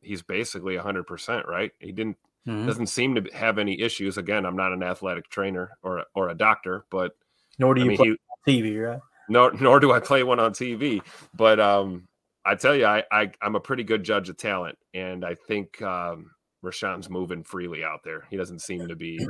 he's 0.00 0.22
basically 0.22 0.76
100% 0.76 1.46
right? 1.46 1.72
He 1.80 1.92
didn't 1.92 2.16
mm-hmm. 2.46 2.66
doesn't 2.66 2.86
seem 2.86 3.14
to 3.16 3.24
have 3.34 3.58
any 3.58 3.80
issues. 3.80 4.18
Again 4.18 4.44
i'm 4.46 4.56
not 4.56 4.72
an 4.72 4.82
athletic 4.82 5.28
trainer 5.28 5.70
or 5.82 6.04
or 6.14 6.28
a 6.28 6.34
doctor 6.34 6.84
but 6.90 7.12
nor 7.58 7.74
do 7.74 7.80
you 7.80 7.86
I 7.86 7.88
mean, 7.88 7.96
play 7.96 8.16
he, 8.46 8.62
tv 8.62 8.88
right? 8.88 9.00
Nor 9.28 9.52
nor 9.52 9.80
do 9.80 9.92
i 9.92 10.00
play 10.00 10.22
one 10.22 10.40
on 10.40 10.52
tv 10.52 11.02
but 11.34 11.60
um 11.60 12.07
I 12.48 12.54
tell 12.54 12.74
you, 12.74 12.86
I, 12.86 13.04
I 13.12 13.30
am 13.42 13.56
a 13.56 13.60
pretty 13.60 13.84
good 13.84 14.04
judge 14.04 14.30
of 14.30 14.38
talent, 14.38 14.78
and 14.94 15.22
I 15.22 15.34
think 15.34 15.82
um, 15.82 16.30
Rashan's 16.64 17.10
moving 17.10 17.44
freely 17.44 17.84
out 17.84 18.00
there. 18.04 18.26
He 18.30 18.38
doesn't 18.38 18.62
seem 18.62 18.88
to 18.88 18.96
be 18.96 19.20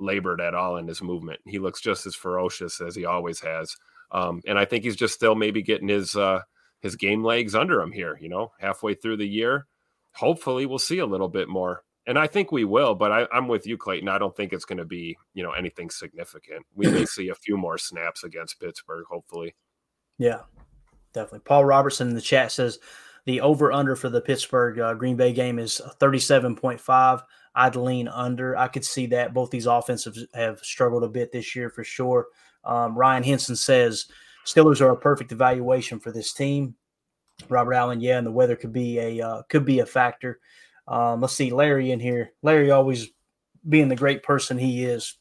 labored 0.00 0.40
at 0.40 0.52
all 0.52 0.76
in 0.76 0.88
his 0.88 1.00
movement. 1.00 1.38
He 1.44 1.60
looks 1.60 1.80
just 1.80 2.06
as 2.06 2.16
ferocious 2.16 2.80
as 2.80 2.96
he 2.96 3.04
always 3.04 3.38
has, 3.38 3.76
um, 4.10 4.42
and 4.48 4.58
I 4.58 4.64
think 4.64 4.82
he's 4.82 4.96
just 4.96 5.14
still 5.14 5.36
maybe 5.36 5.62
getting 5.62 5.86
his 5.86 6.16
uh, 6.16 6.40
his 6.80 6.96
game 6.96 7.22
legs 7.22 7.54
under 7.54 7.80
him 7.80 7.92
here. 7.92 8.18
You 8.20 8.30
know, 8.30 8.50
halfway 8.58 8.94
through 8.94 9.18
the 9.18 9.28
year, 9.28 9.66
hopefully 10.10 10.66
we'll 10.66 10.80
see 10.80 10.98
a 10.98 11.06
little 11.06 11.28
bit 11.28 11.48
more. 11.48 11.84
And 12.08 12.18
I 12.18 12.26
think 12.26 12.50
we 12.50 12.64
will, 12.64 12.96
but 12.96 13.12
I, 13.12 13.26
I'm 13.32 13.46
with 13.46 13.64
you, 13.66 13.76
Clayton. 13.76 14.08
I 14.08 14.18
don't 14.18 14.34
think 14.34 14.52
it's 14.52 14.64
going 14.64 14.78
to 14.78 14.84
be, 14.84 15.16
you 15.34 15.42
know, 15.44 15.50
anything 15.52 15.90
significant. 15.90 16.66
We 16.74 16.88
may 16.88 17.04
see 17.06 17.28
a 17.28 17.34
few 17.36 17.56
more 17.56 17.78
snaps 17.78 18.24
against 18.24 18.60
Pittsburgh, 18.60 19.04
hopefully. 19.08 19.54
Yeah, 20.18 20.40
definitely. 21.16 21.40
Paul 21.40 21.64
Robertson 21.64 22.08
in 22.08 22.14
the 22.14 22.20
chat 22.20 22.52
says 22.52 22.78
the 23.24 23.40
over 23.40 23.72
under 23.72 23.96
for 23.96 24.08
the 24.08 24.20
Pittsburgh 24.20 24.78
uh, 24.78 24.94
Green 24.94 25.16
Bay 25.16 25.32
game 25.32 25.58
is 25.58 25.80
37.5. 25.98 27.22
I'd 27.56 27.74
lean 27.74 28.06
under. 28.06 28.56
I 28.56 28.68
could 28.68 28.84
see 28.84 29.06
that 29.06 29.34
both 29.34 29.50
these 29.50 29.66
offensives 29.66 30.24
have 30.34 30.60
struggled 30.60 31.02
a 31.02 31.08
bit 31.08 31.32
this 31.32 31.56
year 31.56 31.70
for 31.70 31.82
sure. 31.82 32.26
Um, 32.64 32.96
Ryan 32.96 33.22
Henson 33.24 33.56
says 33.56 34.06
Steelers 34.44 34.80
are 34.80 34.90
a 34.90 34.96
perfect 34.96 35.32
evaluation 35.32 35.98
for 35.98 36.12
this 36.12 36.32
team. 36.32 36.76
Robert 37.48 37.74
Allen, 37.74 38.00
yeah, 38.00 38.18
and 38.18 38.26
the 38.26 38.32
weather 38.32 38.56
could 38.56 38.72
be 38.72 38.98
a 38.98 39.26
uh, 39.26 39.42
could 39.48 39.64
be 39.64 39.80
a 39.80 39.86
factor. 39.86 40.38
Um, 40.86 41.20
let's 41.20 41.34
see, 41.34 41.50
Larry 41.50 41.90
in 41.90 42.00
here. 42.00 42.32
Larry 42.42 42.70
always 42.70 43.08
being 43.68 43.88
the 43.88 43.96
great 43.96 44.22
person 44.22 44.56
he 44.56 44.84
is. 44.84 45.16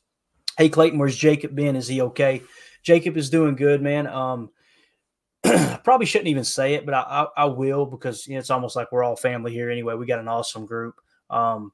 Hey 0.57 0.69
Clayton, 0.69 0.99
where's 0.99 1.15
Jacob 1.15 1.55
been? 1.55 1.75
Is 1.75 1.87
he 1.87 2.01
okay? 2.01 2.43
Jacob 2.83 3.17
is 3.17 3.29
doing 3.29 3.55
good, 3.55 3.81
man. 3.81 4.07
Um, 4.07 4.51
probably 5.83 6.05
shouldn't 6.05 6.27
even 6.29 6.43
say 6.43 6.73
it, 6.73 6.85
but 6.85 6.93
I, 6.93 7.01
I, 7.01 7.43
I 7.43 7.45
will 7.45 7.85
because 7.85 8.27
you 8.27 8.33
know, 8.33 8.39
it's 8.39 8.49
almost 8.49 8.75
like 8.75 8.91
we're 8.91 9.03
all 9.03 9.15
family 9.15 9.51
here 9.51 9.69
anyway. 9.69 9.95
We 9.95 10.05
got 10.05 10.19
an 10.19 10.27
awesome 10.27 10.65
group. 10.65 10.95
Um, 11.29 11.71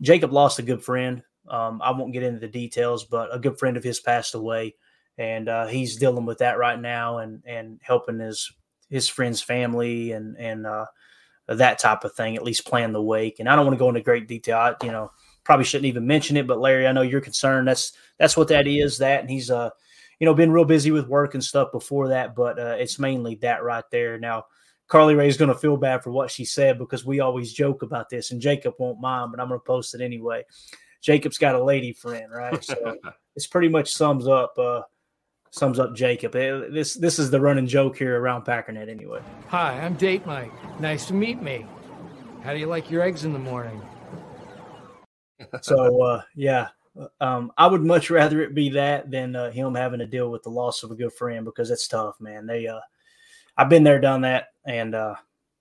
Jacob 0.00 0.32
lost 0.32 0.58
a 0.58 0.62
good 0.62 0.82
friend. 0.82 1.22
Um, 1.48 1.80
I 1.82 1.90
won't 1.90 2.12
get 2.12 2.22
into 2.22 2.40
the 2.40 2.48
details, 2.48 3.04
but 3.04 3.34
a 3.34 3.38
good 3.38 3.58
friend 3.58 3.76
of 3.76 3.84
his 3.84 4.00
passed 4.00 4.34
away, 4.34 4.74
and 5.18 5.48
uh, 5.48 5.66
he's 5.66 5.96
dealing 5.96 6.26
with 6.26 6.38
that 6.38 6.58
right 6.58 6.80
now 6.80 7.18
and 7.18 7.42
and 7.46 7.80
helping 7.82 8.18
his 8.18 8.50
his 8.90 9.08
friend's 9.08 9.42
family 9.42 10.12
and 10.12 10.36
and 10.38 10.66
uh, 10.66 10.86
that 11.48 11.78
type 11.78 12.04
of 12.04 12.14
thing. 12.14 12.36
At 12.36 12.42
least 12.42 12.66
plan 12.66 12.92
the 12.92 13.02
wake. 13.02 13.40
And 13.40 13.48
I 13.48 13.56
don't 13.56 13.66
want 13.66 13.74
to 13.76 13.78
go 13.78 13.88
into 13.88 14.00
great 14.00 14.28
detail. 14.28 14.58
I, 14.58 14.74
you 14.82 14.92
know, 14.92 15.10
probably 15.44 15.64
shouldn't 15.64 15.86
even 15.86 16.06
mention 16.06 16.36
it. 16.36 16.46
But 16.46 16.60
Larry, 16.60 16.86
I 16.86 16.92
know 16.92 17.02
you're 17.02 17.20
concerned. 17.20 17.68
That's 17.68 17.92
that's 18.18 18.36
what 18.36 18.48
that 18.48 18.66
is. 18.66 18.98
That 18.98 19.20
and 19.20 19.30
he's 19.30 19.50
uh 19.50 19.70
you 20.24 20.30
know, 20.30 20.34
been 20.34 20.52
real 20.52 20.64
busy 20.64 20.90
with 20.90 21.06
work 21.06 21.34
and 21.34 21.44
stuff 21.44 21.70
before 21.70 22.08
that, 22.08 22.34
but 22.34 22.58
uh, 22.58 22.76
it's 22.78 22.98
mainly 22.98 23.34
that 23.42 23.62
right 23.62 23.84
there. 23.92 24.18
Now, 24.18 24.46
Carly 24.88 25.14
Ray's 25.14 25.36
going 25.36 25.50
to 25.50 25.54
feel 25.54 25.76
bad 25.76 26.02
for 26.02 26.12
what 26.12 26.30
she 26.30 26.46
said 26.46 26.78
because 26.78 27.04
we 27.04 27.20
always 27.20 27.52
joke 27.52 27.82
about 27.82 28.08
this, 28.08 28.30
and 28.30 28.40
Jacob 28.40 28.72
won't 28.78 28.98
mind, 28.98 29.32
but 29.32 29.38
I'm 29.38 29.48
going 29.48 29.60
to 29.60 29.64
post 29.66 29.94
it 29.94 30.00
anyway. 30.00 30.42
Jacob's 31.02 31.36
got 31.36 31.56
a 31.56 31.62
lady 31.62 31.92
friend, 31.92 32.32
right? 32.32 32.64
So 32.64 32.96
it's 33.36 33.46
pretty 33.46 33.68
much 33.68 33.92
sums 33.92 34.26
up 34.26 34.54
uh, 34.58 34.80
sums 35.50 35.78
up 35.78 35.94
Jacob. 35.94 36.32
This 36.32 36.94
this 36.94 37.18
is 37.18 37.30
the 37.30 37.38
running 37.38 37.66
joke 37.66 37.98
here 37.98 38.18
around 38.18 38.46
Packernet, 38.46 38.88
anyway. 38.88 39.20
Hi, 39.48 39.78
I'm 39.78 39.92
Date 39.92 40.24
Mike. 40.24 40.80
Nice 40.80 41.04
to 41.08 41.12
meet 41.12 41.42
me. 41.42 41.66
How 42.42 42.54
do 42.54 42.58
you 42.58 42.66
like 42.66 42.90
your 42.90 43.02
eggs 43.02 43.26
in 43.26 43.34
the 43.34 43.38
morning? 43.38 43.78
So 45.60 46.02
uh, 46.02 46.22
yeah, 46.34 46.68
um, 47.20 47.52
I 47.56 47.66
would 47.66 47.82
much 47.82 48.10
rather 48.10 48.40
it 48.42 48.54
be 48.54 48.70
that 48.70 49.10
than 49.10 49.34
uh, 49.34 49.50
him 49.50 49.74
having 49.74 49.98
to 50.00 50.06
deal 50.06 50.30
with 50.30 50.42
the 50.42 50.50
loss 50.50 50.82
of 50.82 50.90
a 50.90 50.96
good 50.96 51.12
friend 51.12 51.44
because 51.44 51.70
it's 51.70 51.88
tough, 51.88 52.20
man. 52.20 52.46
They, 52.46 52.66
uh, 52.66 52.80
I've 53.56 53.68
been 53.68 53.84
there, 53.84 54.00
done 54.00 54.22
that, 54.22 54.48
and 54.66 54.94
uh, 54.94 55.14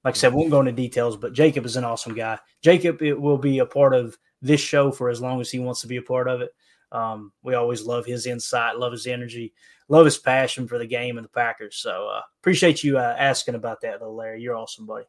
like 0.04 0.16
I 0.16 0.18
said, 0.18 0.34
we 0.34 0.40
won't 0.40 0.52
go 0.52 0.60
into 0.60 0.72
details. 0.72 1.18
But 1.18 1.34
Jacob 1.34 1.66
is 1.66 1.76
an 1.76 1.84
awesome 1.84 2.14
guy. 2.14 2.40
Jacob 2.62 3.02
it 3.02 3.20
will 3.20 3.38
be 3.38 3.60
a 3.60 3.66
part 3.66 3.94
of 3.94 4.18
this 4.42 4.62
show 4.62 4.92
for 4.92 5.10
as 5.10 5.22
long 5.22 5.42
as 5.42 5.50
he 5.50 5.60
wants 5.60 5.82
to 5.82 5.88
be 5.88 5.98
a 5.98 6.02
part 6.02 6.28
of 6.28 6.42
it. 6.42 6.52
Um, 6.92 7.32
we 7.42 7.56
always 7.56 7.84
love 7.84 8.06
his 8.06 8.28
insight, 8.28 8.78
love 8.78 8.92
his 8.92 9.08
energy, 9.08 9.54
love 9.88 10.06
his 10.06 10.18
passion 10.18 10.68
for 10.68 10.78
the 10.78 10.86
game 10.86 11.18
and 11.18 11.26
the 11.26 11.30
Packers. 11.30 11.78
So 11.78 12.08
uh, 12.08 12.22
appreciate 12.40 12.84
you 12.84 13.00
uh, 13.00 13.16
asking 13.18 13.56
about 13.56 13.82
that, 13.82 14.00
though, 14.00 14.14
Larry. 14.14 14.42
You're 14.42 14.56
awesome, 14.56 14.86
buddy. 14.86 15.06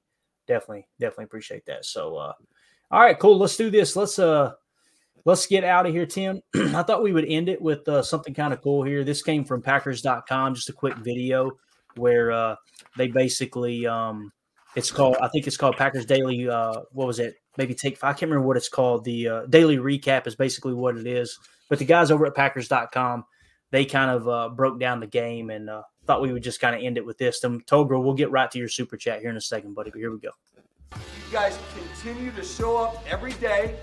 Definitely, 0.47 0.89
definitely 0.99 1.25
appreciate 1.25 1.67
that. 1.67 1.85
So, 1.85 2.17
uh, 2.17 2.33
all 2.91 3.01
right, 3.01 3.19
cool. 3.19 3.39
Let's 3.39 3.57
do 3.57 3.71
this. 3.71 3.97
Let's 3.97 4.19
uh 4.19 4.53
let's 5.25 5.47
get 5.47 5.65
out 5.65 5.87
of 5.87 5.93
here, 5.93 6.07
Tim. 6.07 6.41
I 6.55 6.83
thought 6.83 7.03
we 7.03 7.13
would 7.13 7.27
end 7.27 7.49
it 7.49 7.61
with 7.61 7.87
uh, 7.89 8.03
something 8.03 8.35
kind 8.35 8.53
of 8.53 8.61
cool 8.63 8.83
here. 8.83 9.05
This 9.05 9.23
came 9.23 9.45
from 9.45 9.63
Packers.com, 9.63 10.55
just 10.55 10.69
a 10.69 10.73
quick 10.73 10.97
video 10.97 11.53
where 11.97 12.33
uh, 12.33 12.57
they 12.97 13.09
basically, 13.09 13.87
um, 13.87 14.33
it's 14.77 14.91
called, 14.91 15.17
I 15.21 15.29
think 15.29 15.47
it's 15.47 15.57
called 15.57 15.77
Packers 15.77 16.07
Daily. 16.07 16.49
Uh, 16.49 16.81
what 16.93 17.07
was 17.07 17.19
it? 17.21 17.37
Maybe 17.57 17.75
take, 17.75 18.03
I 18.03 18.13
can't 18.13 18.23
remember 18.23 18.47
what 18.47 18.57
it's 18.57 18.69
called. 18.69 19.05
The 19.05 19.29
uh, 19.29 19.47
daily 19.47 19.77
recap 19.77 20.27
is 20.27 20.35
basically 20.35 20.75
what 20.75 20.97
it 20.97 21.07
is. 21.07 21.39
But 21.69 21.79
the 21.79 21.85
guys 21.85 22.11
over 22.11 22.27
at 22.27 22.35
Packers.com, 22.35 23.25
they 23.71 23.85
kind 23.85 24.11
of 24.11 24.29
uh, 24.29 24.49
broke 24.51 24.81
down 24.81 25.01
the 25.01 25.07
game 25.07 25.51
and 25.51 25.71
uh, 25.71 25.83
thought 26.05 26.21
we 26.21 26.33
would 26.33 26.43
just 26.43 26.61
kind 26.61 26.75
of 26.75 26.83
end 26.83 26.99
it 26.99 27.07
with 27.07 27.17
this. 27.19 27.41
Then, 27.41 27.61
Togra, 27.61 28.03
we'll 28.03 28.15
get 28.15 28.31
right 28.31 28.51
to 28.51 28.59
your 28.59 28.69
super 28.69 28.97
chat 28.97 29.21
here 29.21 29.31
in 29.31 29.37
a 29.37 29.41
second, 29.41 29.75
buddy. 29.75 29.91
But 29.91 30.01
here 30.01 30.13
we 30.13 30.19
go. 30.19 30.31
You 30.93 31.33
guys 31.33 31.59
continue 31.75 32.33
to 32.33 32.45
show 32.45 32.77
up 32.77 33.05
every 33.09 33.33
day 33.35 33.77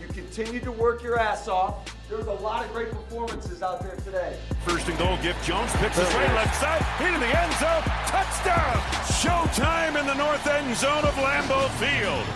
you 0.00 0.06
continue 0.08 0.60
to 0.60 0.72
work 0.72 1.02
your 1.02 1.18
ass 1.18 1.48
off. 1.48 1.94
There 2.08 2.16
was 2.16 2.26
a 2.26 2.32
lot 2.32 2.64
of 2.64 2.72
great 2.72 2.90
performances 2.90 3.62
out 3.62 3.82
there 3.82 3.96
today. 3.96 4.36
First 4.64 4.88
and 4.88 4.98
goal, 4.98 5.18
Gift 5.22 5.44
Jones 5.44 5.70
picks 5.76 5.98
his 5.98 6.08
way 6.14 6.26
left 6.34 6.58
side 6.60 6.84
into 7.06 7.18
the 7.18 7.26
end 7.26 7.52
zone. 7.54 7.82
Touchdown! 8.06 8.76
Showtime 9.18 9.98
in 10.00 10.06
the 10.06 10.14
north 10.14 10.46
end 10.46 10.74
zone 10.76 11.04
of 11.04 11.14
Lambeau 11.14 11.68
Field. 11.78 12.26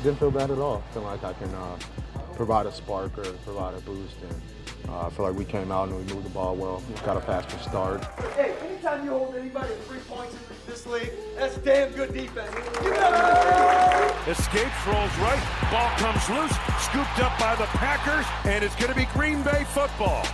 I 0.00 0.02
didn't 0.02 0.18
feel 0.18 0.30
bad 0.30 0.50
at 0.50 0.58
all. 0.58 0.82
I 0.90 0.94
feel 0.94 1.02
like 1.02 1.22
I 1.22 1.32
can 1.34 1.54
uh, 1.54 1.78
provide 2.34 2.66
a 2.66 2.72
spark 2.72 3.16
or 3.18 3.30
provide 3.44 3.74
a 3.74 3.80
boost. 3.80 4.16
And 4.22 4.40
uh, 4.90 5.06
I 5.06 5.10
feel 5.10 5.26
like 5.26 5.36
we 5.36 5.44
came 5.44 5.70
out 5.70 5.88
and 5.88 5.96
we 5.96 6.14
moved 6.14 6.26
the 6.26 6.30
ball 6.30 6.56
well. 6.56 6.82
We 6.88 6.94
got 7.06 7.16
a 7.16 7.20
faster 7.20 7.58
start. 7.58 8.04
Hey, 8.34 8.54
anytime 8.68 9.04
you 9.04 9.10
hold 9.10 9.34
anybody 9.36 9.68
to 9.68 9.80
three 9.82 10.00
points 10.00 10.34
in 10.34 10.40
this 10.66 10.86
league, 10.86 11.12
that's 11.36 11.56
damn 11.58 11.92
good 11.92 12.12
defense. 12.12 12.50
Escapes, 14.26 14.86
rolls 14.86 15.16
right, 15.18 15.68
ball 15.70 15.90
comes 15.96 16.28
loose, 16.28 16.56
scooped 16.80 17.20
up 17.20 17.38
by 17.38 17.54
the 17.56 17.66
Packers, 17.78 18.26
and 18.44 18.64
it's 18.64 18.74
going 18.76 18.92
to 18.92 18.96
be 18.96 19.06
Green 19.12 19.42
Bay 19.42 19.64
football. 19.68 20.26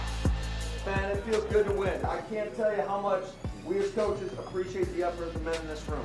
Man, 0.86 1.16
it 1.16 1.24
feels 1.24 1.44
good 1.44 1.66
to 1.66 1.72
win. 1.72 2.04
I 2.04 2.20
can't 2.22 2.54
tell 2.56 2.74
you 2.74 2.82
how 2.82 3.00
much 3.00 3.24
we 3.64 3.78
as 3.78 3.90
coaches 3.90 4.32
appreciate 4.34 4.94
the 4.96 5.02
effort 5.04 5.24
of 5.24 5.34
the 5.34 5.40
men 5.40 5.60
in 5.60 5.66
this 5.66 5.86
room. 5.88 6.04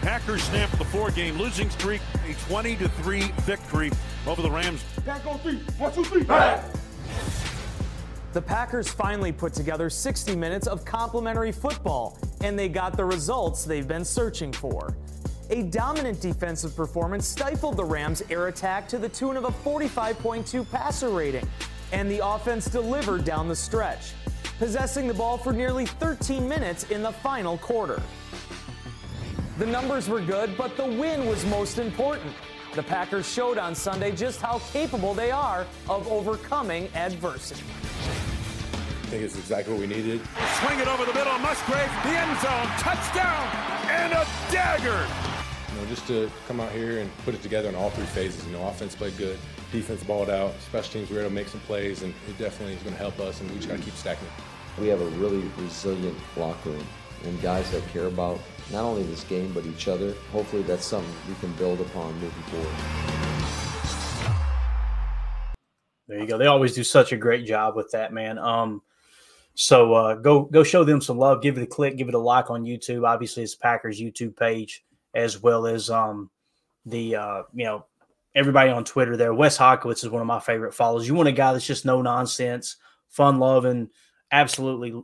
Packers 0.00 0.42
snap 0.44 0.70
the 0.78 0.84
four-game 0.86 1.36
losing 1.36 1.68
streak, 1.68 2.00
a 2.26 2.32
20-3 2.48 3.30
victory 3.40 3.90
over 4.26 4.40
the 4.40 4.50
Rams. 4.50 4.82
Pack 5.04 5.26
on 5.26 5.38
three, 5.40 5.56
one, 5.78 5.92
two, 5.92 6.04
three, 6.04 6.22
back. 6.22 6.64
The 8.32 8.40
Packers 8.40 8.88
finally 8.88 9.32
put 9.32 9.54
together 9.54 9.90
60 9.90 10.36
minutes 10.36 10.68
of 10.68 10.84
complementary 10.84 11.50
football, 11.50 12.16
and 12.42 12.56
they 12.56 12.68
got 12.68 12.96
the 12.96 13.04
results 13.04 13.64
they've 13.64 13.88
been 13.88 14.04
searching 14.04 14.52
for. 14.52 14.96
A 15.50 15.64
dominant 15.64 16.20
defensive 16.20 16.76
performance 16.76 17.26
stifled 17.26 17.76
the 17.76 17.84
Rams' 17.84 18.22
air 18.30 18.46
attack 18.46 18.86
to 18.90 18.98
the 18.98 19.08
tune 19.08 19.36
of 19.36 19.46
a 19.46 19.50
45.2 19.50 20.70
passer 20.70 21.08
rating, 21.08 21.44
and 21.90 22.08
the 22.08 22.24
offense 22.24 22.66
delivered 22.66 23.24
down 23.24 23.48
the 23.48 23.56
stretch, 23.56 24.12
possessing 24.60 25.08
the 25.08 25.14
ball 25.14 25.36
for 25.36 25.52
nearly 25.52 25.86
13 25.86 26.48
minutes 26.48 26.84
in 26.84 27.02
the 27.02 27.10
final 27.10 27.58
quarter. 27.58 28.00
The 29.58 29.66
numbers 29.66 30.08
were 30.08 30.20
good, 30.20 30.56
but 30.56 30.76
the 30.76 30.86
win 30.86 31.26
was 31.26 31.44
most 31.46 31.78
important. 31.78 32.32
The 32.76 32.84
Packers 32.84 33.28
showed 33.28 33.58
on 33.58 33.74
Sunday 33.74 34.12
just 34.12 34.40
how 34.40 34.60
capable 34.72 35.14
they 35.14 35.32
are 35.32 35.66
of 35.88 36.06
overcoming 36.06 36.88
adversity. 36.94 37.64
I 39.10 39.12
think 39.14 39.24
it's 39.24 39.36
exactly 39.36 39.72
what 39.72 39.80
we 39.80 39.88
needed. 39.88 40.20
Swing 40.62 40.78
it 40.78 40.86
over 40.86 41.04
the 41.04 41.12
middle, 41.12 41.36
Musgrave, 41.40 41.90
the 42.04 42.10
end 42.10 42.38
zone, 42.38 42.66
touchdown, 42.78 43.42
and 43.90 44.12
a 44.12 44.24
dagger. 44.52 45.04
You 45.74 45.80
know, 45.80 45.88
just 45.88 46.06
to 46.06 46.30
come 46.46 46.60
out 46.60 46.70
here 46.70 47.00
and 47.00 47.10
put 47.24 47.34
it 47.34 47.42
together 47.42 47.68
in 47.68 47.74
all 47.74 47.90
three 47.90 48.06
phases. 48.06 48.46
You 48.46 48.52
know, 48.52 48.64
offense 48.68 48.94
played 48.94 49.18
good, 49.18 49.36
defense 49.72 50.04
balled 50.04 50.30
out, 50.30 50.52
special 50.60 50.92
teams 50.92 51.10
we 51.10 51.16
were 51.16 51.22
able 51.22 51.30
to 51.30 51.34
make 51.34 51.48
some 51.48 51.58
plays, 51.62 52.04
and 52.04 52.14
it 52.28 52.38
definitely 52.38 52.74
is 52.74 52.82
going 52.84 52.94
to 52.94 53.00
help 53.00 53.18
us, 53.18 53.40
and 53.40 53.50
we 53.50 53.56
just 53.56 53.68
got 53.68 53.78
to 53.78 53.82
keep 53.82 53.94
stacking 53.94 54.28
it. 54.28 54.80
We 54.80 54.86
have 54.86 55.00
a 55.00 55.08
really 55.18 55.42
resilient 55.58 56.16
locker 56.36 56.70
room 56.70 56.86
and 57.24 57.42
guys 57.42 57.68
that 57.72 57.84
care 57.88 58.06
about 58.06 58.38
not 58.70 58.84
only 58.84 59.02
this 59.02 59.24
game 59.24 59.52
but 59.52 59.66
each 59.66 59.88
other. 59.88 60.14
Hopefully, 60.30 60.62
that's 60.62 60.84
something 60.84 61.12
we 61.28 61.34
can 61.40 61.52
build 61.54 61.80
upon 61.80 62.14
moving 62.20 62.42
forward. 62.44 62.76
There 66.06 66.20
you 66.20 66.28
go. 66.28 66.38
They 66.38 66.46
always 66.46 66.76
do 66.76 66.84
such 66.84 67.10
a 67.10 67.16
great 67.16 67.44
job 67.44 67.74
with 67.74 67.90
that, 67.90 68.12
man. 68.12 68.38
Um, 68.38 68.82
so 69.54 69.92
uh, 69.94 70.14
go 70.14 70.42
go 70.44 70.62
show 70.62 70.84
them 70.84 71.00
some 71.00 71.18
love. 71.18 71.42
Give 71.42 71.58
it 71.58 71.62
a 71.62 71.66
click. 71.66 71.96
Give 71.96 72.08
it 72.08 72.14
a 72.14 72.18
like 72.18 72.50
on 72.50 72.64
YouTube. 72.64 73.06
Obviously, 73.06 73.42
it's 73.42 73.54
Packers 73.54 74.00
YouTube 74.00 74.36
page 74.36 74.84
as 75.14 75.42
well 75.42 75.66
as 75.66 75.90
um, 75.90 76.30
the 76.86 77.16
uh, 77.16 77.42
you 77.52 77.64
know 77.64 77.86
everybody 78.34 78.70
on 78.70 78.84
Twitter 78.84 79.16
there. 79.16 79.34
Wes 79.34 79.58
Hodkiewicz 79.58 80.04
is 80.04 80.08
one 80.08 80.22
of 80.22 80.26
my 80.26 80.40
favorite 80.40 80.74
follows. 80.74 81.06
You 81.06 81.14
want 81.14 81.28
a 81.28 81.32
guy 81.32 81.52
that's 81.52 81.66
just 81.66 81.84
no 81.84 82.00
nonsense, 82.00 82.76
fun 83.08 83.38
loving, 83.38 83.88
absolutely 84.30 84.94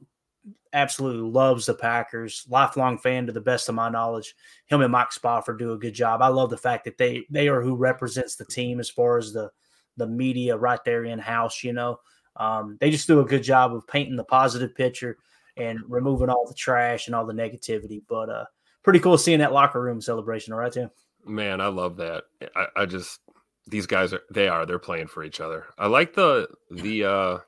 absolutely 0.73 1.28
loves 1.31 1.66
the 1.66 1.74
Packers, 1.74 2.47
lifelong 2.51 2.98
fan 2.98 3.27
to 3.27 3.32
the 3.32 3.40
best 3.40 3.68
of 3.68 3.74
my 3.74 3.89
knowledge. 3.89 4.35
Him 4.66 4.82
and 4.82 4.93
Mike 4.93 5.10
Spofford 5.10 5.59
do 5.59 5.73
a 5.73 5.78
good 5.78 5.94
job. 5.94 6.20
I 6.20 6.28
love 6.28 6.51
the 6.51 6.56
fact 6.56 6.85
that 6.85 6.98
they 6.98 7.24
they 7.31 7.48
are 7.48 7.62
who 7.62 7.77
represents 7.77 8.36
the 8.36 8.44
team 8.44 8.78
as 8.78 8.90
far 8.90 9.18
as 9.18 9.32
the 9.32 9.51
the 9.97 10.06
media 10.06 10.56
right 10.56 10.82
there 10.85 11.05
in 11.05 11.18
house. 11.18 11.64
You 11.64 11.73
know, 11.73 11.98
um, 12.38 12.76
they 12.80 12.90
just 12.90 13.06
do 13.06 13.20
a 13.20 13.24
good 13.24 13.42
job 13.42 13.74
of 13.74 13.86
painting 13.86 14.16
the 14.16 14.24
positive 14.24 14.74
picture 14.74 15.16
and 15.56 15.80
removing 15.88 16.28
all 16.28 16.46
the 16.46 16.54
trash 16.54 17.06
and 17.06 17.14
all 17.14 17.26
the 17.26 17.32
negativity. 17.32 18.02
But 18.08 18.28
uh, 18.28 18.44
pretty 18.82 18.98
cool 19.00 19.18
seeing 19.18 19.38
that 19.40 19.52
locker 19.52 19.80
room 19.80 20.00
celebration. 20.00 20.52
All 20.52 20.58
right, 20.58 20.72
Tim. 20.72 20.90
Man, 21.24 21.60
I 21.60 21.68
love 21.68 21.96
that. 21.96 22.24
I, 22.54 22.66
I 22.76 22.86
just 22.86 23.20
these 23.66 23.86
guys 23.86 24.12
are 24.12 24.22
they 24.30 24.48
are 24.48 24.64
they're 24.64 24.78
playing 24.78 25.08
for 25.08 25.24
each 25.24 25.40
other. 25.40 25.66
I 25.78 25.86
like 25.86 26.14
the 26.14 26.48
the 26.70 27.04
uh 27.04 27.38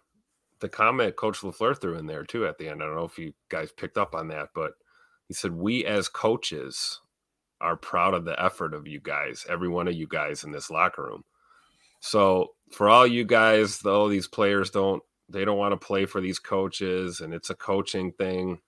the 0.60 0.69
comment 0.69 1.16
Coach 1.16 1.40
LaFleur 1.40 1.81
threw 1.81 1.97
in 1.97 2.06
there 2.06 2.24
too 2.24 2.47
at 2.47 2.59
the 2.59 2.69
end. 2.69 2.82
I 2.82 2.86
don't 2.86 2.97
know 2.97 3.05
if 3.05 3.19
you 3.19 3.32
guys 3.48 3.70
picked 3.70 3.98
up 3.98 4.15
on 4.15 4.28
that, 4.28 4.48
but 4.55 4.73
he 5.28 5.35
said, 5.35 5.52
We 5.52 5.85
as 5.85 6.09
coaches 6.09 7.01
are 7.60 7.77
proud 7.77 8.15
of 8.15 8.24
the 8.24 8.40
effort 8.43 8.74
of 8.74 8.86
you 8.86 9.01
guys, 9.01 9.44
every 9.48 9.69
one 9.69 9.89
of 9.89 9.94
you 9.94 10.06
guys 10.09 10.44
in 10.44 10.52
this 10.52 10.70
locker 10.70 11.05
room. 11.05 11.24
So 12.01 12.55
for 12.70 12.89
all 12.89 13.07
you 13.07 13.24
guys, 13.24 13.81
though, 13.81 14.09
these 14.09 14.28
players 14.28 14.70
don't 14.70 15.03
they 15.28 15.45
don't 15.45 15.59
want 15.59 15.78
to 15.78 15.86
play 15.86 16.07
for 16.07 16.20
these 16.20 16.39
coaches 16.39 17.20
and 17.20 17.35
it's 17.35 17.51
a 17.51 17.55
coaching 17.55 18.12
thing. 18.12 18.61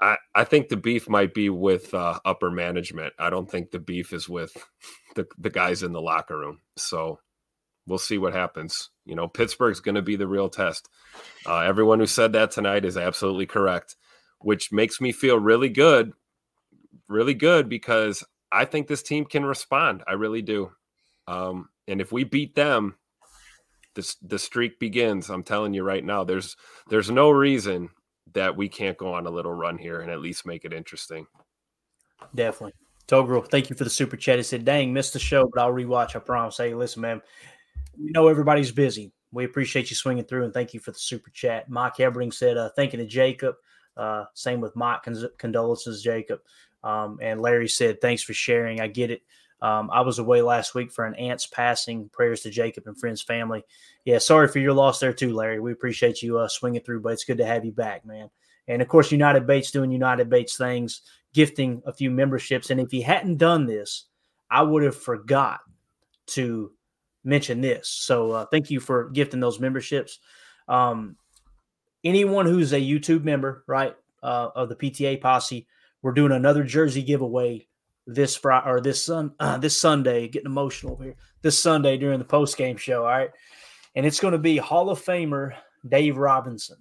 I, 0.00 0.16
I 0.34 0.44
think 0.44 0.68
the 0.68 0.76
beef 0.76 1.08
might 1.08 1.32
be 1.32 1.48
with 1.48 1.94
uh, 1.94 2.18
upper 2.24 2.50
management. 2.50 3.14
I 3.18 3.30
don't 3.30 3.50
think 3.50 3.70
the 3.70 3.78
beef 3.78 4.12
is 4.12 4.28
with 4.28 4.52
the, 5.14 5.26
the 5.38 5.50
guys 5.50 5.82
in 5.82 5.92
the 5.92 6.02
locker 6.02 6.36
room. 6.36 6.60
So 6.76 7.20
we'll 7.86 7.98
see 7.98 8.18
what 8.18 8.34
happens. 8.34 8.90
You 9.04 9.14
know, 9.14 9.28
Pittsburgh's 9.28 9.80
going 9.80 9.94
to 9.94 10.02
be 10.02 10.16
the 10.16 10.26
real 10.26 10.48
test. 10.48 10.88
Uh, 11.46 11.60
everyone 11.60 12.00
who 12.00 12.06
said 12.06 12.32
that 12.32 12.50
tonight 12.50 12.84
is 12.84 12.96
absolutely 12.96 13.46
correct, 13.46 13.96
which 14.40 14.72
makes 14.72 15.00
me 15.00 15.12
feel 15.12 15.38
really 15.38 15.68
good, 15.68 16.12
really 17.08 17.34
good 17.34 17.68
because 17.68 18.24
I 18.50 18.64
think 18.64 18.86
this 18.86 19.02
team 19.02 19.24
can 19.24 19.44
respond. 19.44 20.02
I 20.06 20.12
really 20.12 20.42
do. 20.42 20.72
Um, 21.26 21.68
and 21.88 22.00
if 22.00 22.12
we 22.12 22.24
beat 22.24 22.54
them, 22.54 22.96
this 23.94 24.16
the 24.16 24.38
streak 24.38 24.78
begins. 24.78 25.30
I'm 25.30 25.42
telling 25.42 25.74
you 25.74 25.82
right 25.82 26.04
now. 26.04 26.24
There's 26.24 26.56
there's 26.88 27.10
no 27.10 27.30
reason 27.30 27.90
that 28.34 28.56
we 28.56 28.68
can't 28.68 28.96
go 28.96 29.12
on 29.14 29.26
a 29.26 29.30
little 29.30 29.52
run 29.52 29.76
here 29.76 30.00
and 30.00 30.10
at 30.10 30.20
least 30.20 30.46
make 30.46 30.64
it 30.64 30.72
interesting. 30.72 31.26
Definitely. 32.34 32.72
Togrel, 33.08 33.46
thank 33.46 33.68
you 33.68 33.76
for 33.76 33.84
the 33.84 33.90
super 33.90 34.16
chat. 34.16 34.38
He 34.38 34.42
said, 34.42 34.64
dang, 34.64 34.92
missed 34.92 35.12
the 35.12 35.18
show, 35.18 35.50
but 35.52 35.60
I'll 35.60 35.72
rewatch. 35.72 36.16
I 36.16 36.20
promise. 36.20 36.56
Hey, 36.56 36.72
listen, 36.72 37.02
man, 37.02 37.20
we 37.98 38.10
know 38.12 38.28
everybody's 38.28 38.72
busy. 38.72 39.12
We 39.32 39.44
appreciate 39.44 39.90
you 39.90 39.96
swinging 39.96 40.24
through 40.24 40.44
and 40.44 40.54
thank 40.54 40.72
you 40.72 40.80
for 40.80 40.92
the 40.92 40.98
super 40.98 41.30
chat. 41.30 41.68
Mike 41.68 41.96
Hebring 41.96 42.32
said, 42.32 42.56
uh, 42.56 42.70
thanking 42.76 43.00
to 43.00 43.06
Jacob. 43.06 43.56
Uh, 43.96 44.24
same 44.34 44.60
with 44.60 44.74
Mike, 44.76 45.00
condolences, 45.36 46.02
Jacob. 46.02 46.40
Um, 46.84 47.18
and 47.20 47.40
Larry 47.40 47.68
said, 47.68 48.00
thanks 48.00 48.22
for 48.22 48.32
sharing. 48.32 48.80
I 48.80 48.86
get 48.86 49.10
it. 49.10 49.22
Um, 49.62 49.90
I 49.92 50.00
was 50.00 50.18
away 50.18 50.42
last 50.42 50.74
week 50.74 50.90
for 50.90 51.04
an 51.04 51.14
aunt's 51.14 51.46
passing. 51.46 52.08
Prayers 52.08 52.40
to 52.40 52.50
Jacob 52.50 52.84
and 52.86 52.98
friends, 52.98 53.22
family. 53.22 53.62
Yeah, 54.04 54.18
sorry 54.18 54.48
for 54.48 54.58
your 54.58 54.72
loss 54.72 54.98
there 54.98 55.12
too, 55.12 55.32
Larry. 55.32 55.60
We 55.60 55.70
appreciate 55.70 56.20
you 56.20 56.38
uh, 56.38 56.48
swinging 56.48 56.82
through, 56.82 57.00
but 57.00 57.12
it's 57.12 57.24
good 57.24 57.38
to 57.38 57.46
have 57.46 57.64
you 57.64 57.70
back, 57.70 58.04
man. 58.04 58.28
And 58.66 58.82
of 58.82 58.88
course, 58.88 59.12
United 59.12 59.46
Bates 59.46 59.70
doing 59.70 59.92
United 59.92 60.28
Bates 60.28 60.56
things, 60.56 61.02
gifting 61.32 61.80
a 61.86 61.92
few 61.92 62.10
memberships. 62.10 62.70
And 62.70 62.80
if 62.80 62.90
he 62.90 63.02
hadn't 63.02 63.36
done 63.36 63.66
this, 63.66 64.06
I 64.50 64.62
would 64.62 64.82
have 64.82 64.96
forgot 64.96 65.60
to 66.28 66.72
mention 67.22 67.60
this. 67.60 67.88
So 67.88 68.32
uh, 68.32 68.46
thank 68.46 68.68
you 68.68 68.80
for 68.80 69.10
gifting 69.10 69.38
those 69.40 69.60
memberships. 69.60 70.18
Um, 70.66 71.16
anyone 72.02 72.46
who's 72.46 72.72
a 72.72 72.80
YouTube 72.80 73.22
member, 73.22 73.62
right, 73.68 73.94
uh, 74.24 74.48
of 74.56 74.68
the 74.68 74.76
PTA 74.76 75.20
posse, 75.20 75.68
we're 76.02 76.12
doing 76.12 76.32
another 76.32 76.64
jersey 76.64 77.02
giveaway 77.02 77.68
this 78.06 78.36
Friday 78.36 78.68
or 78.68 78.80
this 78.80 79.04
sun 79.04 79.32
uh, 79.40 79.56
this 79.58 79.80
Sunday. 79.80 80.28
Getting 80.28 80.46
emotional 80.50 80.96
here. 80.96 81.16
This 81.42 81.58
Sunday 81.58 81.96
during 81.96 82.18
the 82.18 82.24
post 82.24 82.56
game 82.56 82.76
show. 82.76 83.02
All 83.02 83.10
right, 83.10 83.30
and 83.94 84.06
it's 84.06 84.20
going 84.20 84.32
to 84.32 84.38
be 84.38 84.56
Hall 84.56 84.90
of 84.90 85.02
Famer 85.02 85.54
Dave 85.88 86.16
Robinson. 86.16 86.76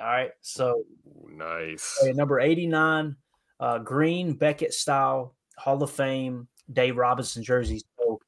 All 0.00 0.06
right, 0.06 0.30
so 0.40 0.84
nice. 1.28 1.98
number 2.14 2.40
eighty 2.40 2.66
nine, 2.66 3.16
uh, 3.60 3.78
green 3.78 4.34
Beckett 4.34 4.74
style 4.74 5.34
Hall 5.56 5.82
of 5.82 5.90
Fame 5.90 6.48
Dave 6.72 6.96
Robinson 6.96 7.42
jerseys. 7.42 7.84
So 7.98 8.20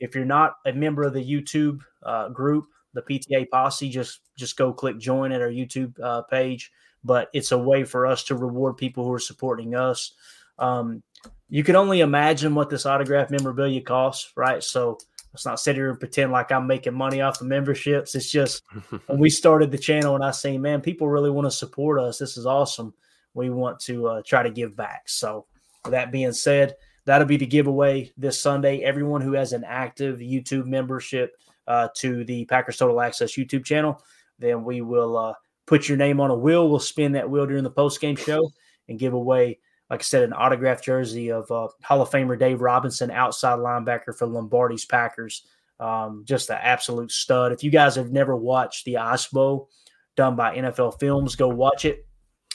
if 0.00 0.14
you're 0.14 0.24
not 0.24 0.56
a 0.66 0.72
member 0.72 1.02
of 1.02 1.14
the 1.14 1.24
YouTube 1.24 1.80
uh, 2.02 2.28
group, 2.28 2.66
the 2.94 3.02
PTA 3.02 3.48
Posse, 3.50 3.88
just 3.88 4.20
just 4.36 4.56
go 4.56 4.72
click 4.72 4.98
join 4.98 5.32
at 5.32 5.42
our 5.42 5.50
YouTube 5.50 5.98
uh, 6.02 6.22
page. 6.22 6.70
But 7.04 7.28
it's 7.32 7.52
a 7.52 7.58
way 7.58 7.84
for 7.84 8.06
us 8.06 8.24
to 8.24 8.34
reward 8.34 8.76
people 8.76 9.04
who 9.04 9.12
are 9.12 9.20
supporting 9.20 9.74
us. 9.74 10.14
Um, 10.58 11.02
you 11.48 11.64
can 11.64 11.76
only 11.76 12.00
imagine 12.00 12.54
what 12.54 12.70
this 12.70 12.86
autograph 12.86 13.30
memorabilia 13.30 13.80
costs, 13.80 14.32
right? 14.36 14.62
So 14.62 14.98
let's 15.32 15.46
not 15.46 15.60
sit 15.60 15.76
here 15.76 15.90
and 15.90 15.98
pretend 15.98 16.32
like 16.32 16.52
I'm 16.52 16.66
making 16.66 16.94
money 16.94 17.20
off 17.20 17.38
the 17.38 17.44
memberships. 17.44 18.14
It's 18.14 18.30
just 18.30 18.62
when 19.06 19.18
we 19.18 19.30
started 19.30 19.70
the 19.70 19.78
channel 19.78 20.14
and 20.14 20.24
I 20.24 20.30
say, 20.30 20.58
man, 20.58 20.80
people 20.80 21.08
really 21.08 21.30
want 21.30 21.46
to 21.46 21.50
support 21.50 22.00
us. 22.00 22.18
This 22.18 22.36
is 22.36 22.46
awesome. 22.46 22.92
We 23.34 23.50
want 23.50 23.78
to 23.80 24.08
uh, 24.08 24.22
try 24.26 24.42
to 24.42 24.50
give 24.50 24.76
back. 24.76 25.08
So, 25.08 25.46
with 25.84 25.92
that 25.92 26.10
being 26.10 26.32
said, 26.32 26.74
that'll 27.04 27.26
be 27.26 27.36
the 27.36 27.46
giveaway 27.46 28.10
this 28.16 28.40
Sunday. 28.40 28.80
Everyone 28.80 29.20
who 29.20 29.32
has 29.32 29.52
an 29.52 29.64
active 29.64 30.18
YouTube 30.18 30.66
membership 30.66 31.36
uh, 31.66 31.88
to 31.96 32.24
the 32.24 32.44
Packers 32.46 32.78
Total 32.78 33.00
Access 33.00 33.36
YouTube 33.36 33.64
channel, 33.64 34.02
then 34.38 34.64
we 34.64 34.80
will 34.80 35.16
uh, 35.16 35.34
put 35.66 35.88
your 35.88 35.98
name 35.98 36.20
on 36.20 36.30
a 36.30 36.34
wheel. 36.34 36.68
We'll 36.68 36.80
spin 36.80 37.12
that 37.12 37.30
wheel 37.30 37.46
during 37.46 37.64
the 37.64 37.70
post 37.70 38.00
game 38.00 38.16
show 38.16 38.50
and 38.88 38.98
give 38.98 39.12
away, 39.12 39.60
like 39.90 40.00
I 40.00 40.02
said, 40.02 40.22
an 40.22 40.32
autographed 40.32 40.84
jersey 40.84 41.30
of 41.30 41.50
uh, 41.50 41.68
Hall 41.82 42.02
of 42.02 42.10
Famer 42.10 42.38
Dave 42.38 42.60
Robinson, 42.60 43.10
outside 43.10 43.58
linebacker 43.58 44.16
for 44.16 44.26
Lombardi's 44.26 44.84
Packers. 44.84 45.46
Um, 45.80 46.24
just 46.26 46.50
an 46.50 46.58
absolute 46.60 47.10
stud. 47.10 47.52
If 47.52 47.62
you 47.62 47.70
guys 47.70 47.94
have 47.94 48.12
never 48.12 48.36
watched 48.36 48.84
the 48.84 48.98
Ice 48.98 49.26
Bowl 49.28 49.70
done 50.16 50.36
by 50.36 50.56
NFL 50.56 50.98
Films, 50.98 51.36
go 51.36 51.48
watch 51.48 51.84
it. 51.84 52.06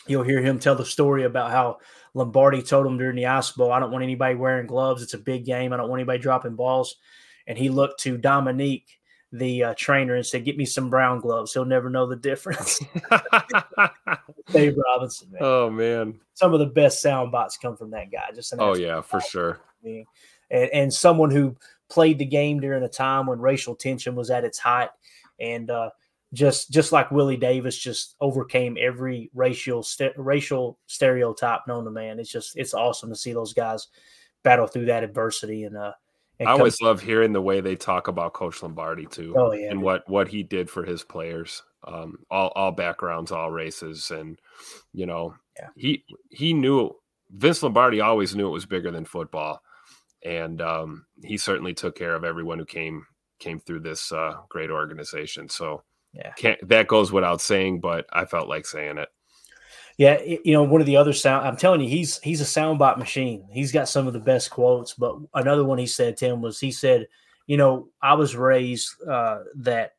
You'll 0.08 0.24
hear 0.24 0.42
him 0.42 0.60
tell 0.60 0.76
the 0.76 0.86
story 0.86 1.24
about 1.24 1.50
how 1.50 1.78
Lombardi 2.14 2.62
told 2.62 2.86
him 2.86 2.98
during 2.98 3.16
the 3.16 3.26
Ice 3.26 3.52
Bowl, 3.52 3.72
I 3.72 3.80
don't 3.80 3.92
want 3.92 4.04
anybody 4.04 4.36
wearing 4.36 4.68
gloves. 4.68 5.02
It's 5.02 5.14
a 5.14 5.20
big 5.20 5.46
game. 5.46 5.74
I 5.74 5.78
don't 5.78 5.90
want 5.90 6.02
anybody 6.02 6.20
dropping 6.20 6.56
balls. 6.56 6.98
And 7.48 7.58
he 7.58 7.70
looked 7.70 8.02
to 8.02 8.18
Dominique, 8.18 8.90
the 9.34 9.64
uh, 9.64 9.74
trainer, 9.76 10.16
and 10.16 10.26
said, 10.26 10.46
Get 10.46 10.58
me 10.58 10.66
some 10.66 10.90
brown 10.90 11.20
gloves. 11.20 11.54
He'll 11.54 11.66
never 11.66 11.90
know 11.90 12.06
the 12.06 12.16
difference. 12.16 12.80
Dave 14.52 14.78
Robinson, 14.78 15.32
man. 15.32 15.42
Oh, 15.42 15.70
man. 15.70 16.20
Some 16.36 16.54
of 16.54 16.60
the 16.60 16.68
best 16.68 17.02
sound 17.02 17.32
bites 17.32 17.58
come 17.58 17.76
from 17.76 17.92
that 17.92 18.12
guy. 18.12 18.30
Just 18.34 18.54
Oh, 18.58 18.76
yeah, 18.76 19.02
for 19.02 19.20
sure. 19.20 19.60
And, 19.84 20.06
and 20.52 20.94
someone 20.94 21.32
who 21.32 21.58
played 21.90 22.20
the 22.20 22.26
game 22.26 22.60
during 22.60 22.84
a 22.84 22.90
time 22.90 23.26
when 23.26 23.40
racial 23.40 23.76
tension 23.76 24.16
was 24.16 24.30
at 24.30 24.46
its 24.46 24.60
height. 24.60 24.90
And, 25.40 25.70
uh, 25.70 25.90
just 26.34 26.72
just 26.72 26.92
like 26.92 27.12
Willie 27.12 27.38
Davis 27.38 27.78
just 27.78 28.16
overcame 28.20 28.76
every 28.80 29.30
racial 29.36 29.84
st- 29.84 30.18
racial 30.18 30.80
stereotype 30.88 31.68
known 31.68 31.86
to 31.86 31.92
man. 31.92 32.20
It's 32.20 32.32
just 32.32 32.58
it's 32.58 32.74
awesome 32.74 33.10
to 33.10 33.16
see 33.16 33.34
those 33.34 33.54
guys 33.54 33.90
battle 34.42 34.66
through 34.66 34.86
that 34.86 35.04
adversity 35.04 35.66
and 35.66 35.78
uh 35.78 35.92
and 35.92 35.94
I 36.40 36.46
always 36.52 36.82
love 36.82 37.02
hearing 37.02 37.34
the 37.34 37.42
way 37.42 37.62
they 37.62 37.76
talk 37.76 38.08
about 38.08 38.34
Coach 38.34 38.62
Lombardi 38.64 39.06
too, 39.06 39.34
oh, 39.38 39.54
yeah, 39.54 39.70
and 39.70 39.82
what 39.82 40.08
what 40.10 40.28
he 40.28 40.44
did 40.44 40.70
for 40.70 40.84
his 40.84 41.04
players, 41.04 41.64
um, 41.86 42.18
all 42.30 42.52
all 42.56 42.72
backgrounds, 42.72 43.32
all 43.32 43.52
races, 43.52 44.12
and 44.12 44.40
you 44.94 45.06
know, 45.06 45.36
yeah. 45.58 45.68
he 45.76 46.04
he 46.30 46.54
knew 46.54 46.92
Vince 47.30 47.64
Lombardi 47.64 48.02
always 48.02 48.36
knew 48.36 48.48
it 48.48 48.52
was 48.52 48.66
bigger 48.66 48.92
than 48.92 49.06
football, 49.06 49.62
and 50.24 50.62
um, 50.62 51.06
he 51.24 51.38
certainly 51.38 51.74
took 51.74 51.96
care 51.96 52.16
of 52.16 52.24
everyone 52.24 52.60
who 52.60 52.66
came 52.66 53.06
came 53.40 53.60
through 53.60 53.82
this 53.82 54.12
uh, 54.12 54.34
great 54.50 54.72
organization. 54.72 55.50
So 55.50 55.84
yeah, 56.14 56.32
can't, 56.34 56.68
that 56.68 56.88
goes 56.88 57.12
without 57.12 57.42
saying, 57.42 57.80
but 57.80 58.06
I 58.12 58.26
felt 58.26 58.48
like 58.48 58.66
saying 58.66 58.98
it. 58.98 59.10
Yeah, 59.98 60.22
you 60.24 60.54
know, 60.54 60.64
one 60.64 60.82
of 60.82 60.88
the 60.88 60.98
other 60.98 61.14
sound. 61.14 61.48
I'm 61.48 61.58
telling 61.58 61.82
you, 61.82 61.88
he's 61.88 62.20
he's 62.20 62.42
a 62.42 62.46
soundbite 62.46 62.98
machine. 62.98 63.46
He's 63.52 63.72
got 63.72 63.88
some 63.88 64.08
of 64.08 64.14
the 64.14 64.20
best 64.20 64.50
quotes. 64.50 64.94
But 64.94 65.18
another 65.36 65.64
one 65.64 65.78
he 65.78 65.86
said, 65.86 66.18
Tim, 66.18 66.42
was 66.42 66.60
he 66.60 66.72
said, 66.72 67.08
you 67.46 67.58
know, 67.58 67.90
I 68.02 68.14
was 68.16 68.36
raised 68.36 68.90
uh, 69.08 69.40
that, 69.58 69.94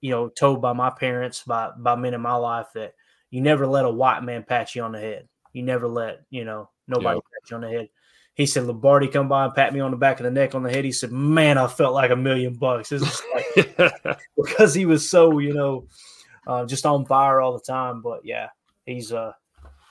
you 0.00 0.10
know, 0.10 0.28
told 0.28 0.60
by 0.60 0.72
my 0.72 0.90
parents, 0.90 1.42
by 1.46 1.70
by 1.78 1.94
men 1.94 2.14
in 2.14 2.20
my 2.20 2.34
life 2.34 2.66
that 2.74 2.94
you 3.30 3.40
never 3.40 3.66
let 3.66 3.84
a 3.84 3.90
white 3.90 4.24
man 4.24 4.42
pat 4.42 4.74
you 4.74 4.82
on 4.82 4.92
the 4.92 5.00
head. 5.00 5.28
You 5.52 5.62
never 5.62 5.86
let 5.86 6.22
you 6.30 6.44
know 6.44 6.70
nobody 6.88 7.16
yep. 7.16 7.24
pat 7.24 7.50
you 7.50 7.56
on 7.56 7.62
the 7.62 7.68
head. 7.68 7.88
He 8.34 8.46
said 8.46 8.64
Lombardi 8.64 9.08
come 9.08 9.28
by 9.28 9.44
and 9.44 9.54
pat 9.54 9.74
me 9.74 9.80
on 9.80 9.90
the 9.90 9.96
back 9.96 10.20
of 10.20 10.24
the 10.24 10.30
neck 10.30 10.54
on 10.54 10.62
the 10.62 10.70
head. 10.70 10.84
He 10.84 10.92
said, 10.92 11.12
"Man, 11.12 11.58
I 11.58 11.66
felt 11.66 11.94
like 11.94 12.10
a 12.10 12.16
million 12.16 12.54
bucks." 12.54 12.92
Like, 12.92 13.76
because 14.36 14.74
he 14.74 14.86
was 14.86 15.08
so 15.08 15.38
you 15.38 15.54
know 15.54 15.86
uh, 16.46 16.64
just 16.64 16.86
on 16.86 17.04
fire 17.04 17.40
all 17.40 17.52
the 17.52 17.64
time. 17.64 18.00
But 18.00 18.20
yeah, 18.24 18.48
he's 18.88 19.12
uh 19.12 19.32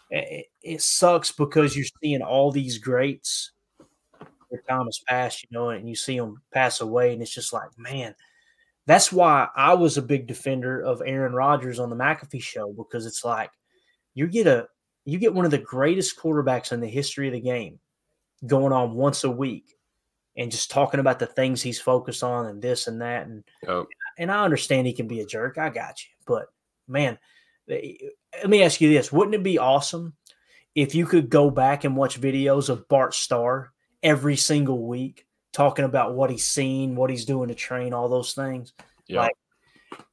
it, 0.09 0.45
it, 0.61 0.81
sucks 0.81 1.31
because 1.33 1.75
you're 1.75 1.85
seeing 2.01 2.21
all 2.21 2.51
these 2.51 2.77
greats 2.77 3.51
their 4.49 4.61
time 4.69 4.85
has 4.85 4.99
passed 5.07 5.43
you 5.43 5.49
know 5.51 5.69
and 5.69 5.87
you 5.89 5.95
see 5.95 6.17
them 6.17 6.41
pass 6.53 6.79
away 6.81 7.13
and 7.13 7.21
it's 7.21 7.33
just 7.33 7.51
like 7.51 7.69
man 7.77 8.15
that's 8.85 9.11
why 9.11 9.47
i 9.55 9.73
was 9.73 9.97
a 9.97 10.01
big 10.01 10.27
defender 10.27 10.81
of 10.81 11.01
aaron 11.05 11.33
rodgers 11.33 11.79
on 11.79 11.89
the 11.89 11.95
mcafee 11.95 12.41
show 12.41 12.71
because 12.73 13.05
it's 13.05 13.25
like 13.25 13.51
you 14.13 14.27
get 14.27 14.47
a 14.47 14.67
you 15.05 15.19
get 15.19 15.33
one 15.33 15.45
of 15.45 15.51
the 15.51 15.57
greatest 15.57 16.17
quarterbacks 16.17 16.71
in 16.71 16.79
the 16.79 16.87
history 16.87 17.27
of 17.27 17.33
the 17.33 17.39
game 17.39 17.79
going 18.45 18.71
on 18.71 18.93
once 18.93 19.23
a 19.23 19.31
week 19.31 19.75
and 20.37 20.51
just 20.51 20.71
talking 20.71 20.99
about 20.99 21.19
the 21.19 21.25
things 21.25 21.61
he's 21.61 21.81
focused 21.81 22.23
on 22.23 22.45
and 22.45 22.61
this 22.61 22.87
and 22.87 23.01
that 23.01 23.27
and 23.27 23.43
oh. 23.67 23.85
and 24.17 24.31
i 24.31 24.43
understand 24.43 24.87
he 24.87 24.93
can 24.93 25.07
be 25.07 25.19
a 25.19 25.25
jerk 25.25 25.57
i 25.57 25.69
got 25.69 26.01
you 26.01 26.09
but 26.25 26.45
man 26.87 27.17
let 27.67 28.49
me 28.49 28.63
ask 28.63 28.81
you 28.81 28.89
this: 28.89 29.11
Wouldn't 29.11 29.35
it 29.35 29.43
be 29.43 29.57
awesome 29.57 30.13
if 30.75 30.95
you 30.95 31.05
could 31.05 31.29
go 31.29 31.49
back 31.49 31.83
and 31.83 31.95
watch 31.95 32.19
videos 32.19 32.69
of 32.69 32.87
Bart 32.87 33.13
Starr 33.13 33.71
every 34.03 34.35
single 34.35 34.87
week, 34.87 35.25
talking 35.53 35.85
about 35.85 36.15
what 36.15 36.29
he's 36.29 36.45
seen, 36.45 36.95
what 36.95 37.09
he's 37.09 37.25
doing 37.25 37.49
to 37.49 37.55
train, 37.55 37.93
all 37.93 38.09
those 38.09 38.33
things? 38.33 38.73
Yeah. 39.07 39.21
Like, 39.21 39.33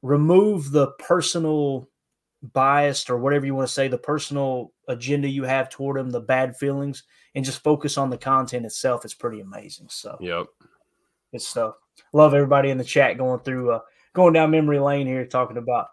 remove 0.01 0.71
the 0.71 0.87
personal 0.99 1.89
bias 2.53 3.09
or 3.09 3.17
whatever 3.17 3.45
you 3.45 3.55
want 3.55 3.67
to 3.67 3.73
say, 3.73 3.87
the 3.87 3.97
personal 3.97 4.71
agenda 4.87 5.27
you 5.27 5.43
have 5.43 5.69
toward 5.69 5.97
him, 5.97 6.09
the 6.09 6.19
bad 6.19 6.55
feelings, 6.57 7.03
and 7.33 7.45
just 7.45 7.63
focus 7.63 7.97
on 7.97 8.09
the 8.09 8.17
content 8.17 8.65
itself. 8.65 9.05
It's 9.05 9.13
pretty 9.13 9.41
amazing. 9.41 9.87
So, 9.89 10.17
yep, 10.19 10.45
good 11.31 11.41
stuff. 11.41 11.75
Love 12.13 12.33
everybody 12.33 12.69
in 12.69 12.77
the 12.77 12.83
chat 12.83 13.17
going 13.17 13.39
through, 13.39 13.71
uh, 13.71 13.79
going 14.13 14.33
down 14.33 14.51
memory 14.51 14.79
lane 14.79 15.07
here, 15.07 15.25
talking 15.25 15.57
about 15.57 15.87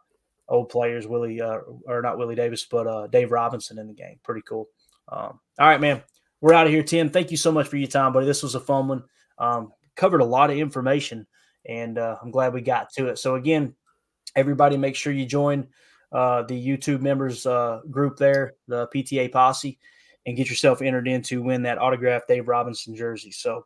old 0.52 0.68
players, 0.68 1.08
Willie 1.08 1.40
uh, 1.40 1.58
or 1.86 2.02
not 2.02 2.18
Willie 2.18 2.34
Davis, 2.34 2.66
but 2.70 2.86
uh, 2.86 3.06
Dave 3.06 3.32
Robinson 3.32 3.78
in 3.78 3.88
the 3.88 3.94
game. 3.94 4.20
Pretty 4.22 4.42
cool. 4.42 4.68
Um, 5.08 5.40
all 5.58 5.66
right, 5.66 5.80
man. 5.80 6.02
We're 6.42 6.54
out 6.54 6.66
of 6.66 6.72
here, 6.72 6.82
Tim. 6.82 7.08
Thank 7.08 7.30
you 7.30 7.36
so 7.36 7.50
much 7.50 7.68
for 7.68 7.76
your 7.76 7.88
time, 7.88 8.12
buddy. 8.12 8.26
This 8.26 8.42
was 8.42 8.54
a 8.54 8.60
fun 8.60 8.88
one. 8.88 9.04
Um, 9.38 9.72
covered 9.96 10.20
a 10.20 10.24
lot 10.24 10.50
of 10.50 10.58
information, 10.58 11.26
and 11.66 11.98
uh, 11.98 12.16
I'm 12.20 12.30
glad 12.30 12.52
we 12.52 12.60
got 12.60 12.92
to 12.94 13.08
it. 13.08 13.18
So 13.18 13.36
again, 13.36 13.74
everybody, 14.36 14.76
make 14.76 14.94
sure 14.94 15.12
you 15.12 15.24
join 15.24 15.68
uh, 16.12 16.42
the 16.42 16.66
YouTube 16.66 17.00
members 17.00 17.46
uh, 17.46 17.80
group 17.90 18.18
there, 18.18 18.54
the 18.68 18.88
PTA 18.88 19.32
Posse, 19.32 19.78
and 20.26 20.36
get 20.36 20.50
yourself 20.50 20.82
entered 20.82 21.08
in 21.08 21.22
to 21.22 21.42
win 21.42 21.62
that 21.62 21.80
autographed 21.80 22.28
Dave 22.28 22.48
Robinson 22.48 22.94
jersey. 22.94 23.30
So, 23.30 23.64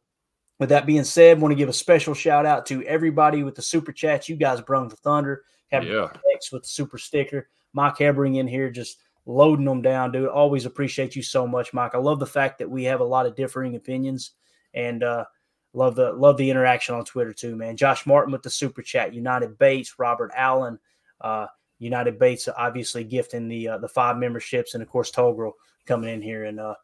with 0.61 0.69
that 0.69 0.87
being 0.87 1.05
said, 1.05 1.41
want 1.41 1.53
to 1.53 1.57
give 1.57 1.69
a 1.69 1.75
special 1.75 2.15
shout 2.15 2.47
out 2.47 2.67
to 2.67 2.85
everybody 2.85 3.43
with 3.43 3.57
the 3.57 3.63
super 3.63 3.93
chats. 3.93 4.29
You 4.29 4.37
guys 4.37 4.61
brung 4.61 4.89
the 4.89 4.97
thunder. 4.97 5.43
Have 5.73 5.85
yeah. 5.85 6.09
with 6.53 6.65
super 6.65 6.99
sticker. 6.99 7.49
Mike 7.73 7.97
Hebring 7.97 8.39
in 8.39 8.47
here 8.47 8.71
just 8.71 8.99
loading 9.27 9.65
them 9.65 9.83
down, 9.83 10.13
dude. 10.13 10.29
Always 10.29 10.67
appreciate 10.67 11.17
you 11.17 11.23
so 11.23 11.47
much, 11.47 11.75
Mike. 11.75 11.95
I 11.95 11.99
love 11.99 12.21
the 12.21 12.27
fact 12.27 12.59
that 12.59 12.71
we 12.71 12.85
have 12.85 13.01
a 13.01 13.05
lot 13.05 13.27
of 13.27 13.37
differing 13.37 13.75
opinions 13.77 14.33
and 14.75 15.03
uh 15.03 15.25
love 15.73 15.97
the 15.97 16.13
love 16.13 16.37
the 16.37 16.51
interaction 16.51 16.95
on 16.95 17.05
Twitter 17.05 17.33
too, 17.33 17.57
man. 17.57 17.77
Josh 17.77 18.07
Martin 18.07 18.33
with 18.33 18.43
the 18.43 18.51
super 18.51 18.83
chat, 18.83 19.15
United 19.15 19.59
Bates, 19.59 19.99
Robert 19.99 20.31
Allen, 20.35 20.79
uh 21.21 21.47
United 21.79 22.19
Bates 22.19 22.49
obviously 22.57 23.05
gifting 23.05 23.49
the 23.49 23.69
uh, 23.69 23.79
the 23.79 23.89
five 23.89 24.17
memberships 24.17 24.75
and 24.75 24.83
of 24.83 24.89
course 24.89 25.11
Togrel 25.11 25.53
coming 25.85 26.09
in 26.09 26.23
here 26.23 26.45
and 26.45 26.61
uh 26.61 26.75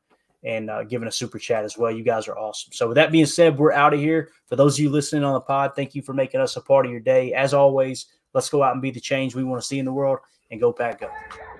and 0.45 0.71
uh, 0.71 0.83
giving 0.83 1.07
a 1.07 1.13
super 1.13 1.39
chat 1.39 1.65
as 1.65 1.79
well. 1.79 1.93
You 1.93 2.03
guys 2.03 2.27
are 2.27 2.37
awesome. 2.37 2.73
So 2.73 2.89
with 2.89 2.97
that 2.97 3.13
being 3.13 3.27
said, 3.27 3.57
we're 3.57 3.73
out 3.73 3.95
of 3.95 4.01
here. 4.01 4.31
For 4.47 4.57
those 4.57 4.75
of 4.75 4.81
you 4.81 4.91
listening 4.91 5.23
on 5.23 5.35
the 5.35 5.41
pod, 5.41 5.73
thank 5.77 5.95
you 5.95 6.03
for 6.03 6.15
making 6.15 6.41
us 6.41 6.57
a 6.57 6.61
part 6.61 6.85
of 6.85 6.91
your 6.91 7.01
day. 7.01 7.33
As 7.33 7.55
always, 7.55 8.07
Let's 8.35 8.49
go 8.49 8.63
out 8.63 8.73
and 8.73 8.81
be 8.81 8.91
the 8.91 9.01
change 9.01 9.35
we 9.35 9.45
want 9.45 9.61
to 9.61 9.67
see 9.67 9.79
in 9.79 9.85
the 9.85 9.93
world 9.93 10.19
and 10.51 10.59
go 10.59 10.73
back 10.73 11.03
up. 11.03 11.13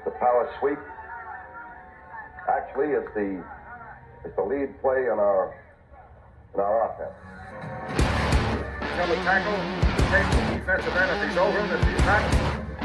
The 0.05 0.11
power 0.13 0.51
sweep 0.59 0.79
actually 2.49 2.93
is 2.97 3.05
the 3.15 3.45
is 4.25 4.35
the 4.37 4.43
lead 4.43 4.81
play 4.81 5.05
in 5.05 5.19
our 5.19 5.55
in 6.55 6.61
our 6.61 6.89
offense. 6.89 7.13
Come 8.97 9.11
a 9.11 9.17
tackle, 9.21 9.53
take 10.09 10.29
the 10.33 10.41
defensive 10.57 10.97
end 10.97 11.11
if 11.13 11.29
he's 11.29 11.37
over 11.37 11.61
him. 11.61 11.71
If 11.77 11.85
he's 11.85 12.05
not, 12.09 12.23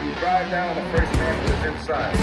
you 0.04 0.14
drive 0.20 0.52
down 0.52 0.76
the 0.76 0.98
first 0.98 1.12
man 1.14 1.36
who 1.40 1.54
is 1.54 1.76
inside. 1.76 2.16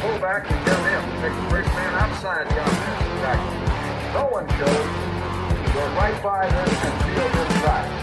Fullback, 0.00 0.48
you 0.48 0.56
tell 0.64 0.82
him, 0.88 1.04
take 1.20 1.36
the 1.36 1.50
first 1.50 1.68
man 1.76 1.92
outside 2.00 2.48
the 2.48 2.60
offensive 2.64 3.20
tackle. 3.20 3.60
No 4.16 4.24
one 4.32 4.48
shows. 4.56 5.20
Go 5.74 5.82
right 6.00 6.22
by 6.22 6.48
them 6.48 6.68
and 6.68 6.94
field 7.04 7.46
inside. 7.46 7.99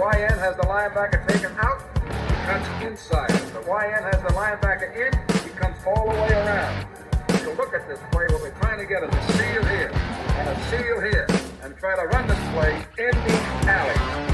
YN 0.00 0.38
has 0.38 0.56
the 0.56 0.62
linebacker 0.62 1.28
taken 1.28 1.52
out, 1.58 1.82
he 2.00 2.34
cuts 2.46 2.66
inside. 2.82 3.28
The 3.52 3.60
YN 3.60 4.02
has 4.02 4.22
the 4.22 4.32
linebacker 4.32 4.96
in, 4.96 5.12
he 5.44 5.50
comes 5.50 5.76
all 5.86 6.08
the 6.08 6.16
way 6.22 6.32
around. 6.32 6.86
So 7.44 7.52
look 7.52 7.74
at 7.74 7.86
this 7.86 8.00
play. 8.10 8.24
What 8.30 8.40
we're 8.40 8.58
trying 8.60 8.78
to 8.78 8.86
get 8.86 9.02
is 9.02 9.14
a 9.14 9.32
seal 9.32 9.62
here 9.66 9.90
and 9.92 10.48
a 10.48 10.64
seal 10.70 11.00
here 11.02 11.26
and 11.62 11.76
try 11.76 11.96
to 11.96 12.06
run 12.06 12.26
this 12.26 12.38
play 12.54 12.76
in 12.96 13.10
the 13.10 14.29